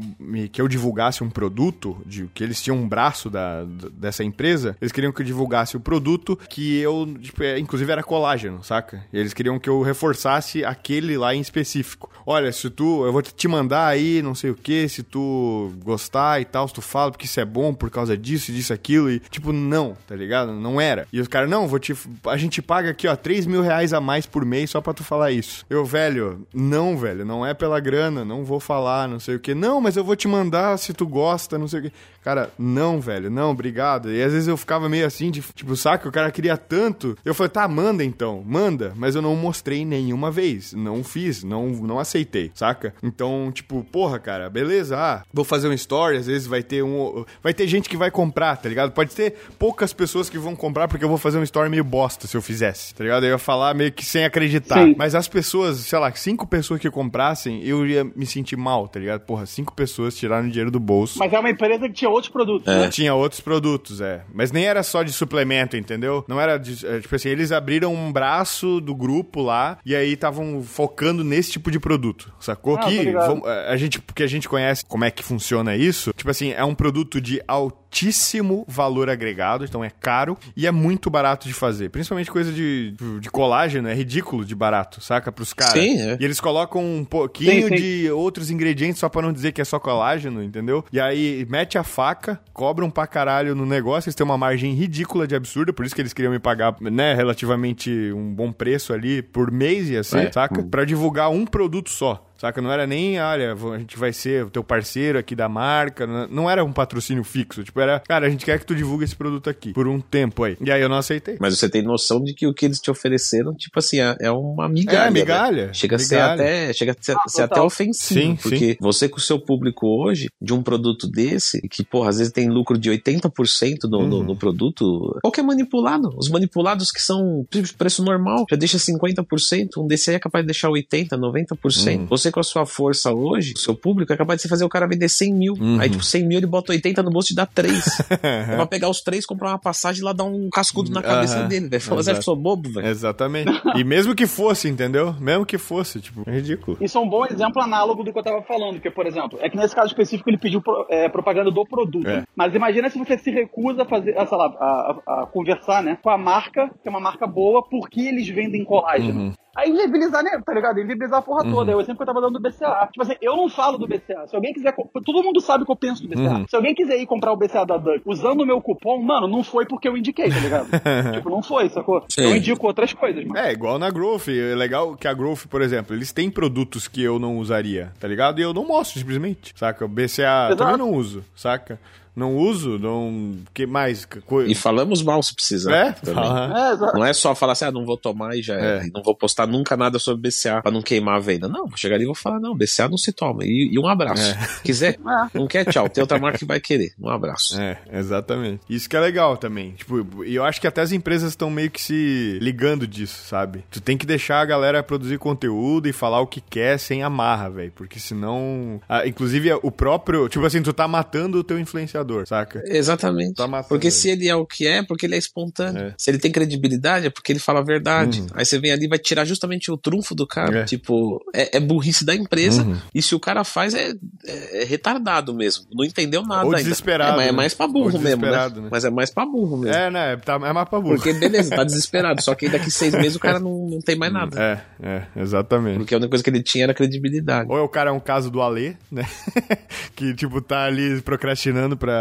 que 0.52 0.62
eu 0.62 0.68
divulgasse 0.68 1.24
um 1.24 1.30
produto 1.30 1.98
de 2.06 2.28
que 2.34 2.44
eles 2.44 2.62
tinham 2.62 2.78
um 2.78 2.88
braço 2.88 3.30
da 3.30 3.66
dessa 3.92 4.24
empresa, 4.24 4.76
eles 4.82 4.92
queriam 4.92 5.12
que 5.12 5.22
eu 5.22 5.26
divulgasse 5.26 5.76
o 5.78 5.80
produto 5.80 6.38
que 6.50 6.80
eu, 6.80 7.08
tipo, 7.22 7.44
é, 7.44 7.60
inclusive 7.60 7.92
era 7.92 8.04
colágeno, 8.04 8.64
saca? 8.64 9.04
E 9.12 9.18
eles 9.18 9.34
queriam 9.34 9.60
que 9.60 9.70
eu 9.70 9.82
reforçasse 9.82 10.64
aquele 10.64 11.18
lá 11.18 11.34
em 11.34 11.42
específico. 11.42 12.12
Olha, 12.26 12.52
se 12.52 12.70
tu, 12.70 13.06
eu 13.06 13.12
vou 13.12 13.22
te 13.22 13.48
mandar 13.48 13.88
aí, 13.88 14.22
não 14.22 14.34
sei 14.34 14.50
o 14.50 14.56
que, 14.56 14.88
se 14.88 15.04
tu 15.04 15.74
gostar 15.84 16.40
e 16.40 16.46
tal, 16.46 16.68
se 16.68 16.74
tu 16.74 16.82
fala 16.82 17.12
porque 17.12 17.26
isso 17.26 17.40
é 17.40 17.46
bom 17.46 17.74
por 17.74 17.90
causa 17.90 18.18
disso, 18.18 18.52
disso, 18.52 18.74
aquilo, 18.74 19.12
e 19.12 19.20
tipo, 19.20 19.52
não, 19.52 19.96
tá 20.08 20.16
ligado? 20.16 20.54
Não 20.54 20.80
era. 20.80 21.08
E 21.12 21.20
os 21.20 21.28
caras, 21.28 21.50
não, 21.50 21.68
vou 21.68 21.80
te, 21.80 21.94
a 22.26 22.38
gente 22.38 22.62
paga 22.62 22.92
aqui, 22.92 23.08
ó, 23.08 23.16
3 23.16 23.46
mil 23.46 23.62
reais 23.62 23.94
a 23.94 24.00
mais 24.00 24.26
por 24.26 24.46
mês 24.46 24.70
só 24.70 24.80
pra 24.80 24.94
tu 24.94 25.04
falar 25.04 25.32
isso. 25.32 25.66
Eu, 25.70 25.84
velho, 25.86 26.48
não, 26.54 26.98
velho, 26.98 27.26
não 27.26 27.46
é 27.46 27.54
pela 27.54 27.80
grana, 27.80 28.24
não 28.24 28.46
vou 28.46 28.60
falar, 28.60 29.08
não 29.08 29.20
sei 29.20 29.36
o 29.36 29.40
que. 29.40 29.54
Não, 29.54 29.82
mas 29.82 29.98
eu 29.98 30.04
vou 30.04 30.16
te 30.16 30.28
mandar 30.28 30.78
se 30.78 30.94
tu 30.94 31.06
gosta, 31.06 31.58
não 31.58 31.68
sei 31.68 31.80
o 31.80 31.84
que. 31.84 31.94
Cara, 32.24 32.50
não, 32.58 33.02
velho, 33.02 33.30
não, 33.30 33.52
obrigado. 33.52 33.73
E 34.12 34.22
às 34.22 34.32
vezes 34.32 34.48
eu 34.48 34.58
ficava 34.58 34.88
meio 34.88 35.06
assim, 35.06 35.32
de, 35.32 35.42
tipo, 35.42 35.76
saca, 35.76 36.08
o 36.08 36.12
cara 36.12 36.32
queria 36.32 36.58
tanto. 36.58 37.18
Eu 37.24 37.34
falei, 37.34 37.50
tá, 37.50 37.68
manda 37.68 38.04
então, 38.04 38.44
manda. 38.46 38.94
Mas 38.96 39.16
eu 39.16 39.22
não 39.22 39.36
mostrei 39.36 39.86
nenhuma 39.86 40.32
vez. 40.32 40.74
Não 40.74 41.04
fiz, 41.04 41.44
não, 41.44 41.68
não 41.68 42.00
aceitei, 42.00 42.52
saca? 42.54 42.94
Então, 43.02 43.52
tipo, 43.54 43.84
porra, 43.92 44.20
cara, 44.20 44.50
beleza, 44.50 44.98
ah, 44.98 45.24
vou 45.34 45.46
fazer 45.46 45.68
um 45.68 45.74
story, 45.74 46.18
às 46.18 46.28
vezes 46.28 46.48
vai 46.48 46.64
ter 46.64 46.84
um. 46.84 47.26
Vai 47.42 47.54
ter 47.54 47.68
gente 47.68 47.90
que 47.90 47.98
vai 47.98 48.12
comprar, 48.12 48.56
tá 48.58 48.70
ligado? 48.70 48.92
Pode 48.92 49.16
ter 49.16 49.36
poucas 49.58 49.94
pessoas 49.94 50.30
que 50.30 50.38
vão 50.38 50.56
comprar 50.56 50.88
porque 50.88 51.04
eu 51.04 51.10
vou 51.10 51.18
fazer 51.18 51.38
um 51.38 51.44
story 51.44 51.70
meio 51.70 51.84
bosta 51.84 52.28
se 52.28 52.36
eu 52.36 52.42
fizesse, 52.42 52.94
tá 52.94 53.04
ligado? 53.04 53.26
Eu 53.26 53.32
ia 53.32 53.38
falar 53.38 53.74
meio 53.74 53.92
que 53.92 54.06
sem 54.06 54.26
acreditar. 54.26 54.84
Sim. 54.84 54.96
Mas 54.98 55.16
as 55.16 55.28
pessoas, 55.28 55.78
sei 55.78 56.00
lá, 56.00 56.12
cinco 56.14 56.48
pessoas 56.48 56.80
que 56.80 56.90
comprassem, 56.90 57.64
eu 57.64 57.86
ia 57.86 58.04
me 58.04 58.26
sentir 58.26 58.56
mal, 58.56 58.88
tá 58.88 59.00
ligado? 59.00 59.22
Porra, 59.22 59.46
cinco 59.46 59.74
pessoas 59.74 60.16
tiraram 60.16 60.48
dinheiro 60.48 60.72
do 60.72 60.80
bolso. 60.80 61.20
Mas 61.20 61.32
é 61.34 61.40
uma 61.40 61.50
empresa 61.50 61.88
que 61.88 61.94
tinha 61.94 62.10
outros 62.10 62.32
produtos, 62.32 62.68
é. 62.68 62.80
né? 62.80 62.90
Tinha 62.90 63.14
outros 63.14 63.42
produtos, 63.42 63.63
é. 64.02 64.22
Mas 64.34 64.52
nem 64.52 64.66
era 64.66 64.84
só 64.84 65.04
de 65.04 65.12
suplemento, 65.12 65.78
entendeu? 65.78 66.24
Não 66.28 66.40
era 66.40 66.58
de, 66.58 66.86
é, 66.86 67.00
tipo 67.00 67.16
assim, 67.16 67.30
eles 67.30 67.52
abriram 67.52 67.94
um 67.94 68.12
braço 68.12 68.80
do 68.82 68.96
grupo 68.96 69.42
lá 69.42 69.78
e 69.86 69.96
aí 69.96 70.14
estavam 70.14 70.64
focando 70.64 71.24
nesse 71.24 71.52
tipo 71.52 71.72
de 71.72 71.80
produto, 71.80 72.34
sacou? 72.40 72.76
Ah, 72.76 72.80
que 72.80 73.10
é, 73.10 73.72
a 73.72 73.78
gente, 73.78 74.02
porque 74.02 74.24
a 74.24 74.28
gente 74.28 74.50
conhece 74.50 74.86
como 74.86 75.06
é 75.06 75.12
que 75.12 75.24
funciona 75.24 75.76
isso. 75.76 76.12
Tipo 76.14 76.30
assim, 76.30 76.52
é 76.52 76.64
um 76.64 76.76
produto 76.76 77.22
de 77.22 77.42
altíssimo 77.48 77.83
altíssimo 77.94 78.66
valor 78.68 79.08
agregado, 79.10 79.64
então 79.64 79.84
é 79.84 79.90
caro 79.92 80.36
e 80.58 80.66
é 80.66 80.72
muito 80.72 81.10
barato 81.12 81.48
de 81.48 81.54
fazer. 81.54 81.90
Principalmente 81.90 82.32
coisa 82.32 82.52
de, 82.52 82.96
de 83.22 83.30
colágeno, 83.30 83.88
é 83.88 83.94
ridículo 83.94 84.44
de 84.44 84.56
barato, 84.56 85.00
saca? 85.00 85.32
Pros 85.32 85.54
caras. 85.54 85.74
Sim, 85.74 86.02
é. 86.02 86.18
E 86.20 86.26
eles 86.26 86.40
colocam 86.40 86.84
um 86.84 87.06
pouquinho 87.06 87.68
Sim, 87.70 87.70
sim. 87.70 87.76
de 87.76 88.12
outros 88.12 88.50
ingredientes 88.50 89.00
só 89.00 89.08
pra 89.08 89.22
não 89.22 89.32
dizer 89.32 89.52
que 89.52 89.62
é 89.62 89.66
só 89.66 89.80
colágeno, 89.80 90.42
entendeu? 90.44 90.84
E 90.92 91.00
aí 91.00 91.46
mete 91.50 91.78
a 91.78 91.84
faca, 91.84 92.40
cobram 92.52 92.90
pra 92.90 93.06
caralho 93.06 93.54
no 93.54 93.66
negócio, 93.66 94.08
eles 94.08 94.16
têm 94.16 94.26
uma 94.26 94.38
margem 94.38 94.74
ridícula 94.74 95.28
de 95.28 95.36
absurda, 95.36 95.72
por 95.72 95.86
isso 95.86 95.94
que 95.94 96.02
eles 96.02 96.14
queriam 96.14 96.32
me 96.32 96.40
pagar, 96.40 96.76
né, 96.82 97.14
relativamente 97.14 97.92
um 98.14 98.34
bom 98.34 98.52
preço 98.52 98.92
ali 98.92 99.22
por 99.22 99.52
mês 99.52 99.90
ia 99.90 100.04
ser, 100.04 100.28
É. 100.28 100.32
saca? 100.32 100.64
Pra 100.64 100.84
divulgar 100.84 101.30
um 101.30 101.46
produto 101.46 101.92
só. 101.92 102.28
Saca? 102.44 102.62
Não 102.62 102.70
era 102.70 102.86
nem, 102.86 103.18
olha, 103.22 103.54
a 103.54 103.80
gente 103.80 103.98
vai 103.98 104.12
ser 104.12 104.44
o 104.44 104.50
teu 104.50 104.62
parceiro 104.66 105.18
aqui 105.18 105.34
da 105.34 105.48
marca. 105.48 106.06
Não 106.28 106.50
era 106.50 106.62
um 106.66 106.74
patrocínio 106.74 107.24
fixo. 107.24 107.64
Tipo, 107.64 107.80
era, 107.80 108.02
cara, 108.02 108.28
a 108.28 108.30
gente 108.30 108.44
quer 108.44 108.60
que 108.60 108.66
tu 108.66 108.76
divulgue 108.76 109.06
esse 109.06 109.16
produto 109.16 109.50
aqui 109.50 109.72
por 109.72 109.88
um 109.88 110.02
tempo 110.02 110.44
aí. 110.44 110.58
E 110.60 110.70
aí 110.70 110.82
eu 110.82 110.90
não 110.90 110.98
aceitei. 110.98 111.38
Mas 111.40 111.58
você 111.58 111.70
tem 111.70 111.82
noção 111.82 112.22
de 112.22 112.34
que 112.34 112.46
o 112.46 112.54
que 112.54 112.66
eles 112.66 112.80
te 112.80 112.92
ofereceram, 112.92 113.54
tipo 113.56 113.80
assim, 113.80 114.02
é 114.02 114.18
é 114.20 114.30
uma 114.30 114.68
migalha. 114.68 114.98
É, 114.98 115.06
né? 115.06 115.12
migalha. 115.12 115.74
Chega 115.74 115.96
a 115.96 116.00
ser 116.00 116.16
migalha. 116.16 116.34
até, 116.34 116.74
chega 116.74 116.92
a 116.92 116.96
ser, 117.00 117.16
Ah, 117.16 117.30
ser 117.30 117.42
até 117.44 117.62
ofensivo. 117.62 118.20
Sim, 118.20 118.36
porque 118.36 118.78
você 118.82 119.08
com 119.08 119.18
o 119.20 119.22
seu 119.22 119.40
público 119.40 119.88
hoje, 119.88 120.28
de 120.42 120.54
um 120.54 120.62
produto 120.62 121.08
desse, 121.08 121.62
que, 121.70 121.82
porra, 121.86 122.10
às 122.10 122.18
vezes 122.18 122.34
tem 122.34 122.50
lucro 122.50 122.78
de 122.78 122.90
80% 122.92 123.84
no, 123.86 124.06
no, 124.06 124.18
Uhum. 124.18 124.24
no 124.24 124.36
produto, 124.36 125.18
qual 125.22 125.32
que 125.32 125.40
é 125.40 125.44
manipulado? 125.44 126.10
Os 126.18 126.30
manipulados 126.30 126.92
que 126.92 127.02
são 127.02 127.46
tipo, 127.50 127.74
preço 127.76 128.04
normal, 128.04 128.44
já 128.50 128.58
deixa 128.58 128.78
50%, 128.78 129.78
um 129.78 129.88
desse 129.88 130.10
aí 130.10 130.18
é 130.18 130.20
capaz 130.20 130.44
de 130.44 130.48
deixar 130.48 130.68
80%, 130.70 131.18
90%. 131.18 132.00
Uhum. 132.00 132.06
Você 132.08 132.33
com 132.34 132.40
a 132.40 132.44
sua 132.44 132.66
força 132.66 133.14
hoje, 133.14 133.54
o 133.56 133.60
seu 133.60 133.76
público 133.76 134.12
é 134.12 134.18
capaz 134.18 134.38
de 134.38 134.44
você 134.44 134.50
fazer 134.50 134.66
o 134.66 134.70
cara 134.70 134.88
vender 134.88 135.08
100 135.08 135.34
mil. 135.34 135.54
Uhum. 135.54 135.80
Aí, 135.80 135.90
tipo, 135.90 136.04
100 136.04 136.28
mil 136.28 136.38
ele 136.40 136.48
bota 136.48 136.72
80 136.72 137.02
no 137.04 137.12
bolso 137.12 137.32
e 137.32 137.36
dá 137.36 137.46
3. 137.46 137.84
é 138.24 138.56
pra 138.56 138.66
pegar 138.66 138.90
os 138.90 139.02
3, 139.02 139.26
comprar 139.26 139.50
uma 139.50 139.60
passagem 139.60 140.02
e 140.02 140.04
lá 140.04 140.12
dar 140.14 140.24
um 140.26 140.50
cascudo 140.50 140.92
na 140.92 141.02
cabeça 141.02 141.40
Aham. 141.40 141.48
dele, 141.48 141.70
velho. 141.70 141.82
Fala, 141.82 142.04
você 142.04 142.12
acha 142.12 142.20
que 142.20 142.22
eu 142.22 142.24
sou 142.24 142.36
bobo, 142.36 142.70
velho? 142.72 142.88
Exatamente. 142.88 143.52
E 143.76 143.84
mesmo 143.84 144.16
que 144.16 144.26
fosse, 144.28 144.68
entendeu? 144.68 145.14
Mesmo 145.20 145.46
que 145.46 145.58
fosse, 145.58 146.02
tipo, 146.02 146.24
é 146.28 146.32
ridículo. 146.36 146.78
Isso 146.82 146.98
é 146.98 147.02
um 147.02 147.08
bom 147.10 147.26
exemplo 147.26 147.62
análogo 147.62 148.04
do 148.04 148.12
que 148.12 148.20
eu 148.20 148.24
tava 148.24 148.42
falando, 148.42 148.74
porque, 148.76 148.90
por 148.92 149.06
exemplo, 149.06 149.38
é 149.42 149.50
que 149.50 149.56
nesse 149.58 149.76
caso 149.76 149.88
específico 149.88 150.30
ele 150.30 150.38
pediu 150.38 150.62
pro- 150.62 150.86
é, 150.90 151.08
propaganda 151.10 151.52
do 151.52 151.66
produto. 151.66 152.08
É. 152.08 152.24
Mas 152.36 152.54
imagina 152.56 152.90
se 152.90 152.98
você 152.98 153.18
se 153.18 153.30
recusa 153.32 153.84
a 153.84 153.86
fazer, 153.86 154.18
a, 154.18 154.26
sei 154.26 154.38
lá, 154.38 154.46
a, 154.60 155.00
a- 155.08 155.22
a 155.24 155.26
conversar, 155.28 155.84
né, 155.84 155.98
com 156.02 156.10
a 156.10 156.18
marca, 156.18 156.70
que 156.82 156.88
é 156.88 156.90
uma 156.90 157.00
marca 157.00 157.28
boa, 157.28 157.64
porque 157.64 158.02
eles 158.02 158.28
vendem 158.28 158.64
colágeno. 158.64 159.20
Uhum. 159.20 159.34
Aí 159.56 159.70
inviabilizar, 159.70 160.24
né, 160.24 160.42
tá 160.44 160.54
ligado? 160.54 160.80
Inviabilizar 160.80 161.20
a 161.20 161.22
porra 161.22 161.44
toda. 161.44 161.72
É 161.72 161.76
o 161.76 161.80
exemplo 161.80 161.98
que 161.98 162.02
eu 162.02 162.08
tava 162.08 162.22
dando 162.22 162.40
do 162.40 162.40
BCA. 162.40 162.90
Tipo 162.92 163.04
assim, 163.04 163.16
eu 163.22 163.38
não 163.38 163.48
falo 163.48 163.78
do 163.78 163.88
BCA. 163.88 164.28
Se 164.28 164.36
alguém 164.36 164.52
quiser. 164.52 164.74
Todo 165.06 165.24
mundo 165.24 165.40
sabe 165.40 165.64
o 165.64 165.66
que 165.66 165.72
eu 165.72 165.76
penso 165.76 166.02
do 166.02 166.10
BCA. 166.10 166.38
Uhum. 166.38 166.48
Se 166.48 166.56
alguém 166.56 166.74
quiser 166.74 166.98
ir 166.98 167.06
comprar 167.06 167.32
o 167.32 167.38
BCA 167.38 167.66
da 167.66 167.78
Duck 167.78 168.02
usando 168.06 168.42
o 168.42 168.46
meu 168.46 168.60
cupom, 168.60 169.02
mano, 169.02 169.28
não 169.28 169.44
foi 169.44 169.66
porque 169.66 169.88
eu 169.88 169.96
indiquei, 169.96 170.30
tá 170.30 170.40
ligado? 170.40 170.68
tipo, 171.14 171.30
não 171.30 171.44
foi, 171.44 171.70
sacou? 171.70 172.04
Sim. 172.10 172.22
Eu 172.22 172.36
indico 172.36 172.66
outras 172.66 172.94
coisas, 172.94 173.24
mano. 173.24 173.38
É, 173.38 173.52
igual 173.52 173.78
na 173.78 173.92
Growth. 173.92 174.28
É 174.30 174.56
legal 174.56 174.96
que 174.96 175.08
a 175.08 175.14
Growth, 175.14 175.46
por 175.48 175.62
exemplo, 175.62 175.96
eles 175.96 176.12
têm 176.12 176.32
produtos 176.32 176.88
que 176.88 177.04
eu 177.04 177.20
não 177.20 177.38
usaria, 177.38 177.92
tá 178.00 178.08
ligado? 178.08 178.40
E 178.40 178.42
eu 178.42 178.54
não 178.54 178.66
mostro, 178.66 179.00
simplesmente. 179.00 179.54
Saca? 179.56 179.86
O 179.86 179.88
BCA 179.88 180.48
Exato. 180.48 180.56
também 180.56 180.78
não 180.78 180.92
uso, 180.92 181.24
saca? 181.36 181.80
Não 182.16 182.36
uso, 182.38 182.78
não. 182.78 183.38
que 183.54 183.66
mais? 183.66 184.06
Co- 184.06 184.44
E 184.44 184.54
falamos 184.54 185.02
mal 185.02 185.22
se 185.24 185.34
precisar. 185.34 185.74
É? 185.76 185.92
também. 185.94 186.24
Fala. 186.24 186.74
É. 186.94 186.98
Não 186.98 187.06
é 187.06 187.14
só 187.14 187.34
falar 187.34 187.54
assim, 187.54 187.66
ah, 187.66 187.72
não 187.72 187.86
vou 187.86 187.98
tomar 187.98 188.36
e 188.36 188.42
já 188.42 188.56
é. 188.56 188.78
É. 188.80 188.86
E 188.88 188.92
não 188.92 189.02
vou 189.02 189.16
postar 189.16 189.48
nunca 189.48 189.76
nada 189.76 189.98
sobre 190.00 190.30
BCA 190.30 190.62
pra 190.62 190.72
não 190.72 190.82
queimar 190.82 191.16
a 191.18 191.20
venda. 191.20 191.48
Não, 191.48 191.68
vou 191.68 191.78
chegar 191.78 191.96
ali 191.96 192.04
e 192.04 192.08
vou 192.08 192.16
falar, 192.16 192.40
não, 192.40 192.56
BCA 192.56 192.88
não 192.88 192.98
se 192.98 193.12
toma. 193.12 193.44
E, 193.44 193.70
e 193.74 193.80
um 193.80 193.88
abraço. 193.88 194.36
Quiser, 194.64 194.94
É. 194.96 195.38
não 195.38 195.48
quer, 195.48 195.66
tchau. 195.66 195.90
Tem 195.90 196.02
outra 196.02 196.20
marca 196.20 196.38
que 196.38 196.46
vai 196.46 196.60
querer. 196.60 196.94
Um 197.00 197.10
abraço. 197.10 197.60
É, 197.60 197.80
exatamente. 197.92 198.62
Isso 198.70 198.90
que 198.90 198.96
é 198.96 199.00
legal 199.00 199.38
também. 199.38 199.72
Tipo, 199.72 200.24
e 200.24 200.36
eu 200.36 200.44
acho 200.44 200.60
que 200.62 200.68
até 200.68 200.82
as 200.82 200.92
empresas 200.92 201.30
estão 201.30 201.50
meio 201.50 201.70
que 201.72 201.82
se 201.82 202.38
ligando 202.42 202.86
disso, 202.88 203.24
sabe? 203.28 203.64
Tu 203.72 203.82
tem 203.82 203.98
que 203.98 204.06
deixar 204.06 204.40
a 204.42 204.46
galera 204.46 204.84
produzir 204.84 205.18
conteúdo 205.18 205.88
e 205.88 205.94
falar 205.94 206.22
o 206.22 206.28
que 206.28 206.42
quer 206.42 206.78
sem 206.78 207.02
amarra, 207.04 207.50
velho. 207.50 207.72
Porque 207.76 208.00
senão. 208.00 208.80
ah, 208.88 209.06
inclusive, 209.08 209.52
o 209.62 209.72
próprio. 209.72 210.28
Tipo 210.30 210.46
assim, 210.46 210.62
tu 210.62 210.74
tá 210.74 210.88
matando 210.88 211.40
o 211.40 211.44
teu 211.44 211.60
influenciador, 211.60 212.03
saca? 212.26 212.62
Exatamente. 212.66 213.36
Tá 213.36 213.64
porque 213.64 213.88
ele. 213.88 213.92
se 213.92 214.10
ele 214.10 214.28
é 214.28 214.36
o 214.36 214.46
que 214.46 214.68
é, 214.68 214.84
porque 214.84 215.06
ele 215.06 215.16
é 215.16 215.18
espontâneo. 215.18 215.88
É. 215.88 215.94
Se 215.98 216.10
ele 216.12 216.18
tem 216.20 216.32
credibilidade, 216.32 217.08
é 217.08 217.10
porque 217.10 217.32
ele 217.32 217.40
fala 217.40 217.60
a 217.60 217.64
verdade. 217.64 218.22
Uhum. 218.22 218.28
Aí 218.34 218.46
você 218.46 218.60
vem 218.60 218.72
ali 218.72 218.86
e 218.86 218.88
vai 218.90 219.00
tirar 219.00 219.26
justamente 219.26 219.72
o 219.72 219.78
trunfo 219.78 220.14
do 220.16 220.26
cara. 220.28 220.60
É. 220.60 220.64
Tipo, 220.66 221.20
é, 221.34 221.58
é 221.58 221.60
burrice 221.60 222.06
da 222.06 222.16
empresa. 222.16 222.64
Uhum. 222.64 222.78
E 222.94 223.02
se 223.02 223.14
o 223.16 223.20
cara 223.20 223.44
faz, 223.44 223.74
é, 223.74 223.92
é- 224.26 224.62
é 224.62 224.66
retardado 224.66 225.34
mesmo. 225.34 225.66
Não 225.74 225.84
entendeu 225.86 226.24
nada 226.24 226.46
Ou 226.46 226.52
ainda. 226.52 226.64
desesperado, 226.64 227.14
É, 227.14 227.16
mas 227.18 227.28
é 227.28 227.32
né? 227.32 227.38
mais 227.38 227.54
pra 227.54 227.68
burro 227.68 228.00
mesmo, 228.00 228.22
né? 228.26 228.32
né? 228.32 228.68
Mas 228.72 228.86
é 228.86 228.90
mais 228.90 229.10
pra 229.10 229.26
burro 229.26 229.58
mesmo. 229.58 229.76
É, 229.76 229.90
né? 229.90 230.18
Tá, 230.18 230.36
é 230.36 230.54
mais 230.54 230.70
pra 230.70 230.80
burro. 230.80 230.96
Porque, 230.96 231.14
beleza, 231.14 231.56
tá 231.56 231.64
desesperado. 231.66 232.22
Só 232.22 232.36
que 232.36 232.50
daqui 232.50 232.70
seis 232.72 232.94
meses 232.94 233.16
o 233.16 233.20
cara 233.20 233.40
não, 233.40 233.68
não 233.70 233.80
tem 233.80 233.96
mais 233.96 234.12
nada. 234.12 234.40
É, 234.42 234.62
é, 234.88 235.22
exatamente. 235.22 235.78
Porque 235.78 235.94
a 235.94 235.98
única 235.98 236.10
coisa 236.10 236.24
que 236.24 236.30
ele 236.30 236.42
tinha 236.44 236.64
era 236.66 236.74
credibilidade. 236.74 237.50
Ou 237.52 237.58
é 237.58 237.62
o 237.62 237.70
cara 237.70 237.90
é 237.90 237.94
um 237.94 238.00
caso 238.00 238.30
do 238.30 238.42
Alê, 238.42 238.74
né? 238.92 239.06
que, 239.96 240.14
tipo, 240.14 240.42
tá 240.42 240.66
ali 240.66 241.02
procrastinando 241.02 241.76
pra, 241.78 241.93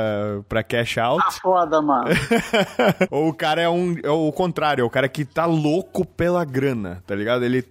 pra 0.49 0.63
cash 0.63 0.99
out. 0.99 1.23
Tá 1.25 1.31
foda, 1.33 1.81
mano. 1.83 2.09
Ou 3.11 3.29
o 3.29 3.35
cara 3.35 3.61
é, 3.63 3.69
um, 3.69 3.97
é 4.03 4.11
o 4.11 4.31
contrário, 4.33 4.83
é 4.83 4.85
o 4.85 4.91
cara 4.91 5.09
que 5.09 5.25
tá 5.25 5.47
louco 5.47 6.05
pela 6.05 6.45
grana, 6.45 7.03
tá 7.07 7.15
ligado? 7.15 7.45
Ele 7.45 7.65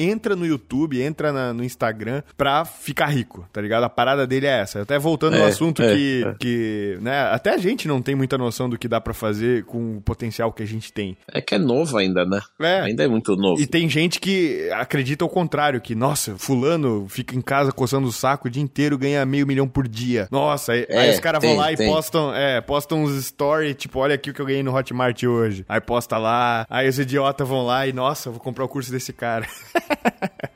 entra 0.00 0.34
no 0.36 0.46
YouTube, 0.46 1.00
entra 1.02 1.32
na- 1.32 1.52
no 1.52 1.62
Instagram 1.64 2.22
pra 2.36 2.64
ficar 2.64 3.06
rico, 3.06 3.46
tá 3.52 3.60
ligado? 3.60 3.84
A 3.84 3.88
parada 3.88 4.26
dele 4.26 4.46
é 4.46 4.60
essa. 4.60 4.82
Até 4.82 4.98
voltando 4.98 5.34
ao 5.36 5.42
É, 5.42 5.46
assunto 5.46 5.82
é, 5.82 5.94
que, 5.94 6.24
é. 6.26 6.34
que, 6.38 6.98
né, 7.00 7.20
até 7.32 7.54
a 7.54 7.58
gente 7.58 7.86
não 7.88 8.00
tem 8.02 8.14
muita 8.14 8.36
noção 8.38 8.68
do 8.68 8.78
que 8.78 8.88
dá 8.88 9.00
pra 9.00 9.14
fazer 9.14 9.64
com 9.64 9.96
o 9.96 10.00
potencial 10.00 10.52
que 10.52 10.62
a 10.62 10.66
gente 10.66 10.92
tem. 10.92 11.16
É 11.32 11.40
que 11.40 11.54
é 11.54 11.58
novo 11.58 11.96
ainda, 11.96 12.24
né? 12.24 12.40
É. 12.60 12.80
Ainda 12.80 13.04
é 13.04 13.08
muito 13.08 13.36
novo. 13.36 13.60
E 13.60 13.66
tem 13.66 13.88
gente 13.88 14.20
que 14.20 14.68
acredita 14.72 15.24
ao 15.24 15.28
contrário, 15.28 15.80
que, 15.80 15.94
nossa, 15.94 16.36
fulano 16.36 17.06
fica 17.08 17.36
em 17.36 17.40
casa 17.40 17.72
coçando 17.72 18.08
o 18.08 18.12
saco 18.12 18.48
o 18.48 18.50
dia 18.50 18.62
inteiro, 18.62 18.96
ganha 18.98 19.24
meio 19.24 19.46
milhão 19.46 19.68
por 19.68 19.86
dia. 19.88 20.28
Nossa, 20.30 20.72
aí, 20.72 20.86
É, 20.88 20.98
aí 21.00 21.10
os 21.10 21.20
caras 21.20 21.42
vão 21.42 21.52
tem, 21.56 21.60
lá 21.68 21.72
e 21.72 21.76
tem. 21.76 21.90
postam, 21.90 22.34
é, 22.34 22.60
postam 22.60 23.02
uns 23.02 23.24
stories, 23.24 23.76
tipo, 23.76 23.98
olha 23.98 24.14
aqui 24.14 24.30
o 24.30 24.34
que 24.34 24.40
eu 24.40 24.46
ganhei 24.46 24.62
no 24.62 24.74
Hotmart 24.74 25.22
hoje. 25.24 25.64
Aí 25.68 25.80
posta 25.80 26.18
lá, 26.18 26.66
aí 26.68 26.88
os 26.88 26.98
idiotas 26.98 27.46
vão 27.46 27.64
lá 27.64 27.86
e, 27.86 27.92
nossa, 27.92 28.30
vou 28.30 28.40
comprar 28.40 28.64
o 28.64 28.68
curso 28.68 28.90
desse 28.90 29.12
cara. 29.12 29.46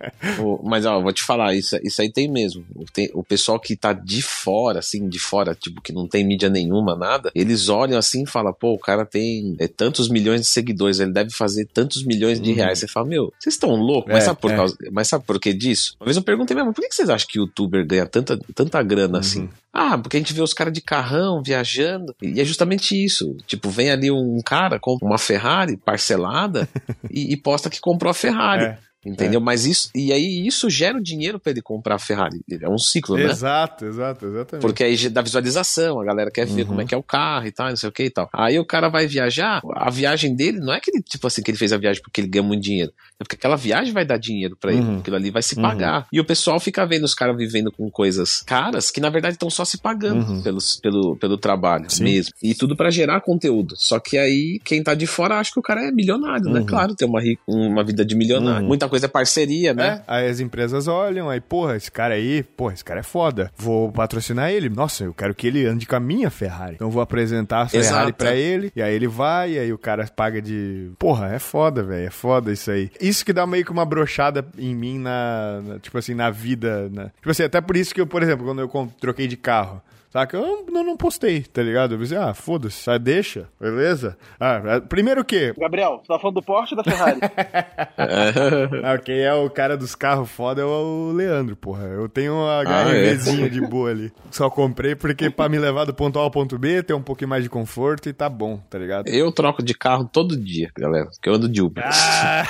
Mas, 0.62 0.87
ó, 0.87 1.01
vou 1.01 1.12
te 1.12 1.23
falar, 1.23 1.55
isso, 1.55 1.77
isso 1.83 2.01
aí 2.01 2.11
tem 2.11 2.29
mesmo. 2.29 2.64
Tem- 2.93 3.11
o 3.14 3.23
pessoal 3.25 3.59
que 3.59 3.77
tá 3.77 3.93
de 3.93 4.23
fora, 4.23 4.79
assim, 4.79 5.09
de 5.09 5.18
fora, 5.18 5.55
tipo, 5.55 5.81
que 5.81 5.93
não 5.93 6.07
tem 6.07 6.25
mídia 6.25 6.49
nenhuma, 6.49 6.97
nada, 6.97 7.31
eles 7.35 7.68
olham 7.68 7.99
assim 7.99 8.23
e 8.23 8.27
falam, 8.27 8.53
pô, 8.53 8.73
o 8.73 8.79
cara 8.79 9.05
tem 9.05 9.57
é, 9.59 9.66
tantos 9.66 10.09
milhões 10.09 10.41
de 10.43 10.47
seguidores, 10.47 11.01
ele 11.01 11.12
deve 11.12 11.31
fazer 11.31 11.66
tantos 11.73 12.05
milhões 12.05 12.41
de 12.41 12.53
reais. 12.53 12.79
Você 12.79 12.89
fala, 12.89 13.07
meu, 13.07 13.33
vocês 13.39 13.55
estão 13.55 13.70
loucos? 13.75 14.12
Mas, 14.12 14.23
É, 14.25 14.27
sabe 14.27 14.41
por 14.41 14.51
é. 14.53 14.57
causa, 14.57 14.77
mas 14.93 15.09
sabe 15.09 15.25
por 15.25 15.41
que 15.41 15.53
disso? 15.53 15.97
Uma 16.01 16.07
vez 16.07 16.16
eu 16.16 16.23
perguntei 16.23 16.55
mesmo, 16.57 16.73
por 16.73 16.81
que 16.87 16.95
vocês 16.95 17.09
acham 17.11 17.27
que 17.29 17.39
o 17.39 17.43
youtuber 17.43 17.87
ganha 17.87 18.07
tanta, 18.07 18.39
tanta 18.55 18.83
grana 18.83 19.18
assim? 19.18 19.49
Ah, 19.73 19.97
porque 19.97 20.16
a 20.18 20.20
gente 20.20 20.35
vê 20.35 20.43
os 20.43 20.53
caras 20.53 20.73
de 20.73 20.83
carrão 20.83 21.43
viajando. 21.43 22.14
E 22.20 22.41
é 22.41 22.45
justamente 22.45 22.95
isso. 22.95 23.35
Tipo, 23.47 23.70
vem 23.70 23.91
ali 23.91 24.11
um 24.11 24.39
cara 24.45 24.79
com 24.79 24.99
uma 25.01 25.16
Ferrari 25.18 25.77
parcelada 25.79 26.68
e, 27.11 27.33
e 27.33 27.37
posta 27.37 27.70
que 27.70 27.81
comprou 27.81 28.11
a 28.11 28.14
Ferrari. 28.14 28.64
É. 28.64 28.79
Entendeu? 29.05 29.41
Mas 29.41 29.67
isso. 29.67 29.91
E 29.95 30.13
aí 30.13 30.47
isso 30.47 30.71
gera 30.71 30.97
o 30.97 31.03
dinheiro 31.03 31.39
pra 31.41 31.51
ele 31.51 31.61
comprar 31.63 31.97
a 31.97 31.99
Ferrari. 31.99 32.41
É 32.61 32.69
um 32.69 32.79
ciclo, 32.79 33.17
né? 33.17 33.25
exato, 33.25 33.85
exato, 33.85 34.27
exatamente. 34.27 34.63
Porque 34.63 34.85
aí 34.85 35.09
dá 35.09 35.21
visualização, 35.23 36.01
a 36.01 36.05
galera 36.05 36.31
quer 36.31 36.47
ver 36.47 36.65
como 36.67 36.81
é 36.81 36.85
que 36.85 36.95
é 36.95 36.99
o 36.99 37.03
carro 37.03 37.47
e 37.47 37.53
tal, 37.53 37.69
não 37.69 37.77
sei 37.77 37.89
o 37.89 37.93
que 37.93 38.05
e 38.05 38.11
tal. 38.11 38.29
Aí 38.33 38.59
o 38.59 38.65
cara 38.65 38.89
vai 38.89 39.07
viajar, 39.07 39.61
a 39.75 39.91
viagem 39.91 40.35
dele 40.35 40.61
não 40.61 40.73
é 40.73 40.81
que 40.81 40.91
ele, 40.91 41.03
tipo 41.03 41.27
assim, 41.27 41.43
que 41.43 41.51
ele 41.51 41.59
fez 41.59 41.73
a 41.73 41.79
viagem 41.79 42.03
porque 42.03 42.21
ele 42.21 42.29
ganha 42.29 42.43
muito 42.43 42.63
dinheiro. 42.63 42.93
É 43.19 43.25
porque 43.25 43.37
aquela 43.37 43.57
viagem 43.57 43.93
vai 43.93 44.05
dar 44.05 44.19
dinheiro 44.19 44.57
pra 44.57 44.73
ele. 44.73 44.83
Uhum. 44.83 44.99
Aquilo 44.99 45.17
ali 45.17 45.31
vai 45.31 45.43
se 45.43 45.55
pagar. 45.57 46.07
E 46.13 46.21
o 46.21 46.25
pessoal 46.25 46.59
fica 46.61 46.85
vendo 46.87 47.05
os 47.05 47.15
caras 47.15 47.37
vivendo 47.37 47.71
com 47.73 47.91
coisas 47.91 48.43
caras 48.43 48.91
que 48.91 49.01
na 49.01 49.11
verdade 49.11 49.35
estão 49.35 49.51
só 49.51 49.65
se 49.65 49.79
pagando 49.79 50.23
Uhum. 50.23 50.43
pelos, 50.43 50.77
pelo, 50.77 51.17
pelo 51.17 51.37
trabalho 51.39 51.87
Sim. 51.89 52.05
mesmo. 52.05 52.33
E 52.43 52.55
tudo 52.55 52.77
pra 52.77 52.91
gerar 52.91 53.21
conteúdo. 53.21 53.75
Só 53.77 53.99
que 53.99 54.19
aí 54.19 54.61
quem 54.65 54.83
tá 54.83 54.95
de 54.95 55.07
fora 55.07 55.39
acha 55.39 55.51
que 55.53 55.59
o 55.59 55.63
cara 55.63 55.87
é 55.87 55.91
milionário, 55.91 56.51
né? 56.51 56.61
Uhum. 56.61 56.67
Claro, 56.67 56.95
tem 56.95 57.09
uma, 57.09 57.21
uma 57.47 57.85
vida 57.85 58.05
de 58.05 58.15
milionário. 58.15 58.63
Uhum. 58.63 58.69
Muita 58.69 58.89
coisa 58.93 59.07
é 59.07 59.09
parceria, 59.09 59.72
né? 59.74 60.03
É, 60.07 60.14
aí 60.14 60.28
as 60.28 60.38
empresas 60.40 60.86
olham, 60.86 61.28
aí, 61.30 61.40
porra, 61.40 61.76
esse 61.76 61.90
cara 61.90 62.14
aí, 62.14 62.43
porra, 62.43 62.74
esse 62.74 62.84
cara 62.84 63.01
é 63.01 63.03
foda. 63.03 63.51
Vou 63.57 63.90
patrocinar 63.90 64.51
ele. 64.51 64.68
Nossa, 64.68 65.05
eu 65.05 65.14
quero 65.14 65.34
que 65.34 65.47
ele 65.47 65.66
ande 65.66 65.86
com 65.86 65.97
a 65.97 66.01
minha 66.01 66.30
Ferrari. 66.30 66.74
Então 66.74 66.90
vou 66.90 67.03
apresentar 67.03 67.62
a 67.62 67.68
Ferrari 67.68 67.86
Exato. 68.11 68.12
pra 68.14 68.34
ele, 68.34 68.70
e 68.76 68.82
aí 68.82 68.95
ele 68.95 69.09
vai, 69.09 69.53
e 69.53 69.59
aí 69.59 69.72
o 69.72 69.78
cara 69.78 70.07
paga 70.07 70.40
de. 70.43 70.90
Porra, 70.99 71.32
é 71.34 71.38
foda, 71.38 71.82
velho, 71.82 72.07
é 72.07 72.11
foda 72.11 72.53
isso 72.53 72.70
aí. 72.70 72.90
Isso 73.01 73.24
que 73.24 73.32
dá 73.32 73.47
meio 73.47 73.64
que 73.64 73.70
uma 73.72 73.84
brochada 73.84 74.47
em 74.59 74.74
mim 74.74 74.99
na, 74.99 75.61
na- 75.62 75.78
tipo 75.78 75.97
assim, 75.99 76.14
na 76.14 76.30
vida. 76.30 76.88
na- 76.90 77.07
Tipo 77.09 77.30
assim, 77.30 77.43
até 77.45 77.61
por 77.61 77.76
isso 77.76 77.95
que 77.95 78.01
eu, 78.01 78.07
por 78.07 78.22
exemplo, 78.22 78.45
quando 78.45 78.61
eu 78.61 78.93
troquei 79.01 79.26
de 79.26 79.36
carro. 79.36 79.80
Saca? 80.13 80.37
Eu 80.37 80.67
não, 80.71 80.85
não 80.85 80.95
postei, 80.95 81.41
tá 81.41 81.63
ligado? 81.63 81.95
Eu 81.95 81.99
pensei, 81.99 82.19
ah, 82.19 82.35
foda-se, 82.35 82.91
ah, 82.91 82.99
deixa, 82.99 83.49
beleza? 83.59 84.15
Ah, 84.39 84.79
primeiro 84.87 85.23
o 85.23 85.25
quê? 85.25 85.55
Gabriel, 85.57 86.03
você 86.03 86.09
tá 86.09 86.19
falando 86.19 86.35
do 86.35 86.43
Porsche 86.43 86.75
ou 86.75 86.83
da 86.83 86.85
Ferrari? 86.85 87.19
ah, 88.85 88.99
quem 88.99 89.21
é 89.21 89.33
o 89.33 89.49
cara 89.49 89.75
dos 89.75 89.95
carros 89.95 90.31
foda 90.31 90.61
é 90.61 90.65
o 90.67 91.13
Leandro, 91.13 91.57
porra. 91.57 91.85
Eu 91.85 92.11
tenho 92.11 92.35
uma 92.35 92.61
HRVzinha 92.63 93.45
ah, 93.45 93.47
é. 93.47 93.49
de 93.49 93.63
boa 93.63 93.89
ali. 93.89 94.13
Só 94.31 94.51
comprei 94.51 94.95
porque 94.95 95.31
pra 95.31 95.49
me 95.49 95.59
levar 95.59 95.87
do 95.87 95.95
ponto 95.95 96.19
A 96.19 96.23
ao 96.23 96.31
ponto 96.31 96.59
B, 96.59 96.83
ter 96.83 96.93
um 96.93 97.01
pouquinho 97.01 97.31
mais 97.31 97.43
de 97.43 97.49
conforto 97.49 98.07
e 98.07 98.13
tá 98.13 98.29
bom, 98.29 98.61
tá 98.69 98.79
ligado? 98.79 99.09
Eu 99.09 99.33
troco 99.33 99.63
de 99.63 99.73
carro 99.73 100.05
todo 100.05 100.37
dia, 100.37 100.71
galera, 100.77 101.07
porque 101.07 101.27
eu 101.27 101.35
ando 101.37 101.49
de 101.49 101.63
Uber. 101.63 101.83
Ah! 101.87 102.45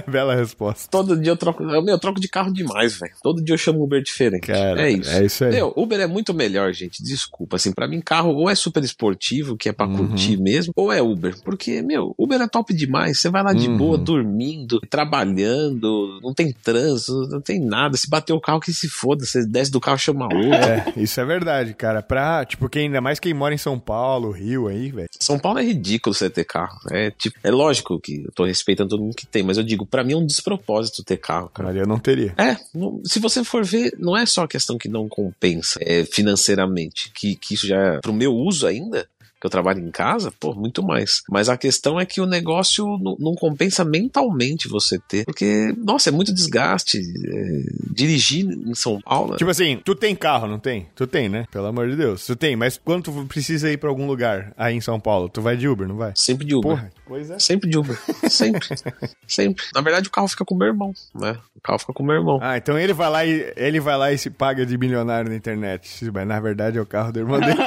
Bela 0.10 0.34
resposta. 0.34 0.88
Todo 0.90 1.14
dia 1.14 1.32
eu 1.32 1.36
troco, 1.36 1.62
eu, 1.62 1.86
eu 1.86 1.98
troco 1.98 2.18
de 2.18 2.28
carro 2.28 2.50
demais, 2.50 2.98
velho. 2.98 3.12
Todo 3.22 3.44
dia 3.44 3.52
eu 3.52 3.58
chamo 3.58 3.84
Uber 3.84 4.02
diferente. 4.02 4.46
Cara, 4.46 4.80
é 4.80 4.90
isso. 4.90 5.10
É 5.10 5.24
isso 5.26 5.44
aí. 5.44 5.50
Meu, 5.50 5.73
Uber 5.76 6.00
é 6.00 6.06
muito 6.06 6.32
melhor, 6.32 6.72
gente. 6.72 7.02
Desculpa, 7.02 7.56
assim, 7.56 7.72
para 7.72 7.88
mim 7.88 8.00
carro 8.00 8.34
ou 8.34 8.48
é 8.48 8.54
super 8.54 8.82
esportivo, 8.82 9.56
que 9.56 9.68
é 9.68 9.72
para 9.72 9.86
uhum. 9.86 10.08
curtir 10.08 10.36
mesmo, 10.36 10.72
ou 10.76 10.92
é 10.92 11.02
Uber, 11.02 11.34
porque 11.42 11.82
meu, 11.82 12.14
Uber 12.18 12.40
é 12.40 12.48
top 12.48 12.74
demais. 12.74 13.18
Você 13.18 13.28
vai 13.28 13.42
lá 13.42 13.52
de 13.52 13.68
uhum. 13.68 13.76
boa, 13.76 13.98
dormindo, 13.98 14.80
trabalhando, 14.88 16.20
não 16.22 16.32
tem 16.32 16.52
trânsito, 16.52 17.28
não 17.28 17.40
tem 17.40 17.60
nada. 17.60 17.96
Se 17.96 18.08
bater 18.08 18.32
o 18.32 18.40
carro 18.40 18.60
que 18.60 18.72
se 18.72 18.88
foda, 18.88 19.24
você 19.24 19.46
desce 19.46 19.70
do 19.70 19.80
carro 19.80 19.98
chama 19.98 20.24
outro. 20.24 20.54
É, 20.54 20.92
isso 20.96 21.20
é 21.20 21.24
verdade, 21.24 21.74
cara. 21.74 22.02
Pra, 22.02 22.44
tipo, 22.44 22.68
quem 22.68 22.86
ainda 22.86 23.00
mais 23.00 23.18
quem 23.18 23.34
mora 23.34 23.54
em 23.54 23.58
São 23.58 23.78
Paulo, 23.78 24.30
Rio 24.30 24.68
aí, 24.68 24.90
velho. 24.90 25.08
São 25.18 25.38
Paulo 25.38 25.58
é 25.58 25.64
ridículo 25.64 26.14
você 26.14 26.30
ter 26.30 26.44
carro. 26.44 26.78
É 26.90 27.10
tipo, 27.10 27.38
é 27.42 27.50
lógico 27.50 27.98
que 28.00 28.24
eu 28.24 28.32
tô 28.32 28.44
respeitando 28.44 28.90
todo 28.90 29.02
mundo 29.02 29.16
que 29.16 29.26
tem, 29.26 29.42
mas 29.42 29.56
eu 29.56 29.64
digo, 29.64 29.86
para 29.86 30.04
mim 30.04 30.12
é 30.12 30.16
um 30.16 30.26
despropósito 30.26 31.02
ter 31.02 31.16
carro, 31.16 31.48
cara. 31.48 31.68
Mas 31.68 31.78
eu 31.78 31.86
não 31.86 31.98
teria. 31.98 32.34
É, 32.36 32.56
se 33.04 33.18
você 33.18 33.42
for 33.42 33.64
ver, 33.64 33.92
não 33.98 34.16
é 34.16 34.26
só 34.26 34.44
a 34.44 34.48
questão 34.48 34.78
que 34.78 34.88
não 34.88 35.08
compensa 35.08 35.63
é, 35.80 36.04
financeiramente, 36.04 37.10
que, 37.14 37.36
que 37.36 37.54
isso 37.54 37.66
já 37.66 37.76
é 37.76 38.00
pro 38.00 38.12
meu 38.12 38.34
uso 38.34 38.66
ainda, 38.66 39.08
que 39.44 39.46
eu 39.46 39.50
trabalho 39.50 39.80
em 39.80 39.90
casa, 39.90 40.32
pô, 40.32 40.54
muito 40.54 40.82
mais. 40.82 41.22
Mas 41.28 41.50
a 41.50 41.56
questão 41.56 42.00
é 42.00 42.06
que 42.06 42.18
o 42.18 42.26
negócio 42.26 42.98
não, 43.18 43.34
compensa 43.34 43.84
mentalmente 43.84 44.68
você 44.68 44.98
ter. 44.98 45.26
Porque, 45.26 45.74
nossa, 45.76 46.08
é 46.08 46.12
muito 46.12 46.32
desgaste. 46.32 46.98
É, 46.98 47.62
dirigir 47.92 48.46
em 48.46 48.74
São 48.74 48.98
Paulo. 49.02 49.36
Tipo 49.36 49.50
assim, 49.50 49.78
tu 49.84 49.94
tem 49.94 50.16
carro, 50.16 50.48
não 50.48 50.58
tem? 50.58 50.88
Tu 50.94 51.06
tem, 51.06 51.28
né? 51.28 51.44
Pelo 51.50 51.66
amor 51.66 51.90
de 51.90 51.96
Deus. 51.96 52.24
Tu 52.24 52.34
tem, 52.34 52.56
mas 52.56 52.80
quando 52.82 53.04
tu 53.04 53.26
precisa 53.26 53.70
ir 53.70 53.76
pra 53.76 53.90
algum 53.90 54.06
lugar 54.06 54.54
aí 54.56 54.74
em 54.74 54.80
São 54.80 54.98
Paulo, 54.98 55.28
tu 55.28 55.42
vai 55.42 55.56
de 55.56 55.68
Uber, 55.68 55.86
não 55.86 55.96
vai? 55.96 56.12
Sempre 56.14 56.46
de 56.46 56.54
Uber. 56.54 56.70
Porra, 56.70 56.90
pois 57.06 57.30
é. 57.30 57.38
Sempre 57.38 57.68
de 57.68 57.76
Uber. 57.76 57.98
Sempre. 58.30 58.66
Sempre. 59.28 59.64
Na 59.74 59.82
verdade, 59.82 60.08
o 60.08 60.10
carro 60.10 60.28
fica 60.28 60.44
com 60.44 60.54
o 60.54 60.58
meu 60.58 60.68
irmão, 60.68 60.92
né? 61.14 61.36
O 61.54 61.60
carro 61.60 61.78
fica 61.78 61.92
com 61.92 62.02
o 62.02 62.06
meu 62.06 62.16
irmão. 62.16 62.38
Ah, 62.40 62.56
então 62.56 62.78
ele 62.78 62.94
vai 62.94 63.10
lá 63.10 63.26
e 63.26 63.52
ele 63.56 63.78
vai 63.78 63.96
lá 63.96 64.10
e 64.10 64.16
se 64.16 64.30
paga 64.30 64.64
de 64.64 64.78
milionário 64.78 65.28
na 65.28 65.36
internet. 65.36 66.10
Mas 66.10 66.26
na 66.26 66.40
verdade 66.40 66.78
é 66.78 66.80
o 66.80 66.86
carro 66.86 67.12
do 67.12 67.18
irmão 67.18 67.38
dele. 67.38 67.54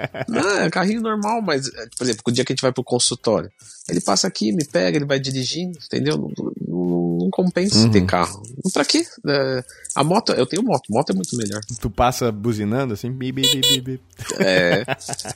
não, 0.28 0.58
é 0.58 0.70
carrinho 0.80 1.02
normal, 1.02 1.42
mas, 1.42 1.70
por 1.96 2.04
exemplo, 2.04 2.22
o 2.26 2.32
dia 2.32 2.44
que 2.44 2.52
a 2.52 2.54
gente 2.54 2.62
vai 2.62 2.72
pro 2.72 2.82
consultório, 2.82 3.50
ele 3.88 4.00
passa 4.00 4.26
aqui, 4.26 4.52
me 4.52 4.64
pega, 4.64 4.96
ele 4.96 5.04
vai 5.04 5.20
dirigindo, 5.20 5.78
entendeu? 5.84 6.16
Não, 6.16 6.52
não, 6.66 7.18
não 7.18 7.30
compensa 7.30 7.78
uhum. 7.78 7.90
ter 7.90 8.06
carro. 8.06 8.42
Pra 8.72 8.84
quê? 8.84 9.04
É, 9.26 9.64
a 9.94 10.02
moto, 10.02 10.32
eu 10.32 10.46
tenho 10.46 10.62
moto, 10.62 10.84
moto 10.88 11.10
é 11.10 11.14
muito 11.14 11.36
melhor. 11.36 11.60
Tu 11.80 11.90
passa 11.90 12.32
buzinando 12.32 12.94
assim, 12.94 13.10
bi, 13.10 13.30
bi, 13.30 13.42
bi, 13.42 13.80
bi, 13.80 14.00
É. 14.38 14.84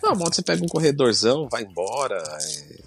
Não, 0.03 0.13
a 0.13 0.15
moto 0.15 0.35
você 0.35 0.43
pega 0.43 0.65
um 0.65 0.69
corredorzão, 0.69 1.49
vai 1.51 1.63
embora. 1.63 2.17
É, 2.17 2.84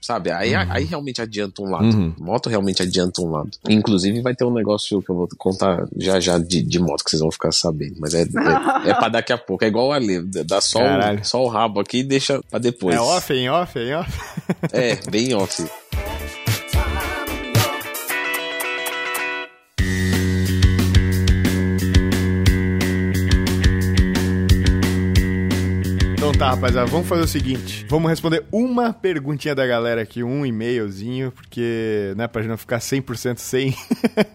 sabe? 0.00 0.30
Aí, 0.30 0.54
uhum. 0.54 0.66
aí 0.68 0.84
realmente 0.84 1.20
adianta 1.20 1.62
um 1.62 1.70
lado. 1.70 1.84
Uhum. 1.84 2.14
Moto 2.18 2.48
realmente 2.48 2.82
adianta 2.82 3.22
um 3.22 3.30
lado. 3.30 3.50
Inclusive 3.68 4.20
vai 4.20 4.34
ter 4.34 4.44
um 4.44 4.52
negócio 4.52 5.02
que 5.02 5.10
eu 5.10 5.16
vou 5.16 5.28
contar 5.38 5.86
já 5.96 6.18
já 6.20 6.38
de, 6.38 6.62
de 6.62 6.78
moto 6.78 7.04
que 7.04 7.10
vocês 7.10 7.20
vão 7.20 7.30
ficar 7.30 7.52
sabendo. 7.52 7.96
Mas 7.98 8.14
é, 8.14 8.22
é, 8.22 8.90
é 8.90 8.94
pra 8.94 9.08
daqui 9.08 9.32
a 9.32 9.38
pouco. 9.38 9.64
É 9.64 9.68
igual 9.68 9.88
o 9.88 9.92
Ale, 9.92 10.22
dá 10.22 10.60
só, 10.60 10.80
o, 10.80 11.24
só 11.24 11.44
o 11.44 11.48
rabo 11.48 11.80
aqui 11.80 11.98
e 11.98 12.04
deixa 12.04 12.40
pra 12.50 12.58
depois. 12.58 12.96
É 12.96 13.00
off, 13.00 13.32
em 13.32 13.48
off, 13.48 13.78
em 13.78 13.94
off? 13.94 14.18
é, 14.72 14.96
bem 15.10 15.34
off. 15.34 15.64
Tá, 26.40 26.50
rapaziada, 26.52 26.86
vamos 26.86 27.06
fazer 27.06 27.22
o 27.22 27.28
seguinte. 27.28 27.84
Vamos 27.86 28.08
responder 28.08 28.42
uma 28.50 28.94
perguntinha 28.94 29.54
da 29.54 29.66
galera 29.66 30.00
aqui, 30.00 30.22
um 30.22 30.46
e-mailzinho, 30.46 31.30
porque, 31.32 32.14
né, 32.16 32.26
pra 32.26 32.40
gente 32.40 32.48
não 32.48 32.56
ficar 32.56 32.78
100% 32.78 33.36
sem. 33.36 33.76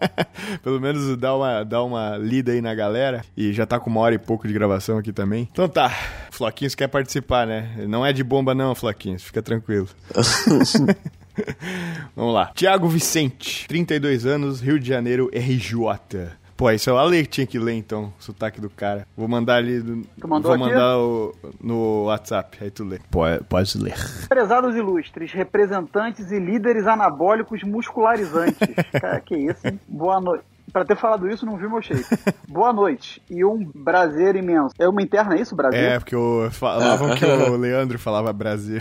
Pelo 0.62 0.80
menos 0.80 1.16
dar 1.16 1.34
uma, 1.34 1.64
dar 1.64 1.82
uma 1.82 2.16
lida 2.16 2.52
aí 2.52 2.60
na 2.60 2.72
galera. 2.76 3.24
E 3.36 3.52
já 3.52 3.66
tá 3.66 3.80
com 3.80 3.90
uma 3.90 4.02
hora 4.02 4.14
e 4.14 4.18
pouco 4.18 4.46
de 4.46 4.54
gravação 4.54 4.98
aqui 4.98 5.12
também. 5.12 5.48
Então 5.50 5.68
tá, 5.68 5.90
Floquinhos 6.30 6.76
quer 6.76 6.86
participar, 6.86 7.44
né? 7.44 7.74
Não 7.88 8.06
é 8.06 8.12
de 8.12 8.22
bomba 8.22 8.54
não, 8.54 8.72
Floquinhos, 8.72 9.24
fica 9.24 9.42
tranquilo. 9.42 9.88
Vamos 12.14 12.32
lá. 12.32 12.52
Tiago 12.54 12.88
Vicente, 12.88 13.66
32 13.66 14.26
anos, 14.26 14.60
Rio 14.60 14.78
de 14.78 14.86
Janeiro, 14.86 15.28
RJ. 15.34 16.36
Pô, 16.56 16.70
isso 16.70 16.88
é 16.88 16.92
o 16.92 16.98
Ale 16.98 17.22
que 17.22 17.28
tinha 17.28 17.46
que 17.46 17.58
ler, 17.58 17.74
então, 17.74 18.12
o 18.18 18.22
sotaque 18.22 18.60
do 18.60 18.70
cara. 18.70 19.06
Vou 19.14 19.28
mandar 19.28 19.56
ali. 19.56 19.82
Tu 20.18 20.26
mandou 20.26 20.56
vou 20.56 20.64
aqui? 20.64 20.74
mandar 20.74 20.98
o, 20.98 21.34
no 21.60 22.04
WhatsApp, 22.04 22.56
aí 22.62 22.70
tu 22.70 22.82
lê. 22.82 22.98
Pode, 23.10 23.44
pode 23.44 23.78
ler. 23.78 23.94
Prezados 24.26 24.74
ilustres, 24.74 25.32
representantes 25.32 26.30
e 26.30 26.38
líderes 26.38 26.86
anabólicos 26.86 27.62
muscularizantes. 27.62 28.58
cara, 28.98 29.20
que 29.20 29.36
isso, 29.36 29.66
hein? 29.66 29.78
Boa 29.86 30.20
noite 30.20 30.55
para 30.72 30.84
ter 30.84 30.96
falado 30.96 31.28
isso, 31.28 31.46
não 31.46 31.56
viu 31.56 31.70
meu 31.70 31.82
shape. 31.82 32.04
Boa 32.48 32.72
noite. 32.72 33.22
E 33.30 33.44
um 33.44 33.70
prazer 33.70 34.36
imenso. 34.36 34.74
É 34.78 34.88
uma 34.88 35.02
interna, 35.02 35.36
é 35.36 35.40
isso, 35.40 35.54
Brasil? 35.54 35.80
É, 35.80 35.98
porque 35.98 36.14
eu, 36.14 36.48
falavam 36.50 37.14
que 37.14 37.24
o 37.24 37.56
Leandro 37.56 37.98
falava 37.98 38.32
Brasil. 38.32 38.80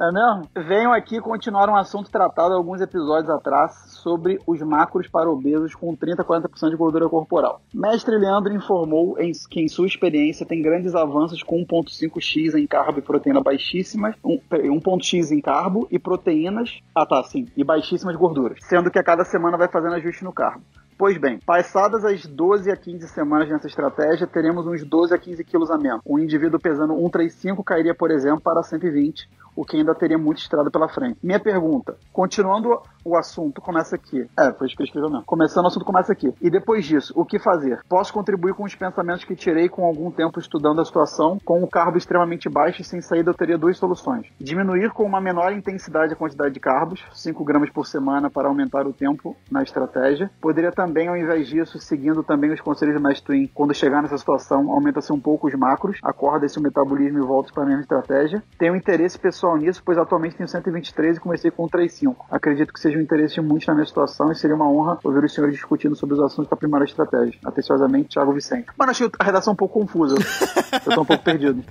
é 0.00 0.12
mesmo? 0.12 0.48
Venho 0.66 0.92
aqui 0.92 1.20
continuar 1.20 1.68
um 1.68 1.76
assunto 1.76 2.10
tratado 2.10 2.54
alguns 2.54 2.80
episódios 2.80 3.30
atrás 3.30 3.72
sobre 4.02 4.38
os 4.46 4.60
macros 4.62 5.08
para 5.08 5.30
obesos 5.30 5.74
com 5.74 5.94
30 5.94 6.22
a 6.22 6.24
40% 6.24 6.70
de 6.70 6.76
gordura 6.76 7.08
corporal. 7.08 7.60
Mestre 7.72 8.16
Leandro 8.16 8.52
informou 8.52 9.18
em, 9.18 9.32
que, 9.50 9.60
em 9.60 9.68
sua 9.68 9.86
experiência, 9.86 10.46
tem 10.46 10.62
grandes 10.62 10.94
avanços 10.94 11.42
com 11.42 11.64
1,5x 11.64 12.54
em 12.54 12.66
carbo 12.66 12.98
e 12.98 13.02
proteína 13.02 13.40
baixíssimas, 13.40 14.14
1,x 14.24 15.32
em 15.32 15.40
carbo 15.40 15.86
e 15.90 15.98
proteínas, 15.98 16.80
ah 16.94 17.06
tá, 17.06 17.22
sim, 17.24 17.46
e 17.56 17.64
baixíssimas 17.64 18.16
gorduras. 18.16 18.58
Sendo 18.62 18.90
que 18.90 18.98
a 18.98 19.04
cada 19.04 19.24
semana 19.24 19.56
vai 19.56 19.68
fazendo 19.68 19.94
ajuste 19.94 20.24
no. 20.32 20.78
Pois 20.98 21.16
bem, 21.16 21.38
passadas 21.38 22.04
as 22.04 22.26
12 22.26 22.72
a 22.72 22.76
15 22.76 23.06
semanas 23.06 23.48
nessa 23.48 23.68
estratégia, 23.68 24.26
teremos 24.26 24.66
uns 24.66 24.82
12 24.82 25.14
a 25.14 25.18
15 25.18 25.44
quilos 25.44 25.70
a 25.70 25.78
menos. 25.78 26.00
Um 26.04 26.18
indivíduo 26.18 26.58
pesando 26.58 26.92
135 26.92 27.62
cairia, 27.62 27.94
por 27.94 28.10
exemplo, 28.10 28.40
para 28.40 28.64
120, 28.64 29.30
o 29.54 29.64
que 29.64 29.76
ainda 29.76 29.94
teria 29.94 30.18
muita 30.18 30.40
estrada 30.40 30.72
pela 30.72 30.88
frente. 30.88 31.16
Minha 31.22 31.38
pergunta, 31.38 31.96
continuando 32.12 32.82
o 33.08 33.16
assunto, 33.16 33.60
começa 33.60 33.96
aqui. 33.96 34.28
É, 34.38 34.52
foi 34.52 34.66
isso 34.66 34.76
que 34.76 34.82
ele 34.82 34.88
escreveu 34.88 35.10
mesmo. 35.10 35.24
Começando 35.24 35.64
o 35.64 35.68
assunto, 35.68 35.84
começa 35.84 36.12
aqui. 36.12 36.32
E 36.40 36.50
depois 36.50 36.84
disso, 36.84 37.12
o 37.16 37.24
que 37.24 37.38
fazer? 37.38 37.80
Posso 37.88 38.12
contribuir 38.12 38.54
com 38.54 38.64
os 38.64 38.74
pensamentos 38.74 39.24
que 39.24 39.34
tirei 39.34 39.68
com 39.68 39.84
algum 39.84 40.10
tempo 40.10 40.38
estudando 40.38 40.80
a 40.80 40.84
situação. 40.84 41.38
Com 41.44 41.62
o 41.62 41.68
carbo 41.68 41.98
extremamente 41.98 42.48
baixo 42.48 42.82
e 42.82 42.84
sem 42.84 43.00
saída, 43.00 43.30
eu 43.30 43.34
teria 43.34 43.58
duas 43.58 43.76
soluções. 43.76 44.26
Diminuir 44.38 44.90
com 44.90 45.04
uma 45.04 45.20
menor 45.20 45.52
intensidade 45.52 46.12
a 46.12 46.16
quantidade 46.16 46.54
de 46.54 46.60
carbos, 46.60 47.04
5 47.12 47.44
gramas 47.44 47.70
por 47.70 47.86
semana 47.86 48.30
para 48.30 48.48
aumentar 48.48 48.86
o 48.86 48.92
tempo 48.92 49.36
na 49.50 49.62
estratégia. 49.62 50.30
Poderia 50.40 50.72
também, 50.72 51.08
ao 51.08 51.16
invés 51.16 51.48
disso, 51.48 51.78
seguindo 51.78 52.22
também 52.22 52.52
os 52.52 52.60
conselhos 52.60 52.94
do 52.94 53.00
Mestre 53.00 53.26
Twin, 53.26 53.50
quando 53.54 53.74
chegar 53.74 54.02
nessa 54.02 54.18
situação, 54.18 54.70
aumenta-se 54.70 55.12
um 55.12 55.20
pouco 55.20 55.46
os 55.46 55.54
macros, 55.54 55.98
acorda 56.02 56.46
esse 56.46 56.60
metabolismo 56.60 57.18
e 57.18 57.26
volta 57.26 57.52
para 57.52 57.62
a 57.62 57.66
mesma 57.66 57.82
estratégia. 57.82 58.42
Tenho 58.58 58.76
interesse 58.76 59.18
pessoal 59.18 59.56
nisso, 59.56 59.82
pois 59.84 59.98
atualmente 59.98 60.36
tenho 60.36 60.48
123 60.48 61.16
e 61.16 61.20
comecei 61.20 61.50
com 61.50 61.66
35. 61.68 62.26
Acredito 62.30 62.72
que 62.72 62.80
seja 62.80 62.97
um 62.98 63.02
interesse 63.02 63.34
de 63.34 63.40
muitos 63.40 63.66
na 63.66 63.74
minha 63.74 63.86
situação 63.86 64.30
e 64.30 64.34
seria 64.34 64.56
uma 64.56 64.70
honra 64.70 64.98
ouvir 65.02 65.24
os 65.24 65.32
senhores 65.32 65.54
discutindo 65.54 65.94
sobre 65.94 66.14
os 66.14 66.20
assuntos 66.20 66.50
da 66.50 66.56
primeira 66.56 66.84
estratégia. 66.84 67.38
Atenciosamente, 67.44 68.10
Thiago 68.10 68.32
Vicente. 68.32 68.66
Mano, 68.76 68.90
achei 68.90 69.10
a 69.18 69.24
redação 69.24 69.52
um 69.52 69.56
pouco 69.56 69.80
confusa. 69.80 70.16
eu 70.86 70.94
tô 70.94 71.02
um 71.02 71.04
pouco 71.04 71.22
perdido. 71.22 71.64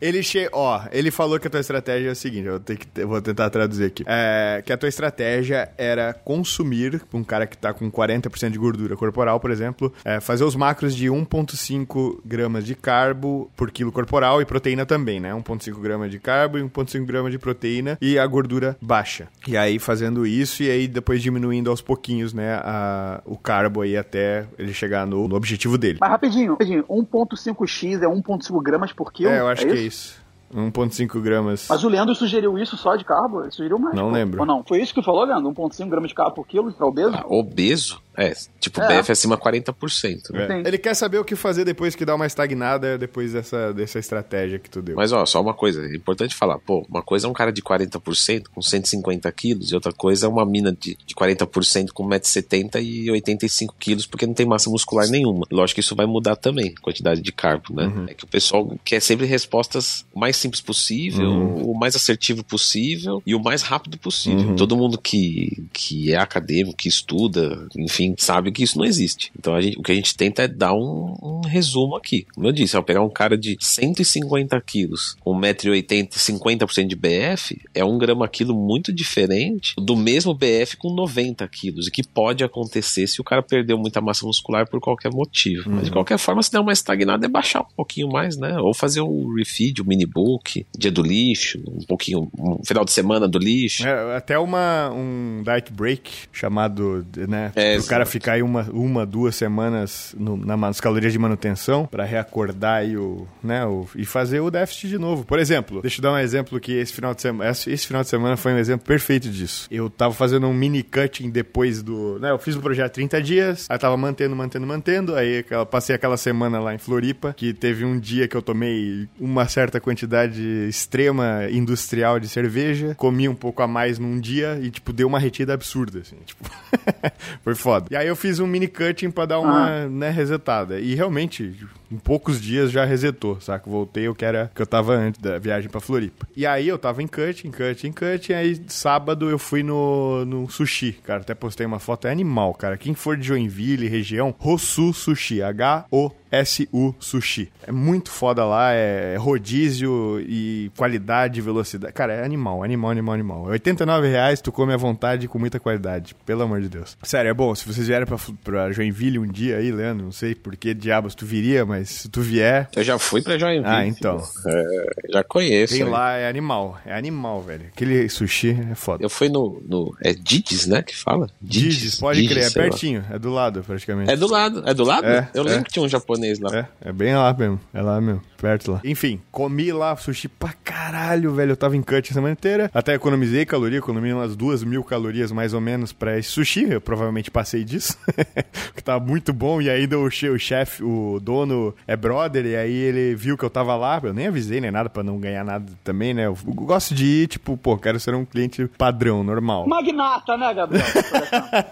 Ele 0.00 0.22
che... 0.22 0.48
ó, 0.52 0.82
ele 0.90 1.10
falou 1.10 1.38
que 1.38 1.46
a 1.46 1.50
tua 1.50 1.60
estratégia 1.60 2.08
é 2.08 2.12
a 2.12 2.14
seguinte, 2.14 2.46
eu, 2.46 2.60
que... 2.60 3.00
eu 3.00 3.08
vou 3.08 3.20
tentar 3.20 3.50
traduzir 3.50 3.84
aqui. 3.84 4.04
É, 4.06 4.62
que 4.64 4.72
a 4.72 4.76
tua 4.76 4.88
estratégia 4.88 5.70
era 5.78 6.12
consumir, 6.12 7.02
um 7.12 7.24
cara 7.24 7.46
que 7.46 7.56
tá 7.56 7.72
com 7.72 7.90
40% 7.90 8.50
de 8.50 8.58
gordura 8.58 8.96
corporal, 8.96 9.38
por 9.38 9.50
exemplo, 9.50 9.92
é, 10.04 10.20
fazer 10.20 10.44
os 10.44 10.56
macros 10.56 10.94
de 10.94 11.06
1,5 11.06 12.20
gramas 12.24 12.64
de 12.64 12.74
carbo 12.74 13.50
por 13.56 13.70
quilo 13.70 13.92
corporal 13.92 14.40
e 14.40 14.44
proteína 14.44 14.84
também, 14.84 15.20
né? 15.20 15.32
1,5 15.32 15.80
gramas 15.80 16.10
de 16.10 16.18
carbo 16.18 16.58
e 16.58 16.62
1,5 16.62 17.04
gramas 17.04 17.32
de 17.32 17.38
proteína 17.38 17.98
e 18.00 18.18
a 18.18 18.26
gordura 18.26 18.76
baixa. 18.80 19.28
E 19.46 19.56
aí 19.56 19.78
fazendo 19.78 20.13
isso 20.26 20.62
e 20.62 20.70
aí 20.70 20.86
depois 20.86 21.22
diminuindo 21.22 21.70
aos 21.70 21.80
pouquinhos, 21.80 22.32
né, 22.32 22.54
a, 22.62 23.20
o 23.24 23.36
carbo 23.36 23.80
aí 23.80 23.96
até 23.96 24.46
ele 24.58 24.72
chegar 24.72 25.06
no, 25.06 25.26
no 25.26 25.34
objetivo 25.34 25.78
dele. 25.78 25.98
Mas 26.00 26.10
rapidinho, 26.10 26.52
rapidinho, 26.52 26.84
1.5x 26.84 28.02
é 28.02 28.06
1.5 28.06 28.62
gramas 28.62 28.92
por 28.92 29.12
quilo? 29.12 29.30
É, 29.30 29.40
eu 29.40 29.48
acho 29.48 29.66
é 29.66 29.66
que 29.66 29.72
é 29.72 29.80
isso. 29.80 30.24
1,5 30.54 31.20
gramas. 31.20 31.66
Mas 31.68 31.82
o 31.82 31.88
Leandro 31.88 32.14
sugeriu 32.14 32.56
isso 32.58 32.76
só 32.76 32.94
de 32.94 33.04
carbo? 33.04 33.42
Ele 33.42 33.50
sugeriu 33.50 33.78
mais. 33.78 33.94
Não 33.96 34.08
pô. 34.08 34.14
lembro. 34.14 34.40
Ou 34.40 34.46
não? 34.46 34.62
Foi 34.62 34.80
isso 34.80 34.94
que 34.94 35.02
falou, 35.02 35.24
Leandro? 35.24 35.50
1,5 35.52 35.88
gramas 35.88 36.08
de 36.10 36.14
carbo 36.14 36.32
por 36.32 36.46
quilo 36.46 36.72
para 36.72 36.86
obeso? 36.86 37.16
Ah, 37.16 37.24
obeso? 37.26 38.00
É, 38.16 38.32
tipo, 38.60 38.80
É. 38.80 39.00
BF 39.00 39.12
acima 39.12 39.36
40%. 39.36 40.30
Né? 40.30 40.62
É. 40.64 40.68
Ele 40.68 40.78
quer 40.78 40.94
saber 40.94 41.18
o 41.18 41.24
que 41.24 41.36
fazer 41.36 41.64
depois 41.64 41.94
que 41.94 42.04
dá 42.04 42.14
uma 42.14 42.26
estagnada, 42.26 42.96
depois 42.98 43.32
dessa, 43.32 43.72
dessa 43.72 43.98
estratégia 43.98 44.58
que 44.58 44.70
tu 44.70 44.80
deu. 44.82 44.96
Mas 44.96 45.12
ó, 45.12 45.24
só 45.26 45.40
uma 45.40 45.54
coisa, 45.54 45.84
é 45.84 45.94
importante 45.94 46.34
falar, 46.34 46.58
pô, 46.58 46.84
uma 46.88 47.02
coisa 47.02 47.26
é 47.26 47.30
um 47.30 47.32
cara 47.32 47.52
de 47.52 47.62
40% 47.62 48.44
com 48.54 48.62
150 48.62 49.30
quilos 49.32 49.70
e 49.70 49.74
outra 49.74 49.92
coisa 49.92 50.26
é 50.26 50.28
uma 50.28 50.44
mina 50.44 50.72
de, 50.72 50.96
de 51.06 51.14
40% 51.14 51.88
com 51.92 52.06
1,70m 52.08 52.82
e 52.82 53.10
85 53.10 53.74
quilos 53.78 54.06
porque 54.06 54.26
não 54.26 54.34
tem 54.34 54.46
massa 54.46 54.70
muscular 54.70 55.08
nenhuma. 55.08 55.46
Lógico 55.50 55.76
que 55.76 55.80
isso 55.80 55.96
vai 55.96 56.06
mudar 56.06 56.36
também, 56.36 56.74
a 56.76 56.80
quantidade 56.80 57.20
de 57.20 57.32
carbo, 57.32 57.74
né? 57.74 58.06
É 58.08 58.14
que 58.14 58.24
o 58.24 58.28
pessoal 58.28 58.76
quer 58.84 59.00
sempre 59.00 59.26
respostas 59.26 60.04
o 60.12 60.18
mais 60.18 60.36
simples 60.36 60.60
possível, 60.60 61.30
o 61.30 61.78
mais 61.78 61.96
assertivo 61.96 62.44
possível 62.44 63.22
e 63.26 63.34
o 63.34 63.42
mais 63.42 63.62
rápido 63.62 63.98
possível. 63.98 64.54
Todo 64.56 64.76
mundo 64.76 64.98
que, 64.98 65.64
que 65.72 66.12
é 66.12 66.16
acadêmico, 66.16 66.76
que 66.76 66.88
estuda, 66.88 67.66
enfim, 67.76 68.03
sabe 68.18 68.50
que 68.52 68.62
isso 68.64 68.76
não 68.78 68.84
existe. 68.84 69.30
Então 69.38 69.60
gente- 69.60 69.78
o 69.78 69.82
que 69.82 69.92
a 69.92 69.94
gente 69.94 70.16
tenta 70.16 70.42
é 70.42 70.48
dar 70.48 70.74
um, 70.74 71.14
um 71.22 71.40
resumo 71.46 71.96
aqui. 71.96 72.26
Como 72.34 72.46
eu 72.46 72.52
disse, 72.52 72.76
ao 72.76 72.82
pegar 72.82 73.02
um 73.02 73.08
cara 73.10 73.36
de 73.38 73.56
150 73.60 74.60
quilos, 74.60 75.16
com 75.20 75.32
1,80m 75.38 76.08
e 76.14 76.18
50% 76.18 76.86
de 76.86 76.96
BF, 76.96 77.60
é 77.74 77.84
um 77.84 77.96
grama 77.98 78.26
quilo 78.28 78.54
muito 78.54 78.92
diferente 78.92 79.74
do 79.78 79.96
mesmo 79.96 80.34
BF 80.34 80.76
com 80.76 80.92
90 80.94 81.46
quilos, 81.48 81.86
e 81.86 81.90
que 81.90 82.02
pode 82.02 82.42
acontecer 82.44 83.06
se 83.06 83.20
o 83.20 83.24
cara 83.24 83.42
perdeu 83.42 83.78
muita 83.78 84.00
massa 84.00 84.26
muscular 84.26 84.68
por 84.68 84.80
qualquer 84.80 85.10
motivo. 85.12 85.70
Mas 85.70 85.84
de 85.86 85.90
qualquer 85.90 86.18
forma, 86.18 86.42
se 86.42 86.50
der 86.50 86.60
uma 86.60 86.72
estagnada, 86.72 87.26
é 87.26 87.28
baixar 87.28 87.60
um 87.62 87.74
pouquinho 87.76 88.08
mais, 88.08 88.36
né? 88.36 88.58
Ou 88.58 88.74
fazer 88.74 89.00
um 89.00 89.34
refeed, 89.34 89.80
um 89.80 89.84
mini 89.84 90.06
book, 90.06 90.66
dia 90.76 90.90
do 90.90 91.02
lixo, 91.02 91.62
um 91.66 91.84
pouquinho, 91.86 92.28
um 92.38 92.64
final 92.64 92.84
de 92.84 92.92
semana 92.92 93.28
do 93.28 93.38
lixo. 93.38 93.86
É, 93.86 94.16
até 94.16 94.38
uma, 94.38 94.90
um 94.90 95.42
diet 95.44 95.72
break 95.72 96.10
chamado, 96.32 97.06
né? 97.28 97.52
É, 97.54 97.78
o 97.78 97.84
cara 97.94 98.06
ficar 98.06 98.32
aí 98.32 98.42
uma, 98.42 98.62
uma 98.72 99.06
duas 99.06 99.34
semanas 99.36 100.14
no, 100.18 100.36
na, 100.36 100.56
nas 100.56 100.80
calorias 100.80 101.12
de 101.12 101.18
manutenção 101.18 101.86
pra 101.86 102.04
reacordar 102.04 102.78
aí 102.80 102.96
o, 102.96 103.26
né, 103.42 103.64
o, 103.64 103.86
e 103.94 104.04
fazer 104.04 104.40
o 104.40 104.50
déficit 104.50 104.88
de 104.88 104.98
novo. 104.98 105.24
Por 105.24 105.38
exemplo, 105.38 105.80
deixa 105.82 105.98
eu 105.98 106.02
dar 106.02 106.12
um 106.12 106.18
exemplo 106.18 106.58
que 106.60 106.72
esse 106.72 106.92
final 106.92 107.14
de 107.14 107.22
semana, 107.22 107.50
esse, 107.50 107.70
esse 107.70 107.86
final 107.86 108.02
de 108.02 108.08
semana 108.08 108.36
foi 108.36 108.52
um 108.52 108.58
exemplo 108.58 108.86
perfeito 108.86 109.28
disso. 109.30 109.66
Eu 109.70 109.88
tava 109.88 110.12
fazendo 110.14 110.46
um 110.46 110.52
mini 110.54 110.82
cutting 110.82 111.30
depois 111.30 111.82
do, 111.82 112.18
né? 112.18 112.30
Eu 112.30 112.38
fiz 112.38 112.56
o 112.56 112.60
projeto 112.60 112.92
30 112.94 113.22
dias, 113.22 113.66
aí 113.70 113.78
tava 113.78 113.96
mantendo, 113.96 114.34
mantendo, 114.36 114.66
mantendo, 114.66 115.14
aí 115.14 115.38
aquela- 115.38 115.66
passei 115.66 115.94
aquela 115.94 116.16
semana 116.16 116.58
lá 116.60 116.74
em 116.74 116.78
Floripa, 116.78 117.32
que 117.36 117.52
teve 117.52 117.84
um 117.84 117.98
dia 117.98 118.26
que 118.28 118.36
eu 118.36 118.42
tomei 118.42 119.08
uma 119.18 119.46
certa 119.48 119.80
quantidade 119.80 120.42
extrema 120.68 121.48
industrial 121.50 122.18
de 122.20 122.28
cerveja, 122.28 122.94
comi 122.96 123.28
um 123.28 123.34
pouco 123.34 123.62
a 123.62 123.66
mais 123.66 123.98
num 123.98 124.18
dia 124.18 124.58
e, 124.62 124.70
tipo, 124.70 124.92
deu 124.92 125.06
uma 125.06 125.18
retida 125.18 125.54
absurda, 125.54 126.00
assim, 126.00 126.16
tipo, 126.24 126.42
foi 127.42 127.54
foda. 127.54 127.83
E 127.90 127.96
aí 127.96 128.06
eu 128.06 128.16
fiz 128.16 128.38
um 128.40 128.46
mini 128.46 128.66
cutting 128.66 129.10
pra 129.10 129.26
dar 129.26 129.40
uma, 129.40 129.86
né, 129.88 130.10
resetada. 130.10 130.80
E 130.80 130.94
realmente, 130.94 131.54
em 131.90 131.96
poucos 131.96 132.40
dias 132.40 132.70
já 132.70 132.84
resetou, 132.84 133.40
saca? 133.40 133.68
Voltei 133.68 134.08
o 134.08 134.14
que 134.14 134.24
era 134.24 134.50
que 134.54 134.62
eu 134.62 134.66
tava 134.66 134.94
antes 134.94 135.20
da 135.20 135.38
viagem 135.38 135.70
pra 135.70 135.80
Floripa. 135.80 136.26
E 136.36 136.46
aí 136.46 136.68
eu 136.68 136.78
tava 136.78 137.02
em 137.02 137.06
cutting, 137.06 137.50
cutting, 137.50 137.92
cutting, 137.92 138.32
aí 138.32 138.60
sábado 138.68 139.28
eu 139.28 139.38
fui 139.38 139.62
no, 139.62 140.24
no 140.24 140.48
sushi, 140.48 140.92
cara, 141.04 141.20
até 141.20 141.34
postei 141.34 141.66
uma 141.66 141.78
foto, 141.78 142.06
é 142.06 142.10
animal, 142.10 142.54
cara. 142.54 142.76
Quem 142.76 142.94
for 142.94 143.16
de 143.16 143.26
Joinville, 143.26 143.88
região, 143.88 144.34
Rosu 144.38 144.92
Sushi, 144.92 145.42
H-O 145.42 146.10
SU 146.44 146.94
Sushi. 146.98 147.52
É 147.66 147.70
muito 147.70 148.10
foda 148.10 148.44
lá, 148.44 148.72
é 148.72 149.16
rodízio 149.16 150.20
e 150.20 150.70
qualidade, 150.76 151.40
velocidade. 151.40 151.92
Cara, 151.92 152.14
é 152.14 152.24
animal, 152.24 152.64
animal, 152.64 152.90
animal, 152.90 153.14
animal. 153.14 153.42
89 153.44 154.08
reais, 154.08 154.40
tu 154.40 154.50
come 154.50 154.72
à 154.72 154.76
vontade 154.76 155.28
com 155.28 155.38
muita 155.38 155.60
qualidade, 155.60 156.14
pelo 156.26 156.42
amor 156.42 156.60
de 156.60 156.68
Deus. 156.68 156.96
Sério, 157.02 157.28
é 157.28 157.34
bom, 157.34 157.54
se 157.54 157.66
vocês 157.66 157.86
vierem 157.86 158.06
pra, 158.06 158.16
pra 158.42 158.72
Joinville 158.72 159.18
um 159.18 159.26
dia 159.26 159.58
aí, 159.58 159.70
Leandro, 159.70 160.04
não 160.04 160.12
sei 160.12 160.34
por 160.34 160.56
que 160.56 160.74
diabos 160.74 161.14
tu 161.14 161.24
viria, 161.24 161.64
mas 161.64 161.73
se 161.84 162.08
tu 162.08 162.20
vier, 162.20 162.68
Eu 162.76 162.82
já 162.82 162.98
fui 162.98 163.22
pra 163.22 163.38
Joinville. 163.38 163.66
Ah, 163.66 163.86
então. 163.86 164.22
É, 164.46 165.12
já 165.12 165.24
conheço. 165.24 165.72
vem 165.74 165.82
aí. 165.82 165.88
lá, 165.88 166.12
é 166.12 166.28
animal, 166.28 166.78
é 166.84 166.94
animal, 166.94 167.42
velho. 167.42 167.66
Aquele 167.72 168.08
sushi 168.08 168.56
é 168.70 168.74
foda. 168.74 169.02
Eu 169.02 169.10
fui 169.10 169.28
no, 169.28 169.62
no. 169.66 169.96
É 170.02 170.12
Didis, 170.12 170.66
né? 170.66 170.82
Que 170.82 170.96
fala? 170.96 171.28
Dizes, 171.40 171.98
pode 171.98 172.20
Didis, 172.20 172.32
crer, 172.32 172.44
é 172.44 172.50
sei 172.50 172.62
lá. 172.62 172.68
pertinho, 172.68 173.04
é 173.10 173.18
do 173.18 173.30
lado 173.30 173.62
praticamente. 173.62 174.10
É 174.10 174.16
do 174.16 174.30
lado. 174.30 174.62
É 174.66 174.74
do 174.74 174.84
lado? 174.84 175.06
É, 175.06 175.28
eu 175.34 175.42
é. 175.42 175.46
lembro 175.46 175.64
que 175.64 175.72
tinha 175.72 175.84
um 175.84 175.88
japonês 175.88 176.38
lá. 176.40 176.56
É, 176.56 176.88
é 176.88 176.92
bem 176.92 177.14
lá 177.14 177.32
mesmo. 177.32 177.60
É 177.72 177.80
lá 177.80 178.00
mesmo, 178.00 178.22
perto 178.36 178.72
lá. 178.72 178.80
Enfim, 178.84 179.20
comi 179.30 179.72
lá 179.72 179.96
sushi 179.96 180.28
pra 180.28 180.52
caralho, 180.64 181.34
velho. 181.34 181.52
Eu 181.52 181.56
tava 181.56 181.76
em 181.76 181.82
cut 181.82 182.10
a 182.10 182.14
semana 182.14 182.32
inteira. 182.32 182.70
Até 182.74 182.94
economizei 182.94 183.44
caloria, 183.46 183.78
economizei 183.78 184.14
umas 184.14 184.36
duas 184.36 184.62
mil 184.62 184.84
calorias 184.84 185.32
mais 185.32 185.54
ou 185.54 185.60
menos 185.60 185.92
pra 185.92 186.18
esse 186.18 186.28
sushi. 186.28 186.70
Eu 186.70 186.80
provavelmente 186.80 187.30
passei 187.30 187.64
disso. 187.64 187.96
que 188.74 188.82
tava 188.82 189.04
muito 189.04 189.32
bom. 189.32 189.60
E 189.60 189.70
ainda 189.70 189.98
o 189.98 190.10
chefe, 190.10 190.82
o 190.82 191.20
dono 191.20 191.63
é 191.86 191.96
brother. 191.96 192.44
E 192.46 192.56
aí 192.56 192.74
ele 192.74 193.14
viu 193.14 193.36
que 193.36 193.44
eu 193.44 193.50
tava 193.50 193.76
lá. 193.76 194.00
Eu 194.02 194.12
nem 194.12 194.26
avisei 194.26 194.60
nem 194.60 194.70
nada 194.70 194.90
pra 194.90 195.02
não 195.02 195.18
ganhar 195.18 195.44
nada 195.44 195.72
também, 195.84 196.12
né? 196.12 196.26
Eu 196.26 196.36
gosto 196.44 196.94
de 196.94 197.04
ir, 197.04 197.26
tipo, 197.28 197.56
pô, 197.56 197.78
quero 197.78 198.00
ser 198.00 198.14
um 198.14 198.24
cliente 198.24 198.66
padrão, 198.76 199.22
normal. 199.22 199.66
Magnata, 199.66 200.36
né, 200.36 200.52
Gabriel? 200.52 200.84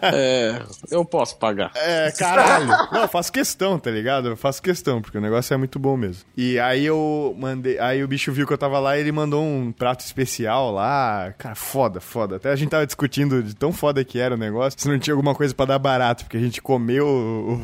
É, 0.02 0.62
eu 0.90 1.04
posso 1.04 1.36
pagar. 1.36 1.70
É, 1.74 2.10
caralho. 2.12 2.66
Não, 2.92 3.02
eu 3.02 3.08
faço 3.08 3.32
questão, 3.32 3.78
tá 3.78 3.90
ligado? 3.90 4.28
Eu 4.28 4.36
faço 4.36 4.62
questão, 4.62 5.00
porque 5.00 5.16
o 5.16 5.20
negócio 5.20 5.54
é 5.54 5.56
muito 5.56 5.78
bom 5.78 5.96
mesmo. 5.96 6.24
E 6.36 6.58
aí 6.58 6.84
eu 6.84 7.34
mandei. 7.38 7.78
Aí 7.78 8.02
o 8.02 8.08
bicho 8.08 8.32
viu 8.32 8.46
que 8.46 8.52
eu 8.52 8.58
tava 8.58 8.78
lá 8.78 8.96
e 8.96 9.00
ele 9.00 9.12
mandou 9.12 9.42
um 9.42 9.72
prato 9.72 10.00
especial 10.00 10.72
lá. 10.72 11.32
Cara, 11.38 11.54
foda, 11.54 12.00
foda. 12.00 12.36
Até 12.36 12.50
a 12.50 12.56
gente 12.56 12.70
tava 12.70 12.86
discutindo 12.86 13.42
de 13.42 13.54
tão 13.54 13.72
foda 13.72 14.04
que 14.04 14.18
era 14.18 14.34
o 14.34 14.38
negócio, 14.38 14.78
se 14.80 14.88
não 14.88 14.98
tinha 14.98 15.14
alguma 15.14 15.34
coisa 15.34 15.54
pra 15.54 15.66
dar 15.66 15.78
barato, 15.78 16.24
porque 16.24 16.36
a 16.36 16.40
gente 16.40 16.60
comeu 16.60 17.06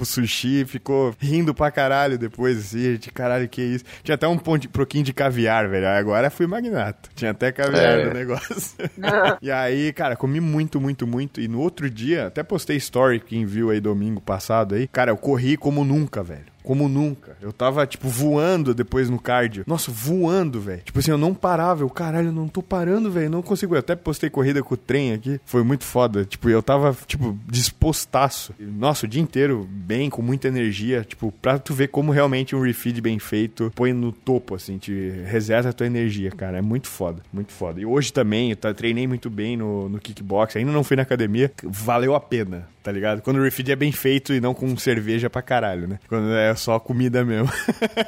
o, 0.01 0.05
sushi 0.05 0.63
e 0.63 0.65
ficou 0.65 1.15
rindo 1.19 1.55
pra 1.55 1.71
caralho 1.71 2.18
depois, 2.19 2.59
assim. 2.59 2.79
A 2.89 2.93
gente, 2.93 3.11
caralho, 3.11 3.49
que 3.49 3.63
isso. 3.63 3.85
Tinha 4.03 4.15
até 4.17 4.27
um 4.29 4.37
ponto, 4.37 4.69
pouquinho 4.69 5.05
de 5.05 5.13
caviar, 5.13 5.69
velho. 5.69 5.87
Agora 5.89 6.29
fui 6.31 6.47
magnata. 6.47 7.09
Tinha 7.15 7.31
até 7.31 7.51
caviar 7.53 8.01
É. 8.01 8.05
no 8.05 8.13
negócio. 8.13 8.77
E 9.41 9.51
aí, 9.51 9.93
cara, 9.93 10.17
comi 10.17 10.41
muito, 10.41 10.81
muito, 10.81 11.07
muito. 11.07 11.41
E 11.41 11.49
no 11.49 11.61
outro 11.61 11.89
dia, 11.89 12.27
até 12.27 12.43
postei 12.43 12.77
story, 12.77 13.21
quem 13.21 13.47
viu 13.47 13.71
aí 13.71 13.81
domingo 13.81 14.21
passado 14.21 14.75
aí. 14.75 14.87
Cara, 14.89 15.11
eu 15.11 15.17
corri 15.17 15.57
como 15.57 15.85
nunca, 15.85 16.23
velho. 16.23 16.45
Como 16.63 16.89
nunca. 16.89 17.37
Eu 17.41 17.53
tava, 17.53 17.87
tipo, 17.87 18.09
voando 18.09 18.75
depois 18.75 19.09
no 19.09 19.19
cardio. 19.19 19.65
Nossa, 19.67 19.91
voando, 19.91 20.61
velho. 20.61 20.83
Tipo 20.85 20.99
assim, 20.99 21.11
eu 21.11 21.19
não 21.19 21.33
parava. 21.33 21.83
Eu, 21.83 21.89
caralho, 21.91 22.29
eu 22.29 22.33
não 22.33 22.47
tô 22.49 22.63
parando, 22.63 23.11
velho. 23.11 23.31
Não 23.31 23.41
consigo. 23.43 23.75
Eu 23.75 23.79
até 23.79 23.97
postei 23.97 24.29
corrida 24.29 24.63
com 24.63 24.75
o 24.75 24.77
trem 24.77 25.13
aqui. 25.13 25.41
Foi 25.47 25.63
muito 25.63 25.85
foda. 25.85 26.25
Tipo, 26.25 26.49
eu 26.51 26.63
tava, 26.63 26.95
tipo, 27.07 27.39
dispostaço. 27.47 28.53
Nossa, 28.59 29.07
o 29.07 29.09
dia 29.09 29.23
inteiro 29.23 29.67
bem, 29.71 30.11
com 30.11 30.21
muita 30.23 30.49
energia. 30.49 31.05
Tipo, 31.09 31.33
pra 31.33 31.59
tu 31.59 31.73
ver 31.73 31.89
como 31.89 32.13
realmente 32.13 32.55
um 32.57 32.61
refeed 32.61 33.01
bem 33.01 33.19
feito 33.19 33.73
põe 33.75 33.93
no 33.93 34.13
topo, 34.13 34.55
assim, 34.55 34.79
te 34.79 35.11
reseta 35.27 35.69
a 35.69 35.73
tua 35.73 35.87
energia, 35.87 36.31
cara. 36.31 36.59
É 36.59 36.63
muito 36.63 36.89
foda. 36.89 37.23
Muito 37.33 37.53
foda. 37.53 37.81
E 37.81 37.87
hoje 37.87 38.13
também, 38.13 38.51
eu 38.51 38.57
tá- 38.57 38.75
treinei 38.75 39.07
muito 39.07 39.31
bem 39.31 39.57
no, 39.57 39.89
no 39.89 39.99
kickbox. 39.99 40.57
Ainda 40.57 40.73
não 40.73 40.85
fui 40.85 40.97
na 40.97 41.03
academia. 41.03 41.51
Valeu 41.63 42.15
a 42.15 42.21
pena, 42.21 42.69
tá 42.89 42.93
ligado? 42.93 43.21
Quando 43.21 43.37
o 43.37 43.43
refeed 43.43 43.71
é 43.71 43.77
bem 43.77 43.93
feito 43.93 44.33
e 44.33 44.41
não 44.41 44.55
com 44.55 44.75
cerveja 44.79 45.29
pra 45.29 45.43
caralho, 45.43 45.87
né? 45.87 45.99
Quando 46.09 46.33
é 46.33 46.55
só 46.55 46.79
comida 46.81 47.23
mesmo. 47.23 47.47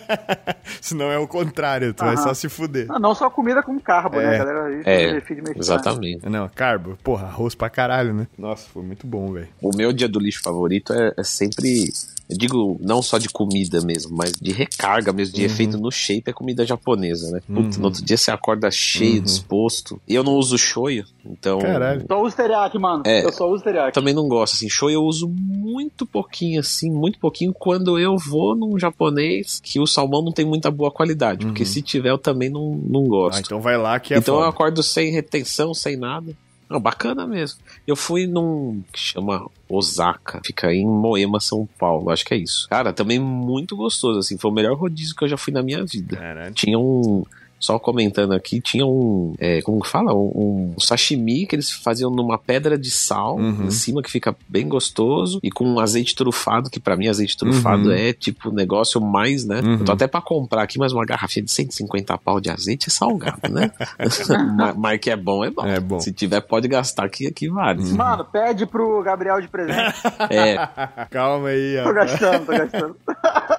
Senão 0.80 1.10
é 1.12 1.18
o 1.18 1.28
contrário, 1.28 1.92
tu 1.92 2.02
vai 2.02 2.14
Aham. 2.14 2.22
só 2.22 2.32
se 2.32 2.48
fuder. 2.48 2.86
Não, 2.86 2.98
não 2.98 3.14
só 3.14 3.28
comida 3.28 3.62
com 3.62 3.78
carbo, 3.78 4.18
É. 4.18 4.26
né, 4.30 4.38
galera? 4.38 4.80
É, 4.86 5.12
refeed 5.12 5.40
mexicano. 5.40 5.60
exatamente. 5.60 6.26
Não, 6.30 6.48
carbo. 6.48 6.96
Porra, 7.04 7.26
arroz 7.26 7.54
pra 7.54 7.68
caralho, 7.68 8.14
né? 8.14 8.26
Nossa, 8.38 8.66
foi 8.70 8.82
muito 8.82 9.06
bom, 9.06 9.30
velho. 9.34 9.48
O 9.60 9.76
meu 9.76 9.92
dia 9.92 10.08
do 10.08 10.18
lixo 10.18 10.40
favorito 10.42 10.94
é, 10.94 11.12
é 11.14 11.22
sempre. 11.24 11.90
Eu 12.30 12.36
digo 12.38 12.78
não 12.80 13.02
só 13.02 13.18
de 13.18 13.28
comida 13.28 13.80
mesmo, 13.80 14.16
mas 14.16 14.32
de 14.32 14.52
recarga 14.52 15.12
mesmo, 15.12 15.34
Uhum. 15.34 15.40
de 15.40 15.44
efeito 15.44 15.78
no 15.78 15.90
shape 15.90 16.24
é 16.30 16.32
comida 16.32 16.64
japonesa, 16.64 17.30
né? 17.30 17.40
Putz, 17.52 17.76
no 17.76 17.86
outro 17.86 18.04
dia 18.04 18.16
você 18.16 18.30
acorda 18.30 18.70
cheio, 18.70 19.16
Uhum. 19.16 19.22
disposto. 19.22 20.00
E 20.06 20.14
eu 20.14 20.22
não 20.22 20.34
uso 20.34 20.56
shoyu, 20.56 21.04
então. 21.24 21.58
Caralho. 21.58 22.04
Só 22.06 22.22
uso 22.22 22.36
teriyaki, 22.36 22.78
mano. 22.78 23.02
É. 23.06 23.24
Eu 23.24 23.32
só 23.32 23.50
uso 23.50 23.64
teriyaki. 23.64 23.92
Também 23.92 24.14
não 24.14 24.28
gosto, 24.28 24.54
assim, 24.54 24.68
shoyu 24.68 24.94
eu 24.94 25.02
uso 25.04 25.28
muito 25.28 26.06
pouquinho, 26.06 26.60
assim, 26.60 26.90
muito 26.90 27.18
pouquinho 27.18 27.52
quando 27.52 27.98
eu 27.98 28.16
vou 28.16 28.54
num 28.56 28.78
japonês 28.78 29.60
que 29.62 29.80
o 29.80 29.86
salmão 29.86 30.22
não 30.22 30.32
tem 30.32 30.44
muita 30.44 30.70
boa 30.70 30.90
qualidade, 30.90 31.44
porque 31.46 31.64
se 31.64 31.82
tiver 31.82 32.10
eu 32.10 32.18
também 32.18 32.48
não, 32.50 32.76
não 32.88 33.04
gosto. 33.04 33.38
Ah, 33.38 33.40
então 33.40 33.60
vai 33.60 33.76
lá 33.76 33.98
que 33.98 34.14
é 34.14 34.18
então 34.18 34.34
eu 34.36 34.40
foda. 34.42 34.50
acordo 34.50 34.82
sem 34.82 35.10
retenção, 35.10 35.74
sem 35.74 35.96
nada. 35.96 36.32
Não, 36.70 36.78
bacana 36.78 37.26
mesmo. 37.26 37.58
Eu 37.84 37.96
fui 37.96 38.28
num 38.28 38.80
que 38.92 39.00
chama 39.00 39.44
Osaka, 39.68 40.40
fica 40.46 40.72
em 40.72 40.86
Moema, 40.86 41.40
São 41.40 41.68
Paulo, 41.76 42.10
acho 42.10 42.24
que 42.24 42.32
é 42.32 42.36
isso. 42.36 42.68
Cara, 42.70 42.92
também 42.92 43.18
muito 43.18 43.76
gostoso, 43.76 44.20
assim, 44.20 44.38
foi 44.38 44.52
o 44.52 44.54
melhor 44.54 44.78
rodízio 44.78 45.16
que 45.16 45.24
eu 45.24 45.28
já 45.28 45.36
fui 45.36 45.52
na 45.52 45.64
minha 45.64 45.84
vida. 45.84 46.16
Caralho. 46.16 46.54
Tinha 46.54 46.78
um 46.78 47.24
só 47.60 47.78
comentando 47.78 48.32
aqui, 48.32 48.60
tinha 48.60 48.86
um, 48.86 49.34
é, 49.38 49.60
como 49.60 49.80
que 49.80 49.88
fala? 49.88 50.14
Um, 50.14 50.72
um, 50.76 50.80
sashimi 50.80 51.46
que 51.46 51.54
eles 51.54 51.70
faziam 51.70 52.10
numa 52.10 52.38
pedra 52.38 52.78
de 52.78 52.90
sal 52.90 53.36
uhum. 53.36 53.66
em 53.66 53.70
cima, 53.70 54.02
que 54.02 54.10
fica 54.10 54.34
bem 54.48 54.66
gostoso, 54.66 55.38
e 55.42 55.50
com 55.50 55.64
um 55.64 55.78
azeite 55.78 56.14
trufado, 56.16 56.70
que 56.70 56.80
para 56.80 56.96
mim 56.96 57.06
azeite 57.06 57.36
trufado 57.36 57.90
uhum. 57.90 57.94
é 57.94 58.14
tipo 58.14 58.48
o 58.48 58.52
negócio 58.52 58.98
mais, 59.00 59.44
né? 59.44 59.60
Uhum. 59.60 59.74
Eu 59.74 59.84
tô 59.84 59.92
até 59.92 60.06
pra 60.06 60.22
comprar 60.22 60.62
aqui 60.62 60.78
mais 60.78 60.92
uma 60.92 61.04
garrafinha 61.04 61.44
de 61.44 61.50
150 61.50 62.16
pau 62.18 62.40
de 62.40 62.50
azeite, 62.50 62.88
é 62.88 62.90
salgado, 62.90 63.48
né? 63.50 63.70
mas, 64.76 64.98
que 64.98 65.10
é 65.10 65.16
bom, 65.16 65.44
é 65.44 65.50
bom. 65.50 65.66
É 65.66 65.78
bom. 65.78 66.00
Se 66.00 66.12
tiver, 66.12 66.40
pode 66.40 66.66
gastar 66.66 67.04
aqui, 67.04 67.26
aqui 67.26 67.48
vale. 67.48 67.82
Mano, 67.92 68.24
pede 68.24 68.64
pro 68.64 69.02
Gabriel 69.02 69.40
de 69.40 69.48
presente. 69.48 69.94
é. 70.30 70.56
Calma 71.10 71.48
aí, 71.48 71.76
ó. 71.78 71.84
Tô 71.84 71.92
gastando, 71.92 72.46
tô 72.46 72.52
gastando. 72.52 72.96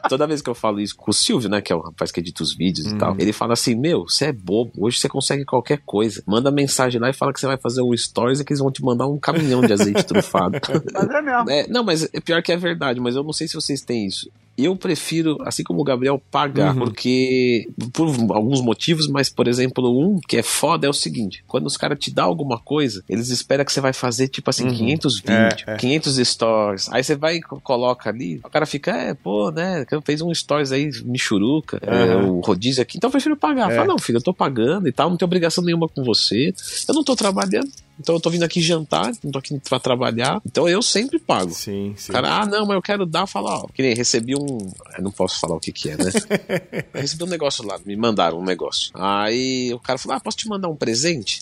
Toda 0.10 0.26
vez 0.26 0.42
que 0.42 0.50
eu 0.50 0.56
falo 0.56 0.80
isso 0.80 0.96
com 0.96 1.12
o 1.12 1.14
Silvio, 1.14 1.50
né, 1.50 1.62
que 1.62 1.72
é 1.72 1.76
o 1.76 1.82
rapaz 1.82 2.12
que 2.12 2.20
edita 2.20 2.42
os 2.42 2.56
vídeos 2.56 2.88
e 2.88 2.98
tal, 2.98 3.16
ele 3.20 3.32
fala 3.32 3.54
assim, 3.54 3.76
meu, 3.76 3.91
você 3.96 4.26
é 4.26 4.32
bobo, 4.32 4.72
hoje 4.78 5.00
você 5.00 5.10
consegue 5.10 5.46
qualquer 5.46 5.82
coisa. 5.86 6.22
Manda 6.26 6.52
mensagem 6.52 7.00
lá 7.00 7.10
e 7.10 7.14
fala 7.14 7.34
que 7.34 7.40
você 7.40 7.48
vai 7.48 7.58
fazer 7.58 7.82
um 7.82 7.96
stories 7.96 8.40
e 8.40 8.46
que 8.46 8.54
eles 8.54 8.62
vão 8.62 8.72
te 8.72 8.84
mandar 8.84 9.08
um 9.08 9.18
caminhão 9.18 9.62
de 9.62 9.74
azeite 9.74 10.04
trufado. 10.08 10.60
Mas 10.94 11.10
é 11.10 11.22
mesmo. 11.22 11.50
É, 11.50 11.68
não, 11.68 11.84
mas 11.84 12.08
é 12.14 12.20
pior 12.20 12.42
que 12.42 12.52
é 12.52 12.58
verdade, 12.58 13.00
mas 13.00 13.16
eu 13.16 13.24
não 13.24 13.34
sei 13.34 13.48
se 13.48 13.56
vocês 13.56 13.82
têm 13.82 14.08
isso 14.08 14.30
eu 14.66 14.76
prefiro, 14.76 15.38
assim 15.42 15.64
como 15.64 15.82
o 15.82 15.84
Gabriel, 15.84 16.22
pagar, 16.32 16.74
uhum. 16.74 16.86
porque 16.86 17.68
por 17.94 18.08
alguns 18.32 18.62
motivos, 18.62 19.08
mas 19.08 19.30
por 19.30 19.48
exemplo, 19.48 19.90
um 19.90 20.20
que 20.20 20.38
é 20.38 20.44
foda 20.44 20.88
é 20.88 20.90
o 20.90 20.94
seguinte: 20.94 21.44
quando 21.48 21.66
os 21.66 21.78
caras 21.78 22.00
te 22.00 22.12
dão 22.12 22.26
alguma 22.26 22.60
coisa, 22.60 23.04
eles 23.08 23.30
esperam 23.30 23.66
que 23.66 23.72
você 23.72 23.82
vai 23.82 23.94
fazer 23.94 24.28
tipo 24.28 24.50
assim, 24.50 24.68
uhum. 24.68 24.76
500 24.76 25.20
vídeos, 25.20 25.64
é, 25.68 25.74
é. 25.74 25.78
500 25.78 26.28
stories. 26.28 26.90
Aí 26.92 27.04
você 27.04 27.16
vai 27.16 27.38
e 27.38 27.42
coloca 27.42 28.10
ali, 28.10 28.40
o 28.44 28.50
cara 28.50 28.66
fica, 28.66 28.92
é, 28.92 29.14
pô, 29.14 29.52
né, 29.52 29.86
fez 30.04 30.22
um 30.22 30.34
stories 30.34 30.72
aí, 30.72 30.90
michuruca, 31.04 31.80
uhum. 31.86 31.94
é, 31.94 32.16
o 32.16 32.40
rodízio 32.40 32.82
aqui, 32.82 32.98
então 32.98 33.08
eu 33.08 33.12
prefiro 33.12 33.38
pagar. 33.38 33.72
É. 33.72 33.76
Fala, 33.76 33.88
não, 33.88 34.00
filho, 34.00 34.18
eu 34.18 34.24
tô 34.24 34.34
pagando 34.34 34.88
e 34.88 34.92
tal, 34.92 35.10
não 35.10 35.18
tenho 35.18 35.28
obrigação 35.28 35.64
nenhuma 35.64 35.88
com 35.88 36.04
você, 36.04 36.54
eu 36.88 36.94
não 36.94 37.04
tô 37.04 37.16
trabalhando. 37.16 37.70
Então 38.00 38.16
eu 38.16 38.20
tô 38.20 38.30
vindo 38.30 38.44
aqui 38.44 38.62
jantar, 38.62 39.12
não 39.24 39.32
tô 39.32 39.40
aqui 39.40 39.60
pra 39.60 39.80
trabalhar. 39.80 40.42
Então 40.46 40.68
eu 40.68 40.82
sempre 40.82 41.20
pago. 41.20 41.52
Sim, 41.52 41.94
sim. 41.98 42.12
Cara, 42.12 42.42
ah, 42.42 42.46
não, 42.46 42.66
mas 42.66 42.76
eu 42.76 42.82
quero 42.82 43.06
dar, 43.06 43.28
falar, 43.28 43.60
ó. 43.60 43.68
Que 43.68 43.82
nem 43.82 43.94
recebi 43.94 44.36
um. 44.36 44.58
Eu 44.98 45.04
não 45.04 45.12
posso 45.12 45.40
falar 45.40 45.56
o 45.56 45.60
que 45.60 45.72
que 45.72 45.90
é, 45.90 45.98
né? 45.98 46.12
eu 46.94 47.02
recebi 47.02 47.24
um 47.24 47.28
negócio 47.28 47.66
lá, 47.66 47.80
me 47.86 47.96
mandaram 47.96 48.40
um 48.40 48.44
negócio. 48.44 48.92
Aí 48.96 49.74
o 49.74 49.80
cara 49.80 50.00
falou, 50.00 50.18
ah, 50.18 50.20
posso 50.20 50.38
te 50.38 50.48
mandar 50.48 50.68
um 50.68 50.76
presente? 50.76 51.42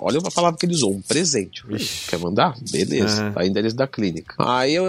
Olha 0.00 0.18
a 0.18 0.30
palavra 0.30 0.58
que 0.58 0.66
ele 0.66 0.74
usou, 0.74 0.92
um 0.92 1.00
presente. 1.00 1.62
Falei, 1.62 1.88
Quer 2.08 2.18
mandar? 2.18 2.56
Beleza, 2.70 3.24
uhum. 3.24 3.32
tá 3.32 3.46
endereço 3.46 3.76
da 3.76 3.86
clínica. 3.86 4.34
Aí 4.38 4.74
eu, 4.74 4.84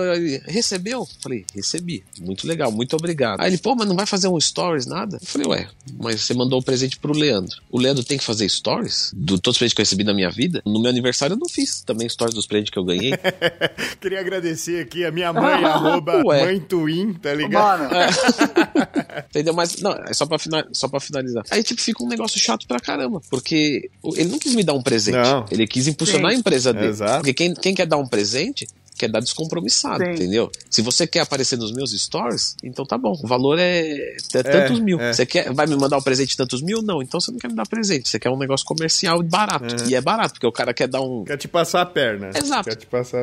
recebeu? 0.45 1.07
Falei, 1.21 1.45
recebi. 1.53 2.03
Muito 2.19 2.47
legal, 2.47 2.71
muito 2.71 2.95
obrigado. 2.95 3.41
Aí 3.41 3.49
ele, 3.49 3.57
pô, 3.57 3.75
mas 3.75 3.87
não 3.87 3.95
vai 3.95 4.05
fazer 4.05 4.27
um 4.27 4.39
stories, 4.39 4.85
nada? 4.85 5.17
Eu 5.21 5.27
falei, 5.27 5.47
ué, 5.47 5.67
mas 5.99 6.21
você 6.21 6.33
mandou 6.33 6.59
o 6.59 6.61
um 6.61 6.63
presente 6.63 6.97
pro 6.97 7.13
Leandro. 7.13 7.57
O 7.69 7.79
Leandro 7.79 8.03
tem 8.03 8.17
que 8.17 8.23
fazer 8.23 8.47
stories? 8.47 9.11
Do 9.15 9.39
todos 9.39 9.55
os 9.55 9.59
presentes 9.59 9.73
que 9.73 9.81
eu 9.81 9.85
recebi 9.85 10.03
na 10.03 10.13
minha 10.13 10.29
vida? 10.29 10.61
No 10.65 10.81
meu 10.81 10.89
aniversário 10.89 11.33
eu 11.33 11.37
não 11.37 11.49
fiz 11.49 11.81
também 11.81 12.07
stories 12.07 12.35
dos 12.35 12.45
presentes 12.45 12.71
que 12.71 12.79
eu 12.79 12.83
ganhei. 12.83 13.11
Queria 13.99 14.19
agradecer 14.19 14.81
aqui 14.81 15.05
a 15.05 15.11
minha 15.11 15.31
mãe, 15.33 15.63
arroba 15.63 16.21
mãe 16.23 16.59
Twin, 16.59 17.13
tá 17.13 17.33
ligado? 17.33 17.81
Mano. 17.81 17.95
É. 17.95 19.25
Entendeu? 19.29 19.53
Mas, 19.53 19.81
não, 19.81 19.91
é 19.91 20.13
só 20.13 20.25
pra, 20.25 20.39
final, 20.39 20.63
só 20.71 20.87
pra 20.87 20.99
finalizar. 20.99 21.43
Aí, 21.49 21.63
tipo, 21.63 21.81
fica 21.81 22.03
um 22.03 22.07
negócio 22.07 22.39
chato 22.39 22.67
pra 22.67 22.79
caramba, 22.79 23.21
porque 23.29 23.89
ele 24.15 24.29
não 24.29 24.39
quis 24.39 24.53
me 24.53 24.63
dar 24.69 24.73
um 24.73 24.81
presente. 24.81 25.15
Não. 25.15 25.45
Ele 25.51 25.67
quis 25.67 25.87
impulsionar 25.87 26.31
Sim. 26.31 26.37
a 26.37 26.39
empresa 26.39 26.73
dele. 26.73 26.87
Exato. 26.87 27.17
Porque 27.19 27.33
quem, 27.33 27.53
quem 27.53 27.73
quer 27.73 27.85
dar 27.85 27.97
um 27.97 28.07
presente 28.07 28.67
quer 28.99 29.09
dar 29.09 29.21
descompromissado, 29.21 30.03
Sim. 30.03 30.11
entendeu? 30.11 30.51
Se 30.69 30.81
você 30.81 31.07
quer 31.07 31.21
aparecer 31.21 31.57
nos 31.57 31.71
meus 31.71 31.91
stories, 31.91 32.55
então 32.63 32.85
tá 32.85 32.97
bom. 32.97 33.13
O 33.23 33.27
valor 33.27 33.57
é, 33.57 34.17
é 34.33 34.43
tantos 34.43 34.77
é, 34.77 34.81
mil. 34.81 34.99
É. 34.99 35.13
Você 35.13 35.25
quer, 35.25 35.53
vai 35.53 35.65
me 35.65 35.75
mandar 35.75 35.97
um 35.97 36.01
presente 36.01 36.29
de 36.29 36.37
tantos 36.37 36.61
mil? 36.61 36.81
Não, 36.81 37.01
então 37.01 37.19
você 37.19 37.31
não 37.31 37.39
quer 37.39 37.47
me 37.47 37.55
dar 37.55 37.67
presente. 37.67 38.09
Você 38.09 38.19
quer 38.19 38.29
um 38.29 38.37
negócio 38.37 38.65
comercial 38.65 39.23
barato. 39.23 39.83
É. 39.83 39.87
E 39.87 39.95
é 39.95 40.01
barato, 40.01 40.33
porque 40.33 40.47
o 40.47 40.51
cara 40.51 40.73
quer 40.73 40.87
dar 40.87 41.01
um. 41.01 41.23
Quer 41.23 41.37
te 41.37 41.47
passar 41.47 41.81
a 41.81 41.85
perna. 41.85 42.31
Exato. 42.35 42.69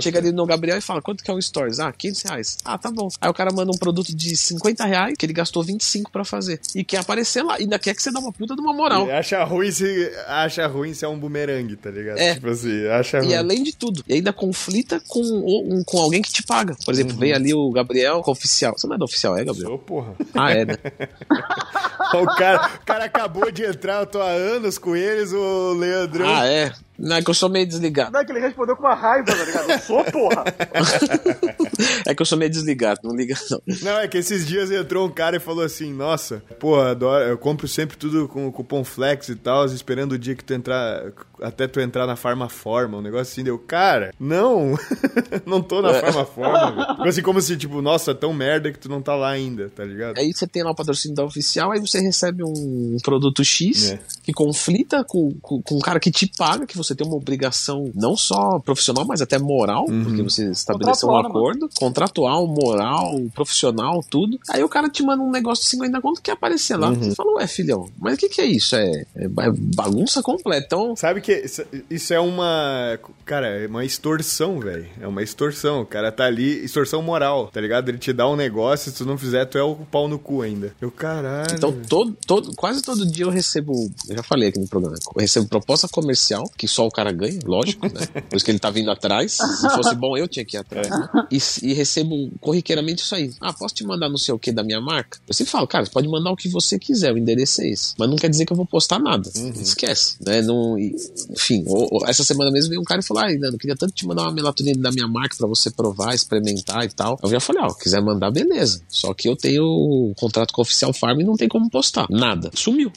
Chega 0.01 0.19
ali 0.19 0.33
no 0.33 0.47
Gabriel 0.47 0.79
e 0.79 0.81
fala: 0.81 1.03
quanto 1.03 1.23
que 1.23 1.31
é 1.31 1.35
um 1.35 1.41
stories? 1.41 1.79
Ah, 1.79 1.93
500 1.93 2.23
reais. 2.23 2.59
Ah, 2.65 2.79
tá 2.79 2.91
bom. 2.91 3.09
Aí 3.21 3.29
o 3.29 3.35
cara 3.35 3.53
manda 3.53 3.71
um 3.71 3.79
produto 3.79 4.15
de 4.15 4.37
50 4.37 4.85
reais 4.85 5.15
que 5.19 5.27
ele 5.27 5.33
gastou 5.33 5.63
25 5.63 6.11
para 6.11 6.25
fazer. 6.25 6.61
E 6.75 6.83
quer 6.83 6.99
aparecer 6.99 7.43
lá. 7.43 7.59
E 7.59 7.63
ainda 7.63 7.79
quer 7.79 7.95
que 7.95 8.03
você 8.03 8.11
dá 8.11 8.19
uma 8.19 8.33
puta 8.33 8.55
de 8.55 8.61
uma 8.61 8.73
moral. 8.73 9.07
E 9.07 9.13
acha 9.13 9.45
ruim 9.45 9.71
se 9.71 10.11
acha 10.27 10.67
ruim 10.67 10.95
se 10.95 11.05
é 11.05 11.09
um 11.09 11.19
bumerangue, 11.19 11.77
tá 11.77 11.91
ligado? 11.91 12.19
É. 12.19 12.35
Tipo 12.35 12.49
assim, 12.49 12.87
acha 12.87 13.19
ruim. 13.21 13.29
E 13.31 13.35
além 13.35 13.63
de 13.63 13.75
tudo, 13.75 14.03
e 14.09 14.15
ainda 14.15 14.33
conflita 14.33 15.01
com, 15.07 15.23
um, 15.67 15.85
com 15.85 15.99
alguém 15.99 16.23
que 16.23 16.33
te 16.33 16.43
paga. 16.43 16.77
Por 16.85 16.93
exemplo, 16.93 17.15
uhum. 17.15 17.19
vem 17.19 17.33
ali 17.33 17.55
o 17.55 17.71
Gabriel 17.71 18.23
com 18.23 18.31
o 18.31 18.33
oficial. 18.33 18.75
Você 18.77 18.87
não 18.87 18.95
é 18.95 18.99
do 18.99 19.05
oficial, 19.05 19.37
é, 19.37 19.45
Gabriel? 19.45 19.69
Sou, 19.69 19.79
porra. 19.79 20.15
Ah, 20.35 20.53
é, 20.53 20.65
né? 20.65 20.75
o, 22.15 22.27
cara, 22.37 22.71
o 22.81 22.87
cara 22.87 23.05
acabou 23.05 23.51
de 23.51 23.65
entrar, 23.65 24.01
eu 24.01 24.07
tô 24.07 24.21
há 24.21 24.31
anos 24.31 24.79
com 24.79 24.95
eles, 24.95 25.33
o 25.33 25.73
Leandro. 25.75 26.27
Ah, 26.27 26.47
é? 26.47 26.73
Não, 26.99 27.17
é 27.17 27.23
que 27.23 27.31
eu 27.31 27.35
sou 27.35 27.49
meio 27.49 27.67
desligado. 27.67 28.13
Não, 28.13 28.21
é 28.21 28.25
que 28.25 28.33
ele 28.33 28.41
respondeu 28.41 28.77
com 28.77 28.83
uma 28.83 28.95
raiva, 28.95 29.27
tá 29.27 29.45
ligado? 29.45 29.71
Eu 29.71 29.79
sou, 29.79 30.05
porra. 30.05 30.45
é 32.07 32.15
que 32.15 32.23
eu 32.23 32.27
sou 32.27 32.39
meio 32.39 32.51
desligado, 32.51 33.01
não 33.05 33.15
liga 33.15 33.35
não. 33.51 33.61
Não, 33.83 33.99
é 33.99 34.09
que 34.09 34.19
esses 34.19 34.47
dias 34.47 34.71
entrou 34.71 35.07
um 35.07 35.11
cara 35.11 35.37
e 35.37 35.41
falou 35.41 35.65
assim, 35.65 35.93
nossa, 35.93 36.43
porra, 36.59 36.91
adoro, 36.91 37.25
eu 37.25 37.39
compro 37.39 37.69
sempre 37.69 37.97
tudo 37.97 38.29
com 38.29 38.51
cupom 38.53 38.85
Flex 38.85 39.29
e 39.29 39.37
tal, 39.37 39.65
esperando 39.67 40.13
o 40.13 40.19
dia 40.19 40.35
que 40.35 40.45
tu 40.45 40.55
entrar, 40.55 41.13
até 41.41 41.67
tu 41.67 41.81
entrar 41.81 42.07
na 42.07 42.17
Farmaforma, 42.17 42.99
um 42.99 43.03
negócio 43.03 43.33
assim, 43.33 43.45
deu, 43.45 43.59
cara, 43.59 44.13
não, 44.19 44.75
não 45.45 45.63
tô 45.63 45.83
na 45.83 45.91
é. 45.91 46.01
Farmaforma, 46.01 46.73
velho. 46.73 46.87
Tipo 46.97 47.09
assim, 47.09 47.23
como 47.23 47.41
se, 47.41 47.57
tipo, 47.57 47.83
nossa, 47.83 48.13
é 48.13 48.15
tão 48.15 48.33
merda 48.33 48.73
que 48.73 48.79
tu 48.79 48.89
não 48.89 49.03
tá 49.03 49.15
lá 49.15 49.31
ainda, 49.31 49.69
tá 49.69 49.85
ligado? 49.85 50.19
Aí 50.19 50.33
você 50.33 50.47
tem 50.47 50.63
lá 50.63 50.71
o 50.71 50.75
patrocínio 50.75 51.17
da 51.17 51.25
oficial, 51.25 51.73
aí 51.73 51.81
você 51.81 52.01
recebe 52.01 52.43
um 52.43 52.97
produto 53.03 53.45
X 53.45 53.93
é. 53.93 54.01
que 54.23 54.33
conflita 54.33 55.05
com, 55.05 55.33
com, 55.41 55.61
com 55.63 55.77
um 55.77 55.81
cara 55.81 56.01
que 56.01 56.11
te 56.11 56.31
paga, 56.37 56.67
que 56.67 56.77
você 56.77 56.86
você 56.87 56.95
tem 56.95 57.07
uma 57.07 57.17
obrigação 57.17 57.91
não 57.95 58.17
só 58.17 58.59
profissional, 58.61 59.05
mas 59.07 59.21
até 59.21 59.39
moral, 59.39 59.87
uhum. 59.89 60.05
porque 60.05 60.23
você 60.23 60.51
estabeleceu 60.51 61.09
um 61.09 61.23
né, 61.23 61.29
acordo, 61.29 61.61
mano. 61.61 61.73
contratual, 61.79 62.47
moral, 62.47 63.21
profissional, 63.35 64.05
tudo. 64.09 64.39
Aí 64.49 64.63
o 64.63 64.69
cara 64.69 64.89
te 64.89 65.03
manda 65.03 65.23
um 65.23 65.31
negócio 65.31 65.65
de 65.65 65.71
50 65.71 66.01
conto 66.01 66.23
que 66.23 66.31
aparecer 66.31 66.77
lá. 66.77 66.89
Uhum. 66.89 67.03
Você 67.03 67.15
fala, 67.15 67.33
ué, 67.35 67.47
filhão, 67.47 67.89
mas 67.99 68.15
o 68.15 68.17
que, 68.17 68.29
que 68.29 68.41
é 68.41 68.47
isso? 68.47 68.77
É, 68.77 69.05
é, 69.15 69.25
é, 69.25 69.51
bagunça 69.75 70.23
completa. 70.23 70.67
Então... 70.67 70.97
Sabe 70.97 71.21
que 71.21 71.45
isso 71.91 72.15
é 72.15 72.21
uma. 72.21 72.99
Cara, 73.25 73.49
é 73.49 73.67
uma 73.67 73.85
extorsão, 73.85 74.61
velho. 74.61 74.87
É 75.01 75.07
uma 75.07 75.23
extorsão. 75.23 75.83
O 75.83 75.87
cara 75.87 76.13
tá 76.13 76.25
ali, 76.25 76.65
extorsão 76.65 77.03
moral, 77.03 77.49
tá 77.49 77.61
ligado? 77.61 77.89
Ele 77.89 77.99
te 77.99 78.13
dá 78.13 78.29
um 78.29 78.37
negócio, 78.37 78.91
se 78.91 78.97
tu 78.97 79.05
não 79.05 79.19
fizer, 79.19 79.45
tu 79.47 79.59
é 79.59 79.63
o 79.63 79.75
pau 79.75 80.09
no 80.09 80.19
cu 80.19 80.43
ainda. 80.43 80.75
Eu, 80.81 80.91
caralho. 80.91 81.55
Então, 81.55 81.73
todo, 81.89 82.17
todo, 82.27 82.55
quase 82.55 82.83
todo 82.83 83.07
dia 83.07 83.25
eu 83.25 83.31
recebo. 83.31 83.73
Eu 84.09 84.17
já 84.17 84.23
falei 84.23 84.49
aqui 84.49 84.59
no 84.59 84.69
programa, 84.69 84.97
eu 85.15 85.21
recebo 85.21 85.49
proposta 85.49 85.89
comercial 85.89 86.49
que 86.57 86.69
só 86.77 86.87
o 86.87 86.91
cara 86.91 87.11
ganha, 87.11 87.39
lógico, 87.45 87.87
né? 87.87 88.07
Por 88.29 88.37
isso 88.37 88.45
que 88.45 88.51
ele 88.51 88.59
tá 88.59 88.69
vindo 88.71 88.91
atrás. 88.91 89.33
Se 89.33 89.71
fosse 89.71 89.95
bom, 89.95 90.17
eu 90.17 90.29
tinha 90.29 90.45
que 90.45 90.57
ir 90.57 90.61
atrás. 90.61 90.89
Né? 90.91 91.09
E, 91.31 91.39
e, 91.63 91.73
recebo 91.73 92.31
corriqueiramente 92.39 93.03
isso 93.03 93.15
aí. 93.15 93.33
Ah, 93.41 93.53
posso 93.53 93.75
te 93.75 93.85
mandar 93.85 94.11
não 94.11 94.19
sei 94.19 94.35
o 94.35 94.39
que 94.39 94.53
da 94.53 94.63
minha 94.63 94.81
marca? 94.81 95.19
Eu 95.27 95.33
sempre 95.33 95.51
falo, 95.51 95.67
cara, 95.67 95.87
você 95.87 95.91
pode 95.91 96.07
mandar 96.07 96.31
o 96.31 96.37
que 96.37 96.49
você 96.49 96.79
quiser, 96.79 97.13
o 97.13 97.19
endereço 97.19 97.63
é 97.63 97.69
esse. 97.69 97.95
Mas 97.99 98.11
não 98.11 98.17
quer 98.17 98.29
dizer 98.29 98.45
que 98.45 98.53
eu 98.53 98.57
vou 98.57 98.67
postar 98.67 98.99
nada. 98.99 99.31
Uhum. 99.37 99.51
Esquece. 99.53 100.17
Né? 100.21 100.43
Não, 100.43 100.79
enfim, 100.79 101.65
ou, 101.67 101.89
ou, 101.91 102.07
essa 102.07 102.23
semana 102.23 102.51
mesmo 102.51 102.69
veio 102.69 102.81
um 102.81 102.85
cara 102.85 103.01
e 103.01 103.05
falou: 103.05 103.23
Ah, 103.23 103.33
eu 103.33 103.59
queria 103.59 103.77
tanto 103.77 103.95
te 103.95 104.07
mandar 104.07 104.25
uma 104.25 104.33
melatonina 104.33 104.81
da 104.83 104.91
minha 104.91 105.09
marca 105.09 105.37
para 105.37 105.47
você 105.47 105.71
provar, 105.71 106.15
experimentar 106.15 106.85
e 106.85 106.89
tal. 106.89 107.19
Eu 107.23 107.31
já 107.31 107.41
falei, 107.41 107.63
ó, 107.63 107.73
quiser 107.73 108.03
mandar, 108.03 108.31
beleza. 108.31 108.83
Só 108.89 109.15
que 109.15 109.29
eu 109.29 109.37
tenho 109.37 109.65
um 109.65 110.13
contrato 110.15 110.53
com 110.53 110.61
o 110.61 110.63
Oficial 110.63 110.93
Farm 110.93 111.21
e 111.21 111.25
não 111.25 111.37
tem 111.37 111.49
como 111.49 111.71
postar. 111.71 112.07
Nada. 112.11 112.51
Sumiu. 112.55 112.93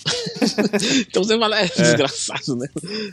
então 1.07 1.23
você 1.23 1.37
fala, 1.37 1.59
é, 1.59 1.65
é. 1.65 1.67
desgraçado, 1.67 2.55
né? 2.55 2.67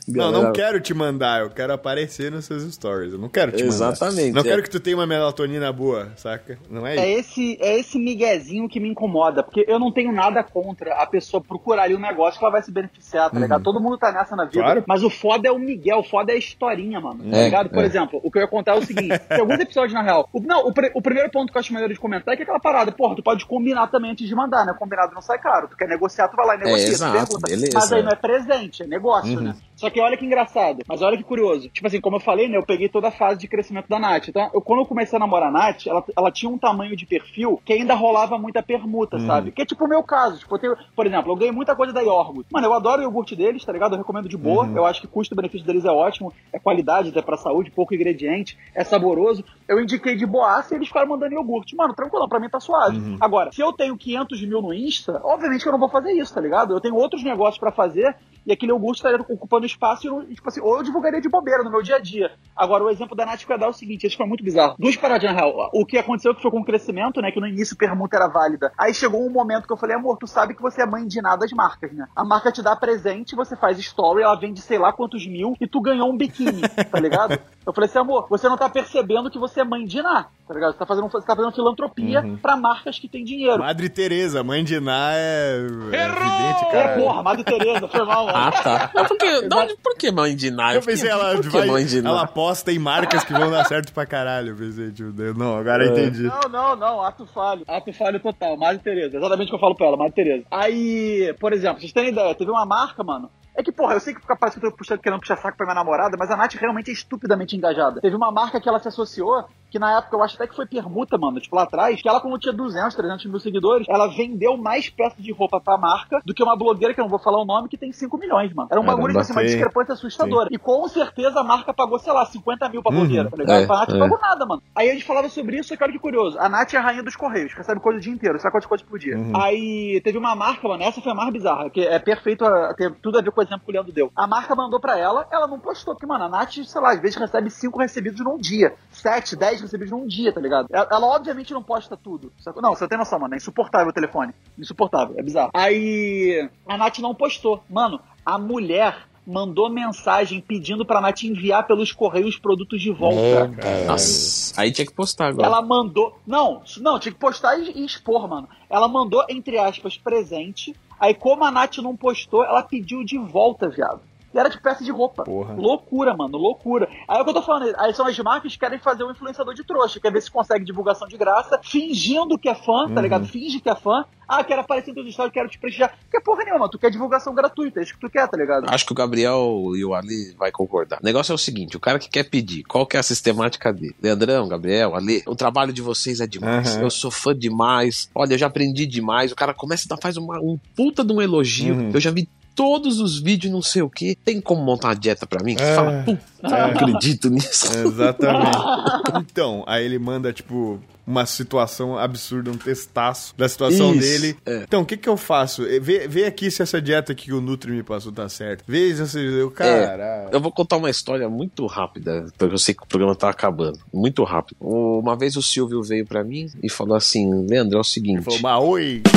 Não, 0.08 0.32
não 0.32 0.52
quero 0.56 0.80
te 0.80 0.94
mandar, 0.94 1.42
eu 1.42 1.50
quero 1.50 1.72
aparecer 1.72 2.30
nos 2.30 2.44
seus 2.44 2.62
stories. 2.74 3.12
Eu 3.12 3.18
não 3.18 3.28
quero 3.28 3.52
te 3.52 3.62
mandar. 3.62 3.74
Exatamente. 3.74 4.32
Não 4.32 4.40
é. 4.40 4.44
quero 4.44 4.62
que 4.62 4.70
tu 4.70 4.80
tenha 4.80 4.96
uma 4.96 5.06
melatonina 5.06 5.72
boa, 5.72 6.12
saca? 6.16 6.58
Não 6.68 6.86
é, 6.86 6.96
é 6.96 7.18
isso. 7.18 7.26
Esse, 7.26 7.58
é 7.60 7.78
esse 7.78 7.98
miguezinho 7.98 8.68
que 8.68 8.80
me 8.80 8.88
incomoda, 8.88 9.42
porque 9.42 9.64
eu 9.68 9.78
não 9.78 9.92
tenho 9.92 10.12
nada 10.12 10.42
contra 10.42 10.94
a 10.94 11.06
pessoa 11.06 11.42
procurar 11.42 11.84
ali 11.84 11.94
um 11.94 12.00
negócio 12.00 12.38
que 12.38 12.44
ela 12.44 12.52
vai 12.52 12.62
se 12.62 12.70
beneficiar, 12.70 13.30
tá 13.30 13.36
uhum. 13.36 13.42
ligado? 13.42 13.62
Todo 13.62 13.80
mundo 13.80 13.98
tá 13.98 14.12
nessa 14.12 14.34
na 14.34 14.44
vida. 14.44 14.60
Claro. 14.60 14.84
Mas 14.86 15.02
o 15.02 15.10
foda 15.10 15.48
é 15.48 15.52
o 15.52 15.58
Miguel, 15.58 15.98
o 15.98 16.04
foda 16.04 16.32
é 16.32 16.36
a 16.36 16.38
historinha, 16.38 17.00
mano. 17.00 17.30
Tá 17.30 17.36
é, 17.36 17.44
ligado? 17.44 17.70
Por 17.70 17.82
é. 17.82 17.86
exemplo, 17.86 18.20
o 18.22 18.30
que 18.30 18.38
eu 18.38 18.42
ia 18.42 18.48
contar 18.48 18.72
é 18.72 18.78
o 18.78 18.84
seguinte: 18.84 19.18
tem 19.28 19.40
alguns 19.40 19.60
episódios, 19.60 19.92
na 19.92 20.02
real. 20.02 20.28
O, 20.32 20.40
não, 20.40 20.66
o, 20.66 20.72
o, 20.94 21.02
primeiro 21.02 21.30
ponto 21.30 21.50
que 21.50 21.58
eu 21.58 21.60
acho 21.60 21.72
maneiro 21.72 21.92
de 21.92 22.00
comentar 22.00 22.34
é 22.34 22.36
que 22.36 22.42
é 22.42 22.44
aquela 22.44 22.60
parada, 22.60 22.92
porra, 22.92 23.16
tu 23.16 23.22
pode 23.22 23.44
combinar 23.46 23.88
também 23.88 24.12
antes 24.12 24.26
de 24.26 24.34
mandar, 24.34 24.64
né? 24.64 24.74
Combinado 24.78 25.14
não 25.14 25.22
sai 25.22 25.38
caro. 25.38 25.68
Tu 25.68 25.76
quer 25.76 25.88
negociar, 25.88 26.28
tu 26.28 26.36
vai 26.36 26.46
lá 26.46 26.54
e 26.54 26.58
negocia. 26.58 26.86
É, 26.86 26.90
exato, 26.90 27.38
beleza. 27.40 27.72
Mas 27.74 27.92
aí 27.92 28.02
não 28.02 28.10
é 28.10 28.16
presente, 28.16 28.82
é 28.82 28.86
negócio, 28.86 29.36
uhum. 29.36 29.44
né? 29.44 29.56
Só 29.76 29.90
que 29.90 30.00
olha 30.00 30.16
que 30.16 30.24
engraçado, 30.24 30.78
mas 30.88 31.02
olha 31.02 31.16
que 31.16 31.22
curioso. 31.22 31.68
Tipo 31.68 31.86
assim, 31.86 32.00
como 32.00 32.16
eu 32.16 32.20
falei, 32.20 32.48
né, 32.48 32.56
eu 32.56 32.64
peguei 32.64 32.88
toda 32.88 33.08
a 33.08 33.10
fase 33.12 33.38
de 33.38 33.46
crescimento 33.46 33.88
da 33.88 33.98
Nath. 33.98 34.28
Então, 34.28 34.50
eu, 34.54 34.60
quando 34.60 34.80
eu 34.80 34.86
comecei 34.86 35.16
a 35.16 35.20
namorar 35.20 35.48
a 35.48 35.52
Nath, 35.52 35.86
ela, 35.86 36.02
ela 36.16 36.30
tinha 36.32 36.50
um 36.50 36.56
tamanho 36.58 36.96
de 36.96 37.04
perfil 37.06 37.60
que 37.64 37.72
ainda 37.74 37.94
rolava 37.94 38.38
muita 38.38 38.62
permuta, 38.62 39.16
Uhum. 39.18 39.26
sabe? 39.26 39.52
Que 39.52 39.62
é 39.62 39.66
tipo 39.66 39.84
o 39.84 39.88
meu 39.88 40.02
caso. 40.02 40.38
Tipo, 40.38 40.54
eu 40.54 40.58
tenho, 40.58 40.76
por 40.96 41.06
exemplo, 41.06 41.30
eu 41.32 41.36
ganhei 41.36 41.52
muita 41.52 41.76
coisa 41.76 41.92
da 41.92 42.00
Yorgut. 42.00 42.46
Mano, 42.50 42.66
eu 42.66 42.72
adoro 42.72 43.00
o 43.00 43.04
iogurte 43.04 43.36
deles, 43.36 43.64
tá 43.64 43.72
ligado? 43.72 43.92
Eu 43.92 43.98
recomendo 43.98 44.28
de 44.28 44.36
boa. 44.36 44.64
Uhum. 44.64 44.76
Eu 44.76 44.86
acho 44.86 45.00
que 45.00 45.06
o 45.06 45.10
custo-benefício 45.10 45.66
deles 45.66 45.84
é 45.84 45.90
ótimo. 45.90 46.32
É 46.52 46.58
qualidade, 46.58 47.10
até 47.10 47.20
pra 47.20 47.36
saúde, 47.36 47.70
pouco 47.70 47.94
ingrediente, 47.94 48.56
é 48.74 48.82
saboroso. 48.82 49.44
Eu 49.68 49.80
indiquei 49.80 50.16
de 50.16 50.26
boaça 50.26 50.74
e 50.74 50.78
eles 50.78 50.88
ficaram 50.88 51.08
mandando 51.08 51.34
iogurte. 51.34 51.74
Mano, 51.74 51.94
tranquilo, 51.94 52.28
pra 52.28 52.40
mim 52.40 52.48
tá 52.48 52.60
suave. 52.60 52.98
Uhum. 52.98 53.16
Agora, 53.20 53.52
se 53.52 53.60
eu 53.60 53.72
tenho 53.72 53.96
500 53.96 54.42
mil 54.42 54.62
no 54.62 54.72
Insta, 54.72 55.20
obviamente 55.24 55.62
que 55.62 55.68
eu 55.68 55.72
não 55.72 55.78
vou 55.78 55.88
fazer 55.88 56.12
isso, 56.12 56.32
tá 56.32 56.40
ligado? 56.40 56.74
Eu 56.74 56.80
tenho 56.80 56.94
outros 56.94 57.22
negócios 57.24 57.58
pra 57.58 57.72
fazer 57.72 58.16
e 58.46 58.52
aquele 58.52 58.70
iogurte 58.70 58.98
estaria 58.98 59.20
ocupando 59.28 59.66
espaço 59.66 60.22
e, 60.28 60.34
tipo 60.34 60.48
assim, 60.48 60.60
ou 60.60 60.76
eu 60.76 60.82
divulgaria 60.82 61.20
de 61.20 61.28
bobeira 61.28 61.64
no 61.64 61.70
meu 61.70 61.82
dia 61.82 61.96
a 61.96 61.98
dia. 61.98 62.30
Agora, 62.54 62.84
o 62.84 62.90
exemplo 62.90 63.16
da 63.16 63.26
Nath 63.26 63.44
que 63.44 63.50
eu 63.50 63.54
ia 63.54 63.58
dar 63.58 63.66
é 63.66 63.70
o 63.70 63.72
seguinte, 63.72 64.06
isso 64.06 64.16
foi 64.16 64.26
muito 64.26 64.44
bizarro. 64.44 64.76
Duas 64.78 64.96
paradinhas, 64.96 65.34
na 65.34 65.40
real. 65.40 65.70
O 65.72 65.84
que 65.84 65.98
aconteceu 65.98 66.32
que 66.34 66.40
foi 66.40 66.50
com 66.50 66.60
o 66.60 66.64
crescimento, 66.64 67.20
né, 67.20 67.32
que 67.32 67.40
no 67.40 67.46
início 67.48 67.76
permuta 67.76 68.16
era 68.16 68.28
válida. 68.28 68.72
Aí 68.78 68.94
chegou 68.94 69.26
um 69.26 69.30
momento 69.30 69.66
que 69.66 69.72
eu 69.72 69.76
falei, 69.76 69.96
amor, 69.96 70.16
tu 70.16 70.28
sabe 70.28 70.54
que 70.54 70.62
você 70.62 70.82
é 70.82 70.86
mãe 70.86 71.06
de 71.06 71.20
nada 71.20 71.38
das 71.38 71.52
marcas, 71.52 71.92
né? 71.92 72.06
A 72.14 72.24
marca 72.24 72.52
te 72.52 72.62
dá 72.62 72.76
presente, 72.76 73.34
você 73.34 73.56
faz 73.56 73.78
story, 73.78 74.22
ela 74.22 74.38
vende 74.38 74.60
sei 74.60 74.78
lá 74.78 74.92
quantos 74.92 75.26
mil 75.26 75.54
e 75.60 75.66
tu 75.66 75.80
ganhou 75.80 76.08
um 76.08 76.16
biquíni, 76.16 76.62
tá 76.90 77.00
ligado? 77.00 77.40
Eu 77.66 77.72
falei 77.72 77.90
assim, 77.90 77.98
amor, 77.98 78.26
você 78.30 78.48
não 78.48 78.56
tá 78.56 78.68
percebendo 78.68 79.28
que 79.28 79.38
você 79.40 79.55
é 79.60 79.64
mãe 79.64 79.84
de 79.84 80.00
nada, 80.02 80.26
tá 80.46 80.54
ligado? 80.54 80.72
Você 80.72 80.78
tá 80.78 80.86
fazendo, 80.86 81.08
você 81.10 81.26
tá 81.26 81.36
fazendo 81.36 81.52
filantropia 81.54 82.22
pra 82.42 82.56
marcas 82.56 82.98
que 82.98 83.08
têm 83.08 83.24
dinheiro. 83.24 83.58
Madre 83.58 83.88
Teresa, 83.88 84.42
mãe 84.44 84.62
de 84.64 84.78
Ná 84.80 85.10
é, 85.14 85.56
é 85.92 86.04
evidente, 86.06 86.64
É, 86.64 86.70
cara. 86.70 86.98
porra, 87.00 87.22
Madre 87.22 87.44
Teresa, 87.44 87.88
foi 87.88 88.04
mal, 88.04 88.26
mano. 88.26 88.38
Ah, 88.38 88.50
tá. 88.52 88.90
Mas 88.94 89.08
por 89.08 89.16
que, 89.18 89.48
onde- 89.54 89.76
por 89.82 89.96
que 89.96 90.10
mãe 90.10 90.34
de 90.36 90.50
Ná? 90.50 90.74
Eu 90.74 90.82
pensei, 90.82 91.08
ela 91.10 91.40
vai, 91.40 91.66
mãe 91.66 91.84
de 91.86 92.00
Ná? 92.02 92.10
ela 92.10 92.22
aposta 92.22 92.72
em 92.72 92.78
marcas 92.78 93.24
que 93.24 93.32
vão 93.32 93.50
dar 93.50 93.64
certo 93.66 93.92
pra 93.92 94.06
caralho. 94.06 94.50
Eu 94.52 94.56
pensei, 94.56 94.90
tipo, 94.92 95.12
não, 95.38 95.56
agora 95.56 95.84
eu 95.84 95.92
entendi. 95.92 96.22
Não, 96.22 96.40
não, 96.50 96.76
não, 96.76 97.02
ato 97.02 97.26
falho. 97.26 97.62
Ato 97.66 97.92
falho 97.92 98.20
total, 98.20 98.56
Madre 98.56 98.78
Teresa. 98.82 99.16
Exatamente 99.16 99.46
o 99.48 99.50
que 99.50 99.54
eu 99.56 99.60
falo 99.60 99.74
pra 99.74 99.86
ela, 99.86 99.96
Madre 99.96 100.12
Teresa. 100.14 100.44
Aí, 100.50 101.34
por 101.40 101.52
exemplo, 101.52 101.80
vocês 101.80 101.92
têm 101.92 102.08
ideia, 102.08 102.34
teve 102.34 102.50
uma 102.50 102.66
marca, 102.66 103.02
mano. 103.02 103.30
É 103.56 103.62
que, 103.62 103.72
porra, 103.72 103.94
eu 103.94 104.00
sei 104.00 104.14
que 104.14 104.20
parece 104.20 104.60
que 104.60 104.66
eu 104.66 104.70
tô 104.70 104.76
puxando, 104.76 105.00
querendo 105.00 105.18
puxar 105.18 105.38
saco 105.38 105.56
pra 105.56 105.64
minha 105.64 105.74
namorada, 105.74 106.14
mas 106.18 106.30
a 106.30 106.36
Nath 106.36 106.54
realmente 106.54 106.90
é 106.90 106.92
estupidamente 106.92 107.56
engajada. 107.56 108.02
Teve 108.02 108.14
uma 108.14 108.30
marca 108.30 108.60
que 108.60 108.68
ela 108.68 108.78
se 108.78 108.88
associou, 108.88 109.48
que 109.70 109.78
na 109.78 109.98
época 109.98 110.16
eu 110.16 110.22
acho 110.22 110.36
até 110.36 110.46
que 110.46 110.54
foi 110.56 110.66
permuta, 110.66 111.18
mano, 111.18 111.40
tipo 111.40 111.54
lá 111.56 111.62
atrás, 111.64 112.00
que 112.00 112.08
ela, 112.08 112.20
como 112.20 112.38
tinha 112.38 112.52
200, 112.52 112.94
300 112.94 113.26
mil 113.26 113.40
seguidores, 113.40 113.86
ela 113.88 114.06
vendeu 114.08 114.56
mais 114.56 114.88
peças 114.88 115.22
de 115.22 115.32
roupa 115.32 115.60
pra 115.60 115.76
marca 115.76 116.20
do 116.24 116.34
que 116.34 116.42
uma 116.42 116.56
blogueira, 116.56 116.94
que 116.94 117.00
eu 117.00 117.04
não 117.04 117.10
vou 117.10 117.18
falar 117.18 117.40
o 117.40 117.44
nome, 117.44 117.68
que 117.68 117.76
tem 117.76 117.92
5 117.92 118.16
milhões, 118.18 118.52
mano. 118.52 118.68
Era 118.70 118.80
um 118.80 118.84
Caramba, 118.84 118.96
bagulho, 119.02 119.12
tipo 119.12 119.20
assim, 119.20 119.32
uma 119.32 119.40
sim. 119.42 119.46
discrepância 119.48 119.94
assustadora. 119.94 120.48
E 120.52 120.58
com 120.58 120.86
certeza 120.88 121.40
a 121.40 121.44
marca 121.44 121.72
pagou, 121.74 121.98
sei 121.98 122.12
lá, 122.12 122.24
50 122.26 122.68
mil 122.68 122.82
pra 122.82 122.92
blogueira, 122.92 123.30
tá 123.30 123.36
ligado? 123.36 123.62
É, 123.62 123.66
pra 123.66 123.76
Nath 123.76 123.90
é. 123.90 123.98
pagou 123.98 124.18
nada, 124.20 124.46
mano. 124.46 124.62
Aí 124.74 124.90
a 124.90 124.92
gente 124.92 125.04
falava 125.04 125.28
sobre 125.28 125.58
isso, 125.58 125.68
só 125.68 125.76
que 125.76 125.82
olha 125.82 125.92
que 125.92 125.98
curioso. 125.98 126.38
A 126.38 126.48
Nath 126.48 126.72
é 126.74 126.76
a 126.78 126.80
rainha 126.80 127.02
dos 127.02 127.16
correios, 127.16 127.52
recebe 127.54 127.80
coisa 127.80 127.98
o 127.98 128.02
dia 128.02 128.12
inteiro, 128.12 128.38
sabe 128.38 128.52
quantas 128.52 128.68
coisas 128.68 128.86
por 128.86 128.98
dia. 128.98 129.16
Aí 129.34 130.00
teve 130.02 130.18
uma 130.18 130.34
marca, 130.34 130.66
mano, 130.68 130.82
essa 130.82 131.00
foi 131.00 131.12
a 131.12 131.14
mais 131.14 131.32
bizarra, 131.32 131.70
que 131.70 131.80
é 131.80 131.98
perfeito, 131.98 132.44
a- 132.44 132.74
tem 132.74 132.90
tudo 133.02 133.18
a 133.18 133.22
ver 133.22 133.30
com 133.30 133.40
o 133.40 133.44
exemplo 133.44 133.64
que 133.64 133.70
o 133.70 133.72
Leandro 133.72 133.92
deu. 133.92 134.10
A 134.16 134.26
marca 134.26 134.54
mandou 134.54 134.80
pra 134.80 134.98
ela, 134.98 135.26
ela 135.30 135.46
não 135.46 135.58
postou, 135.58 135.94
porque, 135.94 136.06
mano, 136.06 136.24
a 136.24 136.28
Nath, 136.28 136.52
sei 136.64 136.80
lá, 136.80 136.92
às 136.92 137.00
vezes 137.00 137.16
recebe 137.16 137.50
cinco 137.50 137.78
recebidos 137.78 138.20
num 138.20 138.36
dia, 138.38 138.74
sete, 138.90 139.36
dez 139.56 139.60
recebidos 139.60 139.90
num 139.90 140.06
dia, 140.06 140.32
tá 140.32 140.40
ligado? 140.40 140.68
Ela, 140.70 140.88
ela, 140.90 141.06
obviamente 141.06 141.52
não 141.52 141.62
posta 141.62 141.96
tudo. 141.96 142.32
sacou? 142.38 142.62
Não, 142.62 142.74
você 142.74 142.86
tem 142.86 142.98
noção, 142.98 143.18
mano, 143.18 143.34
é 143.34 143.36
insuportável 143.36 143.88
o 143.88 143.92
telefone. 143.92 144.34
Insuportável, 144.58 145.14
é 145.18 145.22
bizarro. 145.22 145.50
Aí 145.54 146.48
a 146.66 146.76
Nath 146.76 146.98
não 146.98 147.14
postou. 147.14 147.62
Mano, 147.68 148.00
a 148.24 148.38
mulher 148.38 149.06
mandou 149.26 149.68
mensagem 149.68 150.40
pedindo 150.40 150.86
pra 150.86 151.00
Nath 151.00 151.24
enviar 151.24 151.66
pelos 151.66 151.92
correios 151.92 152.38
produtos 152.38 152.80
de 152.80 152.92
volta. 152.92 153.50
Nossa, 153.86 154.60
aí 154.60 154.70
tinha 154.70 154.86
que 154.86 154.94
postar 154.94 155.28
agora. 155.28 155.46
Ela 155.46 155.62
mandou. 155.62 156.16
Não, 156.26 156.62
não, 156.78 156.98
tinha 156.98 157.12
que 157.12 157.18
postar 157.18 157.58
e, 157.58 157.72
e 157.72 157.84
expor, 157.84 158.28
mano. 158.28 158.48
Ela 158.70 158.86
mandou, 158.86 159.24
entre 159.28 159.58
aspas, 159.58 159.96
presente. 159.96 160.76
Aí, 160.98 161.12
como 161.12 161.44
a 161.44 161.50
Nath 161.50 161.78
não 161.78 161.96
postou, 161.96 162.44
ela 162.44 162.62
pediu 162.62 163.04
de 163.04 163.18
volta, 163.18 163.68
viado. 163.68 164.00
E 164.36 164.38
era 164.38 164.50
de 164.50 164.60
peça 164.60 164.84
de 164.84 164.90
roupa. 164.90 165.24
Porra. 165.24 165.54
Loucura, 165.54 166.14
mano, 166.14 166.36
loucura. 166.36 166.86
Aí 167.08 167.16
é 167.16 167.22
o 167.22 167.24
que 167.24 167.30
eu 167.30 167.34
tô 167.34 167.42
falando. 167.42 167.74
Aí 167.78 167.94
são 167.94 168.06
as 168.06 168.18
marcas 168.18 168.52
que 168.52 168.58
querem 168.58 168.78
fazer 168.78 169.02
um 169.02 169.10
influenciador 169.10 169.54
de 169.54 169.64
trouxa. 169.64 169.98
Quer 169.98 170.12
ver 170.12 170.20
se 170.20 170.30
consegue 170.30 170.62
divulgação 170.62 171.08
de 171.08 171.16
graça, 171.16 171.58
fingindo 171.62 172.38
que 172.38 172.46
é 172.46 172.54
fã, 172.54 172.86
tá 172.92 173.00
ligado? 173.00 173.26
Finge 173.26 173.60
que 173.60 173.70
é 173.70 173.74
fã. 173.74 174.04
Ah, 174.28 174.44
quero 174.44 174.60
aparecer 174.60 174.90
em 174.90 174.94
todos 174.94 175.08
os 175.08 175.14
stories, 175.14 175.32
quero 175.32 175.48
te 175.48 175.58
prestigiar. 175.58 175.96
Porque 176.02 176.20
porra 176.20 176.44
nenhuma, 176.44 176.68
tu 176.68 176.78
quer 176.78 176.90
divulgação 176.90 177.32
gratuita, 177.32 177.78
é 177.78 177.84
isso 177.84 177.94
que 177.94 178.00
tu 178.00 178.10
quer, 178.10 178.28
tá 178.28 178.36
ligado? 178.36 178.66
Acho 178.68 178.84
que 178.84 178.92
o 178.92 178.94
Gabriel 178.94 179.72
e 179.74 179.84
o 179.84 179.94
Ali 179.94 180.34
vai 180.36 180.50
concordar. 180.50 180.98
O 181.00 181.04
negócio 181.04 181.32
é 181.32 181.34
o 181.34 181.38
seguinte: 181.38 181.76
o 181.76 181.80
cara 181.80 181.98
que 181.98 182.08
quer 182.08 182.24
pedir, 182.24 182.64
qual 182.64 182.84
que 182.84 182.96
é 182.96 183.00
a 183.00 183.04
sistemática 183.04 183.72
dele? 183.72 183.94
Leandrão, 184.02 184.48
Gabriel, 184.48 184.96
Ali, 184.96 185.22
o 185.26 185.36
trabalho 185.36 185.72
de 185.72 185.80
vocês 185.80 186.20
é 186.20 186.26
demais. 186.26 186.74
Aham. 186.74 186.82
Eu 186.82 186.90
sou 186.90 187.10
fã 187.10 187.34
demais. 187.34 188.10
Olha, 188.14 188.34
eu 188.34 188.38
já 188.38 188.48
aprendi 188.48 188.84
demais. 188.84 189.32
O 189.32 189.36
cara 189.36 189.54
começa 189.54 189.86
a 189.86 189.94
dar, 189.94 190.02
faz 190.02 190.16
uma, 190.16 190.38
um 190.40 190.58
puta 190.74 191.04
de 191.04 191.12
um 191.12 191.22
elogio. 191.22 191.74
Uhum. 191.74 191.90
Eu 191.94 192.00
já 192.00 192.10
vi 192.10 192.28
todos 192.56 192.98
os 193.00 193.20
vídeos, 193.20 193.52
não 193.52 193.60
sei 193.62 193.82
o 193.82 193.90
que. 193.90 194.16
Tem 194.16 194.40
como 194.40 194.64
montar 194.64 194.88
uma 194.88 194.96
dieta 194.96 195.26
pra 195.26 195.44
mim? 195.44 195.54
É. 195.60 195.74
fala, 195.74 196.02
puta, 196.04 196.20
eu 196.42 196.50
não 196.50 196.64
acredito 196.64 197.30
nisso. 197.30 197.66
Exatamente. 197.78 198.56
Então, 199.36 199.64
aí 199.66 199.84
ele 199.84 199.98
manda, 199.98 200.32
tipo, 200.32 200.80
uma 201.06 201.26
situação 201.26 201.96
absurda, 201.96 202.50
um 202.50 202.56
testaço 202.56 203.34
da 203.36 203.48
situação 203.48 203.94
Isso, 203.94 204.00
dele. 204.00 204.36
é. 204.44 204.62
Então, 204.62 204.82
o 204.82 204.86
que 204.86 204.96
que 204.96 205.08
eu 205.08 205.16
faço? 205.16 205.62
Vê, 205.80 206.08
vê 206.08 206.24
aqui 206.24 206.50
se 206.50 206.62
essa 206.62 206.80
dieta 206.80 207.14
que 207.14 207.32
o 207.32 207.40
Nutri 207.40 207.70
me 207.70 207.82
passou 207.82 208.10
tá 208.10 208.28
certa. 208.28 208.64
Vê 208.66 208.94
se 209.06 209.18
eu, 209.18 209.50
cara... 209.50 210.28
Eu 210.32 210.40
vou 210.40 210.50
contar 210.50 210.76
uma 210.76 210.90
história 210.90 211.28
muito 211.28 211.66
rápida, 211.66 212.26
porque 212.36 212.54
eu 212.54 212.58
sei 212.58 212.74
que 212.74 212.82
o 212.82 212.86
programa 212.86 213.14
tá 213.14 213.28
acabando. 213.28 213.78
Muito 213.92 214.24
rápido. 214.24 214.56
Uma 214.60 215.16
vez 215.16 215.36
o 215.36 215.42
Silvio 215.42 215.82
veio 215.82 216.06
pra 216.06 216.24
mim 216.24 216.50
e 216.62 216.70
falou 216.70 216.96
assim: 216.96 217.46
Leandro, 217.46 217.76
é 217.76 217.80
o 217.80 217.84
seguinte. 217.84 218.22
Falou, 218.22 218.40
mas 218.40 218.62
oi. 218.64 219.02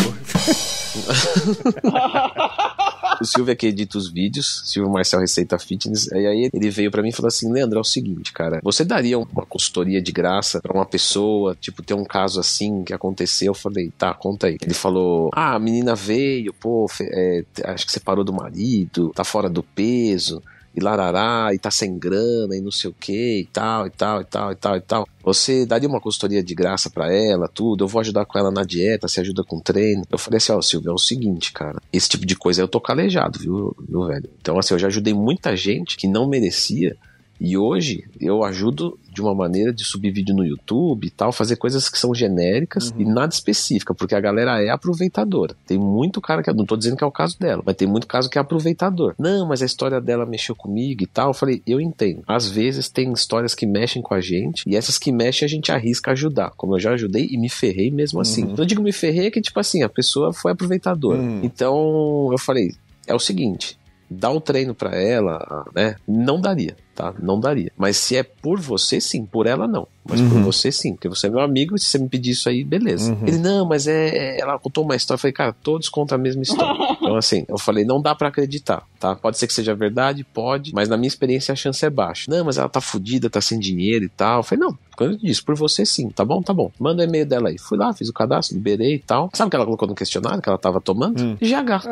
o 3.22 3.26
Silvio 3.26 3.52
é 3.52 3.56
que 3.56 3.68
edita 3.68 3.98
os 3.98 4.12
vídeos, 4.12 4.64
Silvio 4.66 4.92
Marcel 4.92 5.20
Receita 5.20 5.58
Fitness. 5.58 6.08
E 6.12 6.26
aí 6.26 6.50
ele 6.54 6.70
veio 6.70 6.92
pra 6.92 7.02
mim 7.02 7.10
e 7.10 7.14
falou 7.14 7.28
assim: 7.28 7.52
Leandro, 7.52 7.78
é 7.78 7.82
o 7.82 7.86
seguinte, 7.86 8.32
cara, 8.34 8.60
você 8.64 8.84
daria 8.84 9.18
uma 9.18 9.46
consultoria 9.46 10.02
de 10.02 10.12
graça 10.12 10.62
pra 10.62 10.74
uma 10.74 10.86
pessoa, 10.86 11.56
tipo, 11.60 11.84
ter 11.84 11.94
um 11.94 12.06
caso 12.06 12.40
assim 12.40 12.84
que 12.84 12.94
aconteceu? 12.94 13.48
Eu 13.48 13.54
falei, 13.56 13.92
tá, 13.98 14.14
conta 14.14 14.48
aí. 14.48 14.58
Ele 14.62 14.74
falou: 14.74 15.30
Ah, 15.34 15.56
a 15.56 15.60
menina 15.60 15.96
veio, 15.96 16.54
pô, 16.54 16.88
é, 17.02 17.44
acho 17.66 17.86
que 17.86 17.92
separou 17.92 18.24
do 18.24 18.34
marido, 18.34 19.12
tá 19.16 19.24
fora 19.24 19.50
do 19.50 19.64
peso. 19.64 20.42
E 20.80 20.84
larará, 20.84 21.54
e 21.54 21.60
tá 21.60 21.70
sem 21.70 22.00
grana, 22.00 22.56
e 22.56 22.62
não 22.62 22.72
sei 22.72 22.90
o 22.90 22.94
que, 22.94 23.42
e 23.42 23.46
tal, 23.46 23.86
e 23.86 23.90
tal, 23.90 24.22
e 24.22 24.26
tal, 24.26 24.52
e 24.52 24.56
tal, 24.56 24.78
e 24.78 24.82
tal. 24.82 25.08
Você 25.24 25.66
daria 25.66 25.90
uma 25.90 26.00
consultoria 26.00 26.42
de 26.42 26.56
graça 26.56 26.90
pra 26.90 27.14
ela, 27.14 27.48
tudo? 27.48 27.84
Eu 27.84 27.88
vou 27.88 28.00
ajudar 28.00 28.26
com 28.26 28.40
ela 28.40 28.50
na 28.50 28.64
dieta, 28.64 29.08
se 29.08 29.20
ajuda 29.20 29.44
com 29.44 29.60
treino. 29.60 30.04
Eu 30.10 30.18
falei 30.18 30.38
assim, 30.38 30.54
ó, 30.54 30.62
Silvio, 30.62 30.92
é 30.92 30.94
o 30.94 30.98
seguinte, 30.98 31.52
cara. 31.52 31.82
Esse 31.92 32.08
tipo 32.08 32.26
de 32.26 32.36
coisa 32.36 32.62
eu 32.62 32.68
tô 32.68 32.80
calejado, 32.80 33.38
viu, 33.38 33.76
viu, 33.88 34.06
velho? 34.06 34.30
Então, 34.40 34.58
assim, 34.58 34.74
eu 34.74 34.80
já 34.80 34.88
ajudei 34.88 35.14
muita 35.14 35.56
gente 35.56 35.98
que 35.98 36.08
não 36.08 36.28
merecia. 36.28 36.96
E 37.40 37.58
hoje 37.58 38.04
eu 38.20 38.44
ajudo 38.44 39.00
de 39.12 39.22
uma 39.22 39.34
maneira 39.34 39.74
de 39.74 39.84
subir 39.84 40.12
vídeo 40.12 40.36
no 40.36 40.46
YouTube 40.46 41.08
e 41.08 41.10
tal, 41.10 41.32
fazer 41.32 41.56
coisas 41.56 41.90
que 41.90 41.98
são 41.98 42.14
genéricas 42.14 42.94
e 42.98 43.06
nada 43.06 43.34
específica, 43.34 43.94
porque 43.94 44.16
a 44.16 44.20
galera 44.20 44.62
é 44.62 44.70
aproveitadora. 44.70 45.56
Tem 45.66 45.78
muito 45.78 46.22
cara 46.22 46.44
que. 46.44 46.50
Não 46.52 46.66
tô 46.66 46.76
dizendo 46.76 46.98
que 46.98 47.04
é 47.04 47.08
o 47.08 47.12
caso 47.12 47.40
dela, 47.40 47.62
mas 47.66 47.76
tem 47.76 47.88
muito 47.88 48.08
caso 48.08 48.30
que 48.30 48.38
é 48.38 48.42
aproveitador. 48.42 49.14
Não, 49.18 49.48
mas 49.48 49.62
a 49.62 49.66
história 49.66 50.02
dela 50.02 50.26
mexeu 50.26 50.56
comigo 50.56 51.04
e 51.04 51.08
tal. 51.08 51.30
Eu 51.30 51.34
falei, 51.34 51.62
eu 51.66 51.80
entendo. 51.80 52.24
Às 52.28 52.50
vezes 52.50 52.90
tem 52.90 53.12
histórias 53.14 53.54
que 53.54 53.66
mexem 53.66 54.02
com 54.02 54.14
a 54.14 54.20
gente 54.20 54.64
e 54.68 54.76
essas 54.76 54.98
que 54.98 55.12
mexem 55.12 55.46
a 55.46 55.50
gente 55.50 55.72
arrisca 55.72 56.12
ajudar. 56.12 56.52
Como 56.58 56.76
eu 56.76 56.80
já 56.80 56.92
ajudei 56.92 57.28
e 57.32 57.38
me 57.38 57.50
ferrei 57.50 57.92
mesmo 57.92 58.20
assim. 58.20 58.42
Então 58.42 58.64
eu 58.64 58.66
digo 58.66 58.82
me 58.82 58.92
ferrei 58.92 59.28
é 59.28 59.32
que, 59.32 59.42
tipo 59.42 59.60
assim, 59.60 59.84
a 59.84 59.90
pessoa 59.90 60.34
foi 60.34 60.52
aproveitadora. 60.52 61.20
Uhum. 61.20 61.42
Então 61.44 62.30
eu 62.32 62.38
falei, 62.38 62.72
é 63.08 63.14
o 63.14 63.20
seguinte. 63.20 63.78
Dá 64.10 64.32
o 64.32 64.42
treino 64.42 64.74
pra 64.74 64.96
ela, 64.96 65.66
né? 65.76 65.96
Não 66.08 66.42
daria, 66.42 66.76
tá? 66.96 67.14
Não 67.22 67.40
daria. 67.40 67.72
Mas 67.78 67.98
se 67.98 68.18
é 68.18 68.24
por 68.24 68.60
você, 68.60 69.00
sim. 69.00 69.24
Por 69.24 69.46
ela, 69.46 69.68
não. 69.68 69.88
Mas 70.04 70.20
por 70.20 70.42
você, 70.42 70.72
sim. 70.72 70.94
Porque 70.94 71.08
você 71.08 71.28
é 71.28 71.30
meu 71.30 71.42
amigo 71.42 71.76
e 71.76 71.80
se 71.80 71.86
você 71.86 72.00
me 72.00 72.10
pedir 72.10 72.32
isso 72.32 72.50
aí, 72.50 72.64
beleza. 72.64 73.16
Ele, 73.28 73.38
não, 73.38 73.68
mas 73.68 73.86
é. 73.88 74.40
Ela 74.40 74.58
contou 74.58 74.84
uma 74.84 74.96
história. 74.96 75.18
Eu 75.18 75.22
falei, 75.22 75.34
cara, 75.34 75.54
todos 75.54 75.90
contam 75.90 76.18
a 76.18 76.22
mesma 76.22 76.42
história. 76.42 76.76
então, 77.02 77.16
assim, 77.16 77.46
eu 77.48 77.58
falei, 77.58 77.84
não 77.86 78.02
dá 78.02 78.14
pra 78.16 78.28
acreditar, 78.30 78.84
tá? 79.00 79.16
Pode 79.16 79.38
ser 79.38 79.48
que 79.48 79.54
seja 79.54 79.74
verdade, 79.76 80.24
pode. 80.24 80.74
Mas 80.74 80.88
na 80.90 80.98
minha 80.98 81.08
experiência 81.08 81.52
a 81.52 81.56
chance 81.56 81.86
é 81.86 81.90
baixa. 81.90 82.26
Não, 82.30 82.44
mas 82.46 82.58
ela 82.58 82.70
tá 82.70 82.82
fudida, 82.82 83.30
tá 83.30 83.42
sem 83.42 83.60
dinheiro 83.60 84.06
e 84.06 84.10
tal. 84.10 84.40
Eu 84.40 84.44
falei, 84.44 84.66
não. 84.66 84.78
Quando 84.98 85.12
eu 85.14 85.18
disse, 85.18 85.42
por 85.42 85.56
você 85.56 85.86
sim, 85.86 86.10
tá 86.10 86.26
bom? 86.26 86.42
Tá 86.42 86.54
bom. 86.54 86.70
Manda 86.78 87.02
o 87.02 87.06
e-mail 87.06 87.26
dela 87.26 87.48
aí. 87.50 87.58
Fui 87.58 87.78
lá, 87.78 87.94
fiz 87.94 88.10
o 88.10 88.14
cadastro, 88.14 88.58
liberei 88.58 88.96
e 88.96 89.00
tal. 89.00 89.30
Sabe 89.34 89.48
o 89.48 89.50
que 89.50 89.56
ela 89.56 89.64
colocou 89.66 89.88
no 89.88 89.96
questionário 89.96 90.42
que 90.42 90.50
ela 90.50 90.58
tava 90.58 90.82
tomando? 90.82 91.38
GH. 91.38 91.88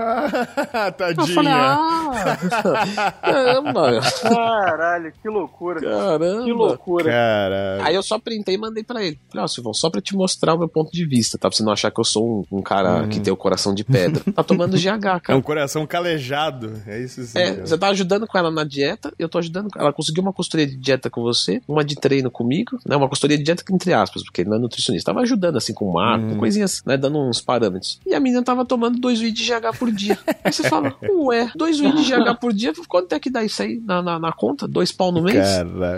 Ah, 0.73 0.87
Eu 0.87 0.93
falei, 0.93 1.15
Tadinha. 1.15 1.55
ah, 1.55 3.11
caramba, 3.21 4.01
Caralho, 4.21 5.13
que 5.21 5.29
loucura. 5.29 5.79
caramba. 5.81 6.43
Que 6.43 6.51
loucura. 6.51 7.11
Cara. 7.11 7.79
Aí 7.83 7.95
eu 7.95 8.03
só 8.03 8.19
printei 8.19 8.55
e 8.55 8.57
mandei 8.57 8.83
pra 8.83 9.03
ele. 9.03 9.17
Falei, 9.29 9.43
ó, 9.43 9.47
Silvão, 9.47 9.73
só 9.73 9.89
pra 9.89 10.01
te 10.01 10.15
mostrar 10.15 10.53
o 10.55 10.57
meu 10.59 10.67
ponto 10.67 10.91
de 10.91 11.05
vista, 11.05 11.37
tá? 11.37 11.47
Pra 11.49 11.55
você 11.55 11.63
não 11.63 11.71
achar 11.71 11.91
que 11.91 11.99
eu 11.99 12.03
sou 12.03 12.45
um, 12.51 12.57
um 12.57 12.61
cara 12.61 13.07
que 13.07 13.19
tem 13.19 13.31
o 13.31 13.37
coração 13.37 13.73
de 13.73 13.83
pedra. 13.83 14.21
Tá 14.33 14.43
tomando 14.43 14.77
GH. 14.77 14.96
Cara. 14.99 15.21
É 15.27 15.35
um 15.35 15.41
coração 15.41 15.85
calejado. 15.85 16.81
É 16.85 16.99
isso 16.99 17.23
sim. 17.23 17.37
É, 17.37 17.53
você 17.53 17.77
tá 17.77 17.87
ajudando 17.89 18.27
com 18.27 18.37
ela 18.37 18.51
na 18.51 18.63
dieta, 18.63 19.13
eu 19.17 19.29
tô 19.29 19.37
ajudando 19.37 19.69
com 19.69 19.79
ela. 19.79 19.93
conseguiu 19.93 20.21
uma 20.21 20.33
consultoria 20.33 20.67
de 20.67 20.77
dieta 20.77 21.09
com 21.09 21.21
você, 21.21 21.61
uma 21.67 21.83
de 21.83 21.95
treino 21.95 22.29
comigo, 22.29 22.79
né? 22.85 22.95
Uma 22.95 23.07
consultoria 23.07 23.37
de 23.37 23.43
dieta 23.43 23.63
entre 23.71 23.93
aspas, 23.93 24.23
porque 24.23 24.43
não 24.43 24.57
é 24.57 24.59
nutricionista. 24.59 25.11
Tava 25.11 25.21
ajudando 25.21 25.57
assim 25.57 25.73
com 25.73 25.91
marco, 25.91 26.29
com 26.29 26.37
coisinhas, 26.37 26.83
né? 26.85 26.97
Dando 26.97 27.19
uns 27.19 27.41
parâmetros. 27.41 27.99
E 28.05 28.13
a 28.13 28.19
menina 28.19 28.43
tava 28.43 28.65
tomando 28.65 28.99
dois 28.99 29.19
vídeos 29.19 29.45
de 29.45 29.53
GH 29.53 29.77
por 29.77 29.91
dia. 29.91 30.17
Aí 30.43 30.51
você 30.51 30.63
fala, 30.69 30.95
ué, 31.09 31.51
dois 31.55 31.79
vídeos 31.79 32.05
de 32.05 32.13
GH 32.13 32.39
por 32.39 32.53
dia, 32.53 32.73
quanto 32.87 33.13
é 33.13 33.19
que 33.19 33.29
dá 33.29 33.43
isso 33.43 33.61
aí 33.61 33.81
na, 33.85 34.01
na, 34.01 34.19
na 34.19 34.31
conta? 34.31 34.67
Dois 34.67 34.91
pau 34.91 35.11
no 35.11 35.21
mês? 35.21 35.47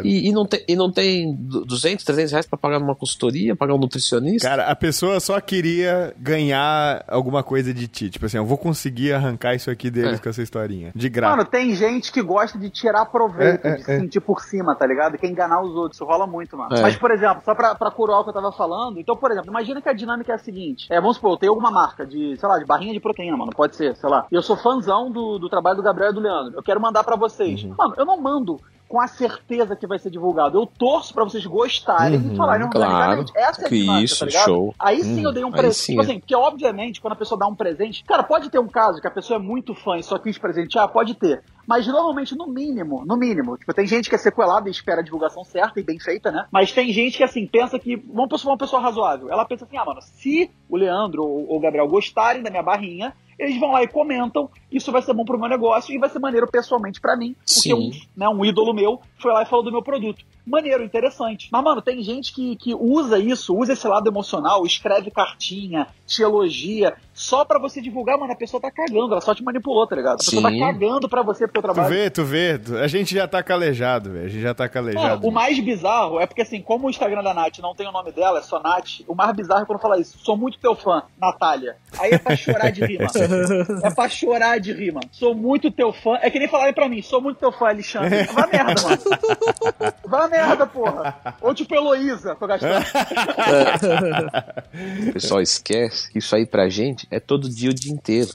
E, 0.03 0.27
e 0.27 0.31
não 0.31 0.45
tem, 0.45 0.63
e 0.67 0.75
não 0.75 0.91
tem 0.91 1.35
200, 1.35 2.03
300 2.03 2.31
reais 2.31 2.45
pra 2.45 2.57
pagar 2.57 2.79
numa 2.79 2.95
consultoria, 2.95 3.55
pagar 3.55 3.73
um 3.73 3.79
nutricionista? 3.79 4.47
Cara, 4.47 4.65
a 4.65 4.75
pessoa 4.75 5.19
só 5.19 5.39
queria 5.39 6.13
ganhar 6.17 7.03
alguma 7.07 7.43
coisa 7.43 7.73
de 7.73 7.87
ti. 7.87 8.09
Tipo 8.09 8.25
assim, 8.25 8.37
eu 8.37 8.45
vou 8.45 8.57
conseguir 8.57 8.88
arrancar 9.13 9.55
isso 9.55 9.69
aqui 9.69 9.89
deles 9.89 10.19
É. 10.19 10.21
com 10.23 10.29
essa 10.29 10.41
historinha. 10.41 10.91
De 10.95 11.09
graça. 11.09 11.35
Mano, 11.35 11.49
tem 11.49 11.73
gente 11.75 12.11
que 12.11 12.21
gosta 12.21 12.57
de 12.57 12.69
tirar 12.69 13.05
proveito, 13.05 13.65
É, 13.65 13.71
é, 13.71 13.75
de 13.75 13.83
se 13.83 13.99
sentir 13.99 14.19
por 14.19 14.41
cima, 14.41 14.75
tá 14.75 14.85
ligado? 14.85 15.17
Quer 15.17 15.27
enganar 15.27 15.61
os 15.61 15.71
outros. 15.75 15.97
Isso 15.97 16.05
rola 16.05 16.25
muito, 16.27 16.57
mano. 16.57 16.75
É. 16.75 16.81
Mas, 16.81 16.95
por 16.97 17.11
exemplo, 17.11 17.41
só 17.43 17.53
pra, 17.55 17.75
pra 17.75 17.91
curar 17.91 18.19
o 18.19 18.23
que 18.23 18.29
eu 18.29 18.33
tava 18.33 18.51
falando. 18.51 18.99
Então, 18.99 19.15
por 19.15 19.31
exemplo, 19.31 19.49
imagina 19.49 19.81
que 19.81 19.89
a 19.89 19.93
dinâmica 19.93 20.31
é 20.31 20.35
a 20.35 20.39
seguinte. 20.39 20.87
É, 20.89 20.99
vamos 20.99 21.15
supor, 21.17 21.31
eu 21.33 21.37
tenho 21.37 21.51
alguma 21.51 21.71
marca 21.71 22.05
de, 22.05 22.35
sei 22.37 22.49
lá, 22.49 22.57
de 22.59 22.65
barrinha 22.65 22.93
de 22.93 22.99
proteína, 22.99 23.37
mano. 23.37 23.51
Pode 23.55 23.75
ser, 23.75 23.95
sei 23.95 24.09
lá. 24.09 24.25
E 24.31 24.35
eu 24.35 24.41
sou 24.41 24.55
fãzão 24.57 25.11
do, 25.11 25.37
do 25.39 25.49
trabalho 25.49 25.77
do 25.77 25.83
Gabriel 25.83 26.11
e 26.11 26.13
do 26.13 26.19
Leandro. 26.19 26.53
Eu 26.57 26.63
quero 26.63 26.79
mandar 26.81 27.03
pra 27.03 27.15
vocês. 27.15 27.63
Uhum. 27.63 27.75
Mano, 27.77 27.93
eu 27.97 28.05
não 28.05 28.19
mando 28.21 28.59
com 28.89 28.99
a 28.99 29.07
certeza 29.07 29.75
que 29.75 29.85
vai 29.85 29.99
ser 29.99 30.09
divulgado. 30.09 30.59
Eu 30.59 30.65
torço 30.65 31.13
pra 31.13 31.23
vocês 31.23 31.45
gostarem 31.45 32.19
Uhum, 32.19 32.33
e 32.33 32.35
falarem 32.35 32.67
claro. 32.69 33.23
Essa 33.35 33.61
é 33.61 33.65
a 33.65 33.69
Que 33.69 33.79
dinâmica, 33.81 34.03
isso, 34.03 34.19
tá 34.19 34.25
ligado? 34.25 34.45
show. 34.45 34.75
Aí 34.79 35.03
sim 35.03 35.23
eu 35.23 35.31
dei 35.31 35.45
um 35.45 35.51
presente. 35.51 35.85
Tipo 35.85 36.01
é. 36.01 36.03
assim, 36.03 36.19
porque 36.19 36.35
obviamente, 36.35 36.99
quando 36.99 37.13
a 37.13 37.15
pessoa 37.15 37.37
dá 37.37 37.47
um 37.47 37.53
presente, 37.53 38.03
cara, 38.03 38.23
pode 38.23 38.49
ter 38.49 38.57
um 38.57 38.67
caso 38.67 38.99
que 38.99 39.07
a 39.07 39.11
pessoa 39.11 39.39
é 39.39 39.41
muito 39.41 39.75
fã 39.75 39.95
e 39.95 40.03
só 40.03 40.17
quis 40.17 40.39
presentear, 40.39 40.89
pode 40.89 41.13
ter. 41.13 41.43
Mas 41.67 41.85
normalmente, 41.85 42.35
no 42.35 42.47
mínimo, 42.47 43.05
no 43.05 43.15
mínimo, 43.15 43.55
tipo, 43.55 43.71
tem 43.75 43.85
gente 43.85 44.09
que 44.09 44.15
é 44.15 44.17
sequelada 44.17 44.67
e 44.67 44.71
espera 44.71 45.01
a 45.01 45.03
divulgação 45.03 45.43
certa 45.43 45.79
e 45.79 45.83
bem 45.83 45.99
feita, 45.99 46.31
né? 46.31 46.47
Mas 46.51 46.71
tem 46.71 46.91
gente 46.91 47.17
que, 47.17 47.23
assim, 47.23 47.45
pensa 47.45 47.77
que. 47.77 47.95
Vamos 47.95 48.29
pessoa, 48.29 48.53
uma 48.53 48.57
pessoa 48.57 48.81
razoável. 48.81 49.29
Ela 49.29 49.45
pensa 49.45 49.65
assim, 49.65 49.77
ah, 49.77 49.85
mano, 49.85 50.01
se 50.01 50.49
o 50.67 50.75
Leandro 50.75 51.23
ou 51.23 51.57
o 51.57 51.59
Gabriel 51.59 51.87
gostarem 51.87 52.41
da 52.41 52.49
minha 52.49 52.63
barrinha, 52.63 53.13
eles 53.39 53.59
vão 53.59 53.71
lá 53.71 53.81
e 53.81 53.87
comentam, 53.87 54.49
isso 54.69 54.91
vai 54.91 55.01
ser 55.01 55.13
bom 55.13 55.23
pro 55.23 55.39
meu 55.39 55.47
negócio 55.47 55.95
e 55.95 55.97
vai 55.97 56.09
ser 56.09 56.19
maneiro 56.19 56.47
pessoalmente 56.47 56.99
pra 56.99 57.15
mim, 57.15 57.33
porque 57.33 57.69
Sim. 57.69 57.73
um, 57.73 57.91
né, 58.15 58.27
um 58.27 58.43
ídolo 58.43 58.73
meu 58.73 59.01
foi 59.17 59.31
lá 59.31 59.41
e 59.41 59.45
falou 59.45 59.63
do 59.63 59.71
meu 59.71 59.81
produto. 59.81 60.23
Maneiro, 60.49 60.83
interessante. 60.83 61.47
Mas, 61.51 61.63
mano, 61.63 61.81
tem 61.81 62.01
gente 62.01 62.33
que, 62.33 62.55
que 62.55 62.73
usa 62.73 63.19
isso, 63.19 63.55
usa 63.55 63.73
esse 63.73 63.87
lado 63.87 64.09
emocional, 64.09 64.65
escreve 64.65 65.11
cartinha, 65.11 65.87
te 66.07 66.21
elogia, 66.23 66.93
só 67.13 67.45
pra 67.45 67.59
você 67.59 67.81
divulgar, 67.81 68.17
mano, 68.17 68.33
a 68.33 68.35
pessoa 68.35 68.59
tá 68.61 68.71
cagando, 68.71 69.11
ela 69.11 69.21
só 69.21 69.35
te 69.35 69.43
manipulou, 69.43 69.85
tá 69.85 69.95
ligado? 69.95 70.15
A 70.15 70.17
pessoa 70.17 70.41
tá 70.41 70.49
Sim. 70.49 70.59
cagando 70.59 71.07
pra 71.09 71.21
você 71.21 71.45
pro 71.47 71.53
teu 71.53 71.61
Tu 71.61 71.73
trabalho. 71.73 71.93
vê, 71.93 72.09
tu 72.09 72.23
vê. 72.23 72.59
A 72.81 72.87
gente 72.87 73.13
já 73.13 73.27
tá 73.27 73.43
calejado, 73.43 74.11
velho. 74.11 74.25
A 74.25 74.29
gente 74.29 74.41
já 74.41 74.53
tá 74.53 74.63
Mano, 74.63 74.73
calejado. 74.73 75.27
o 75.27 75.31
mais 75.31 75.59
bizarro 75.59 76.19
é 76.19 76.25
porque, 76.25 76.41
assim, 76.41 76.61
como 76.61 76.87
o 76.87 76.89
Instagram 76.89 77.21
da 77.23 77.33
Nath 77.33 77.59
não 77.59 77.75
tem 77.75 77.87
o 77.87 77.91
nome 77.91 78.11
dela, 78.11 78.39
é 78.39 78.41
só 78.41 78.59
Nath, 78.59 79.01
o 79.07 79.13
mais 79.13 79.35
bizarro 79.35 79.61
é 79.63 79.65
quando 79.65 79.79
fala 79.79 79.99
isso. 79.99 80.17
Sou 80.19 80.35
muito 80.37 80.57
teu 80.59 80.75
fã, 80.75 81.03
Natália. 81.19 81.75
Aí 81.99 82.11
é 82.11 82.17
pra 82.17 82.35
chorar 82.35 82.71
de 82.71 82.85
rima. 82.85 83.05
é 83.83 83.89
pra 83.91 84.09
chorar 84.09 84.59
de 84.59 84.71
rima. 84.73 85.01
Sou 85.11 85.35
muito 85.35 85.69
teu 85.71 85.91
fã. 85.93 86.17
É 86.21 86.29
que 86.29 86.39
nem 86.39 86.47
falarem 86.47 86.73
pra 86.73 86.87
mim, 86.89 87.01
sou 87.01 87.21
muito 87.21 87.37
teu 87.37 87.51
fã, 87.51 87.67
Alexandre. 87.69 88.23
Vai 88.23 88.43
a 88.43 88.47
merda, 88.47 88.81
mano. 88.81 89.93
Vai 90.05 90.21
a 90.25 90.27
merda, 90.47 90.67
porra. 90.67 91.35
Ou 91.41 91.53
tipo 91.53 91.75
Heloísa, 91.75 92.35
gastando. 92.35 92.85
O 95.09 95.13
pessoal 95.13 95.41
esquece 95.41 96.11
que 96.11 96.19
isso 96.19 96.35
aí 96.35 96.45
pra 96.45 96.69
gente 96.69 97.07
é 97.11 97.19
todo 97.19 97.49
dia 97.49 97.69
o 97.69 97.73
dia 97.73 97.91
inteiro. 97.91 98.29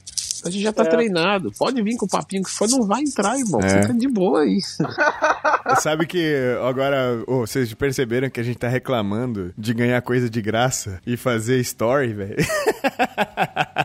A 0.45 0.49
gente 0.49 0.61
já 0.63 0.71
tá 0.73 0.83
É. 0.83 0.87
treinado. 0.87 1.51
Pode 1.57 1.81
vir 1.81 1.95
com 1.97 2.05
o 2.05 2.09
papinho 2.09 2.43
que 2.43 2.49
for, 2.51 2.69
não 2.69 2.85
vai 2.85 3.01
entrar, 3.01 3.37
irmão. 3.37 3.59
É. 3.61 3.81
Fica 3.81 3.93
de 3.93 4.07
boa 4.07 4.41
aí. 4.41 4.59
Sabe 5.81 6.05
que 6.05 6.35
agora 6.67 7.23
ô, 7.27 7.39
vocês 7.45 7.73
perceberam 7.73 8.29
que 8.29 8.39
a 8.39 8.43
gente 8.43 8.57
tá 8.57 8.67
reclamando 8.67 9.51
de 9.57 9.73
ganhar 9.73 10.01
coisa 10.01 10.29
de 10.29 10.41
graça 10.41 10.99
e 11.05 11.17
fazer 11.17 11.57
story, 11.59 12.13
velho? 12.13 12.35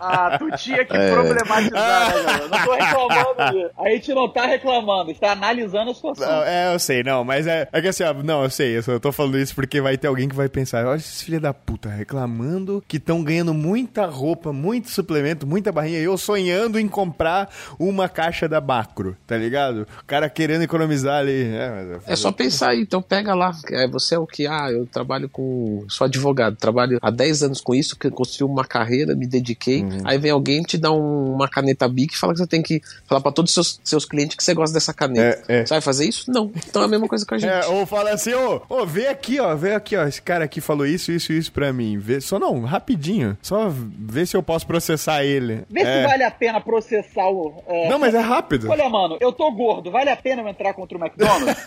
Ah, 0.03 0.37
tu 0.39 0.51
tinha 0.57 0.85
que 0.85 0.97
É. 0.97 1.12
problematizar, 1.12 2.16
né, 2.16 2.23
galera? 2.24 2.49
Não 2.49 2.65
tô 2.65 2.73
reclamando 2.74 3.53
disso. 3.59 3.70
A 3.78 3.89
gente 3.91 4.15
não 4.15 4.28
tá 4.32 4.47
reclamando, 4.47 5.11
está 5.11 5.32
analisando 5.32 5.91
a 5.91 5.95
situação. 5.95 6.27
Não, 6.28 6.43
é, 6.45 6.74
eu 6.74 6.78
sei, 6.78 7.03
não, 7.03 7.23
mas 7.24 7.47
é, 7.47 7.69
é 7.73 7.81
que 7.82 7.89
assim, 7.89 8.03
ó, 8.05 8.12
não, 8.15 8.43
eu 8.43 8.51
sei, 8.51 8.77
eu 8.78 8.82
só 8.82 8.99
tô 8.99 9.12
falando 9.12 9.39
isso 9.39 9.55
porque 9.55 9.81
vai 9.81 9.97
ter 9.99 10.07
alguém 10.09 10.28
que 10.28 10.35
vai 10.35 10.49
pensar, 10.49 10.87
olha 10.87 10.97
esses 10.99 11.23
filha 11.23 11.39
da 11.39 11.53
puta 11.53 11.89
reclamando 11.89 12.82
que 12.89 12.97
estão 12.97 13.23
ganhando 13.23 13.53
muita 13.55 14.07
roupa, 14.07 14.53
muito 14.53 14.91
suplemento, 14.91 15.47
muita 15.47 15.70
barrinha, 15.70 15.99
e 15.99 16.05
eu 16.05 16.16
sonhando 16.51 16.79
em 16.79 16.89
comprar 16.89 17.49
uma 17.79 18.09
caixa 18.09 18.49
da 18.49 18.61
Macro, 18.61 19.17
tá 19.27 19.37
ligado? 19.37 19.87
O 20.03 20.05
cara 20.07 20.29
querendo 20.29 20.63
economizar 20.63 21.21
ali. 21.21 21.45
É, 21.45 21.99
É 22.07 22.17
só 22.17 22.33
pensar 22.33 22.71
aí, 22.71 22.81
então 22.81 23.01
pega 23.01 23.35
lá. 23.35 23.53
É, 23.71 23.87
você 23.87 24.15
é 24.15 24.19
o 24.19 24.27
que? 24.27 24.47
Ah, 24.47 24.69
eu 24.71 24.87
trabalho 24.87 25.29
com. 25.29 25.85
Sou 25.89 26.05
advogado, 26.05 26.57
trabalho 26.57 26.99
há 27.01 27.11
10 27.11 27.43
anos 27.45 27.61
com 27.61 27.75
isso, 27.75 27.97
que 27.97 28.11
construí 28.11 28.51
uma 28.51 28.65
carreira, 28.65 29.15
me 29.15 29.27
dediquei. 29.27 29.83
Uhum. 29.83 29.99
Aí 30.05 30.19
vem 30.19 30.31
alguém 30.31 30.63
te 30.63 30.77
dá 30.77 30.91
um- 30.91 31.35
uma 31.35 31.49
caneta 31.49 31.89
Bic 31.89 32.15
e 32.15 32.19
fala 32.19 32.33
que 32.33 32.41
você 32.41 32.47
tem 32.47 32.63
que 32.63 32.81
falar 33.07 33.21
pra 33.21 33.33
todos 33.33 33.51
os 33.51 33.55
seus, 33.55 33.81
seus 33.85 34.05
clientes 34.05 34.37
que 34.37 34.43
você 34.43 34.55
gosta 34.55 34.75
dessa 34.75 34.93
caneta. 34.93 35.43
É, 35.49 35.61
é. 35.61 35.67
Você 35.67 35.75
vai 35.75 35.81
fazer 35.81 36.07
isso? 36.09 36.31
Não. 36.31 36.51
Então 36.69 36.83
é 36.83 36.85
a 36.85 36.89
mesma 36.89 37.07
coisa 37.09 37.25
com 37.25 37.35
a 37.35 37.39
gente. 37.39 37.51
É, 37.51 37.67
ou 37.67 37.87
fala 37.87 38.11
assim, 38.13 38.35
ô, 38.35 38.61
ô, 38.69 38.87
vê 38.87 39.07
aqui, 39.09 39.39
ó, 39.41 39.55
vê 39.55 39.75
aqui, 39.75 39.97
ó, 39.97 40.07
esse 40.07 40.21
cara 40.23 40.45
aqui 40.45 40.61
falou 40.61 40.87
isso, 40.87 41.13
isso, 41.13 41.33
isso 41.33 41.53
pra 41.53 41.73
mim. 41.73 41.99
Vê, 41.99 42.21
só 42.21 42.39
não, 42.39 42.61
rapidinho. 42.63 43.37
Só 43.43 43.69
vê 43.73 44.25
se 44.27 44.37
eu 44.37 44.43
posso 44.43 44.67
processar 44.67 45.25
ele. 45.25 45.63
Vê 45.71 45.81
é. 45.81 46.03
se 46.03 46.09
vale 46.09 46.23
a 46.25 46.31
pena 46.41 46.61
processar 46.61 47.29
o. 47.29 47.62
é, 47.67 47.89
Não, 47.91 47.99
mas 47.99 48.15
é 48.15 48.21
rápido. 48.21 48.71
Olha, 48.71 48.89
mano, 48.89 49.19
eu 49.21 49.31
tô 49.31 49.53
gordo, 49.53 49.91
vale 49.91 50.09
a 50.09 50.17
pena 50.17 50.41
eu 50.41 50.49
entrar 50.49 50.73
contra 50.73 50.97
o 50.97 51.01
McDonald's? 51.01 51.55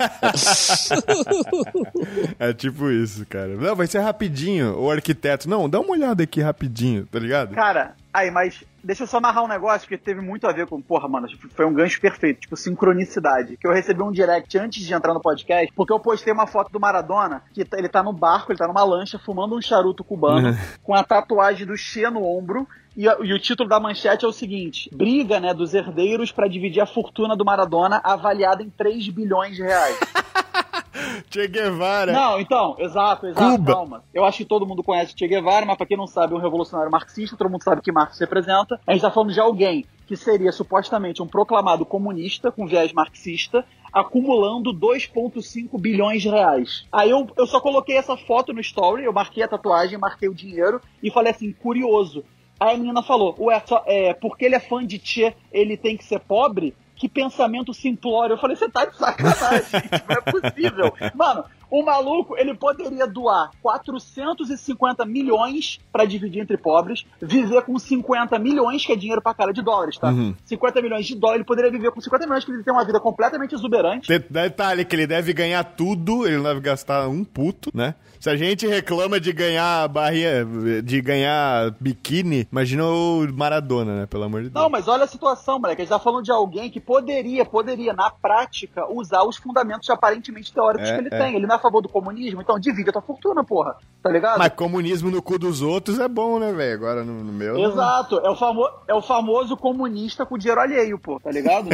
É 2.40 2.54
tipo 2.54 2.90
isso, 2.90 3.26
cara. 3.28 3.56
Não, 3.56 3.76
vai 3.76 3.88
ser 3.88 4.00
rapidinho. 4.00 4.78
O 4.80 4.90
arquiteto, 4.90 5.50
não, 5.50 5.70
dá 5.70 5.80
uma 5.80 5.92
olhada 5.92 6.24
aqui 6.24 6.42
rapidinho, 6.42 7.06
tá 7.06 7.20
ligado? 7.20 7.54
Cara, 7.54 7.96
aí, 8.14 8.30
mas 8.30 8.64
deixa 8.84 9.04
eu 9.04 9.08
só 9.08 9.18
amarrar 9.18 9.44
um 9.44 9.48
negócio 9.48 9.88
que 9.88 9.98
teve 9.98 10.22
muito 10.22 10.46
a 10.48 10.52
ver 10.54 10.68
com. 10.68 10.82
Porra, 10.82 11.08
mano, 11.08 11.28
foi 11.56 11.66
um 11.66 11.74
gancho 11.74 12.00
perfeito, 12.00 12.42
tipo, 12.42 12.56
sincronicidade. 12.56 13.58
Que 13.58 13.68
eu 13.68 13.74
recebi 13.74 14.02
um 14.04 14.12
direct 14.12 14.58
antes 14.58 14.86
de 14.86 14.94
entrar 14.94 15.14
no 15.14 15.20
podcast, 15.22 15.74
porque 15.76 15.92
eu 15.92 16.00
postei 16.00 16.32
uma 16.32 16.46
foto 16.48 16.72
do 16.72 16.80
Maradona, 16.80 17.42
que 17.54 17.66
tá- 17.66 17.78
ele 17.78 17.90
tá 17.90 18.04
no 18.04 18.14
barco, 18.14 18.52
ele 18.52 18.60
tá 18.60 18.68
numa 18.68 18.84
lancha, 18.84 19.18
fumando 19.18 19.56
um 19.58 19.62
charuto 19.62 20.04
cubano, 20.04 20.56
com 20.84 20.94
a 20.94 21.04
tatuagem 21.04 21.66
do 21.66 21.76
Che 21.76 22.10
no 22.10 22.24
ombro. 22.24 22.68
E, 22.96 23.06
e 23.06 23.34
o 23.34 23.40
título 23.40 23.68
da 23.68 23.80
manchete 23.80 24.24
é 24.24 24.28
o 24.28 24.32
seguinte: 24.32 24.88
Briga, 24.94 25.40
né, 25.40 25.52
dos 25.54 25.74
herdeiros 25.74 26.32
pra 26.32 26.48
dividir 26.48 26.80
a 26.82 26.86
fortuna 26.86 27.36
do 27.36 27.44
Maradona, 27.44 28.00
avaliada 28.04 28.62
em 28.62 28.70
3 28.70 29.10
bilhões 29.10 29.56
de 29.56 29.64
reais. 29.64 29.98
Che 31.30 31.48
Guevara. 31.48 32.12
Não, 32.12 32.40
então, 32.40 32.76
exato, 32.80 33.28
exato, 33.28 33.58
Cuba. 33.58 33.74
calma. 33.74 34.04
Eu 34.14 34.26
acho 34.26 34.38
que 34.38 34.46
todo 34.46 34.66
mundo 34.66 34.84
conhece 34.84 35.14
Che 35.18 35.28
Guevara, 35.28 35.66
mas 35.66 35.78
pra 35.78 35.86
quem 35.86 35.98
não 35.98 36.08
sabe, 36.08 36.34
é 36.34 36.38
um 36.38 36.42
revolucionário 36.42 36.92
marxista, 36.92 37.38
todo 37.38 37.50
mundo 37.50 37.64
sabe 37.64 37.82
que 37.82 37.92
Marx 37.92 38.20
representa. 38.20 38.80
A 38.86 38.94
gente 38.94 39.02
tá 39.02 39.12
falando 39.12 39.34
de 39.34 39.40
alguém 39.40 39.86
que 40.06 40.16
seria 40.18 40.52
supostamente 40.52 41.22
um 41.22 41.28
proclamado 41.28 41.86
comunista 41.86 42.52
com 42.52 42.68
viés 42.68 42.92
marxista, 42.92 43.66
acumulando 43.92 44.74
2,5 44.74 45.80
bilhões 45.80 46.22
de 46.22 46.30
reais. 46.30 46.86
Aí 46.92 47.10
eu, 47.10 47.28
eu 47.38 47.48
só 47.48 47.60
coloquei 47.60 47.96
essa 47.96 48.18
foto 48.18 48.52
no 48.52 48.60
story, 48.60 49.06
eu 49.06 49.14
marquei 49.14 49.44
a 49.44 49.48
tatuagem, 49.48 49.98
marquei 49.98 50.28
o 50.28 50.34
dinheiro 50.34 50.82
e 51.02 51.12
falei 51.12 51.32
assim, 51.32 51.54
curioso. 51.54 52.24
Aí 52.60 52.76
a 52.76 52.78
menina 52.78 53.04
falou, 53.04 53.36
ué, 53.40 53.62
só, 53.66 53.84
é, 53.86 54.14
porque 54.14 54.46
ele 54.46 54.56
é 54.56 54.60
fã 54.60 54.86
de 54.86 55.00
Che, 55.04 55.36
ele 55.52 55.78
tem 55.78 55.98
que 55.98 56.06
ser 56.06 56.20
pobre? 56.20 56.76
Que 57.04 57.10
pensamento 57.10 57.74
simplório. 57.74 58.36
Eu 58.36 58.38
falei, 58.38 58.56
você 58.56 58.70
tá 58.70 58.86
de 58.86 58.96
sacanagem, 58.96 59.82
não 60.08 60.16
é 60.16 60.22
possível. 60.22 60.94
Mano, 61.14 61.44
o 61.76 61.84
maluco, 61.84 62.36
ele 62.38 62.54
poderia 62.54 63.08
doar 63.08 63.50
450 63.62 65.06
milhões 65.06 65.80
pra 65.92 66.06
dividir 66.06 66.42
entre 66.42 66.58
pobres, 66.58 67.06
viver 67.22 67.62
com 67.64 67.78
50 67.78 68.38
milhões, 68.40 68.86
que 68.86 68.92
é 68.92 68.96
dinheiro 68.96 69.22
pra 69.22 69.34
cara 69.34 69.52
de 69.52 69.62
dólares, 69.62 69.98
tá? 69.98 70.10
Uhum. 70.10 70.36
50 70.46 70.82
milhões 70.82 71.06
de 71.06 71.16
dólares, 71.16 71.40
ele 71.40 71.46
poderia 71.48 71.72
viver 71.72 71.92
com 71.92 72.00
50 72.02 72.26
milhões, 72.26 72.46
que 72.46 72.52
ele 72.52 72.64
tem 72.64 72.74
uma 72.74 72.86
vida 72.86 73.00
completamente 73.00 73.56
exuberante. 73.56 74.08
De- 74.08 74.24
Detalhe 74.30 74.86
que 74.86 74.96
ele 74.96 75.08
deve 75.08 75.34
ganhar 75.34 75.64
tudo, 75.64 76.26
ele 76.28 76.38
não 76.38 76.44
deve 76.44 76.60
gastar 76.62 77.08
um 77.08 77.24
puto, 77.24 77.70
né? 77.74 77.96
Se 78.20 78.30
a 78.30 78.38
gente 78.38 78.66
reclama 78.66 79.20
de 79.20 79.34
ganhar 79.34 79.88
barrinha, 79.90 80.46
de 80.82 81.02
ganhar 81.02 81.72
biquíni, 81.80 82.48
imagina 82.50 82.86
o 82.86 83.28
Maradona, 83.34 84.02
né? 84.02 84.06
Pelo 84.06 84.24
amor 84.24 84.44
de 84.44 84.50
Deus. 84.50 84.64
Não, 84.64 84.70
mas 84.70 84.88
olha 84.88 85.04
a 85.04 85.08
situação, 85.08 85.60
moleque. 85.60 85.82
A 85.82 85.86
gente 85.86 85.90
tá 85.92 86.00
falando 86.00 86.24
de 86.24 86.32
alguém 86.32 86.70
que 86.70 86.80
poderia, 86.80 87.44
poderia, 87.44 87.92
na 87.94 88.10
prática, 88.10 88.90
usar 88.90 89.24
os 89.24 89.36
fundamentos 89.36 89.90
aparentemente 89.90 90.54
teóricos 90.54 90.88
É, 90.88 90.94
que 90.96 91.02
ele 91.02 91.10
é. 91.12 91.18
tem. 91.18 91.36
Ele 91.36 91.46
não 91.46 91.56
é 91.56 91.60
favor 91.64 91.82
do 91.82 91.90
comunismo? 91.90 92.42
Então 92.42 92.60
divide 92.60 92.90
a 92.90 92.94
tua 92.94 93.02
fortuna, 93.02 93.44
porra. 93.44 93.76
Tá 94.02 94.10
ligado? 94.10 94.38
Mas 94.38 94.54
comunismo 94.54 95.10
no 95.10 95.22
cu 95.22 95.40
dos 95.40 95.62
outros 95.62 96.00
é 96.00 96.08
bom, 96.08 96.40
né, 96.40 96.52
velho? 96.52 96.74
Agora 96.74 97.04
no, 97.04 97.24
no 97.24 97.32
meu. 97.32 97.58
Exato. 97.58 98.20
É 98.20 98.30
o, 98.30 98.36
famo 98.36 98.70
é 98.88 98.94
o 98.94 99.02
famoso 99.02 99.56
comunista 99.58 100.26
com 100.26 100.38
dinheiro 100.38 100.62
alheio, 100.62 101.00
pô, 101.00 101.20
tá 101.20 101.32
ligado? 101.32 101.70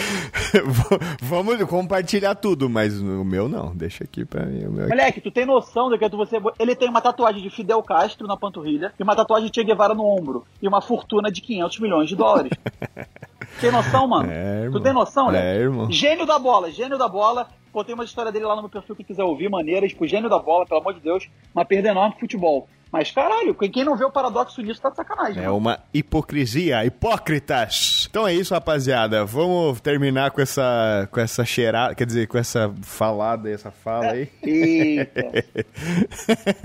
Vamos 1.20 1.62
compartilhar 1.64 2.34
tudo, 2.36 2.70
mas 2.70 3.00
o 3.00 3.24
meu 3.24 3.48
não. 3.48 3.74
Deixa 3.74 4.04
aqui 4.04 4.24
pra 4.24 4.46
mim. 4.46 4.66
Moleque, 4.66 5.20
tu 5.20 5.30
tem 5.30 5.44
noção 5.44 5.90
de 5.90 5.98
que 5.98 6.08
tu 6.08 6.16
você. 6.16 6.36
Ele 6.58 6.74
tem 6.74 6.88
uma 6.88 7.00
tatuagem 7.00 7.42
de 7.42 7.50
Fidel 7.50 7.82
Castro 7.82 8.26
na 8.26 8.36
panturrilha 8.36 8.92
e 8.98 9.02
uma 9.02 9.16
tatuagem 9.16 9.50
de 9.50 9.54
Che 9.54 9.64
Guevara 9.64 9.94
no 9.94 10.04
ombro. 10.04 10.44
E 10.62 10.68
uma 10.68 10.80
fortuna 10.80 11.30
de 11.30 11.40
500 11.40 11.80
milhões 11.80 12.08
de 12.08 12.16
dólares. 12.16 12.52
tem 13.60 13.70
noção, 13.70 14.06
mano? 14.06 14.30
É, 14.30 14.68
tu 14.70 14.80
tem 14.80 14.92
noção, 14.92 15.30
né? 15.30 15.56
É, 15.56 15.60
irmão. 15.60 15.90
Gênio 15.90 16.26
da 16.26 16.38
bola, 16.38 16.70
gênio 16.70 16.98
da 16.98 17.08
bola. 17.08 17.48
Contei 17.72 17.94
uma 17.94 18.04
história 18.04 18.30
dele 18.30 18.44
lá 18.44 18.54
no 18.54 18.62
meu 18.62 18.70
perfil, 18.70 18.94
quem 18.94 19.04
quiser 19.04 19.24
ouvir, 19.24 19.50
maneiras, 19.50 19.90
tipo, 19.90 20.06
gênio 20.06 20.30
da 20.30 20.38
bola, 20.38 20.64
pelo 20.64 20.80
amor 20.80 20.94
de 20.94 21.00
Deus, 21.00 21.28
uma 21.52 21.64
perda 21.64 21.88
enorme 21.88 22.14
futebol. 22.20 22.68
Mas 22.94 23.10
caralho, 23.10 23.52
quem 23.56 23.82
não 23.82 23.96
vê 23.96 24.04
o 24.04 24.10
paradoxo 24.10 24.62
nisso 24.62 24.80
tá 24.80 24.88
de 24.88 24.94
sacanagem. 24.94 25.42
É 25.42 25.50
uma 25.50 25.80
hipocrisia, 25.92 26.84
hipócritas. 26.84 28.06
Então 28.08 28.24
é 28.24 28.32
isso, 28.32 28.54
rapaziada. 28.54 29.24
Vamos 29.24 29.80
terminar 29.80 30.30
com 30.30 30.40
essa 30.40 31.08
com 31.10 31.18
essa 31.18 31.44
cheirada, 31.44 31.92
quer 31.96 32.06
dizer, 32.06 32.28
com 32.28 32.38
essa 32.38 32.72
falada, 32.82 33.50
essa 33.50 33.72
fala 33.72 34.12
aí. 34.12 34.30
Eita. 34.40 35.44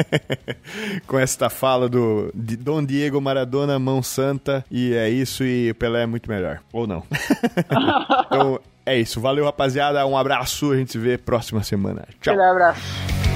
com 1.07 1.17
esta 1.17 1.49
fala 1.49 1.89
do 1.89 2.31
Dom 2.35 2.85
Diego 2.85 3.19
Maradona, 3.19 3.79
mão 3.79 4.03
santa, 4.03 4.63
e 4.69 4.93
é 4.93 5.09
isso 5.09 5.43
e 5.43 5.73
Pelé 5.73 6.03
é 6.03 6.05
muito 6.05 6.29
melhor. 6.29 6.61
Ou 6.71 6.85
não. 6.85 7.03
então, 8.27 8.59
é 8.85 8.99
isso. 8.99 9.19
Valeu, 9.19 9.45
rapaziada. 9.45 10.05
Um 10.05 10.15
abraço. 10.15 10.73
A 10.73 10.77
gente 10.77 10.91
se 10.91 10.99
vê 10.99 11.17
próxima 11.17 11.63
semana. 11.63 12.05
Tchau. 12.21 12.35
Um 12.35 12.51
abraço. 12.51 13.28